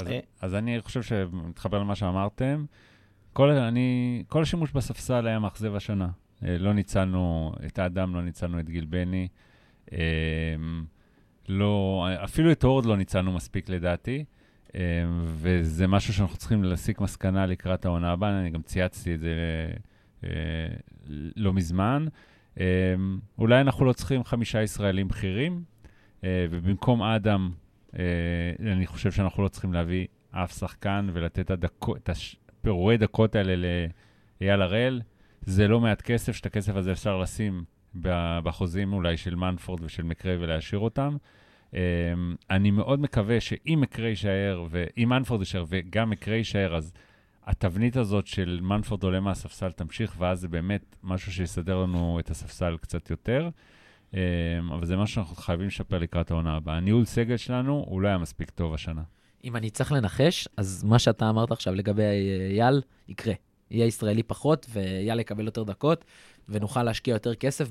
אז, 0.00 0.06
אה. 0.06 0.18
אז 0.40 0.54
אני 0.54 0.80
חושב 0.80 1.02
שמתחבר 1.02 1.78
למה 1.78 1.94
שאמרתם. 1.94 2.64
כל, 3.32 3.50
אני, 3.50 4.22
כל 4.28 4.42
השימוש 4.42 4.72
בספסל 4.72 5.26
היה 5.26 5.38
מאכזב 5.38 5.74
השנה. 5.74 6.08
אה, 6.44 6.56
לא 6.58 6.72
ניצלנו 6.72 7.52
את 7.66 7.78
האדם, 7.78 8.14
לא 8.14 8.22
ניצלנו 8.22 8.60
את 8.60 8.70
גיל 8.70 8.84
בני. 8.84 9.28
אה, 9.92 9.98
לא, 11.48 12.06
אפילו 12.24 12.52
את 12.52 12.64
הורד 12.64 12.86
לא 12.86 12.96
ניצלנו 12.96 13.32
מספיק 13.32 13.68
לדעתי. 13.68 14.24
אה, 14.74 14.80
וזה 15.24 15.86
משהו 15.86 16.14
שאנחנו 16.14 16.36
צריכים 16.36 16.64
להסיק 16.64 17.00
מסקנה 17.00 17.46
לקראת 17.46 17.84
העונה 17.84 18.12
הבאה, 18.12 18.40
אני 18.40 18.50
גם 18.50 18.62
צייצתי 18.62 19.14
את 19.14 19.20
זה 19.20 19.34
אה, 20.24 20.30
לא 21.36 21.52
מזמן. 21.52 22.06
אה, 22.60 22.94
אולי 23.38 23.60
אנחנו 23.60 23.84
לא 23.84 23.92
צריכים 23.92 24.24
חמישה 24.24 24.62
ישראלים 24.62 25.08
בכירים, 25.08 25.62
אה, 26.24 26.46
ובמקום 26.50 27.02
אדם, 27.02 27.50
אה, 27.98 28.02
אני 28.72 28.86
חושב 28.86 29.10
שאנחנו 29.10 29.42
לא 29.42 29.48
צריכים 29.48 29.72
להביא 29.72 30.06
אף 30.30 30.58
שחקן 30.58 31.08
ולתת 31.12 31.50
הדקו, 31.50 31.96
את 31.96 32.10
הפירורי 32.60 32.96
דקות 32.96 33.34
האלה 33.34 33.54
לאייל 34.40 34.62
הראל. 34.62 35.02
זה 35.46 35.68
לא 35.68 35.80
מעט 35.80 36.02
כסף, 36.02 36.32
שאת 36.32 36.46
הכסף 36.46 36.76
הזה 36.76 36.92
אפשר 36.92 37.18
לשים 37.18 37.64
בחוזים 37.94 38.92
אולי 38.92 39.16
של 39.16 39.34
מנפורד 39.34 39.80
ושל 39.82 40.02
מקרי 40.02 40.36
ולהשאיר 40.36 40.80
אותם. 40.80 41.16
Um, 41.70 41.74
אני 42.50 42.70
מאוד 42.70 43.00
מקווה 43.00 43.40
שאם 43.40 43.78
מקרי 43.82 44.08
יישאר, 44.08 44.66
ואם 44.70 45.08
מנפורד 45.08 45.40
יישאר 45.40 45.64
וגם 45.68 46.10
מקרי 46.10 46.36
יישאר, 46.36 46.76
אז 46.76 46.92
התבנית 47.46 47.96
הזאת 47.96 48.26
של 48.26 48.58
מנפורד 48.62 49.02
עולה 49.02 49.20
מהספסל 49.20 49.72
תמשיך, 49.72 50.14
ואז 50.18 50.40
זה 50.40 50.48
באמת 50.48 50.96
משהו 51.02 51.32
שיסדר 51.32 51.82
לנו 51.82 52.18
את 52.20 52.30
הספסל 52.30 52.76
קצת 52.80 53.10
יותר. 53.10 53.48
Um, 54.10 54.14
אבל 54.74 54.86
זה 54.86 54.96
משהו 54.96 55.14
שאנחנו 55.14 55.36
חייבים 55.36 55.66
לשפר 55.66 55.98
לקראת 55.98 56.30
העונה 56.30 56.56
הבאה. 56.56 56.76
הניהול 56.76 57.04
סגל 57.04 57.36
שלנו 57.36 57.84
הוא 57.88 58.00
לא 58.00 58.08
היה 58.08 58.18
מספיק 58.18 58.50
טוב 58.50 58.74
השנה. 58.74 59.02
אם 59.44 59.56
אני 59.56 59.70
צריך 59.70 59.92
לנחש, 59.92 60.48
אז 60.56 60.84
מה 60.84 60.98
שאתה 60.98 61.30
אמרת 61.30 61.50
עכשיו 61.52 61.74
לגבי 61.74 62.02
אייל, 62.50 62.82
יקרה. 63.08 63.34
יהיה 63.70 63.86
ישראלי 63.86 64.22
פחות, 64.22 64.66
ואייל 64.70 65.20
יקבל 65.20 65.44
יותר 65.44 65.62
דקות, 65.62 66.04
ונוכל 66.48 66.82
להשקיע 66.82 67.12
יותר 67.12 67.34
כסף 67.34 67.68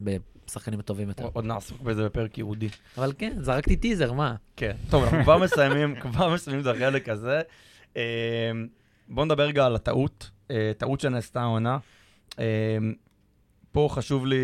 בשחקנים 0.00 0.80
הטובים 0.80 1.08
יותר. 1.08 1.28
עוד 1.32 1.44
נעסוק 1.44 1.80
בזה 1.80 2.04
בפרק 2.04 2.38
ייעודי. 2.38 2.68
אבל 2.98 3.12
כן, 3.18 3.36
זרקתי 3.40 3.76
טיזר, 3.76 4.12
מה? 4.12 4.34
כן. 4.56 4.76
טוב, 4.90 5.02
אנחנו 5.02 5.22
כבר 5.22 5.38
מסיימים, 5.38 5.96
כבר 6.00 6.34
מסיימים 6.34 6.62
את 6.62 6.76
החלק 6.76 7.08
הזה. 7.08 7.40
אמ, 7.96 8.00
בואו 9.08 9.24
נדבר 9.24 9.42
רגע 9.42 9.66
על 9.66 9.74
הטעות, 9.74 10.30
אה, 10.50 10.72
טעות 10.78 11.00
שנעשתה 11.00 11.40
העונה. 11.40 11.78
אמ, 12.38 12.44
פה 13.72 13.88
חשוב 13.90 14.26
לי 14.26 14.36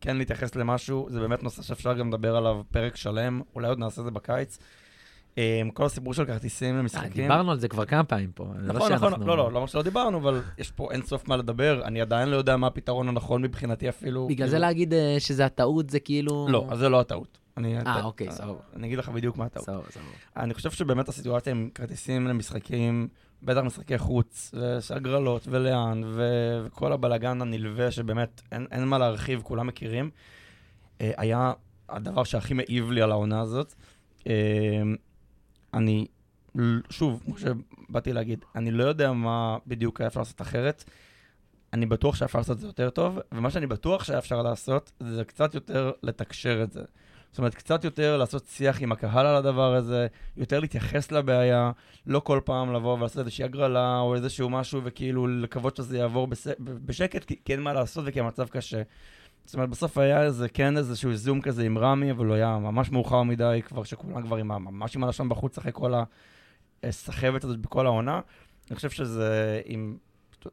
כן 0.00 0.16
להתייחס 0.16 0.54
למשהו, 0.54 1.08
זה 1.10 1.20
באמת 1.20 1.42
נושא 1.42 1.62
שאפשר 1.62 1.94
גם 1.94 2.08
לדבר 2.08 2.36
עליו 2.36 2.62
פרק 2.72 2.96
שלם, 2.96 3.40
אולי 3.54 3.68
עוד 3.68 3.78
נעשה 3.78 4.00
את 4.00 4.04
זה 4.04 4.10
בקיץ. 4.10 4.58
Um, 5.38 5.72
כל 5.72 5.84
הסיפור 5.84 6.14
של 6.14 6.24
כרטיסים 6.24 6.74
אה, 6.74 6.80
למשחקים. 6.80 7.22
דיברנו 7.22 7.50
על 7.50 7.58
זה 7.58 7.68
כבר 7.68 7.84
כמה 7.84 8.04
פעמים 8.04 8.30
פה. 8.34 8.46
לא 8.56 8.74
נכון, 8.74 8.92
נכון, 8.92 9.12
לא, 9.26 9.36
לא, 9.36 9.52
לא 9.52 9.66
שלא 9.66 9.82
דיברנו, 9.82 10.18
אבל 10.18 10.42
יש 10.58 10.70
פה 10.70 10.88
אין 10.92 11.02
סוף 11.02 11.28
מה 11.28 11.36
לדבר. 11.36 11.82
אני 11.84 12.00
עדיין 12.00 12.28
לא 12.28 12.36
יודע 12.36 12.56
מה 12.56 12.66
הפתרון 12.66 13.08
הנכון 13.08 13.42
מבחינתי 13.42 13.88
אפילו. 13.88 14.26
בגלל 14.26 14.48
זה 14.48 14.50
כאילו- 14.50 14.66
להגיד 14.66 14.94
אה, 14.94 15.16
שזה 15.18 15.46
הטעות, 15.46 15.90
זה 15.90 16.00
כאילו... 16.00 16.46
לא, 16.50 16.66
אז 16.70 16.78
זה 16.78 16.88
לא 16.88 17.00
הטעות. 17.00 17.38
אה, 17.64 18.04
אוקיי, 18.04 18.32
סבבה. 18.32 18.58
אני 18.76 18.86
אגיד 18.86 18.98
לך 18.98 19.08
בדיוק 19.08 19.36
מה 19.36 19.44
הטעות. 19.44 19.66
סבבה, 19.66 19.90
סבבה. 19.90 20.06
אני 20.36 20.54
חושב 20.54 20.70
שבאמת 20.70 21.08
הסיטואציה 21.08 21.50
עם 21.50 21.70
כרטיסים 21.74 22.26
למשחקים, 22.26 23.08
בטח 23.42 23.60
משחקי 23.60 23.98
חוץ, 23.98 24.54
והגרלות, 24.90 25.48
ולאן, 25.50 26.02
וכל 26.14 26.92
הבלגן 26.92 27.42
הנלווה, 27.42 27.90
שבאמת 27.90 28.42
אין, 28.52 28.84
מה 28.84 28.98
להרחיב, 28.98 29.40
כולם 29.42 29.66
מכירים, 29.66 30.10
אה, 31.00 31.10
היה 31.16 31.52
הדבר 31.88 32.24
שהכי 32.24 32.54
מעיב 32.54 32.90
לי 32.90 33.02
על 33.02 33.10
העונה 33.10 33.40
הזאת. 33.40 33.74
אני, 35.74 36.06
שוב, 36.90 37.22
כמו 37.24 37.34
שבאתי 37.38 38.12
להגיד, 38.12 38.44
אני 38.54 38.70
לא 38.70 38.84
יודע 38.84 39.12
מה 39.12 39.56
בדיוק 39.66 40.00
היה 40.00 40.08
אפשר 40.08 40.20
לעשות 40.20 40.40
אחרת. 40.40 40.84
אני 41.72 41.86
בטוח 41.86 42.14
שאפשר 42.16 42.38
לעשות 42.38 42.56
את 42.56 42.60
זה 42.60 42.66
יותר 42.66 42.90
טוב, 42.90 43.18
ומה 43.32 43.50
שאני 43.50 43.66
בטוח 43.66 44.04
שהיה 44.04 44.18
אפשר 44.18 44.42
לעשות, 44.42 44.92
זה 45.00 45.24
קצת 45.24 45.54
יותר 45.54 45.92
לתקשר 46.02 46.62
את 46.62 46.72
זה. 46.72 46.82
זאת 47.30 47.38
אומרת, 47.38 47.54
קצת 47.54 47.84
יותר 47.84 48.16
לעשות 48.16 48.46
שיח 48.46 48.82
עם 48.82 48.92
הקהל 48.92 49.26
על 49.26 49.36
הדבר 49.36 49.74
הזה, 49.74 50.06
יותר 50.36 50.60
להתייחס 50.60 51.12
לבעיה, 51.12 51.70
לא 52.06 52.20
כל 52.20 52.40
פעם 52.44 52.72
לבוא 52.72 52.98
ולעשות 52.98 53.18
איזושהי 53.18 53.44
הגרלה 53.44 53.98
או 54.00 54.14
איזשהו 54.14 54.50
משהו, 54.50 54.80
וכאילו 54.84 55.26
לקוות 55.26 55.76
שזה 55.76 55.98
יעבור 55.98 56.26
בס... 56.26 56.46
בשקט, 56.58 57.24
כי, 57.24 57.36
כי 57.44 57.52
אין 57.52 57.60
מה 57.60 57.72
לעשות 57.72 58.04
וכי 58.06 58.20
המצב 58.20 58.48
קשה. 58.48 58.82
זאת 59.48 59.54
אומרת, 59.54 59.68
בסוף 59.68 59.98
היה 59.98 60.22
איזה, 60.22 60.48
כן 60.48 60.76
איזשהו 60.76 61.14
זום 61.14 61.40
כזה 61.40 61.64
עם 61.64 61.78
רמי, 61.78 62.10
אבל 62.10 62.26
הוא 62.26 62.34
היה 62.34 62.58
ממש 62.58 62.90
מאוחר 62.90 63.22
מדי 63.22 63.60
כבר, 63.64 63.84
שכולם 63.84 64.22
כבר 64.22 64.36
עם 64.36 64.48
ממש 64.48 64.96
עם 64.96 65.04
הלשון 65.04 65.28
בחוץ 65.28 65.58
אחרי 65.58 65.72
כל 65.74 65.92
הסחבת 66.82 67.44
הזאת 67.44 67.58
בכל 67.58 67.86
העונה. 67.86 68.20
אני 68.70 68.76
חושב 68.76 68.90
שזה 68.90 69.60
עם... 69.64 69.96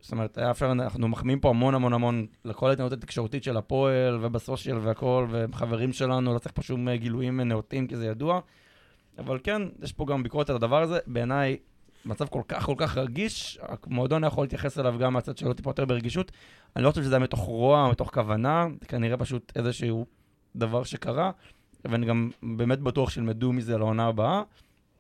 זאת 0.02 0.12
אומרת, 0.12 0.38
היה 0.38 0.52
אפשר, 0.52 0.72
אנחנו 0.72 1.08
מחמיאים 1.08 1.40
פה 1.40 1.50
המון 1.50 1.76
המון 1.76 1.94
המון 1.94 2.26
לכל 2.46 2.70
ההתנהלות 2.70 2.94
התקשורתית 2.94 3.44
של 3.44 3.58
הפועל 3.58 4.20
ובסושיאל 4.22 4.78
והכל, 4.78 5.28
וחברים 5.30 5.94
שלנו, 5.94 6.34
לא 6.34 6.40
צריך 6.40 6.56
פה 6.56 6.62
שום 6.62 6.96
גילויים 6.96 7.42
נאותים, 7.42 7.88
כי 7.88 7.96
זה 7.96 8.06
ידוע. 8.06 8.40
אבל 9.18 9.40
כן, 9.44 9.62
יש 9.84 9.94
פה 9.94 10.06
גם 10.06 10.24
ביקורת 10.24 10.50
על 10.50 10.56
הדבר 10.56 10.82
הזה. 10.82 11.00
בעיניי, 11.08 11.58
מצב 12.06 12.28
כל 12.28 12.42
כך 12.48 12.66
כל 12.66 12.76
כך 12.78 12.98
רגיש, 12.98 13.60
המועדון 13.62 14.24
יכול 14.24 14.44
להתייחס 14.44 14.80
אליו 14.80 14.96
גם 15.00 15.14
מהצד 15.14 15.38
שלו 15.38 15.54
טיפה 15.54 15.70
יותר 15.70 15.86
ברגישות. 15.86 16.32
אני 16.76 16.84
לא 16.84 16.90
חושב 16.90 17.04
שזה 17.04 17.16
היה 17.16 17.24
מתוך 17.24 17.40
רוע, 17.40 17.90
מתוך 17.92 18.14
כוונה, 18.14 18.68
כנראה 18.88 19.18
פשוט 19.18 19.52
איזשהו 19.56 20.06
דבר 20.56 20.84
שקרה, 20.84 21.32
ואני 21.86 22.06
גם 22.06 22.32
באמת 22.44 22.80
בטוח 22.80 23.10
שילמדו 23.10 23.54
מזה 23.54 23.78
לעונה 23.78 24.08
הבאה. 24.08 24.44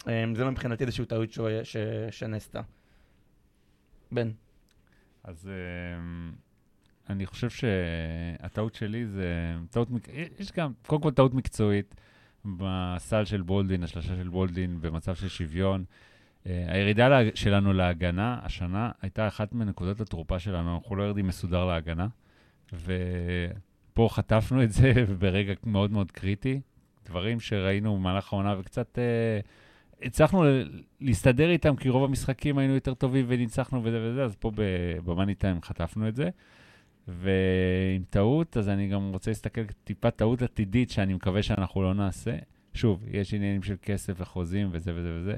אמ, 0.08 0.36
זה 0.36 0.45
מבחינתי 0.45 0.84
איזושהי 0.84 1.06
טעות 1.06 1.30
שנעשתה. 2.12 2.62
בן. 4.12 4.32
אז 5.24 5.49
אמ, 5.49 6.32
אני 7.10 7.26
חושב 7.26 7.49
שהטעות 7.49 8.76
שלי 8.76 9.06
זה 9.06 9.56
טעות, 9.70 9.88
יש 10.39 10.51
גם, 10.51 10.72
קודם 10.88 11.01
כל 11.01 11.12
טעות 11.12 11.34
מקצועית 11.34 11.95
בסל 12.45 13.26
של 13.26 13.41
בולדין, 13.41 13.84
השלושה 13.84 14.16
של 14.16 14.30
בולדין 14.30 14.82
במצב 14.82 15.16
של 15.16 15.28
שוויון. 15.28 15.86
אה, 16.48 16.66
הירידה 16.68 17.20
שלנו 17.36 17.74
להגנה 17.74 18.39
השנה 18.43 18.91
הייתה 19.02 19.28
אחת 19.28 19.54
מנקודות 19.54 20.02
התורפה 20.02 20.39
שלנו, 20.39 20.76
אנחנו 20.76 20.96
לא 20.96 21.04
יורדים 21.04 21.28
מסודר 21.28 21.66
להגנה, 21.66 22.08
ופה 22.74 24.08
חטפנו 24.12 24.64
את 24.64 24.72
זה 24.72 24.93
ברגע 25.20 25.54
מאוד 25.64 25.91
מאוד 25.91 26.12
קריטי, 26.12 26.62
דברים 27.06 27.39
שראינו 27.39 27.96
במהלך 27.96 28.34
העונה 28.34 28.56
וקצת 28.60 29.00
אה, 29.00 29.39
הצלחנו 30.02 30.43
להסתדר 31.02 31.50
איתם, 31.50 31.76
כי 31.76 31.89
רוב 31.89 32.04
המשחקים 32.04 32.58
היינו 32.58 32.74
יותר 32.74 32.93
טובים 32.93 33.26
וניצחנו 33.28 33.84
וזה 33.84 34.00
וזה, 34.04 34.24
אז 34.24 34.36
פה 34.36 34.52
במאני 35.06 35.36
טיים 35.36 35.62
חטפנו 35.62 36.08
את 36.08 36.16
זה. 36.16 36.30
ועם 37.08 38.04
טעות, 38.10 38.58
אז 38.58 38.70
אני 38.70 38.88
גם 38.88 39.12
רוצה 39.12 39.32
להסתכל 39.32 39.62
טיפה 39.84 40.12
טעות 40.12 40.41
עתידית 40.41 40.89
שאני 40.89 41.14
מקווה 41.14 41.43
שאנחנו 41.43 41.84
לא 41.84 41.93
נעשה. 41.93 42.36
שוב, 42.74 43.04
יש 43.12 43.34
עניינים 43.34 43.64
של 43.64 43.76
כסף 43.82 44.14
וחוזים 44.18 44.70
וזה 44.72 44.91
וזה 44.96 45.18
וזה. 45.20 45.36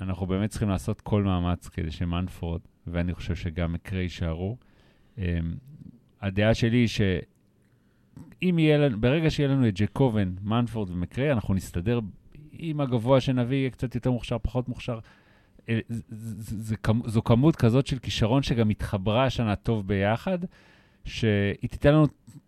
אנחנו 0.00 0.26
באמת 0.26 0.50
צריכים 0.50 0.68
לעשות 0.68 1.00
כל 1.00 1.22
מאמץ 1.22 1.68
כדי 1.68 1.90
שמנפורד, 1.90 2.60
ואני 2.86 3.14
חושב 3.14 3.34
שגם 3.34 3.72
מקרה 3.72 4.00
יישארו. 4.00 4.56
Um, 5.16 5.20
הדעה 6.20 6.54
שלי 6.54 6.76
היא 6.76 6.88
שאם 6.88 8.58
יהיה 8.58 8.78
לנו, 8.78 9.00
ברגע 9.00 9.30
שיהיה 9.30 9.48
לנו 9.48 9.68
את 9.68 9.74
ג'קובן, 9.80 10.34
מנפורד 10.42 10.90
ומקרה, 10.90 11.32
אנחנו 11.32 11.54
נסתדר 11.54 12.00
עם 12.52 12.80
הגבוה 12.80 13.20
שנביא, 13.20 13.56
יהיה 13.56 13.70
קצת 13.70 13.94
יותר 13.94 14.10
מוכשר, 14.10 14.36
פחות 14.42 14.68
מוכשר. 14.68 14.98
אה, 15.68 15.78
זו 17.04 17.24
כמות 17.24 17.56
כזאת 17.56 17.86
של 17.86 17.98
כישרון 17.98 18.42
שגם 18.42 18.70
התחברה 18.70 19.24
השנה 19.24 19.56
טוב 19.56 19.86
ביחד, 19.86 20.38
שהיא 21.04 21.70
תיתן 21.70 21.94
לנו 21.94 22.06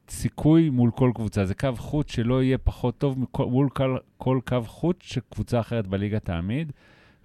סיכוי 0.08 0.70
מול 0.70 0.90
כל 0.90 1.10
קבוצה. 1.14 1.44
זה 1.44 1.54
קו 1.54 1.68
חוט 1.76 2.08
שלא 2.08 2.42
יהיה 2.42 2.58
פחות 2.58 2.98
טוב 2.98 3.26
מול 3.38 3.68
כל, 3.68 3.96
כל 4.16 4.40
קו 4.46 4.62
חוט 4.66 5.02
שקבוצה 5.02 5.60
אחרת 5.60 5.86
בליגה 5.86 6.20
תעמיד. 6.20 6.72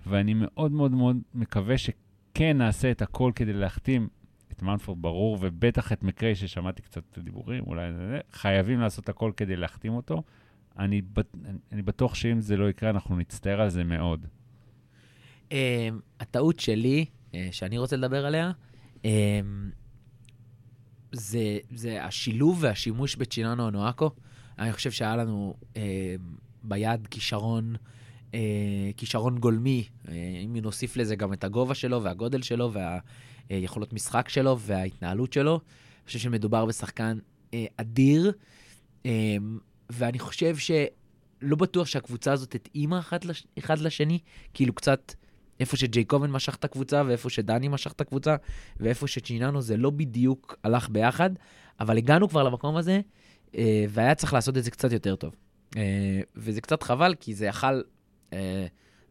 ואני 0.08 0.34
מאוד 0.34 0.72
מאוד 0.72 0.92
מאוד 0.92 1.18
מקווה 1.34 1.78
שכן 1.78 2.58
נעשה 2.58 2.92
את 2.92 3.02
הכל 3.02 3.32
כדי 3.36 3.54
להחתים 3.54 4.08
את 4.52 4.62
מנפורד 4.62 5.02
ברור, 5.02 5.38
ובטח 5.42 5.92
את 5.92 6.04
מקרי 6.04 6.36
ששמעתי 6.36 6.82
קצת 6.82 7.20
דיבורים, 7.20 7.64
אולי 7.68 7.94
זה, 7.94 8.20
חייבים 8.32 8.80
לעשות 8.80 9.10
הכל 9.10 9.32
כדי 9.38 9.56
להחתים 9.56 9.94
אותו. 9.94 10.24
אני, 10.80 11.02
אני 11.72 11.82
בטוח 11.82 12.16
שאם 12.16 12.42
זה 12.42 12.58
לא 12.58 12.70
יקרה, 12.70 12.90
אנחנו 12.90 13.16
נצטער 13.16 13.62
על 13.62 13.70
זה 13.70 13.84
מאוד. 13.84 14.26
Um, 15.50 15.54
הטעות 16.20 16.60
שלי, 16.60 17.06
uh, 17.32 17.36
שאני 17.52 17.78
רוצה 17.78 17.96
לדבר 17.96 18.26
עליה, 18.26 18.52
um, 19.02 19.06
זה, 21.12 21.58
זה 21.72 22.04
השילוב 22.04 22.58
והשימוש 22.62 23.16
בצ'יננו 23.16 23.66
אונואקו. 23.66 24.12
אני 24.60 24.74
חושב 24.74 24.92
שהיה 24.92 25.16
לנו 25.16 25.54
uh, 25.74 25.78
ביד 26.64 27.08
כישרון 27.08 27.76
אה, 28.36 28.92
כישרון 28.98 29.38
גולמי, 29.38 29.88
אה, 30.08 30.14
אם 30.46 30.58
נוסיף 30.58 30.98
לזה 30.98 31.16
גם 31.16 31.34
את 31.34 31.44
הגובה 31.44 31.74
שלו 31.74 32.04
והגודל 32.04 32.42
שלו 32.42 32.72
והיכולות 33.50 33.94
משחק 33.94 34.30
שלו 34.30 34.60
וההתנהלות 34.60 35.34
שלו, 35.34 35.54
אני 35.54 36.08
חושב 36.08 36.20
שמדובר 36.20 36.66
בשחקן 36.66 37.18
אה, 37.54 37.66
אדיר, 37.78 38.32
אה, 39.06 39.38
ואני 39.90 40.20
חושב 40.20 40.58
ש... 40.58 40.72
לא 41.42 41.56
בטוח 41.56 41.88
שהקבוצה 41.88 42.34
הזאת 42.34 42.56
התאימה 42.56 43.00
אחד, 43.00 43.24
לש, 43.24 43.48
אחד 43.60 43.80
לשני, 43.80 44.20
כאילו 44.54 44.74
קצת 44.74 45.14
איפה 45.60 45.78
שג'ייקובן 45.78 46.32
משך 46.32 46.56
את 46.56 46.66
הקבוצה, 46.66 47.04
ואיפה 47.08 47.30
שדני 47.30 47.68
משך 47.68 47.92
את 47.92 48.02
הקבוצה, 48.02 48.36
ואיפה 48.80 49.08
שצ'יננו 49.08 49.62
זה 49.62 49.78
לא 49.78 49.90
בדיוק 49.90 50.56
הלך 50.64 50.90
ביחד, 50.90 51.30
אבל 51.80 51.98
הגענו 51.98 52.30
כבר 52.30 52.44
למקום 52.44 52.76
הזה, 52.78 53.02
אה, 53.58 53.86
והיה 53.90 54.16
צריך 54.16 54.34
לעשות 54.34 54.58
את 54.58 54.64
זה 54.64 54.72
קצת 54.72 54.92
יותר 54.92 55.16
טוב. 55.16 55.36
אה, 55.78 56.22
וזה 56.36 56.62
קצת 56.62 56.84
חבל, 56.84 57.16
כי 57.20 57.34
זה 57.34 57.46
יכל 57.46 57.68
אה, 57.68 57.82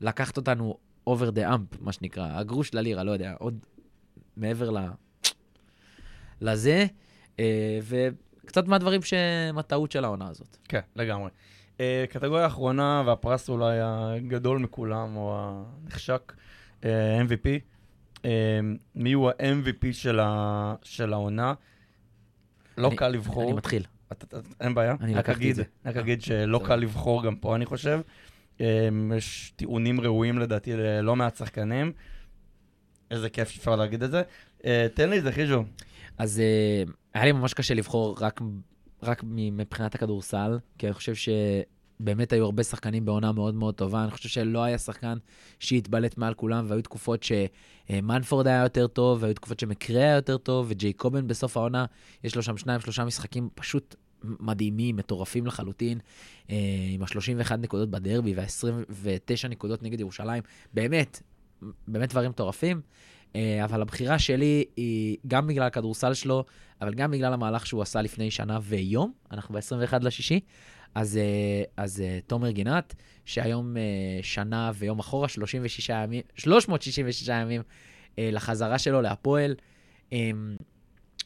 לקחת 0.01 0.37
אותנו 0.37 0.77
over 1.11 1.31
the 1.37 1.51
amp, 1.53 1.77
מה 1.81 1.93
שנקרא, 1.93 2.29
הגרוש 2.39 2.75
ללירה, 2.75 3.03
לא 3.03 3.11
יודע, 3.13 3.35
עוד 3.39 3.59
מעבר 4.37 4.71
ל... 4.71 4.79
לזה, 6.41 6.87
אה, 7.41 7.79
וקצת 7.83 8.69
מהדברים 8.69 9.03
שהם 9.03 9.59
הטעות 9.59 9.93
של 9.93 10.05
העונה 10.05 10.29
הזאת. 10.29 10.57
כן, 10.69 10.81
לגמרי. 10.97 11.31
Uh, 11.77 11.81
קטגוריה 12.11 12.45
האחרונה, 12.45 13.03
והפרס 13.07 13.49
אולי 13.49 13.79
הגדול 13.83 14.59
מכולם, 14.59 15.17
או 15.17 15.39
הנחשק, 15.85 16.33
MVP. 16.83 17.49
מי 18.95 19.13
הוא 19.13 19.29
ה-MVP 19.31 19.93
של, 19.93 20.21
ה... 20.21 20.75
של 20.83 21.13
העונה? 21.13 21.55
לא 22.79 22.89
אני- 22.89 22.97
קל 22.97 23.09
לבחור. 23.09 23.45
אני 23.45 23.53
מתחיל. 23.53 23.85
אתה- 24.13 24.27
אתה- 24.39 24.49
אין 24.61 24.75
בעיה. 24.75 24.95
אני 25.01 25.15
לקחתי 25.15 25.51
את 25.51 25.57
זה. 25.57 25.63
רק 25.85 25.97
אגיד 25.97 26.23
שלא. 26.23 26.61
קל 26.67 26.77
לבחור 26.77 27.25
גם 27.25 27.37
פה, 27.37 27.57
אני 27.57 27.67
חושב. 27.67 28.01
אמ, 28.61 29.13
יש 29.17 29.53
טיעונים 29.57 30.01
ראויים 30.01 30.39
לדעתי 30.39 30.73
ללא 30.73 31.17
מעט 31.17 31.37
שחקנים. 31.37 31.93
איזה 33.11 33.31
כיף 33.31 33.49
שאפשר 33.49 33.77
להגיד 33.77 34.03
את 34.03 34.11
זה. 34.11 34.23
אה, 34.65 34.87
תן 34.95 35.11
לי 35.11 35.19
את 35.19 35.23
זה, 35.23 35.33
חיז'ו. 35.33 35.65
אז 36.19 36.41
אה, 36.41 36.83
היה 37.15 37.25
לי 37.25 37.33
ממש 37.33 37.55
קשה 37.55 37.75
לבחור 37.75 38.17
רק, 38.21 38.41
רק 39.03 39.23
מבחינת 39.27 39.95
הכדורסל, 39.95 40.59
כי 40.79 40.87
אני 40.87 40.95
חושב 40.95 41.13
שבאמת 41.15 42.33
היו 42.33 42.45
הרבה 42.45 42.63
שחקנים 42.63 43.05
בעונה 43.05 43.33
מאוד 43.33 43.55
מאוד 43.55 43.75
טובה. 43.75 44.03
אני 44.03 44.11
חושב 44.11 44.29
שלא 44.29 44.63
היה 44.65 44.79
שחקן 44.79 45.19
שהתבלט 45.59 46.19
מעל 46.19 46.35
כולם, 46.35 46.65
והיו 46.69 46.83
תקופות 46.83 47.23
שמנפורד 47.23 48.47
היה 48.47 48.63
יותר 48.63 48.87
טוב, 48.87 49.23
והיו 49.23 49.35
תקופות 49.35 49.61
שמקרה 49.61 50.01
היה 50.03 50.15
יותר 50.15 50.37
טוב, 50.37 50.67
וג'ייקובן 50.69 51.27
בסוף 51.27 51.57
העונה, 51.57 51.85
יש 52.25 52.37
לו 52.37 52.43
שם 52.43 52.57
שניים, 52.57 52.81
שלושה 52.81 53.05
משחקים 53.05 53.49
פשוט 53.55 53.95
מדהימים, 54.41 54.97
מטורפים 54.97 55.47
לחלוטין, 55.47 55.99
אה, 56.51 56.57
עם 56.89 57.03
ה-31 57.03 57.57
נקודות 57.57 57.91
בדרבי 57.91 58.35
וה-29 58.35 59.49
נקודות 59.49 59.83
נגד 59.83 60.01
ירושלים. 60.01 60.43
באמת, 60.75 61.23
באמת 61.89 62.11
דברים 62.11 62.31
מטורפים. 62.31 62.81
אה, 63.37 63.65
אבל 63.65 63.83
הבחירה 63.83 64.19
שלי 64.19 64.65
היא 64.77 65.17
גם 65.27 65.47
בגלל 65.47 65.67
הכדורסל 65.67 66.15
שלו, 66.15 66.45
אבל 66.81 66.95
גם 66.95 67.11
בגלל 67.11 67.33
המהלך 67.33 67.67
שהוא 67.67 67.83
עשה 67.83 68.03
לפני 68.03 68.31
שנה 68.31 68.59
ויום, 68.63 69.13
אנחנו 69.31 69.55
ב-21 69.55 69.99
לשישי, 70.03 70.41
אז, 70.95 71.17
אה, 71.17 71.63
אז 71.77 72.03
תומר 72.27 72.51
גינת, 72.51 72.95
שהיום 73.25 73.77
שנה 74.23 74.71
ויום 74.75 74.99
אחורה, 74.99 75.29
36 75.29 75.89
ימים, 75.89 76.23
366 76.37 77.29
ימים 77.29 77.63
לחזרה 78.19 78.79
שלו 78.79 79.03
להפועל. 79.03 79.55
אה, 80.13 80.31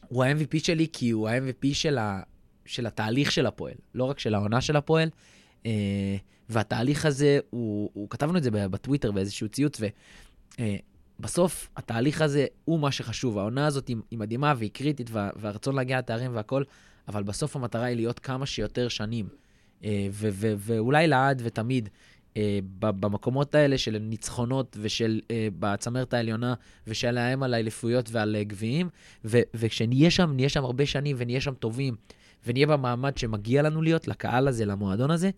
הוא 0.07 0.23
ה-MVP 0.23 0.59
שלי 0.59 0.87
כי 0.93 1.09
הוא 1.09 1.29
ה-MVP 1.29 1.67
של, 1.73 1.97
ה, 1.97 2.21
של 2.69 2.85
התהליך 2.85 3.31
של 3.31 3.45
הפועל, 3.45 3.73
לא 3.95 4.03
רק 4.03 4.19
של 4.19 4.35
העונה 4.35 4.61
של 4.61 4.75
הפועל. 4.75 5.09
אה, 5.65 5.71
והתהליך 6.49 7.05
הזה, 7.05 7.39
הוא, 7.49 7.89
הוא 7.93 8.09
כתבנו 8.09 8.37
את 8.37 8.43
זה 8.43 8.51
בטוויטר 8.51 9.11
באיזשהו 9.11 9.49
ציוץ, 9.49 9.81
ו... 9.81 9.87
אה, 10.59 10.75
התהליך 11.77 12.21
הזה 12.21 12.45
הוא 12.65 12.79
מה 12.79 12.91
שחשוב. 12.91 13.37
העונה 13.37 13.65
הזאת 13.65 13.87
היא, 13.87 13.97
היא 14.11 14.19
מדהימה 14.19 14.53
והיא 14.57 14.71
קריטית, 14.73 15.09
וה, 15.11 15.29
והרצון 15.35 15.75
להגיע 15.75 15.99
לתארים 15.99 16.35
והכל, 16.35 16.63
אבל 17.07 17.23
בסוף 17.23 17.55
המטרה 17.55 17.85
היא 17.85 17.95
להיות 17.95 18.19
כמה 18.19 18.45
שיותר 18.45 18.87
שנים. 18.87 19.27
אה, 19.83 20.07
ו, 20.11 20.29
ו, 20.31 20.53
ואולי 20.57 21.07
לעד 21.07 21.41
ותמיד, 21.45 21.89
במקומות 22.79 23.55
האלה 23.55 23.77
של 23.77 23.97
ניצחונות 23.97 24.77
ושל 24.81 25.21
אה, 25.31 25.47
בצמרת 25.59 26.13
העליונה, 26.13 26.53
ושל 26.87 27.17
האם 27.17 27.43
על 27.43 27.53
האליפויות 27.53 28.09
ועל 28.11 28.35
גביעים, 28.41 28.89
ו- 29.25 29.41
וכשנהיה 29.53 30.11
שם, 30.11 30.31
נהיה 30.35 30.49
שם 30.49 30.63
הרבה 30.63 30.85
שנים 30.85 31.15
ונהיה 31.19 31.41
שם 31.41 31.53
טובים, 31.53 31.95
ונהיה 32.45 32.67
במעמד 32.67 33.17
שמגיע 33.17 33.61
לנו 33.61 33.81
להיות, 33.81 34.07
לקהל 34.07 34.47
הזה, 34.47 34.65
למועדון 34.65 35.11
הזה, 35.11 35.29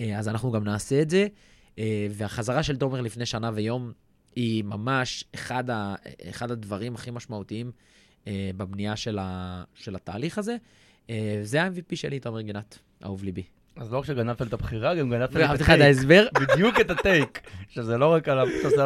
אה, 0.00 0.18
אז 0.18 0.28
אנחנו 0.28 0.52
גם 0.52 0.64
נעשה 0.64 1.02
את 1.02 1.10
זה. 1.10 1.26
אה, 1.78 2.06
והחזרה 2.10 2.62
של 2.62 2.76
תומר 2.76 3.00
לפני 3.00 3.26
שנה 3.26 3.50
ויום, 3.54 3.92
היא 4.36 4.64
ממש 4.64 5.24
אחד, 5.34 5.70
ה, 5.70 5.94
אחד 6.30 6.50
הדברים 6.50 6.94
הכי 6.94 7.10
משמעותיים 7.10 7.70
אה, 8.26 8.50
בבנייה 8.56 8.96
של, 8.96 9.18
ה, 9.20 9.64
של 9.74 9.94
התהליך 9.96 10.38
הזה. 10.38 10.56
זה 11.42 11.62
ה-MVP 11.62 11.96
שלי, 11.96 12.20
תומר 12.20 12.40
גינת, 12.40 12.78
אהוב 13.04 13.24
ליבי. 13.24 13.42
אז 13.76 13.92
לא 13.92 13.98
רק 13.98 14.04
שגנבת 14.04 14.42
את 14.42 14.52
הבחירה, 14.52 14.94
גם 14.94 15.10
גנבת 15.10 15.34
לי 15.34 15.44
את 15.44 15.50
הטייק. 15.50 15.68
בדיוק 16.40 16.80
את 16.80 16.90
הטייק. 16.90 17.40
שזה 17.68 17.98
לא 17.98 18.12
רק 18.12 18.28
על 18.28 18.38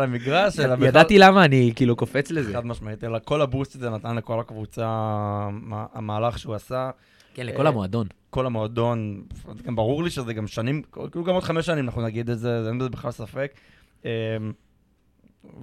המגרש, 0.02 0.60
אלא 0.60 0.74
בכלל... 0.74 0.88
ידעתי 0.88 1.18
למה 1.18 1.44
אני 1.44 1.72
כאילו 1.76 1.96
קופץ 1.96 2.30
לזה. 2.30 2.52
חד 2.52 2.66
משמעית, 2.66 3.04
אלא 3.04 3.18
כל 3.24 3.42
הבוסט 3.42 3.74
הזה 3.74 3.90
נתן 3.90 4.16
לכל 4.16 4.40
הקבוצה, 4.40 4.86
מה- 5.52 5.86
המהלך 5.92 6.38
שהוא 6.38 6.54
עשה, 6.54 6.90
כן, 7.35 7.47
לכל 7.47 7.66
המועדון. 7.66 8.07
כל 8.30 8.47
המועדון, 8.47 9.24
גם 9.62 9.76
ברור 9.76 10.05
לי 10.05 10.11
שזה 10.11 10.35
גם 10.35 10.47
שנים, 10.47 10.83
כאילו 10.93 11.24
גם 11.24 11.35
עוד 11.35 11.43
חמש 11.43 11.66
שנים 11.66 11.85
אנחנו 11.85 12.03
נגיד 12.03 12.30
את 12.30 12.39
זה, 12.39 12.68
אין 12.68 12.78
בזה 12.78 12.89
בכלל 12.89 13.11
ספק. 13.11 13.53
אמ, 14.05 14.11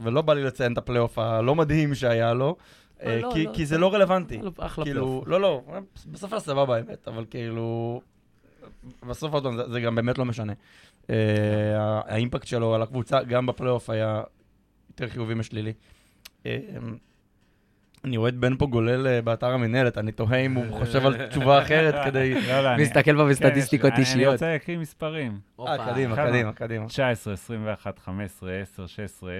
ולא 0.02 0.22
בא 0.22 0.34
לי 0.34 0.44
לציין 0.44 0.74
את 0.74 0.78
הפלייאוף 0.78 1.20
הלא 1.20 1.56
מדהים 1.56 1.96
שהיה 1.96 2.34
לו, 2.34 2.56
לא, 3.04 3.10
אה, 3.10 3.20
לא, 3.22 3.32
כי- 3.34 3.46
לא, 3.46 3.66
זה- 3.66 3.78
לא 3.78 3.94
רלוונטי. 3.94 4.40
אחלה 4.58 4.86
כאילו, 4.86 5.02
פלייאוף. 5.06 5.28
לא, 5.28 5.42
לא, 5.42 5.62
בסוף 6.12 6.34
היה 6.34 6.40
סבבה 6.40 6.76
האמת, 6.76 7.08
אבל 7.08 7.26
כאילו, 7.30 8.02
בסוף 9.10 9.34
עוד 9.34 9.44
פעם, 9.44 9.58
זה- 9.72 9.80
גם 9.80 9.96
באמת 9.96 10.18
לא 10.18 10.26
משנה. 10.26 10.54
אה, 11.10 11.16
ה 12.06 12.12
impact 12.12 12.48
שלו 12.48 12.76
על 12.76 12.82
הקבוצה, 12.82 13.24
גם 13.24 13.46
בפלייאוף 13.46 13.90
היה 13.90 14.22
יותר 14.90 15.08
חיובי 15.08 15.34
משלילי. 15.34 15.74
אני 18.06 18.18
רואה 18.18 18.30
את 18.30 18.36
בן 18.36 18.58
פה 18.58 18.66
גולל 18.68 19.08
אה, 19.08 19.22
באתר 19.22 19.48
המינהלת, 19.52 19.98
אני 19.98 20.12
תוהה 20.12 20.38
אם 20.40 20.54
הוא 20.54 20.66
חושב 20.80 21.06
על 21.06 21.28
תשובה 21.28 21.62
אחרת 21.62 21.96
כדי... 22.06 22.34
לא, 22.48 22.62
לא, 22.62 22.74
אני- 22.74 22.84
מסתכל 22.84 23.16
בה 23.16 23.24
כן, 23.24 23.30
בסטטיסטיקות 23.30 23.86
אני- 23.86 23.96
אני 23.96 24.02
אישיות. 24.06 24.32
רוצה 24.34 24.52
להקריא 24.52 24.78
מספרים. 24.78 25.40
אה, 25.60 25.92
קדימה? 25.92 26.16
קדימה, 26.16 26.54
קדימה. 26.54 26.86
19, 26.86 27.34
21, 27.34 28.00
15, 28.00 28.52
10, 28.62 28.86
16, 28.88 29.32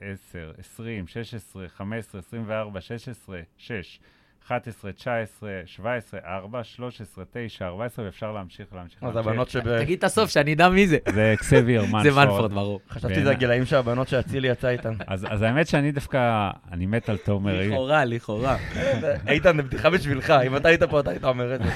10, 0.00 0.50
20, 0.58 1.06
16, 1.06 1.68
15, 1.68 2.18
24, 2.20 2.80
16, 2.80 3.36
6, 3.56 4.00
11, 4.48 4.92
19, 4.92 5.50
17, 5.66 6.20
4, 6.24 6.64
13, 6.64 7.24
9, 7.32 7.66
14, 7.66 8.04
ואפשר 8.04 8.32
להמשיך, 8.32 8.66
להמשיך, 8.74 9.02
אז 9.02 9.14
להמשיך. 9.14 9.26
הבנות 9.26 9.48
שב... 9.48 9.78
תגיד 9.78 9.98
את 9.98 10.04
הסוף, 10.04 10.30
שאני 10.30 10.52
אדע 10.52 10.68
מי 10.68 10.86
זה. 10.86 10.98
זה 11.14 11.32
אקסביור 11.34 11.84
מנפורד. 11.92 12.02
זה 12.02 12.10
מנפורד, 12.10 12.52
ברור. 12.52 12.80
חשבתי 12.90 13.22
זה 13.22 13.30
הגילאים 13.30 13.64
של 13.64 13.76
הבנות 13.76 14.08
שאצילי 14.08 14.48
יצא 14.48 14.68
איתן. 14.68 14.94
אז, 15.06 15.26
אז 15.30 15.42
האמת 15.42 15.68
שאני 15.68 15.92
דווקא, 15.92 16.50
אני 16.72 16.86
מת 16.86 17.08
על 17.08 17.16
תומר. 17.16 17.60
לכאורה, 17.60 18.04
לכאורה. 18.04 18.56
איתן, 19.28 19.56
זה 19.56 19.62
בדיחה 19.62 19.90
בשבילך, 19.90 20.30
אם 20.46 20.56
אתה 20.56 20.68
היית 20.68 20.82
פה, 20.82 21.00
אתה 21.00 21.10
היית 21.10 21.24
אומר 21.24 21.54
את 21.54 21.60
זה. 21.62 21.70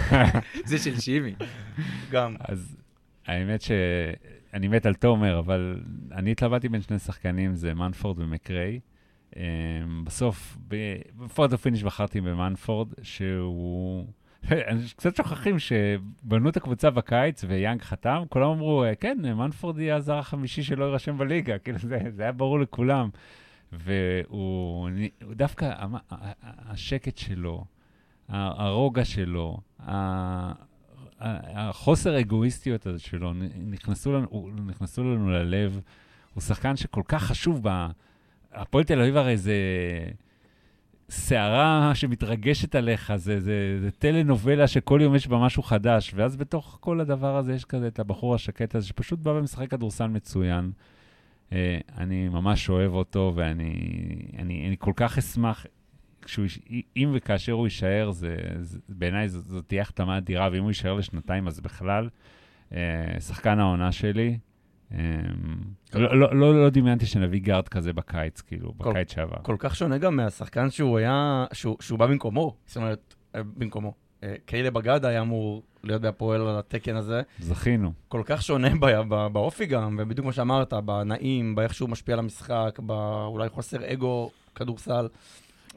זה 0.64 0.78
של 0.78 1.00
שימי. 1.00 1.34
גם. 2.10 2.36
אז 2.40 2.76
האמת 3.26 3.62
שאני 3.62 4.68
מת 4.68 4.86
על 4.86 4.94
תומר, 4.94 5.38
אבל 5.38 5.80
אני 6.12 6.32
התלבטתי 6.32 6.68
בין 6.68 6.80
שני 6.80 6.98
שחקנים, 6.98 7.54
זה 7.54 7.74
מנפורד 7.74 8.18
ומקריי. 8.18 8.80
אמ, 9.36 10.04
בסוף, 10.04 10.58
ב 11.18 11.24
photo 11.24 11.52
finish 11.52 11.82
בחרתי 11.82 12.20
במנפורד, 12.20 12.88
שהוא... 13.02 14.06
קצת 14.96 15.16
שוכחים 15.16 15.56
שבנו 15.58 16.48
את 16.48 16.56
הקבוצה 16.56 16.90
בקיץ 16.90 17.44
ויאנג 17.48 17.82
חתם, 17.82 18.22
כולם 18.28 18.48
אמרו, 18.50 18.84
"אה, 18.84 18.94
כן, 18.94 19.18
מנפורד 19.34 19.78
יהיה 19.78 19.96
הזר 19.96 20.14
החמישי 20.18 20.62
שלא 20.62 20.84
יירשם 20.84 21.18
בליגה, 21.18 21.58
כאילו 21.58 21.78
זה, 21.78 21.98
זה 22.10 22.22
היה 22.22 22.32
ברור 22.32 22.60
לכולם. 22.60 23.08
והוא 23.72 24.88
הוא 25.24 25.34
דווקא, 25.34 25.72
המ- 25.76 25.96
השקט 26.40 27.18
שלו, 27.18 27.64
הרוגע 28.28 29.04
שלו, 29.04 29.58
החוסר 31.20 32.14
האגואיסטיות 32.14 32.86
הזה 32.86 32.98
שלו, 32.98 33.32
נכנסו 33.66 34.12
לנו, 34.12 34.48
נכנסו 34.66 35.04
לנו 35.04 35.30
ללב. 35.30 35.80
הוא 36.34 36.42
שחקן 36.42 36.76
שכל 36.76 37.02
כך 37.08 37.22
חשוב 37.22 37.60
ב... 37.68 37.86
הפועל 38.52 38.84
תל 38.84 39.00
אביב 39.00 39.16
הרי 39.16 39.36
זה 39.36 39.54
סערה 41.10 41.90
שמתרגשת 41.94 42.74
עליך, 42.74 43.16
זה, 43.16 43.40
זה, 43.40 43.78
זה 43.80 43.90
טלנובלה 43.90 44.66
שכל 44.66 45.00
יום 45.02 45.14
יש 45.14 45.26
בה 45.28 45.38
משהו 45.38 45.62
חדש, 45.62 46.12
ואז 46.16 46.36
בתוך 46.36 46.78
כל 46.80 47.00
הדבר 47.00 47.36
הזה 47.36 47.54
יש 47.54 47.64
כזה 47.64 47.86
את 47.86 47.98
הבחור 47.98 48.34
השקט 48.34 48.74
הזה, 48.74 48.86
שפשוט 48.86 49.18
בא 49.18 49.30
ומשחק 49.30 49.70
כדורסל 49.70 50.06
מצוין. 50.06 50.72
אה, 51.52 51.78
אני 51.98 52.28
ממש 52.28 52.70
אוהב 52.70 52.92
אותו, 52.92 53.32
ואני 53.36 53.72
אני, 54.38 54.66
אני 54.68 54.76
כל 54.78 54.92
כך 54.96 55.18
אשמח, 55.18 55.66
כשהוא, 56.22 56.46
אם 56.96 57.10
וכאשר 57.14 57.52
הוא 57.52 57.66
יישאר, 57.66 58.10
זה, 58.10 58.36
זה, 58.60 58.78
בעיניי 58.88 59.28
זאת 59.28 59.64
תהיה 59.68 59.82
החתמה 59.82 60.18
אדירה, 60.18 60.48
ואם 60.52 60.62
הוא 60.62 60.70
יישאר 60.70 60.94
לשנתיים, 60.94 61.46
אז 61.46 61.60
בכלל, 61.60 62.08
אה, 62.74 63.20
שחקן 63.20 63.58
העונה 63.58 63.92
שלי. 63.92 64.38
אה, 64.94 64.98
לא, 65.94 66.16
לא, 66.16 66.36
לא, 66.36 66.62
לא 66.62 66.70
דמיינתי 66.70 67.06
שנביא 67.06 67.40
גארד 67.40 67.68
כזה 67.68 67.92
בקיץ, 67.92 68.40
כאילו, 68.40 68.72
בקיץ 68.76 69.12
שעבר. 69.12 69.36
כל 69.42 69.56
כך 69.58 69.76
שונה 69.76 69.98
גם 69.98 70.16
מהשחקן 70.16 70.70
שהוא 70.70 70.98
היה, 70.98 71.44
שהוא 71.80 71.98
בא 71.98 72.06
במקומו. 72.06 72.56
זאת 72.66 72.76
אומרת, 72.76 73.14
אה, 73.34 73.40
במקומו. 73.42 73.94
אה, 74.22 74.34
קיילב 74.46 74.76
אגדה 74.76 75.08
היה 75.08 75.20
אמור 75.20 75.62
להיות 75.84 76.02
בהפועל 76.02 76.40
על 76.40 76.58
התקן 76.58 76.96
הזה. 76.96 77.22
זכינו. 77.38 77.92
כל 78.08 78.22
כך 78.24 78.42
שונה 78.42 78.68
באופי 79.32 79.66
גם, 79.66 79.96
ובדיוק 79.98 80.24
כמו 80.24 80.32
שאמרת, 80.32 80.72
בנעים, 80.72 81.54
באיך 81.54 81.74
שהוא 81.74 81.88
משפיע 81.88 82.12
על 82.12 82.18
המשחק, 82.18 82.78
באולי 82.82 83.48
חוסר 83.48 83.92
אגו, 83.92 84.30
כדורסל. 84.54 85.08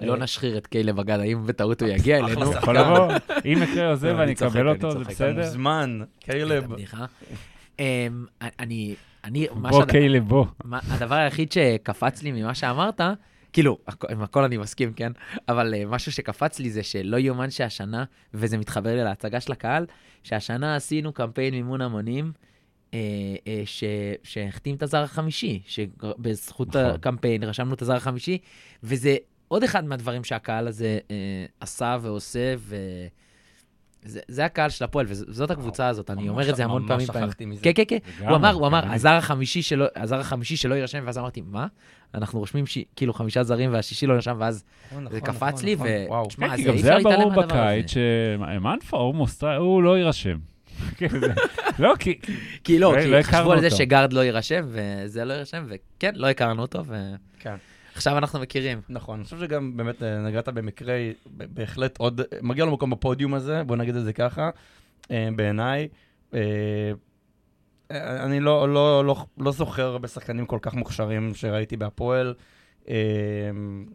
לא 0.02 0.14
אה, 0.14 0.18
נשחרר 0.18 0.58
את 0.58 0.68
קיילב 0.68 1.00
אגדה, 1.00 1.24
אם 1.24 1.46
בטעות 1.46 1.82
הוא 1.82 1.90
יגיע 1.90 2.18
אחלה 2.18 2.28
אלינו. 2.28 2.46
שחקן. 2.46 2.58
יכול 2.58 2.78
לבוא, 2.78 3.14
אם 3.46 3.58
יקרה 3.64 3.90
עוזב 3.90 4.16
ואני 4.18 4.34
אקבל 4.34 4.70
אותו, 4.70 4.92
זה 4.92 5.00
בסדר? 5.00 5.42
מוזמן, 5.42 6.00
קיילב. 6.20 6.68
אמ, 7.80 8.26
אני, 8.60 8.96
אני, 9.24 9.48
מה 9.56 9.70
בוא, 9.70 9.86
קיילב, 9.86 10.28
בוא. 10.28 10.46
הדבר 10.72 11.16
היחיד 11.16 11.52
שקפץ 11.52 12.24
לי 12.24 12.32
ממה 12.32 12.56
שאמרת, 12.56 13.02
כאילו, 13.54 13.78
עם 14.10 14.22
הכל 14.22 14.44
אני 14.44 14.58
מסכים, 14.58 14.94
כן? 14.94 15.12
אבל 15.50 15.74
uh, 15.74 15.88
משהו 15.88 16.12
שקפץ 16.12 16.60
לי 16.60 16.70
זה 16.70 16.84
שלא 16.84 17.18
יאומן 17.18 17.50
שהשנה, 17.50 18.04
וזה 18.34 18.58
מתחבר 18.58 18.96
לי 18.96 19.04
להצגה 19.04 19.40
של 19.40 19.52
הקהל, 19.52 19.86
שהשנה 20.24 20.76
עשינו 20.76 21.14
קמפיין 21.14 21.54
מימון 21.54 21.82
המונים, 21.82 22.32
uh, 22.92 22.94
uh, 22.94 22.96
ש, 23.66 23.84
שהחתים 24.24 24.76
את 24.76 24.84
הזר 24.84 25.04
החמישי, 25.04 25.62
שבזכות 25.66 26.68
נכון. 26.68 26.82
הקמפיין 26.82 27.44
רשמנו 27.44 27.74
את 27.74 27.82
הזר 27.82 27.96
החמישי, 27.96 28.38
וזה 28.84 29.16
עוד 29.48 29.64
אחד 29.64 29.86
מהדברים 29.86 30.24
שהקהל 30.24 30.68
הזה 30.68 31.00
uh, 31.08 31.12
עשה 31.60 31.98
ועושה, 32.02 32.56
ו... 32.58 32.76
זה, 34.06 34.20
זה 34.28 34.46
הקהל 34.46 34.70
של 34.70 34.84
הפועל, 34.84 35.06
וזאת 35.10 35.52
הקבוצה 35.52 35.88
הזאת, 35.88 36.10
אני 36.10 36.30
אומר 36.30 36.50
את 36.50 36.56
זה 36.56 36.64
המון 36.64 36.88
פעמים. 36.88 37.08
ממש. 37.14 37.18
שכחתי 37.24 37.46
מזה. 37.46 37.62
כן, 37.64 37.72
כן, 37.76 37.84
כן. 37.88 37.98
הוא 38.28 38.36
אמר, 38.36 38.52
הוא 38.54 38.68
אמר, 38.68 38.82
גם. 38.86 38.92
הזר 38.92 39.10
החמישי 39.14 39.62
שלא, 39.62 39.86
הזר 39.96 40.20
החמישי 40.20 40.58
שלא 40.58 40.76
יירשם, 40.76 41.04
ואז 41.06 41.18
אמרתי, 41.18 41.42
מה? 41.46 41.68
אנחנו 42.14 42.40
רושמים 42.40 42.66
ש... 42.66 42.78
כאילו 42.96 43.14
חמישה 43.14 43.44
זרים 43.44 43.74
והשישי 43.74 44.08
לא 44.08 44.16
נרשם, 44.16 44.36
ואז 44.40 44.64
נכון, 44.92 45.08
זה 45.10 45.18
נכון, 45.18 45.34
קפץ 45.34 45.54
נכון, 45.54 45.66
לי, 45.66 45.76
נכון. 45.76 45.88
ו... 45.90 46.06
וואו. 46.08 46.26
תשמע, 46.28 46.50
כן, 46.50 46.58
זה 46.58 46.64
גם 46.70 46.74
אי 46.74 46.82
זה 46.82 46.88
אפשר 46.88 46.90
היה 46.90 46.98
להתעלם 46.98 47.20
ברור 47.30 47.36
מהדבר 47.36 47.56
הזה. 47.64 47.76
בקיץ 47.78 47.92
שמנפה 47.92 48.98
או 48.98 49.14
מוסטריה, 49.14 49.58
הוא 49.58 49.84
לא 49.84 49.98
יירשם. 49.98 50.38
כן, 50.98 51.08
זה- 51.20 51.34
לא, 51.80 51.94
כי... 52.00 52.20
כי 52.64 52.80
לא, 52.80 52.96
לא- 52.96 53.02
כי 53.02 53.08
לא 53.12 53.22
חשבו 53.22 53.52
על 53.52 53.60
זה. 53.62 53.70
שגארד 53.70 54.14
לא 54.14 54.20
יירשם, 54.22 54.66
וזה 54.68 55.26
לא 55.26 55.34
יירשם, 55.34 55.66
וכן, 55.70 56.12
לא 56.16 56.28
הכרנו 56.28 56.62
אותו, 56.62 56.84
כן. 57.40 57.56
ועכשיו 57.96 58.18
אנחנו 58.18 58.40
מכירים. 58.40 58.82
נכון, 58.90 59.16
אני 59.16 59.24
חושב 59.24 59.40
שגם 59.40 59.78
באמת 59.78 60.04
אה, 60.04 60.18
נגעת 60.20 60.50
במקרה, 60.50 60.94
ב- 61.38 61.44
בהחלט 61.60 61.98
עוד, 61.98 62.22
מגיע 62.42 62.66
לו 62.66 62.72
מקום 62.72 62.90
בפודיום 62.90 63.34
הזה, 63.34 63.64
בוא 63.64 63.76
נגיד 63.76 63.96
את 63.96 64.04
זה 64.04 64.14
ככה, 64.14 64.50
אה, 65.12 65.30
בעיניי. 65.36 65.88
אה, 66.34 66.92
אני 67.92 68.40
לא, 68.40 68.70
לא, 68.74 69.06
לא, 69.06 69.16
לא 69.38 69.52
זוכר 69.52 69.86
הרבה 69.86 70.08
שחקנים 70.08 70.46
כל 70.46 70.60
כך 70.62 70.74
מוכשרים 70.74 71.34
שראיתי 71.36 71.78
בהפועל. 71.78 72.34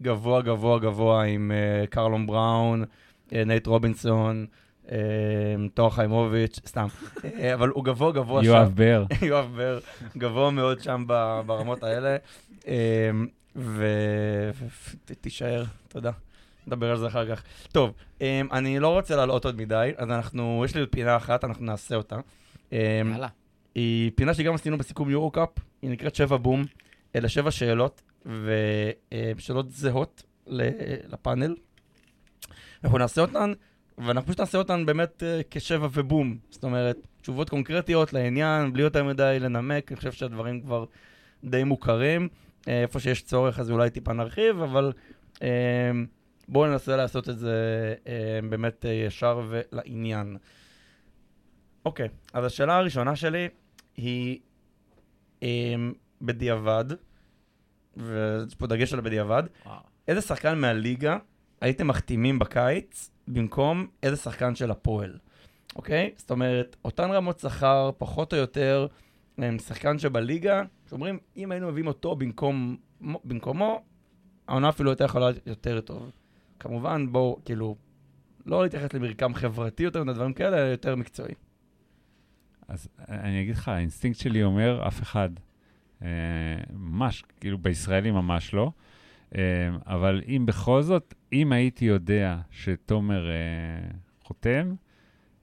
גבוה, 0.02 0.42
גבוה, 0.42 0.78
גבוה 0.78 1.22
עם 1.24 1.52
קרלון 1.90 2.26
בראון, 2.26 2.84
נייט 3.32 3.66
רובינסון, 3.66 4.46
תואר 5.74 5.90
חיימוביץ', 5.90 6.60
סתם. 6.66 6.86
אבל 7.54 7.68
הוא 7.68 7.84
גבוה, 7.84 8.12
גבוה 8.12 8.42
שם. 8.42 8.48
יואב 8.48 8.72
בר. 8.74 9.04
יואב 9.28 9.52
בר, 9.56 9.78
גבוה 10.16 10.50
מאוד 10.50 10.80
שם 10.80 11.04
ב- 11.06 11.40
ברמות 11.46 11.82
האלה. 11.82 12.16
ותישאר, 13.56 15.64
תודה. 15.88 16.10
נדבר 16.66 16.90
על 16.90 16.96
זה 16.96 17.06
אחר 17.06 17.36
כך. 17.36 17.42
טוב, 17.72 17.92
אמ, 18.20 18.48
אני 18.52 18.78
לא 18.78 18.88
רוצה 18.88 19.16
להלאות 19.16 19.44
עוד 19.44 19.56
מדי, 19.56 19.92
אז 19.96 20.10
אנחנו, 20.10 20.62
יש 20.64 20.76
לי 20.76 20.86
פינה 20.86 21.16
אחת, 21.16 21.44
אנחנו 21.44 21.64
נעשה 21.64 21.94
אותה. 21.94 22.16
אמ, 22.72 22.78
יאללה. 23.12 23.28
היא 23.74 24.10
פינה 24.14 24.34
שגם 24.34 24.54
עשינו 24.54 24.78
בסיכום 24.78 25.10
יורו-קאפ, 25.10 25.48
היא 25.82 25.90
נקראת 25.90 26.14
שבע 26.14 26.36
בום. 26.36 26.64
אלה 27.16 27.28
שבע 27.28 27.50
שאלות, 27.50 28.02
ושאלות 29.36 29.70
זהות 29.70 30.22
לפאנל. 30.46 31.56
אנחנו 32.84 32.98
נעשה 32.98 33.20
אותן, 33.20 33.52
ואנחנו 33.98 34.26
פשוט 34.26 34.40
נעשה 34.40 34.58
אותן 34.58 34.86
באמת 34.86 35.22
אה, 35.22 35.40
כשבע 35.50 35.88
ובום. 35.92 36.38
זאת 36.50 36.64
אומרת, 36.64 36.96
תשובות 37.22 37.50
קונקרטיות 37.50 38.12
לעניין, 38.12 38.72
בלי 38.72 38.82
יותר 38.82 39.04
מדי 39.04 39.36
לנמק, 39.40 39.92
אני 39.92 39.96
חושב 39.96 40.12
שהדברים 40.12 40.60
כבר 40.60 40.84
די 41.44 41.64
מוכרים. 41.64 42.28
אה, 42.68 42.82
איפה 42.82 43.00
שיש 43.00 43.22
צורך 43.22 43.58
אז 43.58 43.70
אולי 43.70 43.90
טיפה 43.90 44.12
נרחיב, 44.12 44.60
אבל 44.60 44.92
אה, 45.42 45.90
בואו 46.48 46.70
ננסה 46.70 46.96
לעשות 46.96 47.28
את 47.28 47.38
זה 47.38 47.94
אה, 48.06 48.40
באמת 48.50 48.86
אה, 48.86 48.90
ישר 48.90 49.42
ולעניין. 49.48 50.36
אוקיי, 51.84 52.08
אז 52.32 52.44
השאלה 52.44 52.76
הראשונה 52.76 53.16
שלי 53.16 53.48
היא 53.96 54.38
אה, 55.42 55.74
בדיעבד, 56.22 56.84
ויש 57.96 58.54
פה 58.54 58.66
דגש 58.66 58.94
על 58.94 59.00
בדיעבד, 59.00 59.42
איזה 60.08 60.20
שחקן 60.20 60.58
מהליגה 60.58 61.18
הייתם 61.60 61.88
מחתימים 61.88 62.38
בקיץ 62.38 63.10
במקום 63.28 63.86
איזה 64.02 64.16
שחקן 64.16 64.54
של 64.54 64.70
הפועל, 64.70 65.18
אוקיי? 65.76 66.10
זאת 66.16 66.30
אומרת, 66.30 66.76
אותן 66.84 67.10
רמות 67.10 67.38
שכר, 67.38 67.90
פחות 67.98 68.32
או 68.32 68.38
יותר, 68.38 68.86
הם 69.42 69.58
שחקן 69.58 69.98
שבליגה, 69.98 70.62
שאומרים, 70.88 71.18
אם 71.36 71.52
היינו 71.52 71.68
מביאים 71.68 71.86
אותו 71.86 72.16
במקום, 72.16 72.76
במקומו, 73.00 73.82
העונה 74.48 74.68
אפילו 74.68 74.90
הייתה 74.90 75.04
יכולה 75.04 75.30
להיות 75.30 75.46
יותר 75.46 75.80
טוב. 75.80 76.10
כמובן, 76.58 77.12
בואו, 77.12 77.40
כאילו, 77.44 77.76
לא 78.46 78.62
להתייחס 78.62 78.92
למרקם 78.92 79.34
חברתי 79.34 79.82
יותר 79.82 80.04
מדי 80.04 80.12
דברים 80.12 80.32
כאלה, 80.32 80.58
אלא 80.58 80.70
יותר 80.70 80.96
מקצועי. 80.96 81.34
אז 82.68 82.88
אני 83.08 83.42
אגיד 83.42 83.54
לך, 83.54 83.68
האינסטינקט 83.68 84.18
שלי 84.20 84.42
אומר, 84.42 84.88
אף 84.88 85.02
אחד. 85.02 85.30
אה, 86.02 86.08
ממש, 86.72 87.24
כאילו 87.40 87.58
בישראלי 87.58 88.10
ממש 88.10 88.54
לא. 88.54 88.72
אה, 89.34 89.68
אבל 89.86 90.22
אם 90.28 90.46
בכל 90.46 90.82
זאת, 90.82 91.14
אם 91.32 91.52
הייתי 91.52 91.84
יודע 91.84 92.38
שתומר 92.50 93.30
אה, 93.30 93.36
חותם, 94.24 94.74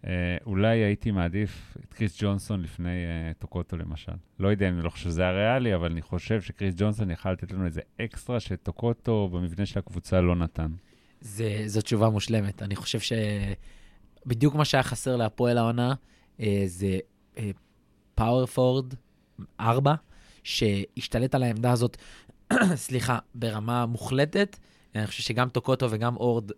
אה, 0.05 0.37
אולי 0.45 0.77
הייתי 0.77 1.11
מעדיף 1.11 1.77
את 1.85 1.93
קריס 1.93 2.17
ג'ונסון 2.21 2.61
לפני 2.61 2.89
אה, 2.89 3.31
טוקוטו 3.39 3.77
למשל. 3.77 4.11
לא 4.39 4.47
יודע, 4.47 4.67
אני 4.69 4.81
לא 4.81 4.89
חושב 4.89 5.03
שזה 5.03 5.27
הריאלי, 5.27 5.75
אבל 5.75 5.91
אני 5.91 6.01
חושב 6.01 6.41
שקריס 6.41 6.75
ג'ונסון 6.77 7.11
יכל 7.11 7.31
לתת 7.31 7.51
לנו 7.51 7.65
איזה 7.65 7.81
אקסטרה 8.01 8.39
שטוקוטו 8.39 9.29
במבנה 9.31 9.65
של 9.65 9.79
הקבוצה 9.79 10.21
לא 10.21 10.35
נתן. 10.35 10.71
זה, 11.21 11.63
זו 11.65 11.81
תשובה 11.81 12.09
מושלמת. 12.09 12.61
אני 12.61 12.75
חושב 12.75 12.99
שבדיוק 14.25 14.55
מה 14.55 14.65
שהיה 14.65 14.83
חסר 14.83 15.15
להפועל 15.15 15.57
העונה, 15.57 15.93
אה, 16.39 16.63
זה 16.65 16.99
פאוור 18.15 18.45
פורד 18.45 18.93
4, 19.59 19.95
שהשתלט 20.43 21.35
על 21.35 21.43
העמדה 21.43 21.71
הזאת, 21.71 21.97
סליחה, 22.75 23.19
ברמה 23.35 23.85
מוחלטת. 23.85 24.57
אני 24.95 25.07
חושב 25.07 25.23
שגם 25.23 25.49
טוקוטו 25.49 25.87
וגם 25.91 26.15
אורד 26.15 26.51
אה, 26.51 26.57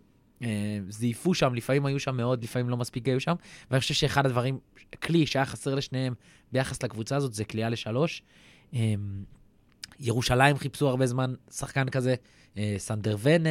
זייפו 0.88 1.34
שם, 1.34 1.54
לפעמים 1.54 1.86
היו 1.86 2.00
שם 2.00 2.16
מאוד, 2.16 2.44
לפעמים 2.44 2.68
לא 2.68 2.76
מספיק 2.76 3.08
היו 3.08 3.20
שם. 3.20 3.34
ואני 3.70 3.80
חושב 3.80 3.94
שאחד 3.94 4.26
הדברים, 4.26 4.58
כלי 5.02 5.26
שהיה 5.26 5.44
חסר 5.44 5.74
לשניהם 5.74 6.14
ביחס 6.52 6.82
לקבוצה 6.82 7.16
הזאת, 7.16 7.34
זה 7.34 7.44
כליאה 7.44 7.68
לשלוש. 7.68 8.22
אה, 8.74 8.94
ירושלים 10.00 10.58
חיפשו 10.58 10.88
הרבה 10.88 11.06
זמן 11.06 11.34
שחקן 11.50 11.88
כזה, 11.88 12.14
אה, 12.58 12.74
סנדר 12.78 13.16
ונה 13.20 13.50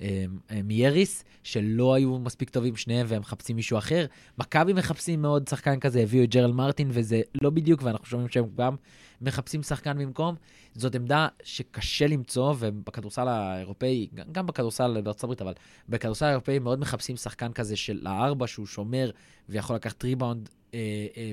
ומייריס, 0.00 1.24
שלא 1.42 1.94
היו 1.94 2.18
מספיק 2.18 2.50
טובים 2.50 2.76
שניהם 2.76 3.06
והם 3.08 3.20
מחפשים 3.20 3.56
מישהו 3.56 3.78
אחר. 3.78 4.06
מכבי 4.38 4.72
מחפשים 4.72 5.22
מאוד 5.22 5.48
שחקן 5.48 5.80
כזה, 5.80 6.00
הביאו 6.00 6.24
את 6.24 6.30
ג'רל 6.30 6.52
מרטין, 6.52 6.88
וזה 6.92 7.20
לא 7.42 7.50
בדיוק, 7.50 7.82
ואנחנו 7.82 8.06
שומעים 8.06 8.28
שהם 8.28 8.44
גם 8.56 8.76
מחפשים 9.20 9.62
שחקן 9.62 9.98
במקום. 9.98 10.34
זאת 10.74 10.94
עמדה 10.94 11.28
שקשה 11.42 12.06
למצוא, 12.06 12.54
ובכדורסל 12.58 13.28
האירופאי, 13.28 14.08
גם 14.32 14.46
בכדורסל 14.46 15.00
בארצות 15.00 15.24
הברית, 15.24 15.42
אבל 15.42 15.52
בכדורסל 15.88 16.26
האירופאי 16.26 16.58
מאוד 16.58 16.80
מחפשים 16.80 17.16
שחקן 17.16 17.52
כזה 17.52 17.76
של 17.76 18.06
הארבע, 18.06 18.46
שהוא 18.46 18.66
שומר 18.66 19.10
ויכול 19.48 19.76
לקחת 19.76 20.04
ריבאונד, 20.04 20.48
אה, 20.74 21.06
אה, 21.16 21.32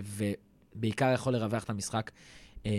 ובעיקר 0.76 1.12
יכול 1.14 1.34
לרווח 1.34 1.64
את 1.64 1.70
המשחק 1.70 2.12
אה, 2.66 2.72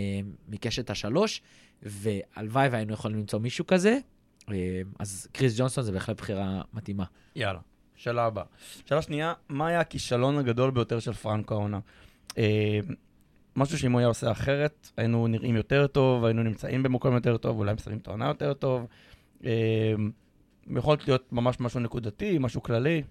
מקשת 0.49 0.89
השלוש, 0.89 1.41
והלוואי 1.83 2.67
והיינו 2.67 2.93
יכולים 2.93 3.17
למצוא 3.17 3.39
מישהו 3.39 3.67
כזה. 3.67 3.97
אה, 4.51 4.81
אז 4.99 5.27
קריס 5.31 5.59
ג'ונסון 5.59 5.83
זה 5.83 5.91
בהחלט 5.91 6.17
בחירה 6.17 6.61
מתאימה. 6.73 7.03
יאללה, 7.35 7.59
שאלה 7.95 8.25
הבאה. 8.25 8.43
שאלה 8.85 9.01
שנייה, 9.01 9.33
מה 9.49 9.67
היה 9.67 9.79
הכישלון 9.79 10.37
הגדול 10.37 10.71
ביותר 10.71 10.99
של 10.99 11.13
פרנקו 11.13 11.53
העונה? 11.53 11.79
אה, 12.37 12.79
משהו 13.55 13.77
שאם 13.77 13.91
הוא 13.91 13.99
היה 13.99 14.07
עושה 14.07 14.31
אחרת, 14.31 14.91
היינו 14.97 15.27
נראים 15.27 15.55
יותר 15.55 15.87
טוב, 15.87 16.25
היינו 16.25 16.43
נמצאים 16.43 16.83
במקום 16.83 17.13
יותר 17.13 17.37
טוב, 17.37 17.57
אולי 17.57 17.73
מסיימים 17.73 17.99
את 18.01 18.07
העונה 18.07 18.27
יותר 18.27 18.53
טוב. 18.53 18.85
אה, 19.45 19.93
יכול 20.77 20.97
להיות 21.07 21.33
ממש 21.33 21.59
משהו 21.59 21.79
נקודתי, 21.79 22.37
משהו 22.37 22.63
כללי. 22.63 23.03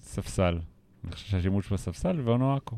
ספסל. 0.00 0.58
אני 1.04 1.12
חושב 1.12 1.26
שהשימוש 1.26 1.72
בספסל 1.72 2.20
ואונואקו. 2.24 2.76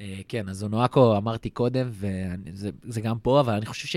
אה, 0.00 0.20
כן, 0.28 0.48
אז 0.48 0.62
אונואקו 0.62 1.16
אמרתי 1.16 1.50
קודם, 1.50 1.88
וזה 1.90 2.70
זה 2.82 3.00
גם 3.00 3.18
פה, 3.18 3.40
אבל 3.40 3.52
אני 3.52 3.66
חושב 3.66 3.88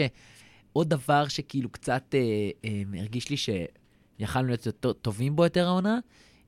שעוד 0.74 0.90
דבר 0.90 1.28
שכאילו 1.28 1.70
קצת 1.70 2.04
אה, 2.16 2.20
אה, 2.66 3.00
הרגיש 3.00 3.30
לי 3.30 3.36
שיכלנו 3.38 4.48
להיות 4.48 4.68
טובים 5.02 5.36
בו 5.36 5.44
יותר 5.44 5.68
העונה, 5.68 6.00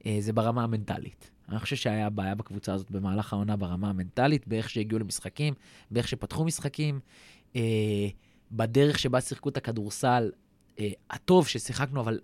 אה, 0.05 0.17
זה 0.19 0.33
ברמה 0.33 0.63
המנטלית. 0.63 1.31
אני 1.49 1.59
חושב 1.59 1.75
שהיה 1.75 2.09
בעיה 2.09 2.35
בקבוצה 2.35 2.73
הזאת 2.73 2.91
במהלך 2.91 3.33
העונה 3.33 3.55
ברמה 3.55 3.89
המנטלית, 3.89 4.47
באיך 4.47 4.69
שהגיעו 4.69 4.99
למשחקים, 4.99 5.53
באיך 5.91 6.07
שפתחו 6.07 6.45
משחקים, 6.45 6.99
אה, 7.55 7.61
בדרך 8.51 8.99
שבה 8.99 9.21
שיחקו 9.21 9.49
את 9.49 9.57
הכדורסל, 9.57 10.31
אה, 10.79 10.89
הטוב 11.09 11.47
ששיחקנו, 11.47 12.01
אבל 12.01 12.19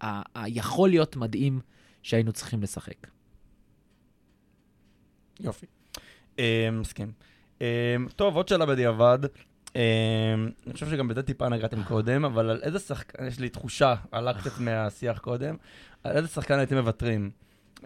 ה- 0.00 0.42
היכול 0.44 0.88
להיות 0.88 1.16
מדהים 1.16 1.60
שהיינו 2.02 2.32
צריכים 2.32 2.62
לשחק. 2.62 3.06
יופי. 5.40 5.66
אה, 6.38 6.68
מסכים. 6.72 7.12
אה, 7.62 7.96
טוב, 8.16 8.36
עוד 8.36 8.48
שאלה 8.48 8.66
בדיעבד. 8.66 9.18
אה, 9.76 10.34
אני 10.66 10.72
חושב 10.72 10.90
שגם 10.90 11.08
בזה 11.08 11.22
טיפה 11.22 11.48
נגעתם 11.48 11.82
קודם, 11.82 12.24
אבל 12.24 12.50
על 12.50 12.60
איזה 12.62 12.78
שחקן, 12.78 13.26
יש 13.26 13.40
לי 13.40 13.48
תחושה, 13.48 13.94
עלה 14.12 14.34
קצת 14.34 14.58
מהשיח 14.60 15.18
קודם, 15.18 15.56
על 16.04 16.16
איזה 16.16 16.28
שחקן 16.28 16.58
הייתם 16.58 16.76
מוותרים? 16.76 17.30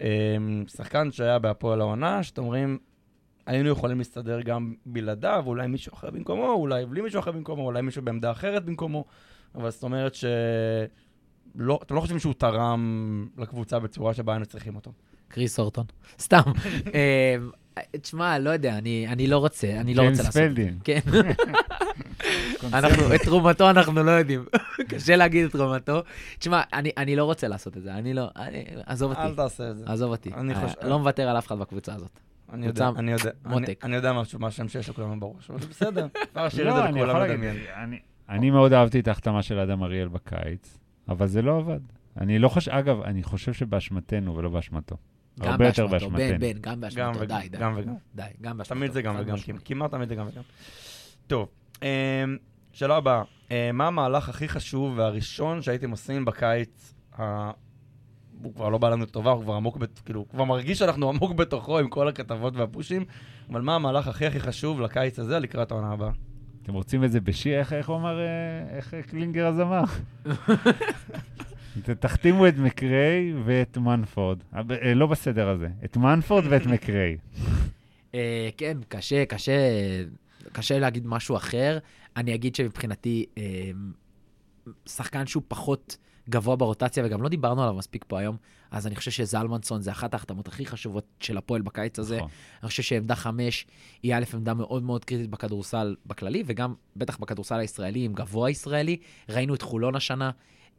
אה, 0.00 0.36
שחקן 0.76 1.12
שהיה 1.12 1.38
בהפועל 1.38 1.80
העונה, 1.80 2.22
שאתם 2.22 2.42
אומרים, 2.42 2.78
היינו 3.46 3.68
יכולים 3.68 3.98
להסתדר 3.98 4.40
גם 4.40 4.74
בלעדיו, 4.86 5.44
אולי 5.46 5.66
מישהו 5.66 5.94
אחר 5.94 6.10
במקומו, 6.10 6.52
אולי 6.52 6.86
בלי 6.86 7.00
מישהו 7.00 7.20
אחר 7.20 7.32
במקומו, 7.32 7.62
אולי 7.62 7.82
מישהו 7.82 8.02
בעמדה 8.02 8.30
אחרת 8.30 8.64
במקומו, 8.64 9.04
אבל 9.54 9.70
זאת 9.70 9.82
אומרת 9.82 10.14
ש... 10.14 10.24
לא, 11.54 11.80
אתם 11.82 11.94
לא 11.94 12.00
חושבים 12.00 12.18
שהוא 12.18 12.34
תרם 12.34 13.26
לקבוצה 13.38 13.78
בצורה 13.78 14.14
שבה 14.14 14.32
היינו 14.32 14.46
צריכים 14.46 14.76
אותו. 14.76 14.92
קריס 15.28 15.58
אורטון. 15.58 15.84
סתם. 16.18 16.42
אה, 17.78 17.82
תשמע, 18.00 18.38
לא 18.38 18.50
יודע, 18.50 18.78
אני, 18.78 19.06
אני 19.08 19.26
לא 19.26 19.38
רוצה, 19.38 19.66
אני 19.80 19.94
לא 19.94 20.02
רוצה 20.02 20.12
ג'יימס 20.14 20.18
לעשות. 20.26 20.42
פלדין. 20.42 20.78
כן. 20.84 20.98
אנחנו, 22.72 23.14
את 23.14 23.20
תרומתו 23.22 23.70
אנחנו 23.70 24.02
לא 24.02 24.10
יודעים. 24.10 24.44
קשה 24.88 25.16
להגיד 25.16 25.44
את 25.44 25.52
תרומתו. 25.52 26.02
תשמע, 26.38 26.62
אני, 26.72 26.90
אני 26.96 27.16
לא 27.16 27.24
רוצה 27.24 27.48
לעשות 27.48 27.76
את 27.76 27.82
זה, 27.82 27.94
אני 27.94 28.14
לא, 28.14 28.28
אני, 28.36 28.64
עזוב 28.86 29.10
אותי. 29.10 29.22
אל 29.22 29.34
תעשה 29.34 29.70
את 29.70 29.76
זה. 29.78 29.84
עזוב 29.86 30.10
אותי. 30.10 30.30
אני 30.34 30.54
אה, 30.54 30.60
חושב- 30.60 30.88
לא 30.88 30.98
מוותר 30.98 31.28
על 31.28 31.38
אף 31.38 31.46
אחד 31.46 31.58
בקבוצה 31.58 31.94
הזאת. 31.94 32.20
אני 32.52 32.66
יודע, 32.66 32.90
אני 32.96 33.12
יודע, 33.12 33.30
אני, 33.46 33.54
מותק. 33.60 33.80
אני 33.84 33.96
יודע 33.96 34.12
מה 34.38 34.46
השם 34.46 34.68
שיש 34.68 34.88
לכולם 34.88 35.20
בראש, 35.20 35.50
אבל 35.50 35.60
זה 35.60 35.66
בסדר, 35.68 36.06
אפשר 36.30 36.42
להשאיר 36.44 36.68
את 36.68 36.74
לא, 36.74 36.80
זה 36.80 36.84
אני 36.88 36.98
יכול 37.00 37.08
לכולם 37.10 37.20
להגיד, 37.28 37.34
לדמיין. 37.44 37.56
אני- 37.82 37.98
אני 38.28 38.50
מאוד 38.50 38.72
אהבתי 38.72 39.00
את 39.00 39.08
ההחתמה 39.08 39.42
של 39.42 39.58
אדם 39.58 39.82
אריאל 39.82 40.08
בקיץ, 40.08 40.78
אבל 41.08 41.26
זה 41.26 41.42
לא 41.42 41.56
עבד. 41.58 41.80
אני 42.20 42.38
לא 42.38 42.48
חושב, 42.48 42.70
אגב, 42.70 43.00
אני 43.02 43.22
חושב 43.22 43.52
שבאשמתנו 43.52 44.36
ולא 44.36 44.48
באשמתו. 44.48 44.96
גם 45.40 45.50
הרבה 45.52 45.66
יותר 45.66 45.86
באשמתו, 45.86 46.16
בן. 46.16 46.38
בן, 46.38 46.52
גם 46.52 46.60
גם 46.74 46.80
באשמתו, 46.80 47.24
די, 47.24 47.48
די. 47.48 47.58
גם 47.58 47.74
וגם. 47.76 47.94
די, 48.14 48.22
גם 48.40 48.58
באשמתו. 48.58 48.74
תמיד 48.80 48.92
זה 48.92 49.02
גם 49.02 49.14
וגם. 49.18 49.36
כמעט 49.64 49.90
תמיד 49.90 50.08
זה 50.08 50.14
גם 50.14 50.26
וגם. 50.32 50.42
טוב, 51.26 51.48
אמ, 51.82 51.88
שאלה 52.72 52.96
הבאה, 52.96 53.22
אמ, 53.50 53.56
מה 53.72 53.86
המהלך 53.86 54.28
הכי 54.28 54.48
חשוב 54.48 54.98
והראשון 54.98 55.62
שהייתם 55.62 55.90
עושים 55.90 56.24
בקיץ? 56.24 56.94
הוא 58.42 58.54
כבר 58.54 58.68
לא 58.68 58.78
בא 58.78 58.88
לנו 58.90 59.06
טובה, 59.06 59.30
הוא 59.30 59.42
כבר 59.42 59.54
עמוק, 59.54 59.76
בת- 59.76 60.00
כאילו, 60.04 60.20
הוא 60.20 60.28
כבר 60.28 60.44
מרגיש 60.44 60.78
שאנחנו 60.78 61.08
עמוק 61.08 61.32
בתוכו 61.32 61.78
עם 61.78 61.88
כל 61.88 62.08
הכתבות 62.08 62.56
והפושים, 62.56 63.04
אבל 63.50 63.60
מה 63.60 63.74
המהלך 63.74 64.08
הכי 64.08 64.26
הכי 64.26 64.40
חשוב 64.40 64.80
לקיץ 64.80 65.18
הזה 65.18 65.38
לקראת 65.38 65.70
העונה 65.70 65.92
הבאה? 65.92 66.10
אתם 66.62 66.72
רוצים 66.72 67.04
את 67.04 67.12
זה 67.12 67.20
בשיר? 67.20 67.58
איך, 67.58 67.72
איך 67.72 67.88
הוא 67.88 67.96
אמר, 67.96 68.18
אה, 68.20 68.24
איך 68.76 68.94
קלינגר 69.06 69.46
אז 69.46 69.60
אמר? 69.60 69.82
תחתימו 71.80 72.48
את 72.48 72.58
מקריי 72.58 73.34
ואת 73.44 73.78
מנפורד. 73.78 74.38
אה, 74.54 74.60
אה, 74.82 74.94
לא 74.94 75.06
בסדר 75.06 75.48
הזה. 75.48 75.68
את 75.84 75.96
מנפורד 75.96 76.44
ואת 76.48 76.66
מקריי. 76.66 77.16
אה, 78.14 78.48
כן, 78.56 78.78
קשה, 78.88 79.24
קשה, 79.24 79.52
קשה 80.52 80.78
להגיד 80.78 81.06
משהו 81.06 81.36
אחר. 81.36 81.78
אני 82.16 82.34
אגיד 82.34 82.54
שמבחינתי, 82.54 83.26
שחקן 84.86 85.26
שהוא 85.26 85.42
פחות 85.48 85.96
גבוה 86.28 86.56
ברוטציה, 86.56 87.04
וגם 87.06 87.22
לא 87.22 87.28
דיברנו 87.28 87.62
עליו 87.62 87.74
מספיק 87.74 88.04
פה 88.08 88.18
היום, 88.18 88.36
אז 88.70 88.86
אני 88.86 88.96
חושב 88.96 89.10
שזלמנסון 89.10 89.82
זה 89.82 89.90
אחת 89.90 90.14
ההחתמות 90.14 90.48
הכי 90.48 90.66
חשובות 90.66 91.04
של 91.20 91.36
הפועל 91.36 91.62
בקיץ 91.62 91.98
הזה. 91.98 92.16
נכון. 92.16 92.28
אני 92.62 92.68
חושב 92.68 92.82
שעמדה 92.82 93.14
חמש 93.14 93.66
היא 94.02 94.14
א', 94.14 94.24
עמדה 94.34 94.54
מאוד 94.54 94.82
מאוד 94.82 95.04
קריטית 95.04 95.30
בכדורסל 95.30 95.96
בכללי, 96.06 96.42
וגם 96.46 96.74
בטח 96.96 97.18
בכדורסל 97.18 97.58
הישראלי 97.58 98.04
עם 98.04 98.12
גבוה 98.12 98.50
ישראלי. 98.50 98.96
ראינו 99.28 99.54
את 99.54 99.62
חולון 99.62 99.94
השנה 99.94 100.30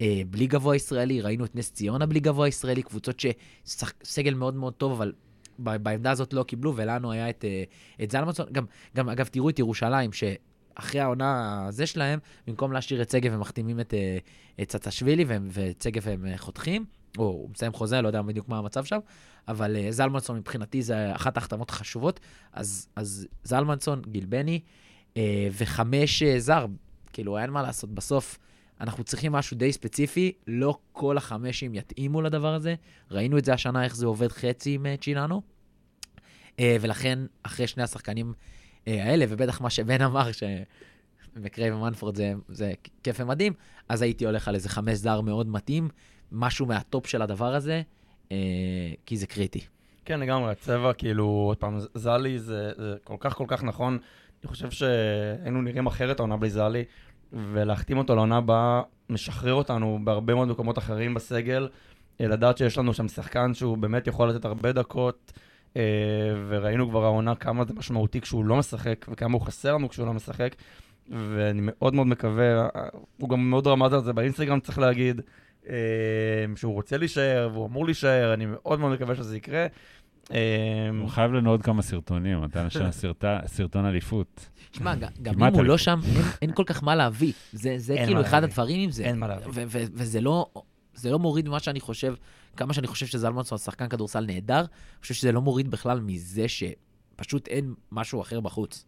אה, 0.02 0.22
בלי 0.30 0.48
גבוה 0.48 0.76
ישראלי, 0.76 1.22
ראינו 1.22 1.46
את 1.46 1.56
נס 1.56 1.72
ציונה 1.72 2.06
בלי 2.06 2.20
גבוה 2.20 2.48
ישראלי, 2.48 2.84
קבוצות 2.84 3.20
שסגל 3.20 4.34
מאוד 4.34 4.56
מאוד 4.56 4.74
טוב, 4.74 4.92
אבל 4.92 5.14
בעמדה 5.60 6.12
הזאת 6.12 6.34
לא 6.34 6.44
קיבלו, 6.44 6.74
ולנו 6.76 7.12
היה 7.12 7.30
את, 7.30 7.46
אה, 7.46 7.64
את 8.04 8.12
זלמנסון. 8.12 8.46
גם, 8.52 8.66
גם, 8.96 9.10
אגב, 9.10 9.26
תראו 9.26 9.50
את 9.50 9.60
ירושלים, 9.60 10.10
שאחרי 10.14 11.02
העונה 11.02 11.64
הזה 11.68 11.86
שלהם, 11.86 12.20
במקום 12.48 12.72
להשאיר 12.72 13.02
את 13.02 13.10
שגב, 13.10 13.34
הם 13.34 13.40
מחתימים 13.40 13.80
את, 13.80 13.94
אה, 13.94 14.18
ואת 15.52 15.82
שגב 15.82 16.08
הם 16.08 16.26
אה, 16.26 16.38
חותכים, 16.38 16.86
או 17.18 17.24
הוא 17.24 17.50
מסיים 17.50 17.74
חוזה, 17.74 18.02
לא 18.02 18.08
יודע 18.08 18.22
בדיוק 18.22 18.50
מה 18.50 18.58
המצב 18.58 18.84
שם, 18.84 19.00
אבל 19.48 19.76
אה, 19.76 19.92
זלמנסון 19.92 20.38
מבחינתי 20.38 20.82
זה 20.82 21.16
אחת 21.16 21.38
ההחתמות 21.38 21.70
החשובות. 21.70 22.20
אז, 22.54 22.88
אז 22.96 23.28
זלמנסון, 23.44 24.02
גיל 24.08 24.26
בני, 24.26 24.60
אה, 25.18 25.48
וחמש 25.52 26.24
אה, 26.24 26.40
זר, 26.40 26.66
כאילו, 27.14 27.38
אין 27.38 27.50
מה 27.50 27.62
לעשות. 27.62 27.90
בסוף, 27.90 28.40
אנחנו 28.82 29.04
צריכים 29.04 29.32
משהו 29.32 29.58
די 29.58 29.74
ספציפי, 29.74 30.32
לא 30.48 30.78
כל 30.92 31.18
החמשים 31.18 31.76
יתאימו 31.76 32.22
לדבר 32.22 32.54
הזה. 32.54 32.76
ראינו 33.12 33.38
את 33.38 33.46
זה 33.46 33.54
השנה, 33.54 33.84
איך 33.84 33.96
זה 33.96 34.06
עובד 34.06 34.32
חצי 34.32 34.74
עם 34.74 34.86
אה, 34.86 34.98
צ'ילאנו. 34.98 35.42
אה, 36.60 36.78
ולכן, 36.82 37.20
אחרי 37.44 37.68
שני 37.68 37.84
השחקנים 37.84 38.34
אה, 38.88 39.04
האלה, 39.04 39.26
ובטח 39.30 39.62
מה 39.62 39.70
שבן 39.70 40.02
אמר, 40.02 40.30
שמקריי 40.32 41.72
ומנפורד 41.72 42.16
זה, 42.16 42.34
זה 42.50 42.74
כיף 43.04 43.20
ומדהים, 43.20 43.54
אז 43.90 44.02
הייתי 44.02 44.26
הולך 44.26 44.48
על 44.48 44.56
איזה 44.56 44.70
חמש 44.70 44.94
זר 44.94 45.22
מאוד 45.22 45.48
מתאים, 45.48 45.90
משהו 46.32 46.66
מהטופ 46.66 47.08
של 47.08 47.22
הדבר 47.22 47.56
הזה, 47.56 47.82
כי 49.06 49.18
זה 49.18 49.28
קריטי. 49.28 49.62
כן, 50.06 50.20
לגמרי, 50.20 50.52
הצבע, 50.52 50.94
כאילו, 50.94 51.26
עוד 51.26 51.58
פעם, 51.58 51.80
זלי 51.94 52.40
זה, 52.40 52.72
זה 52.78 52.96
כל 53.04 53.16
כך 53.20 53.34
כל 53.34 53.46
כך 53.48 53.64
נכון. 53.64 53.98
אני 54.44 54.50
חושב 54.50 54.72
שהיינו 54.72 55.62
נראים 55.62 55.88
אחרת 55.88 56.20
העונה 56.20 56.38
בלי 56.38 56.50
זלי, 56.50 56.84
ולהחתים 57.34 57.98
אותו 57.98 58.16
לעונה 58.16 58.38
הבאה 58.38 58.82
משחרר 59.10 59.54
אותנו 59.54 60.00
בהרבה 60.04 60.36
מאוד 60.36 60.48
מקומות 60.48 60.78
אחרים 60.78 61.14
בסגל. 61.14 61.70
אה, 62.22 62.28
לדעת 62.28 62.58
שיש 62.58 62.78
לנו 62.78 62.94
שם 62.94 63.08
שחקן 63.08 63.54
שהוא 63.54 63.78
באמת 63.78 64.08
יכול 64.08 64.30
לתת 64.30 64.46
הרבה 64.46 64.72
דקות, 64.72 65.34
אה, 65.78 65.82
וראינו 66.48 66.90
כבר 66.90 67.04
העונה 67.04 67.36
כמה 67.36 67.66
זה 67.66 67.74
משמעותי 67.74 68.22
כשהוא 68.22 68.46
לא 68.46 68.56
משחק, 68.56 69.06
וכמה 69.10 69.34
הוא 69.34 69.42
חסר 69.42 69.74
לנו 69.74 69.90
כשהוא 69.90 70.06
לא 70.06 70.14
משחק. 70.14 70.56
ואני 71.10 71.62
מאוד 71.64 71.94
מאוד 71.94 72.08
מקווה, 72.08 72.68
הוא 73.18 73.30
גם 73.30 73.50
מאוד 73.50 73.68
רמז 73.68 73.94
על 73.94 74.04
זה 74.04 74.14
באינסטגרם, 74.14 74.60
צריך 74.60 74.80
להגיד, 74.80 75.22
אה, 75.70 75.76
שהוא 76.56 76.74
רוצה 76.74 76.98
להישאר, 76.98 77.50
והוא 77.54 77.68
אמור 77.68 77.86
להישאר, 77.86 78.34
אני 78.34 78.46
מאוד 78.46 78.80
מאוד 78.80 78.94
מקווה 78.94 79.16
שזה 79.16 79.38
יקרה. 79.38 79.68
אה, 80.32 80.38
הוא 81.00 81.10
חייב 81.10 81.32
לנו 81.34 81.50
עוד 81.50 81.62
כמה 81.62 81.82
סרטונים, 81.82 82.44
נתן 82.44 82.70
שם 82.70 82.92
סרטה- 82.92 83.40
סרטון 83.48 83.86
אליפות. 83.86 84.50
שמע, 84.72 84.96
גם 85.22 85.44
אם 85.44 85.54
הוא 85.54 85.64
לא. 85.64 85.78
שם, 85.78 86.00
אין, 86.42 86.52
כל 86.54 86.64
כך 86.66 86.84
מה 86.84 86.96
להביא. 86.96 87.34
זה, 87.54 87.96
כאילו 88.06 88.22
אחד. 88.22 88.44
הדברים 88.44 88.80
עם 88.80 88.92
זה. 88.92 89.04
אין 89.04 89.20
מה 89.20 89.28
להביא. 89.28 89.48
ו- 89.48 89.64
ו- 89.68 89.84
וזה 89.94 90.22
לא, 90.22 90.46
זה 90.94 91.12
לא 91.12 91.20
מוריד 91.20 91.48
ממה 91.50 91.60
שאני 91.60 91.80
חושב, 91.80 92.16
כמה 92.58 92.74
שאני 92.74 92.88
חושב 92.88 93.06
שזלמנסון 93.06 93.58
שחקן 93.58 93.88
כדורסל 93.90 94.26
נהדר, 94.26 94.60
אני 94.60 94.68
חושב 95.02 95.14
שזה 95.14 95.32
לא 95.32 95.42
מוריד 95.42 95.72
בכלל 95.72 96.00
מזה 96.00 96.46
שפשוט 96.48 97.48
אין 97.48 97.74
משהו 97.92 98.22
אחר 98.22 98.40
בחוץ. 98.40 98.86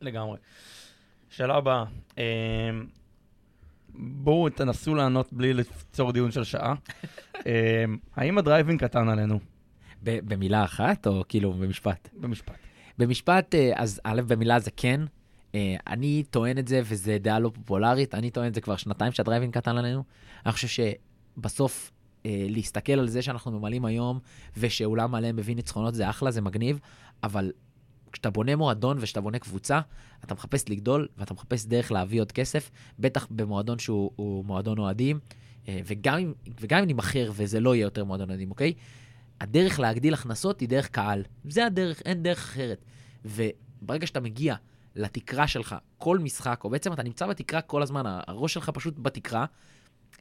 לגמרי. 0.00 0.38
שאלה 1.30 1.54
הבאה, 1.56 1.84
אה, 2.18 2.24
בואו 3.98 4.48
תנסו 4.48 4.94
לענות 4.94 5.32
בלי 5.32 5.54
ליצור 5.54 6.12
דיון 6.12 6.30
של 6.30 6.44
שעה. 6.44 6.74
אה, 7.46 7.84
האם 8.16 8.38
הדרייב 8.38 8.66
אין 8.66 8.80
קטן 8.84 9.08
עלינו? 9.08 9.40
במילה 10.06 10.64
אחת, 10.64 11.06
או 11.06 11.24
כאילו 11.28 11.52
במשפט? 11.52 12.08
במשפט. 12.20 12.56
במשפט, 12.98 13.54
אה, 13.54 13.72
אז 13.74 14.00
א', 14.04 14.22
במילה 14.26 14.58
זה 14.58 14.70
כן. 14.76 15.00
אה, 15.54 15.76
אני 15.86 16.24
טוען 16.30 16.58
את 16.58 16.68
זה, 16.68 16.80
וזו 16.84 17.12
דעה 17.20 17.38
לא 17.38 17.50
פופולרית, 17.54 18.14
אני 18.14 18.30
טוען 18.30 18.46
את 18.46 18.54
זה 18.54 18.60
כבר 18.60 18.76
שנתיים 18.76 19.12
שהדרייב 19.12 19.42
אין 19.42 19.54
קטן 19.54 19.76
עלינו. 19.76 20.04
אני 20.46 20.52
חושב 20.52 20.68
שבסוף, 20.68 21.92
אה, 22.26 22.46
להסתכל 22.48 22.92
על 22.92 23.08
זה 23.08 23.22
שאנחנו 23.22 23.58
ממלאים 23.58 23.84
היום, 23.84 24.18
ושהאולם 24.56 25.12
מלא 25.12 25.32
מביא 25.32 25.56
ניצחונות 25.56 25.94
זה 25.94 26.10
אחלה, 26.10 26.30
זה 26.30 26.40
מגניב, 26.40 26.80
אבל 27.22 27.52
כשאתה 28.12 28.30
בונה 28.30 28.56
מועדון 28.56 28.96
וכשאתה 29.00 29.20
בונה 29.20 29.38
קבוצה, 29.38 29.80
אתה 30.24 30.34
מחפש 30.34 30.68
לגדול, 30.68 31.08
ואתה 31.18 31.34
מחפש 31.34 31.66
דרך 31.66 31.92
להביא 31.92 32.20
עוד 32.20 32.32
כסף, 32.32 32.70
בטח 32.98 33.26
במועדון 33.30 33.78
שהוא 33.78 34.10
הוא 34.16 34.44
מועדון 34.44 34.78
אוהדים, 34.78 35.18
וגם 35.68 36.18
אם, 36.18 36.32
וגם 36.60 36.78
אם 36.78 36.84
נימכר 36.84 37.30
וזה 37.34 37.60
לא 37.60 37.74
יהיה 37.74 37.82
יותר 37.82 38.04
מועדון 38.04 38.28
אוהדים, 38.28 38.50
אוקיי? 38.50 38.72
הדרך 39.40 39.80
להגדיל 39.80 40.14
הכנסות 40.14 40.60
היא 40.60 40.68
דרך 40.68 40.88
קהל. 40.88 41.22
זה 41.48 41.66
הדרך, 41.66 42.02
אין 42.04 42.22
דרך 42.22 42.38
אחרת. 42.38 42.84
וברגע 43.24 44.06
שאתה 44.06 44.20
מגיע 44.20 44.54
לתקרה 44.96 45.48
שלך, 45.48 45.74
כל 45.98 46.18
משחק, 46.18 46.60
או 46.64 46.70
בעצם 46.70 46.92
אתה 46.92 47.02
נמצא 47.02 47.26
בתקרה 47.26 47.60
כל 47.60 47.82
הזמן, 47.82 48.02
הראש 48.06 48.54
שלך 48.54 48.70
פשוט 48.70 48.94
בתקרה, 48.98 49.44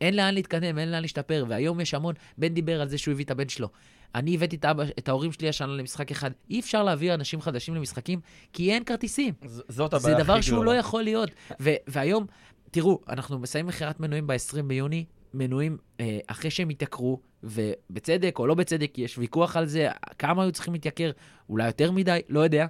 אין 0.02 0.16
לאן 0.16 0.34
להתקדם, 0.34 0.78
אין 0.78 0.92
לאן 0.92 1.02
להשתפר, 1.02 1.46
והיום 1.50 1.80
יש 1.82 1.94
המון, 1.94 2.14
בן 2.38 2.48
דיבר 2.48 2.82
על 2.82 2.88
זה 2.88 2.98
שהוא 2.98 3.12
הביא 3.12 3.26
את 3.26 3.32
הבן 3.32 3.50
שלו. 3.50 3.70
אני 4.16 4.36
הבאתי 4.36 4.56
את, 4.56 4.66
אבא, 4.66 4.84
את 5.00 5.10
ההורים 5.10 5.32
שלי 5.32 5.50
השנה 5.50 5.74
למשחק 5.74 6.12
אחד. 6.12 6.32
אי 6.50 6.60
אפשר 6.60 6.84
להביא 6.84 7.14
אנשים 7.14 7.42
חדשים 7.42 7.76
למשחקים, 7.76 8.20
כי 8.54 8.72
אין 8.72 8.84
כרטיסים. 8.84 9.34
ז- 9.46 9.62
זאת 9.70 9.94
הבעיה 9.94 10.16
זה 10.16 10.22
הכי 10.22 10.24
דבר 10.24 10.42
שהוא 10.42 10.56
גדולה. 10.60 10.74
לא 10.74 10.80
יכול 10.80 11.04
להיות. 11.04 11.30
ו- 11.62 11.76
והיום, 11.88 12.26
תראו, 12.72 13.00
אנחנו 13.10 13.40
מסיימים 13.40 13.68
מכירת 13.68 14.00
מנויים 14.00 14.28
ב-20 14.28 14.62
ביוני, 14.68 15.06
מנויים 15.38 15.78
אה, 16.00 16.20
אחרי 16.28 16.52
שהם 16.52 16.70
התייקרו, 16.70 17.20
ובצדק 17.44 18.40
או 18.40 18.48
לא 18.48 18.56
בצדק, 18.56 18.98
יש 18.98 19.18
ויכוח 19.18 19.58
על 19.58 19.66
זה, 19.66 19.90
כמה 20.20 20.44
היו 20.44 20.52
צריכים 20.52 20.74
להתייקר, 20.74 21.12
אולי 21.50 21.66
יותר 21.66 21.92
מדי, 21.92 22.20
לא 22.30 22.40
יודע. 22.40 22.66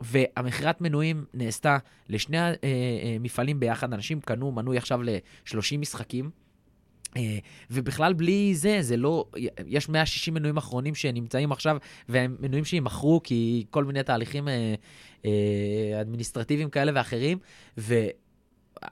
והמכירת 0.00 0.80
מנויים 0.80 1.24
נעשתה 1.34 1.78
לשני 2.08 2.38
המפעלים 3.16 3.60
ביחד, 3.60 3.92
אנשים 3.92 4.20
קנו 4.20 4.52
מנוי 4.52 4.76
עכשיו 4.76 5.02
ל-30 5.02 5.78
משחקים, 5.78 6.30
אה, 7.16 7.38
ובכלל 7.70 8.12
בלי 8.12 8.54
זה, 8.54 8.78
זה 8.80 8.96
לא, 8.96 9.24
יש 9.66 9.88
160 9.88 10.34
מנויים 10.34 10.56
אחרונים 10.56 10.94
שנמצאים 10.94 11.52
עכשיו, 11.52 11.76
והם 12.08 12.36
מנויים 12.40 12.64
שימכרו 12.64 13.20
כי 13.24 13.64
כל 13.70 13.84
מיני 13.84 14.02
תהליכים 14.02 14.48
אה, 14.48 14.74
אה, 15.24 16.00
אדמיניסטרטיביים 16.00 16.70
כאלה 16.70 16.92
ואחרים, 16.94 17.38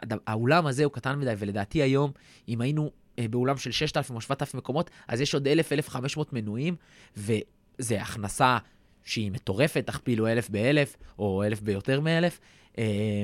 והאולם 0.09 0.67
הזה 0.67 0.85
הוא 0.85 0.93
קטן 0.93 1.19
מדי, 1.19 1.35
ולדעתי 1.39 1.83
היום, 1.83 2.11
אם 2.49 2.61
היינו 2.61 2.91
אה, 3.19 3.29
באולם 3.29 3.57
של 3.57 3.71
6,000 3.71 4.17
או 4.17 4.21
7,000 4.21 4.59
מקומות, 4.59 4.91
אז 5.09 5.21
יש 5.21 5.35
עוד 5.35 5.49
1,000-1,500 5.89 6.21
מנויים, 6.33 6.77
וזה 7.17 8.03
הכנסה 8.03 8.59
שהיא 9.05 9.31
מטורפת, 9.31 9.87
תכפילו 9.87 10.29
1,000 10.29 10.51
ב-1,000, 10.51 10.97
או 11.19 11.45
1,000 11.45 11.61
ביותר 11.63 12.01
מ-1,000, 12.01 12.39
אה, 12.79 13.23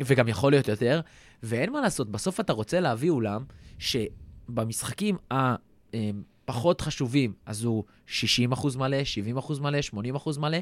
וגם 0.00 0.28
יכול 0.28 0.52
להיות 0.52 0.68
יותר, 0.68 1.00
ואין 1.42 1.72
מה 1.72 1.80
לעשות, 1.80 2.10
בסוף 2.10 2.40
אתה 2.40 2.52
רוצה 2.52 2.80
להביא 2.80 3.10
אולם 3.10 3.44
שבמשחקים 3.78 5.16
הפחות 5.30 6.80
חשובים, 6.80 7.32
אז 7.46 7.64
הוא 7.64 7.84
60 8.06 8.52
אחוז 8.52 8.76
מלא, 8.76 9.04
70 9.04 9.36
אחוז 9.36 9.58
מלא, 9.58 9.82
80 9.82 10.14
אחוז 10.14 10.38
מלא, 10.38 10.58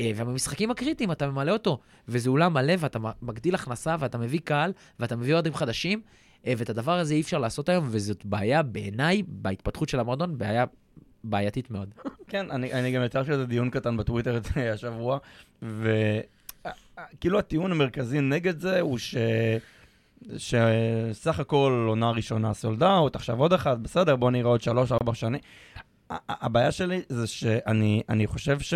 ובמשחקים 0.00 0.70
הקריטיים 0.70 1.12
אתה 1.12 1.30
ממלא 1.30 1.52
אותו, 1.52 1.78
וזה 2.08 2.30
אולם 2.30 2.54
מלא, 2.54 2.74
ואתה 2.78 2.98
מגדיל 3.22 3.54
הכנסה, 3.54 3.96
ואתה 3.98 4.18
מביא 4.18 4.40
קהל, 4.44 4.72
ואתה 5.00 5.16
מביא 5.16 5.34
אוהדים 5.34 5.54
חדשים, 5.54 6.00
אה, 6.46 6.52
ואת 6.58 6.70
הדבר 6.70 6.92
הזה 6.92 7.14
אי 7.14 7.20
אפשר 7.20 7.38
לעשות 7.38 7.68
היום, 7.68 7.86
וזאת 7.90 8.24
בעיה 8.24 8.62
בעיניי, 8.62 9.22
בהתפתחות 9.26 9.88
של 9.88 10.00
המועדון, 10.00 10.38
בעיה 10.38 10.64
בעייתית 11.24 11.70
מאוד. 11.70 11.94
כן, 12.30 12.50
אני, 12.50 12.72
אני 12.72 12.92
גם 12.92 13.04
יצרתי 13.04 13.30
לזה 13.30 13.46
דיון 13.46 13.70
קטן 13.70 13.96
בטוויטר 13.96 14.40
השבוע, 14.74 15.18
וכאילו 15.62 17.38
הטיעון 17.38 17.72
המרכזי 17.72 18.20
נגד 18.20 18.60
זה 18.60 18.80
הוא 18.80 18.98
ש... 18.98 19.16
שסך 20.36 21.40
הכל 21.40 21.84
עונה 21.88 22.10
ראשונה 22.10 22.54
סולד 22.54 22.82
אאוט, 22.82 23.16
עכשיו 23.16 23.40
עוד 23.40 23.52
אחד, 23.52 23.82
בסדר, 23.82 24.16
בוא 24.16 24.30
נראה 24.30 24.48
עוד 24.48 24.60
שלוש-ארבע 24.62 25.14
שנים. 25.14 25.40
הבעיה 26.10 26.72
שלי 26.72 27.02
זה 27.08 27.26
שאני 27.26 28.26
חושב 28.26 28.60
ש... 28.60 28.74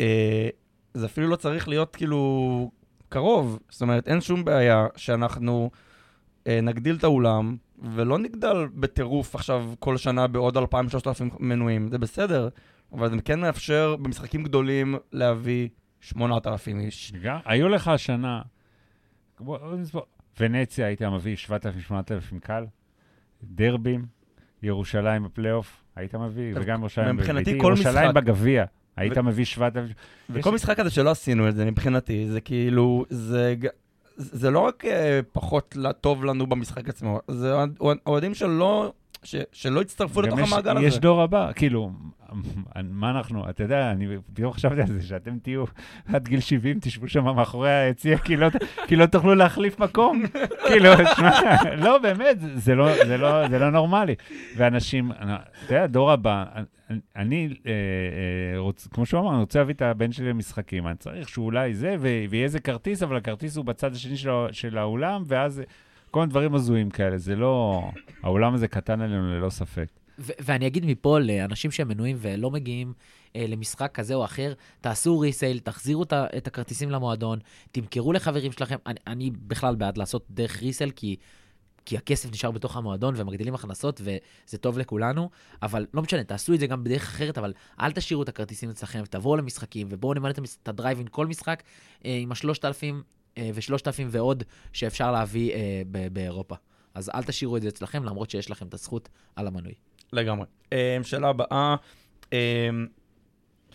אה, 0.00 0.48
זה 0.94 1.06
אפילו 1.06 1.28
לא 1.28 1.36
צריך 1.36 1.68
להיות 1.68 1.96
כאילו 1.96 2.70
קרוב. 3.08 3.58
זאת 3.68 3.82
אומרת, 3.82 4.08
אין 4.08 4.20
שום 4.20 4.44
בעיה 4.44 4.86
שאנחנו 4.96 5.70
אה, 6.46 6.60
נגדיל 6.62 6.96
את 6.96 7.04
האולם, 7.04 7.56
ולא 7.78 8.18
נגדל 8.18 8.66
בטירוף 8.74 9.34
עכשיו 9.34 9.72
כל 9.78 9.96
שנה 9.96 10.26
בעוד 10.26 10.56
2,000-3,000 10.56 10.62
מנויים. 11.40 11.88
זה 11.88 11.98
בסדר, 11.98 12.48
אבל 12.92 13.10
זה 13.10 13.22
כן 13.24 13.40
מאפשר 13.40 13.96
במשחקים 13.96 14.42
גדולים 14.42 14.94
להביא 15.12 15.68
8,000 16.00 16.80
איש. 16.80 17.12
היו 17.44 17.68
לך 17.68 17.88
השנה, 17.88 18.42
ונציה 20.40 20.86
היית 20.86 21.02
מביא 21.02 21.36
7,000-8,000 21.36 22.38
קל, 22.40 22.66
דרבים, 23.44 24.06
ירושלים 24.62 25.24
בפלייאוף, 25.24 25.84
היית 25.96 26.14
מביא, 26.14 26.52
וגם 26.56 26.80
ירושלים, 26.80 27.16
משחק... 27.16 27.46
ירושלים 27.46 28.14
בגביע. 28.14 28.64
היית 28.96 29.18
מביא 29.18 29.44
7,000... 29.44 29.92
וכל 30.30 30.52
משחק 30.52 30.76
כזה 30.76 30.90
שלא 30.90 31.10
עשינו 31.10 31.48
את 31.48 31.56
זה, 31.56 31.64
מבחינתי, 31.64 32.28
זה 32.28 32.40
כאילו, 32.40 33.04
זה, 33.10 33.54
זה 34.16 34.50
לא 34.50 34.58
רק 34.58 34.84
אה, 34.84 35.20
פחות 35.32 35.76
טוב 36.00 36.24
לנו 36.24 36.46
במשחק 36.46 36.88
עצמו, 36.88 37.20
זה 37.28 37.54
אוהדים 38.06 38.34
שלא, 38.34 38.92
שלא 39.52 39.80
הצטרפו 39.80 40.22
לתוך 40.22 40.38
יש, 40.38 40.52
המעגל 40.52 40.76
הזה. 40.76 40.86
יש 40.86 40.98
דור 40.98 41.22
הבא, 41.22 41.52
כאילו, 41.52 41.90
מה 42.82 43.10
אנחנו, 43.10 43.50
אתה 43.50 43.62
יודע, 43.62 43.90
אני 43.90 44.06
פתאום 44.34 44.52
חשבתי 44.52 44.80
על 44.80 44.86
זה, 44.86 45.02
שאתם 45.02 45.38
תהיו 45.38 45.64
עד 46.12 46.28
גיל 46.28 46.40
70, 46.40 46.78
תשבו 46.80 47.08
שם 47.08 47.24
מאחורי 47.24 47.70
היציע, 47.70 48.18
כי 48.18 48.36
לא, 48.36 48.48
כי 48.86 48.96
לא 48.96 49.06
תוכלו 49.06 49.34
להחליף 49.34 49.78
מקום. 49.78 50.22
כאילו, 50.68 50.90
שמע, 51.16 51.30
לא, 51.76 51.98
באמת, 51.98 52.36
זה 52.54 52.74
לא, 52.74 53.06
זה, 53.06 53.16
לא, 53.16 53.48
זה 53.48 53.58
לא 53.58 53.70
נורמלי. 53.70 54.14
ואנשים, 54.56 55.12
אתה 55.12 55.74
יודע, 55.74 55.86
דור 55.86 56.12
הבא, 56.12 56.44
אני, 57.16 57.48
אה, 57.66 57.72
אה, 57.72 58.58
רוצ, 58.58 58.86
כמו 58.86 59.06
שהוא 59.06 59.20
אמר, 59.20 59.30
אני 59.30 59.40
רוצה 59.40 59.58
להביא 59.58 59.74
את 59.74 59.82
הבן 59.82 60.12
שלי 60.12 60.28
למשחקים, 60.28 60.86
אני 60.86 60.96
צריך 60.96 61.28
שאולי 61.28 61.74
זה, 61.74 61.96
ויהיה 62.00 62.44
איזה 62.44 62.60
כרטיס, 62.60 63.02
אבל 63.02 63.16
הכרטיס 63.16 63.56
הוא 63.56 63.64
בצד 63.64 63.92
השני 63.92 64.16
של, 64.16 64.30
של 64.52 64.78
האולם, 64.78 65.22
ואז 65.26 65.62
כל 66.12 66.20
מיני 66.20 66.30
דברים 66.30 66.54
הזויים 66.54 66.90
כאלה. 66.90 67.18
זה 67.18 67.36
לא, 67.36 67.82
האולם 68.22 68.54
הזה 68.54 68.68
קטן 68.68 69.00
עלינו 69.00 69.34
ללא 69.34 69.50
ספק. 69.50 69.86
ואני 70.18 70.66
אגיד 70.66 70.86
מפה 70.86 71.18
לאנשים 71.18 71.70
שהם 71.70 71.88
מנויים 71.88 72.16
ולא 72.20 72.50
מגיעים 72.50 72.92
אה, 73.36 73.46
למשחק 73.48 73.90
כזה 73.94 74.14
או 74.14 74.24
אחר, 74.24 74.52
תעשו 74.80 75.18
ריסייל, 75.18 75.58
תחזירו 75.58 76.02
את, 76.02 76.46
הכרטיסים 76.46 76.90
למועדון, 76.90 77.38
תמכרו 77.72 78.12
לחברים 78.12 78.52
שלכם. 78.52 78.76
אני, 78.86 78.98
אני 79.06 79.30
בכלל 79.30 79.74
בעד 79.74 79.98
לעשות 79.98 80.26
דרך 80.30 80.62
ריסייל, 80.62 80.90
כי, 80.90 81.16
כי 81.84 81.96
הכסף 81.96 82.32
נשאר 82.32 82.50
בתוך 82.50 82.76
המועדון 82.76 83.14
ומגדילים 83.16 83.54
הכנסות 83.54 84.00
וזה 84.04 84.58
טוב 84.58 84.78
לכולנו, 84.78 85.30
אבל 85.62 85.86
לא 85.94 86.02
משנה, 86.02 86.24
תעשו 86.24 86.54
את 86.54 86.60
זה 86.60 86.66
גם 86.66 86.84
בדרך 86.84 87.02
אחרת, 87.02 87.38
אבל 87.38 87.52
אל 87.80 87.92
תשאירו 87.92 88.22
את 88.22 88.28
הכרטיסים 88.28 88.70
אצלכם, 88.70 89.02
תבואו 89.10 89.36
למשחקים 89.36 89.86
ובואו 89.90 90.14
נמלא 90.14 90.32
את 90.62 90.68
הדרייבין 90.68 91.06
כל 91.10 91.26
משחק 91.26 91.62
אה, 92.04 92.18
עם 92.22 92.32
השלושת 92.32 92.64
אלפים 92.64 93.02
אה, 93.38 93.50
ושלושת 93.54 93.86
אלפים 93.86 94.08
ועוד 94.10 94.42
שאפשר 94.72 95.12
להביא 95.12 95.52
אה, 95.52 95.82
באירופה. 96.12 96.54
אז 96.94 97.10
אל 97.14 97.22
תשאירו 97.22 97.56
את 97.56 97.62
זה 97.62 97.68
אצלכם, 97.68 98.04
למרות 98.04 98.30
שיש 98.30 98.50
לכם 98.50 98.66
את 98.66 98.74
הזכות 98.74 99.08
על 99.36 99.46
המנוי. 99.46 99.74
לגמרי. 100.12 100.46
אה, 100.72 100.98
שאלה 101.02 101.28
הבאה, 101.28 101.76
אה, 102.32 102.68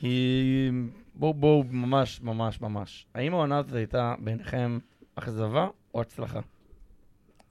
היא... 0.01 0.71
בואו, 1.15 1.33
בואו, 1.33 1.63
ממש, 1.69 2.21
ממש, 2.21 2.61
ממש. 2.61 3.05
האם 3.13 3.33
העונה 3.33 3.57
הזאת 3.57 3.73
הייתה 3.73 4.15
בעיניכם 4.19 4.79
אכזבה 5.15 5.67
או 5.93 6.01
הצלחה? 6.01 6.39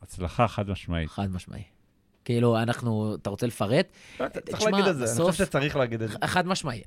הצלחה 0.02 0.48
חד 0.48 0.70
משמעית. 0.70 1.10
חד 1.10 1.30
משמעי. 1.30 1.62
כאילו, 2.24 2.58
אנחנו, 2.58 3.14
אתה 3.14 3.30
רוצה 3.30 3.46
לפרט? 3.46 3.86
לא, 4.20 4.28
צריך 4.28 4.62
להגיד 4.62 4.86
את 4.86 4.96
זה, 4.96 5.04
אני 5.12 5.30
חושב 5.30 5.44
שצריך 5.44 5.76
להגיד 5.76 6.02
את 6.02 6.08
זה. 6.10 6.18
חד 6.24 6.46
משמעי. 6.46 6.82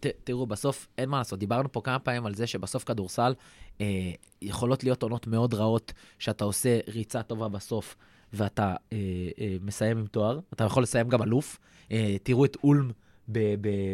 ת, 0.00 0.06
תראו, 0.24 0.46
בסוף 0.46 0.88
אין 0.98 1.08
מה 1.08 1.18
לעשות. 1.18 1.38
דיברנו 1.38 1.72
פה 1.72 1.80
כמה 1.80 1.98
פעמים 1.98 2.26
על 2.26 2.34
זה 2.34 2.46
שבסוף 2.46 2.84
כדורסל 2.84 3.34
אה, 3.80 4.10
יכולות 4.42 4.84
להיות 4.84 5.02
עונות 5.02 5.26
מאוד 5.26 5.54
רעות, 5.54 5.92
שאתה 6.18 6.44
עושה 6.44 6.78
ריצה 6.88 7.22
טובה 7.22 7.48
בסוף, 7.48 7.96
ואתה 8.32 8.74
אה, 8.92 8.98
אה, 9.40 9.56
מסיים 9.60 9.98
עם 9.98 10.06
תואר, 10.06 10.40
אתה 10.52 10.64
יכול 10.64 10.82
לסיים 10.82 11.08
גם 11.08 11.22
אלוף. 11.22 11.58
אה, 11.92 12.16
תראו 12.22 12.44
את 12.44 12.56
אולם 12.64 12.90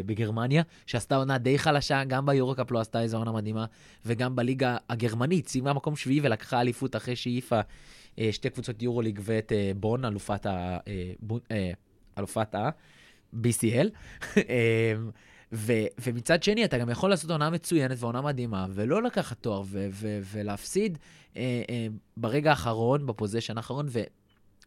בגרמניה, 0.05 0.63
שעשתה 0.85 1.15
עונה 1.15 1.37
די 1.37 1.59
חלשה, 1.59 2.03
גם 2.03 2.25
ביורוקאפ 2.25 2.71
לא 2.71 2.79
עשתה 2.79 3.01
איזו 3.01 3.17
עונה 3.17 3.31
מדהימה, 3.31 3.65
וגם 4.05 4.35
בליגה 4.35 4.77
הגרמנית, 4.89 5.47
סיימה 5.47 5.73
מקום 5.73 5.95
שביעי 5.95 6.19
ולקחה 6.23 6.61
אליפות 6.61 6.95
אחרי 6.95 7.15
שהעיפה 7.15 7.59
אה, 8.19 8.29
שתי 8.31 8.49
קבוצות 8.49 8.81
יורוליג 8.81 9.19
ואת 9.23 9.51
אה, 9.51 9.71
בון, 9.75 10.05
אלופת 10.05 10.45
ה... 10.45 10.77
אה, 10.87 11.11
אה, 11.51 11.71
אלופת 12.17 12.55
ה... 12.59 12.69
BCL. 13.33 13.89
ו- 15.53 15.87
ומצד 16.01 16.43
שני, 16.43 16.65
אתה 16.65 16.77
גם 16.77 16.89
יכול 16.89 17.09
לעשות 17.09 17.31
עונה 17.31 17.49
מצוינת 17.49 17.97
ועונה 17.99 18.21
מדהימה, 18.21 18.65
ולא 18.69 19.03
לקחת 19.03 19.37
תואר, 19.41 19.61
ו- 19.65 19.87
ו- 19.91 20.19
ולהפסיד 20.31 20.97
אה, 21.37 21.63
אה, 21.69 21.87
ברגע 22.17 22.49
האחרון, 22.49 23.05
בפוזיישן 23.05 23.57
האחרון, 23.57 23.87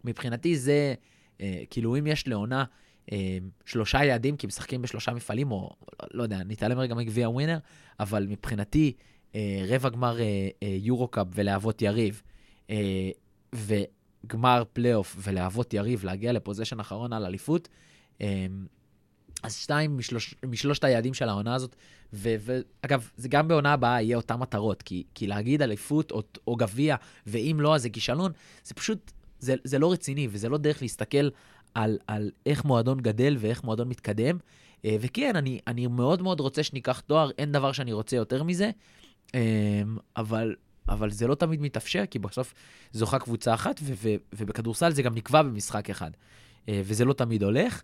ומבחינתי 0.05 0.57
זה, 0.57 0.95
אה, 1.41 1.63
כאילו, 1.71 1.97
אם 1.99 2.07
יש 2.07 2.29
לעונה 2.29 2.65
אה, 3.13 3.39
שלושה 3.65 4.05
יעדים, 4.05 4.37
כי 4.37 4.47
משחקים 4.47 4.83
בשלושה 4.83 5.13
מפעלים, 5.13 5.51
או 5.53 5.71
לא 6.15 6.23
יודע, 6.23 6.39
נתעלם 6.47 6.79
רגע 6.79 6.95
מגביע 6.95 7.29
ווינר, 7.29 7.59
אבל 8.01 8.27
מבחינתי, 8.27 8.93
אה, 9.35 9.65
רבע 9.69 9.89
גמר 9.89 10.21
אה, 10.21 10.49
אה, 10.63 10.77
יורו-קאפ 10.81 11.27
ולהוות 11.35 11.83
יריב, 11.83 12.23
אה, 12.71 13.11
וגמר 13.55 14.63
פלייאוף 14.73 15.17
ולהוות 15.19 15.75
יריב, 15.75 16.05
להגיע 16.05 16.33
לפוזיישן 16.33 16.81
אחרון 16.81 17.13
על 17.13 17.25
אליפות, 17.25 17.69
אה, 18.21 18.47
אז 19.43 19.57
שתיים 19.57 19.99
משלוש, 19.99 20.35
משלושת 20.47 20.85
היעדים 20.85 21.15
של 21.15 21.29
העונה 21.29 21.55
הזאת, 21.55 21.77
ואגב, 22.13 23.11
זה 23.17 23.29
גם 23.29 23.49
בעונה 23.49 23.73
הבאה 23.73 24.03
יהיה 24.03 24.17
אותן 24.17 24.35
מטרות, 24.35 24.83
כי, 24.83 25.05
כי 25.15 25.27
להגיד 25.27 25.63
אליפות 25.63 26.11
או, 26.11 26.23
או 26.47 26.57
גביע, 26.57 26.97
ואם 27.27 27.57
לא, 27.61 27.75
אז 27.75 27.83
זה 27.83 27.91
כישלון, 27.91 28.33
זה 28.65 28.75
פשוט, 28.75 29.13
זה, 29.39 29.55
זה 29.65 29.79
לא 29.79 29.93
רציני, 29.93 30.29
וזה 30.31 30.49
לא 30.49 30.59
דרך 30.59 30.83
להסתכל 30.83 31.29
על, 31.75 31.99
על 32.07 32.31
איך 32.47 32.65
מועדון 32.65 33.01
גדל 33.01 33.37
ואיך 33.41 33.65
מועדון 33.65 33.89
מתקדם. 33.89 34.39
אה, 34.85 34.97
וכן, 35.01 35.37
אני, 35.37 35.61
אני 35.67 35.87
מאוד 35.87 36.23
מאוד 36.23 36.41
רוצה 36.41 36.63
שניקח 36.63 37.01
תואר, 37.01 37.31
אין 37.39 37.53
דבר 37.53 37.73
שאני 37.73 37.93
רוצה 37.93 38.17
יותר 38.17 38.43
מזה, 38.43 38.71
אה, 39.35 39.83
אבל, 40.17 40.55
אבל 40.89 41.11
זה 41.11 41.27
לא 41.27 41.35
תמיד 41.35 41.61
מתאפשר, 41.61 42.05
כי 42.11 42.19
בסוף 42.19 42.55
זוכה 42.93 43.19
קבוצה 43.19 43.55
אחת, 43.55 43.81
ו, 43.83 43.93
ו, 43.97 44.09
ובכדורסל 44.33 44.93
זה 44.93 45.03
גם 45.03 45.15
נקבע 45.15 45.43
במשחק 45.43 45.91
אחד, 45.91 46.11
אה, 46.69 46.81
וזה 46.85 47.05
לא 47.05 47.13
תמיד 47.13 47.43
הולך. 47.43 47.83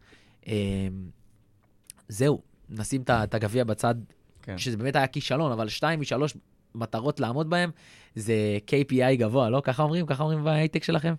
זהו, 2.08 2.42
נשים 2.70 3.02
את 3.08 3.34
הגביע 3.34 3.64
בצד, 3.64 3.94
כן. 4.42 4.58
שזה 4.58 4.76
באמת 4.76 4.96
היה 4.96 5.06
כישלון, 5.06 5.52
אבל 5.52 5.68
שתיים 5.68 6.00
משלוש 6.00 6.36
מטרות 6.74 7.20
לעמוד 7.20 7.50
בהן, 7.50 7.70
זה 8.14 8.34
KPI 8.66 9.16
גבוה, 9.16 9.50
לא? 9.50 9.60
ככה 9.64 9.82
אומרים? 9.82 10.06
ככה 10.06 10.22
אומרים 10.22 10.44
בהייטק 10.44 10.84
שלכם? 10.84 11.14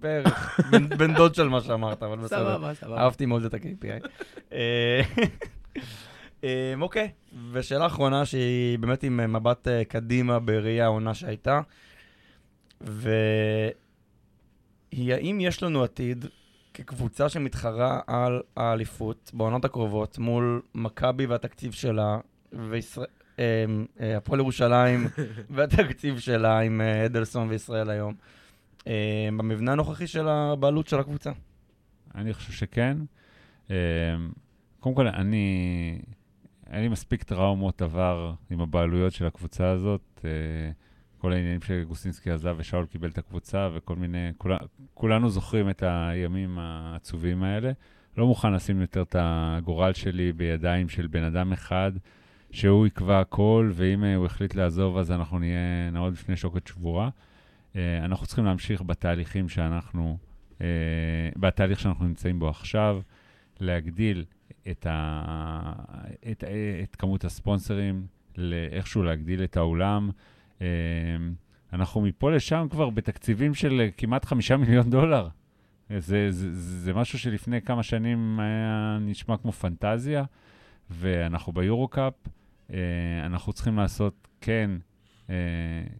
בערך, 0.00 0.60
בן 0.98 1.14
דוד 1.14 1.34
של 1.34 1.48
מה 1.48 1.60
שאמרת, 1.60 2.02
אבל 2.02 2.18
בסדר. 2.18 2.38
סבבה, 2.38 2.74
סבבה. 2.74 2.98
אהבתי 2.98 3.26
מאוד 3.26 3.44
את 3.44 3.54
ה-KPI. 3.54 4.08
אה, 4.52 5.00
אה, 6.44 6.74
אוקיי, 6.80 7.10
ושאלה 7.52 7.86
אחרונה 7.86 8.26
שהיא 8.26 8.78
באמת 8.78 9.02
עם 9.02 9.32
מבט 9.32 9.68
אה, 9.68 9.84
קדימה 9.84 10.38
בראייה 10.38 10.84
העונה 10.84 11.14
שהייתה, 11.14 11.60
ו... 12.80 13.10
היא 14.90 15.14
האם 15.14 15.40
יש 15.40 15.62
לנו 15.62 15.84
עתיד 15.84 16.24
כקבוצה 16.76 17.28
שמתחרה 17.28 18.00
על 18.06 18.40
האליפות 18.56 19.30
בעונות 19.34 19.64
הקרובות 19.64 20.18
מול 20.18 20.62
מכבי 20.74 21.26
והתקציב 21.26 21.72
שלה, 21.72 22.18
והפועל 22.52 23.06
אה, 24.00 24.38
ירושלים 24.38 25.06
והתקציב 25.54 26.18
שלה 26.18 26.58
עם 26.58 26.80
אה, 26.80 27.06
אדלסון 27.06 27.48
וישראל 27.48 27.90
היום, 27.90 28.14
אה, 28.86 29.28
במבנה 29.36 29.72
הנוכחי 29.72 30.06
של 30.06 30.28
הבעלות 30.28 30.88
של 30.88 30.98
הקבוצה. 30.98 31.30
אני 32.14 32.34
חושב 32.34 32.52
שכן. 32.52 32.96
קודם 34.80 34.94
כל, 34.94 35.06
אני... 35.06 35.98
היה 36.66 36.80
לי 36.80 36.88
מספיק 36.88 37.22
טראומות 37.22 37.82
עבר 37.82 38.32
עם 38.50 38.60
הבעלויות 38.60 39.12
של 39.12 39.26
הקבוצה 39.26 39.70
הזאת. 39.70 40.24
כל 41.26 41.32
העניינים 41.32 41.62
שגוסינסקי 41.62 42.30
עזב 42.30 42.54
ושאול 42.58 42.86
קיבל 42.86 43.08
את 43.08 43.18
הקבוצה 43.18 43.68
וכל 43.74 43.96
מיני, 43.96 44.30
כול, 44.38 44.56
כולנו 44.94 45.30
זוכרים 45.30 45.70
את 45.70 45.82
הימים 45.86 46.58
העצובים 46.58 47.42
האלה. 47.42 47.72
לא 48.16 48.26
מוכן 48.26 48.52
לשים 48.52 48.80
יותר 48.80 49.02
את 49.02 49.16
הגורל 49.18 49.92
שלי 49.92 50.32
בידיים 50.32 50.88
של 50.88 51.06
בן 51.06 51.22
אדם 51.22 51.52
אחד, 51.52 51.92
שהוא 52.50 52.86
יקבע 52.86 53.20
הכל, 53.20 53.70
ואם 53.74 54.04
הוא 54.04 54.26
החליט 54.26 54.54
לעזוב 54.54 54.98
אז 54.98 55.10
אנחנו 55.10 55.38
נהיה 55.38 55.90
נעוד 55.92 56.12
בפני 56.12 56.36
שוקת 56.36 56.66
שבורה. 56.66 57.08
אה, 57.76 58.04
אנחנו 58.04 58.26
צריכים 58.26 58.44
להמשיך 58.44 58.82
בתהליכים 58.82 59.48
שאנחנו, 59.48 60.18
אה, 60.60 60.66
בתהליך 61.36 61.80
שאנחנו 61.80 62.04
נמצאים 62.04 62.38
בו 62.38 62.48
עכשיו, 62.48 63.00
להגדיל 63.60 64.24
את, 64.70 64.86
ה, 64.90 65.72
את, 66.30 66.44
את 66.82 66.96
כמות 66.96 67.24
הספונסרים, 67.24 68.06
לאיכשהו 68.36 69.02
להגדיל 69.02 69.44
את 69.44 69.56
האולם. 69.56 70.10
אמ, 70.60 70.66
אנחנו 71.72 72.00
מפה 72.00 72.30
לשם 72.30 72.66
כבר 72.70 72.90
בתקציבים 72.90 73.54
של 73.54 73.88
כמעט 73.96 74.24
חמישה 74.24 74.56
מיליון 74.66 74.90
דולר. 74.90 75.28
זה, 75.98 76.30
זה, 76.30 76.54
זה 76.54 76.94
משהו 76.94 77.18
שלפני 77.18 77.62
כמה 77.62 77.82
שנים 77.82 78.40
היה 78.40 78.98
נשמע 79.00 79.36
כמו 79.36 79.52
פנטזיה, 79.52 80.24
ואנחנו 80.90 81.52
ביורו-קאפ. 81.52 82.14
אה, 82.72 82.78
אנחנו 83.26 83.52
צריכים 83.52 83.76
לעשות, 83.76 84.28
כן, 84.40 84.70
אה, 85.30 85.34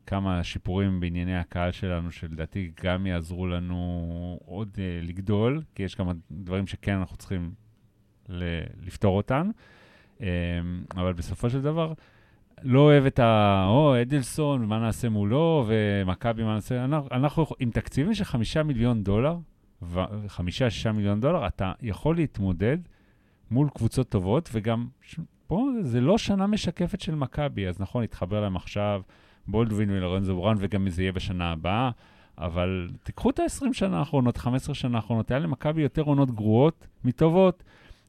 כמה 0.07 0.45
שיפורים 0.45 1.01
בענייני 1.01 1.37
הקהל 1.37 1.73
שלנו, 1.73 2.13
שלדעתי 2.13 2.71
גם 2.83 3.07
יעזרו 3.07 3.47
לנו 3.47 4.39
עוד 4.45 4.77
אה, 4.79 5.01
לגדול, 5.03 5.63
כי 5.75 5.83
יש 5.83 5.95
כמה 5.95 6.13
דברים 6.31 6.67
שכן 6.67 6.97
אנחנו 6.97 7.17
צריכים 7.17 7.53
לפתור 8.83 9.17
אותם. 9.17 9.51
אבל 10.97 11.13
בסופו 11.13 11.51
של 11.51 11.63
דבר, 11.63 11.93
לא 12.63 12.81
אוהב 12.81 13.07
את 13.07 13.19
ה... 13.19 13.65
או, 13.69 14.03
אדלסון, 14.03 14.65
מה 14.65 14.79
נעשה 14.79 15.09
מולו, 15.09 15.65
ומכבי, 15.67 16.45
מה 16.45 16.55
נעשה... 16.55 16.85
אנחנו, 16.85 17.09
אנחנו 17.13 17.47
עם 17.59 17.71
תקציבים 17.71 18.15
של 18.15 18.25
חמישה 18.25 18.63
מיליון 18.63 19.03
דולר, 19.03 19.37
חמישה, 20.27 20.71
שישה 20.71 20.93
מיליון 20.93 21.21
דולר, 21.21 21.47
אתה 21.47 21.73
יכול 21.83 22.17
להתמודד 22.17 22.79
מול 23.51 23.69
קבוצות 23.75 24.09
טובות, 24.09 24.49
וגם 24.53 24.87
פה 25.47 25.69
זה 25.81 26.01
לא 26.01 26.19
שנה 26.19 26.47
משקפת 26.47 27.01
של 27.01 27.15
מכבי, 27.15 27.69
אז 27.69 27.81
נכון, 27.81 28.05
התחבר 28.05 28.41
להם 28.41 28.57
עכשיו 28.57 29.03
בולדווין 29.49 29.91
ולורנזו 29.91 30.35
בורן, 30.35 30.57
וגם 30.61 30.89
זה 30.89 31.03
יהיה 31.03 31.13
בשנה 31.13 31.53
הבאה, 31.53 31.91
אבל 32.39 32.89
תיקחו 33.03 33.31
את 33.31 33.39
ה-20 33.39 33.73
שנה 33.73 33.99
האחרונות, 33.99 34.37
15 34.37 34.75
שנה 34.75 34.97
האחרונות, 34.99 35.31
היה 35.31 35.41
למכבי 35.41 35.83
יותר 35.83 36.03
עונות 36.03 36.31
גרועות 36.31 36.87
מטובות. 37.05 37.63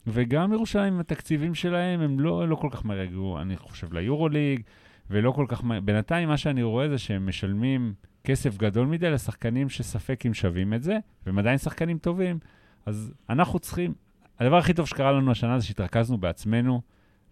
וגם 0.08 0.54
ירושלים 0.54 1.00
התקציבים 1.00 1.56
שלהם, 1.56 2.02
הם 2.02 2.20
לא, 2.20 2.50
לא 2.50 2.56
כל 2.56 2.68
כך 2.72 2.86
מהר 2.86 3.00
יגיעו, 3.00 3.42
אני 3.42 3.58
חושב, 3.58 3.94
ליורוליג, 3.94 4.62
ולא 5.10 5.32
כל 5.32 5.46
כך 5.48 5.64
מהר. 5.64 5.80
בינתיים 5.80 6.30
מה 6.30 6.38
שאני 6.38 6.64
רואה 6.64 6.90
זה 6.90 6.98
שהם 6.98 7.28
משלמים 7.28 7.94
כסף 8.24 8.58
גדול 8.58 8.88
מדי 8.88 9.10
לשחקנים 9.10 9.70
שספק 9.70 10.26
אם 10.26 10.34
שווים 10.34 10.74
את 10.74 10.84
זה, 10.84 10.98
והם 11.26 11.40
עדיין 11.40 11.58
שחקנים 11.58 11.98
טובים. 11.98 12.40
אז 12.86 13.14
אנחנו 13.30 13.60
צריכים, 13.60 13.94
הדבר 14.40 14.58
הכי 14.58 14.74
טוב 14.74 14.88
שקרה 14.88 15.12
לנו 15.12 15.32
השנה 15.32 15.60
זה 15.60 15.66
שהתרכזנו 15.66 16.18
בעצמנו, 16.18 16.82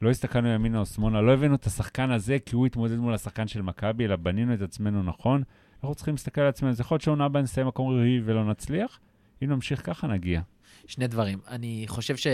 לא 0.01 0.09
הסתכלנו 0.09 0.47
ימינה 0.47 0.79
או 0.79 0.85
שמאלה, 0.85 1.21
לא 1.21 1.33
הבאנו 1.33 1.55
את 1.55 1.65
השחקן 1.65 2.11
הזה 2.11 2.37
כי 2.45 2.55
הוא 2.55 2.65
התמודד 2.65 2.97
מול 2.97 3.13
השחקן 3.13 3.47
של 3.47 3.61
מכבי, 3.61 4.05
אלא 4.05 4.15
בנינו 4.15 4.53
את 4.53 4.61
עצמנו 4.61 5.03
נכון. 5.03 5.43
אנחנו 5.83 5.95
צריכים 5.95 6.13
להסתכל 6.13 6.41
על 6.41 6.47
עצמנו, 6.47 6.73
זה 6.73 6.81
יכול 6.81 6.95
להיות 6.95 7.01
שעונה 7.01 7.25
הבאה 7.25 7.41
נסיים 7.41 7.67
מקום 7.67 7.89
רביעי 7.89 8.21
ולא 8.25 8.49
נצליח, 8.49 8.99
אם 9.43 9.49
נמשיך 9.49 9.85
ככה 9.85 10.07
נגיע. 10.07 10.41
שני 10.87 11.07
דברים. 11.07 11.39
אני 11.47 11.85
חושב 11.87 12.15
ש... 12.15 12.27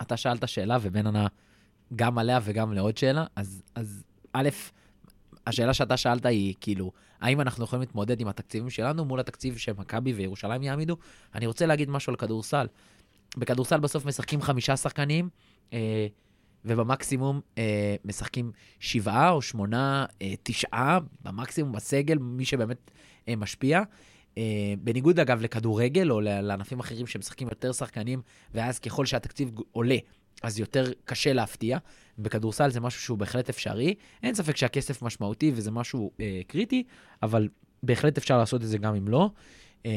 אתה 0.00 0.16
שאלת 0.16 0.48
שאלה, 0.48 0.78
ובן 0.82 1.06
ענה 1.06 1.26
גם 1.96 2.18
עליה 2.18 2.40
וגם 2.42 2.72
לעוד 2.72 2.96
שאלה, 2.96 3.24
אז, 3.36 3.62
אז 3.74 4.04
א', 4.32 4.48
השאלה 5.46 5.74
שאתה 5.74 5.96
שאלת 5.96 6.26
היא 6.26 6.54
כאילו, 6.60 6.92
האם 7.20 7.40
אנחנו 7.40 7.64
יכולים 7.64 7.80
להתמודד 7.80 8.20
עם 8.20 8.28
התקציבים 8.28 8.70
שלנו 8.70 9.04
מול 9.04 9.20
התקציב 9.20 9.56
שמכבי 9.56 10.12
וירושלים 10.12 10.62
יעמידו? 10.62 10.96
אני 11.34 11.46
רוצה 11.46 11.66
להגיד 11.66 11.90
משהו 11.90 12.10
על 12.10 12.16
כדורסל. 12.16 12.66
בכדורסל 13.36 13.80
בסוף 13.80 14.06
משחקים 14.06 14.42
חמישה 14.42 14.76
שחקנים, 14.76 15.28
אה, 15.72 16.06
ובמקסימום 16.64 17.40
אה, 17.58 17.96
משחקים 18.04 18.52
שבעה 18.80 19.30
או 19.30 19.42
שמונה, 19.42 20.06
אה, 20.22 20.34
תשעה, 20.42 20.98
במקסימום 21.22 21.72
בסגל, 21.72 22.18
מי 22.18 22.44
שבאמת 22.44 22.90
אה, 23.28 23.36
משפיע. 23.36 23.82
אה, 24.38 24.74
בניגוד 24.78 25.20
אגב 25.20 25.42
לכדורגל 25.42 26.10
או 26.10 26.20
לענפים 26.20 26.80
אחרים 26.80 27.06
שמשחקים 27.06 27.48
יותר 27.48 27.72
שחקנים, 27.72 28.22
ואז 28.54 28.78
ככל 28.78 29.06
שהתקציב 29.06 29.50
עולה, 29.72 29.96
אז 30.42 30.58
יותר 30.58 30.92
קשה 31.04 31.32
להפתיע. 31.32 31.78
בכדורסל 32.18 32.70
זה 32.70 32.80
משהו 32.80 33.02
שהוא 33.02 33.18
בהחלט 33.18 33.48
אפשרי. 33.48 33.94
אין 34.22 34.34
ספק 34.34 34.56
שהכסף 34.56 35.02
משמעותי 35.02 35.52
וזה 35.54 35.70
משהו 35.70 36.10
אה, 36.20 36.40
קריטי, 36.46 36.84
אבל 37.22 37.48
בהחלט 37.82 38.18
אפשר 38.18 38.38
לעשות 38.38 38.62
את 38.62 38.68
זה 38.68 38.78
גם 38.78 38.94
אם 38.94 39.08
לא. 39.08 39.30
אה, 39.86 39.92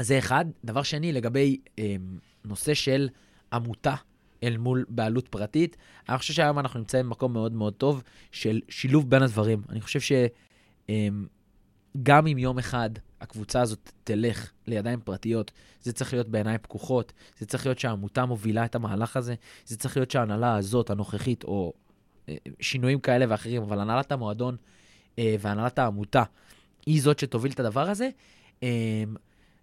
זה 0.00 0.18
אחד. 0.18 0.44
דבר 0.64 0.82
שני, 0.82 1.12
לגבי 1.12 1.60
אה, 1.78 1.96
נושא 2.44 2.74
של 2.74 3.08
עמותה 3.52 3.94
אל 4.42 4.56
מול 4.56 4.84
בעלות 4.88 5.28
פרטית, 5.28 5.76
אני 6.08 6.18
חושב 6.18 6.32
שהיום 6.32 6.58
אנחנו 6.58 6.78
נמצאים 6.78 7.06
במקום 7.06 7.32
מאוד 7.32 7.52
מאוד 7.52 7.74
טוב 7.74 8.02
של 8.32 8.60
שילוב 8.68 9.10
בין 9.10 9.22
הדברים. 9.22 9.62
אני 9.68 9.80
חושב 9.80 10.00
ש... 10.00 10.12
אה, 10.90 11.08
גם 12.02 12.26
אם 12.26 12.38
יום 12.38 12.58
אחד 12.58 12.90
הקבוצה 13.20 13.60
הזאת 13.60 13.92
תלך 14.04 14.50
לידיים 14.66 15.00
פרטיות, 15.00 15.50
זה 15.82 15.92
צריך 15.92 16.12
להיות 16.12 16.28
בעיניים 16.28 16.58
פקוחות, 16.62 17.12
זה 17.38 17.46
צריך 17.46 17.66
להיות 17.66 17.78
שהעמותה 17.78 18.26
מובילה 18.26 18.64
את 18.64 18.74
המהלך 18.74 19.16
הזה, 19.16 19.34
זה 19.66 19.76
צריך 19.76 19.96
להיות 19.96 20.10
שההנהלה 20.10 20.56
הזאת, 20.56 20.90
הנוכחית, 20.90 21.44
או 21.44 21.72
אה, 22.28 22.36
שינויים 22.60 23.00
כאלה 23.00 23.24
ואחרים, 23.28 23.62
אבל 23.62 23.80
הנהלת 23.80 24.12
המועדון 24.12 24.56
אה, 25.18 25.36
והנהלת 25.40 25.78
העמותה 25.78 26.22
היא 26.86 27.02
זאת 27.02 27.18
שתוביל 27.18 27.52
את 27.52 27.60
הדבר 27.60 27.90
הזה. 27.90 28.08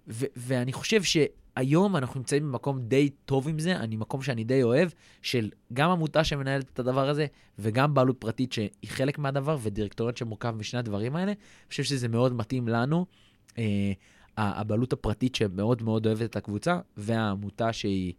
אה, 0.10 0.28
ואני 0.36 0.74
חושב 0.74 1.04
ש... 1.04 1.18
היום 1.58 1.96
אנחנו 1.96 2.20
נמצאים 2.20 2.52
במקום 2.52 2.80
די 2.82 3.10
טוב 3.10 3.48
עם 3.48 3.60
זה, 3.60 3.76
אני 3.76 3.96
מקום 3.96 4.22
שאני 4.22 4.44
די 4.44 4.64
אוהב, 4.64 4.90
של 5.22 5.50
גם 5.74 5.90
עמותה 5.90 6.24
שמנהלת 6.24 6.70
את 6.74 6.80
הדבר 6.80 7.10
הזה, 7.10 7.26
וגם 7.60 7.94
בעלות 7.94 8.18
פרטית 8.20 8.54
שהיא 8.54 8.70
חלק 8.86 9.20
מהדבר, 9.20 9.58
ודירקטוריון 9.62 10.16
שמורכב 10.16 10.56
משני 10.58 10.80
הדברים 10.80 11.16
האלה. 11.16 11.32
אני 11.32 11.70
חושב 11.70 11.84
שזה 11.84 12.08
מאוד 12.08 12.34
מתאים 12.34 12.68
לנו, 12.68 13.06
אה, 13.58 13.92
הבעלות 14.38 14.94
הפרטית 14.94 15.36
שמאוד 15.36 15.84
מאוד 15.84 16.06
אוהבת 16.08 16.22
את 16.22 16.36
הקבוצה, 16.36 16.80
והעמותה 16.98 17.74
שהיא, 17.74 18.14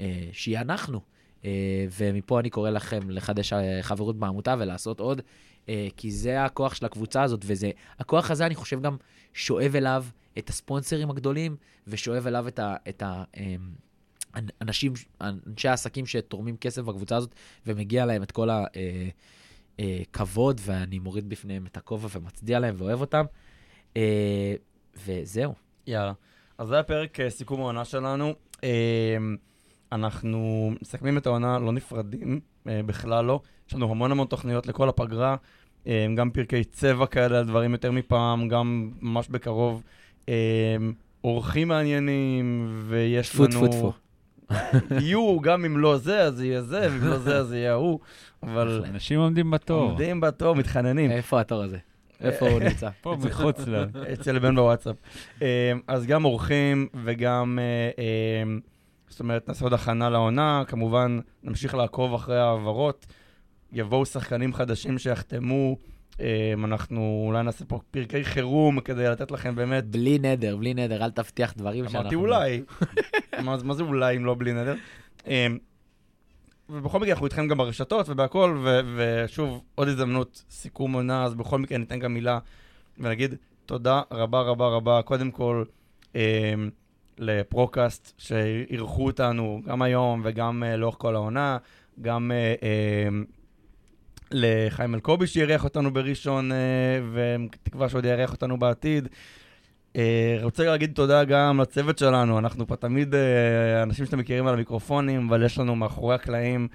אה, 0.00 0.28
שהיא 0.32 0.58
אנחנו. 0.58 1.00
אה, 1.44 1.86
ומפה 1.98 2.40
אני 2.40 2.50
קורא 2.50 2.70
לכם 2.70 3.10
לחדש 3.10 3.52
חברות 3.82 4.18
בעמותה 4.18 4.54
ולעשות 4.58 5.00
עוד, 5.00 5.22
אה, 5.68 5.88
כי 5.96 6.10
זה 6.10 6.44
הכוח 6.44 6.74
של 6.74 6.86
הקבוצה 6.86 7.22
הזאת, 7.22 7.40
וזה, 7.46 7.70
הכוח 7.98 8.30
הזה, 8.30 8.46
אני 8.46 8.54
חושב, 8.54 8.82
גם 8.82 8.96
שואב 9.34 9.76
אליו 9.76 10.04
את 10.38 10.48
הספונסרים 10.48 11.10
הגדולים, 11.10 11.56
ושואב 11.86 12.26
אליו 12.26 12.48
את 12.48 12.58
ה... 12.58 12.76
את 12.88 13.02
ה 13.02 13.24
אמ, 13.36 13.72
אנשים, 14.62 14.92
אנשי 15.20 15.68
העסקים 15.68 16.06
שתורמים 16.06 16.56
כסף 16.56 16.82
בקבוצה 16.82 17.16
הזאת, 17.16 17.34
ומגיע 17.66 18.06
להם 18.06 18.22
את 18.22 18.32
כל 18.32 18.48
הכבוד, 19.78 20.60
אה, 20.60 20.64
ואני 20.66 20.98
מוריד 20.98 21.28
בפניהם 21.28 21.66
את 21.66 21.76
הכובע 21.76 22.08
ומצדיע 22.12 22.60
להם 22.60 22.74
ואוהב 22.78 23.00
אותם. 23.00 23.24
אה, 23.96 24.54
וזהו. 25.06 25.54
יאללה. 25.86 26.12
אז 26.58 26.68
זה 26.68 26.78
הפרק 26.78 27.20
אה, 27.20 27.30
סיכום 27.30 27.60
העונה 27.60 27.84
שלנו. 27.84 28.34
אנחנו 29.92 30.72
מסכמים 30.82 31.18
את 31.18 31.26
העונה, 31.26 31.58
לא 31.58 31.72
נפרדים, 31.72 32.40
בכלל 32.66 33.24
לא. 33.24 33.40
יש 33.68 33.74
לנו 33.74 33.90
המון 33.90 34.12
המון 34.12 34.26
תוכניות 34.26 34.66
לכל 34.66 34.88
הפגרה, 34.88 35.36
גם 35.86 36.30
פרקי 36.30 36.64
צבע 36.64 37.06
כאלה, 37.06 37.42
דברים 37.42 37.72
יותר 37.72 37.90
מפעם, 37.90 38.48
גם 38.48 38.90
ממש 39.00 39.28
בקרוב. 39.28 39.82
אמ, 40.28 40.32
אורחים 41.24 41.68
מעניינים, 41.68 42.68
ויש 42.88 43.36
לנו... 43.36 43.48
טפו 43.48 43.66
טפו 43.66 43.68
טפו. 43.68 43.92
יהיו, 45.00 45.40
גם 45.40 45.64
אם 45.64 45.78
לא 45.78 45.96
זה, 45.96 46.22
אז 46.22 46.42
יהיה 46.42 46.62
זה, 46.62 46.88
ואם 46.90 47.08
לא 47.08 47.18
זה, 47.18 47.36
אז 47.36 47.52
יהיה 47.52 47.72
ההוא, 47.72 47.98
אבל... 48.42 48.82
אנשים 48.90 49.20
עומדים 49.20 49.50
בתור. 49.50 49.82
עומדים 49.82 50.20
בתור, 50.20 50.56
מתחננים. 50.56 51.10
איפה 51.10 51.40
התור 51.40 51.62
הזה? 51.62 51.78
איפה 52.20 52.48
הוא 52.48 52.60
נמצא? 52.68 52.88
פה, 53.00 53.16
מחוץ 53.24 53.66
ל... 53.66 53.84
אצל 54.12 54.38
בן 54.38 54.54
בוואטסאפ. 54.54 54.96
אמ, 55.40 55.46
אז 55.86 56.06
גם 56.06 56.24
אורחים 56.24 56.88
וגם, 57.04 57.58
אה, 57.58 57.90
אמ, 58.42 58.60
זאת 59.12 59.20
אומרת, 59.20 59.48
נעשה 59.48 59.64
עוד 59.64 59.72
הכנה 59.72 60.10
לעונה, 60.10 60.62
כמובן, 60.66 61.20
נמשיך 61.42 61.74
לעקוב 61.74 62.14
אחרי 62.14 62.38
ההעברות. 62.38 63.06
יבואו 63.72 64.06
שחקנים 64.06 64.54
חדשים 64.54 64.98
שיחתמו, 64.98 65.76
אה, 66.20 66.52
אנחנו 66.64 67.24
אולי 67.26 67.42
נעשה 67.42 67.64
פה 67.64 67.80
פרקי 67.90 68.24
חירום 68.24 68.80
כדי 68.80 69.04
לתת 69.04 69.30
לכם 69.30 69.54
באמת... 69.54 69.84
בלי 69.84 70.18
נדר, 70.18 70.56
בלי 70.56 70.74
נדר, 70.74 71.04
אל 71.04 71.10
תבטיח 71.10 71.54
דברים 71.56 71.84
שאנחנו... 71.84 72.00
אמרתי 72.00 72.14
אולי. 72.14 72.62
מה 73.44 73.56
מה 73.64 73.74
זה 73.74 73.82
אולי 73.82 74.16
אם 74.16 74.24
לא 74.24 74.34
בלי 74.38 74.52
נדר? 74.52 74.74
אה, 75.26 75.46
ובכל 76.70 76.98
מקרה, 76.98 77.12
אנחנו 77.12 77.26
איתכם 77.26 77.48
גם 77.48 77.58
ברשתות 77.58 78.08
ובהכל, 78.08 78.58
ו- 78.64 78.80
ושוב, 78.96 79.62
עוד 79.74 79.88
הזדמנות, 79.88 80.44
סיכום 80.50 80.92
עונה, 80.92 81.24
אז 81.24 81.34
בכל 81.34 81.58
מקרה 81.58 81.78
ניתן 81.78 81.98
גם 81.98 82.14
מילה 82.14 82.38
ונגיד 82.98 83.34
תודה 83.66 84.02
רבה 84.10 84.40
רבה 84.40 84.66
רבה, 84.68 85.02
קודם 85.02 85.30
כל, 85.30 85.64
אה, 86.16 86.54
לפרוקאסט 87.18 88.12
שאירחו 88.18 89.06
אותנו 89.06 89.62
גם 89.66 89.82
היום 89.82 90.20
וגם 90.24 90.62
אה, 90.66 90.76
לאורך 90.76 90.96
כל 90.98 91.14
העונה, 91.14 91.58
גם 92.00 92.32
אה, 92.32 92.54
אה, 92.62 93.08
לחיים 94.30 94.94
אלקובי 94.94 95.26
שאירח 95.26 95.64
אותנו 95.64 95.92
בראשון, 95.92 96.52
אה, 96.52 96.56
ותקווה 97.12 97.88
שעוד 97.88 98.04
יארח 98.04 98.32
אותנו 98.32 98.58
בעתיד. 98.58 99.08
אה, 99.96 100.38
רוצה 100.42 100.64
להגיד 100.64 100.92
תודה 100.94 101.24
גם 101.24 101.60
לצוות 101.60 101.98
שלנו, 101.98 102.38
אנחנו 102.38 102.66
פה 102.66 102.76
תמיד 102.76 103.14
אה, 103.14 103.82
אנשים 103.82 104.06
שאתם 104.06 104.18
מכירים 104.18 104.46
על 104.46 104.54
המיקרופונים, 104.54 105.28
אבל 105.28 105.44
יש 105.44 105.58
לנו 105.58 105.76
מאחורי 105.76 106.14
הקלעים 106.14 106.68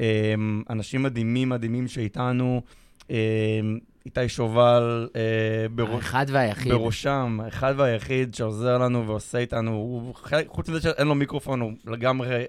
אה, 0.00 0.34
אנשים 0.70 1.02
מדהימים 1.02 1.48
מדהימים 1.48 1.88
שאיתנו. 1.88 2.62
אה, 3.10 3.60
איתי 4.06 4.28
שובל 4.28 5.08
אה, 5.16 5.66
בראש, 5.74 5.94
האחד 5.94 6.26
והיחיד. 6.28 6.72
בראשם, 6.72 7.38
האחד 7.44 7.74
והיחיד 7.76 8.34
שעוזר 8.34 8.78
לנו 8.78 9.06
ועושה 9.06 9.38
איתנו, 9.38 9.70
הוא, 9.70 10.14
חוץ 10.46 10.68
מזה 10.68 10.80
שאין 10.80 11.06
לו 11.06 11.14
מיקרופון, 11.14 11.60
הוא 11.60 11.72
לגמרי 11.86 12.44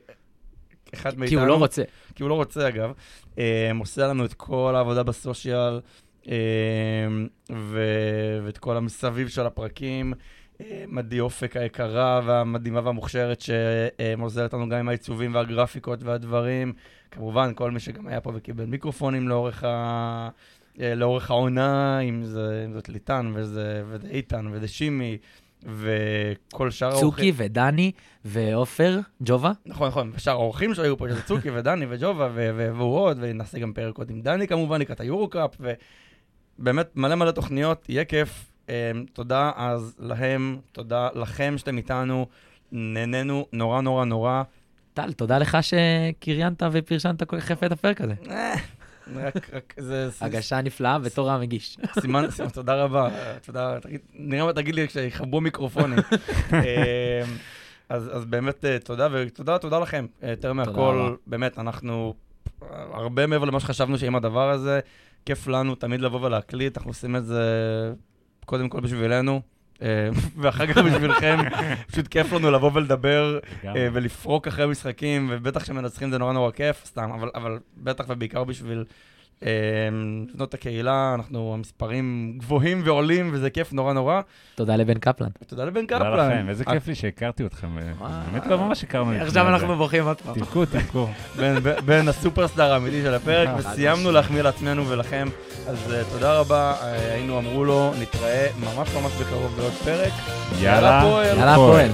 אחד 0.93 1.19
מאיתנו. 1.19 1.27
כי 1.27 1.35
הוא 1.35 1.47
לא 1.47 1.55
רוצה. 1.55 1.83
כי 2.15 2.23
הוא 2.23 2.29
לא 2.29 2.35
רוצה 2.35 2.67
אגב, 2.67 2.91
אה, 3.39 3.71
עושה 3.79 4.07
לנו 4.07 4.25
את 4.25 4.33
כל 4.33 4.73
העבודה 4.75 5.03
בסושיאל 5.03 5.79
אה, 6.27 6.35
ו- 7.51 8.39
ואת 8.45 8.57
כל 8.57 8.77
המסביב 8.77 9.27
של 9.27 9.45
הפרקים. 9.45 10.13
אה, 10.61 10.83
מדי 10.87 11.19
אופק 11.19 11.57
היקרה 11.57 12.21
והמדהימה 12.25 12.81
והמוכשרת 12.83 13.41
שעוזרת 13.41 14.53
לנו 14.53 14.69
גם 14.69 14.77
עם 14.79 14.89
העיצובים 14.89 15.35
והגרפיקות 15.35 16.03
והדברים. 16.03 16.73
כמובן, 17.11 17.53
כל 17.53 17.71
מי 17.71 17.79
שגם 17.79 18.07
היה 18.07 18.21
פה 18.21 18.31
וקיבל 18.35 18.65
מיקרופונים 18.65 19.29
לאורך, 19.29 19.63
ה... 19.63 20.29
אה, 20.81 20.95
לאורך 20.95 21.31
העונה, 21.31 21.99
אם 21.99 22.23
זה, 22.23 22.63
אם 22.65 22.73
זאת 22.73 22.89
ליטן 22.89 23.31
וזה, 23.35 23.83
וזה 23.87 24.07
איתן 24.07 24.47
וזה 24.51 24.67
שימי 24.67 25.17
וכל 25.65 26.71
שאר 26.71 26.99
צוקי 26.99 27.31
ודני 27.35 27.91
ועופר, 28.25 28.99
ג'ובה. 29.23 29.51
נכון, 29.65 29.87
נכון, 29.87 30.11
ושאר 30.15 30.33
האורחים 30.33 30.73
שהיו 30.73 30.97
פה, 30.97 31.09
שזה 31.09 31.21
צוקי 31.21 31.49
ודני 31.49 31.85
וג'ובה 31.89 32.29
ו- 32.33 32.49
ו- 32.55 32.75
והוא 32.75 32.97
עוד, 32.97 33.17
ונעשה 33.21 33.59
גם 33.59 33.73
פרק 33.73 33.97
עוד 33.97 34.09
עם 34.09 34.21
דני 34.21 34.47
כמובן, 34.47 34.81
לקראת 34.81 34.99
היורו-קאפ, 34.99 35.55
ובאמת 36.59 36.87
מלא 36.95 37.15
מלא 37.15 37.31
תוכניות, 37.31 37.89
יהיה 37.89 38.05
כיף. 38.05 38.51
אמ, 38.69 38.73
תודה 39.13 39.51
אז 39.55 39.95
להם, 39.99 40.57
תודה 40.71 41.09
לכם 41.15 41.57
שאתם 41.57 41.77
איתנו, 41.77 42.27
נהנינו 42.71 43.45
נורא 43.53 43.81
נורא 43.81 44.05
נורא. 44.05 44.43
טל, 44.93 45.13
תודה 45.13 45.37
לך 45.37 45.57
שקריינת 45.61 46.63
ופרשנת 46.71 47.23
כל 47.23 47.39
כך 47.39 47.49
יפה 47.49 47.65
את 47.65 47.71
הפרק 47.71 48.01
הזה. 48.01 48.13
רק, 49.15 49.53
רק, 49.53 49.73
זה 49.77 50.09
זה 50.09 50.25
הגשה 50.25 50.61
נפלאה 50.61 50.99
בתור 50.99 51.31
המגיש. 51.31 51.77
סימן, 51.99 52.31
סימן, 52.31 52.49
תודה 52.49 52.83
רבה, 52.83 53.07
אה, 53.07 53.37
תודה, 53.45 53.79
תגיד, 53.79 53.99
נראה 54.13 54.45
מה 54.45 54.53
תגיד 54.53 54.75
לי 54.75 54.87
כשיכבו 54.87 55.41
מיקרופונים. 55.41 55.99
אמ, 56.53 56.57
אז, 57.89 58.09
אז 58.13 58.25
באמת 58.25 58.65
אה, 58.65 58.79
תודה, 58.79 59.07
ותודה, 59.11 59.57
תודה 59.57 59.79
לכם. 59.79 60.05
אה, 60.23 60.29
יותר. 60.29 60.53
מהכל, 60.53 61.15
באמת, 61.27 61.59
אנחנו 61.59 62.13
אה, 62.63 62.67
הרבה 62.93 63.27
מעבר 63.27 63.45
למה 63.45 63.59
שחשבנו 63.59 63.97
שעם 63.97 64.15
הדבר 64.15 64.49
הזה, 64.49 64.79
כיף 65.25 65.47
לנו 65.47 65.75
תמיד 65.75 66.01
לבוא 66.01 66.21
ולהקליט, 66.21 66.77
אנחנו 66.77 66.89
עושים 66.89 67.15
את 67.15 67.25
זה 67.25 67.43
קודם 68.45 68.69
כל 68.69 68.79
בשבילנו. 68.79 69.41
אה, 69.81 70.09
ואחר 70.41 70.67
כך 70.67 70.77
בשבילכם, 70.77 71.37
פשוט 71.91 72.07
כיף 72.07 72.33
לנו 72.33 72.51
לבוא 72.51 72.71
ולדבר. 72.73 73.39
אה, 73.65 73.87
ולפרוק 73.93 74.47
אחרי 74.47 74.67
משחקים, 74.67 75.27
ובטח 75.31 75.63
כשמנצחים 75.63 76.11
זה 76.11 76.17
נורא 76.17 76.33
נורא 76.33 76.51
כיף, 76.51 76.85
סתם, 76.85 77.11
אבל, 77.11 77.29
אבל 77.35 77.59
בטח 77.77 78.05
ובעיקר 78.09 78.43
בשביל 78.43 78.83
לבנות 79.41 80.49
את 80.49 80.53
הקהילה, 80.53 81.11
אנחנו, 81.15 81.53
המספרים 81.53 82.33
גבוהים 82.37 82.81
ועולים, 82.85 83.29
וזה 83.33 83.49
כיף 83.49 83.73
נורא 83.73 83.93
נורא. 83.93 84.21
תודה 84.55 84.75
לבן 84.75 84.97
קפלן. 84.97 85.27
ותודה 85.41 85.65
לבן 85.65 85.85
תודה 85.85 85.99
קפלן. 85.99 86.31
לכם, 86.31 86.49
איזה 86.49 86.65
כיף 86.65 86.87
לי 86.87 86.95
שהכרתי 86.95 87.45
אתכם. 87.45 87.67
אה. 87.77 88.21
באמת 88.31 88.47
לא 88.47 88.57
ממש 88.57 88.83
הכרנו 88.83 89.11
עכשיו. 89.11 89.47
אנחנו 89.47 89.75
בוכים 89.75 90.03
עוד 90.03 90.21
פעם. 90.21 90.35
תבכו, 90.35 90.65
תבכו. 90.65 91.07
בין, 91.85 92.07
הסופרסטאר 92.07 92.73
האמיתי 92.73 93.01
של 93.01 93.13
הפרק, 93.13 93.47
חד 93.47 93.71
וסיימנו 93.71 94.11
להחמיא 94.11 94.41
לעצמנו 94.41 94.87
ולכם. 94.87 95.27
אז 95.67 95.93
אה, 95.93 96.01
תודה 96.11 96.39
רבה, 96.39 96.73
אה, 96.81 97.13
היינו 97.13 97.37
אמרו 97.39 97.65
לו, 97.65 97.91
נתראה 98.01 98.47
ממש 98.59 98.89
ממש 98.95 99.11
בקרוב 99.21 99.55
בעוד 99.57 99.73
פרק. 99.73 100.13
יאללה. 100.61 101.03
יאללה, 101.25 101.53
הפועל. 101.53 101.89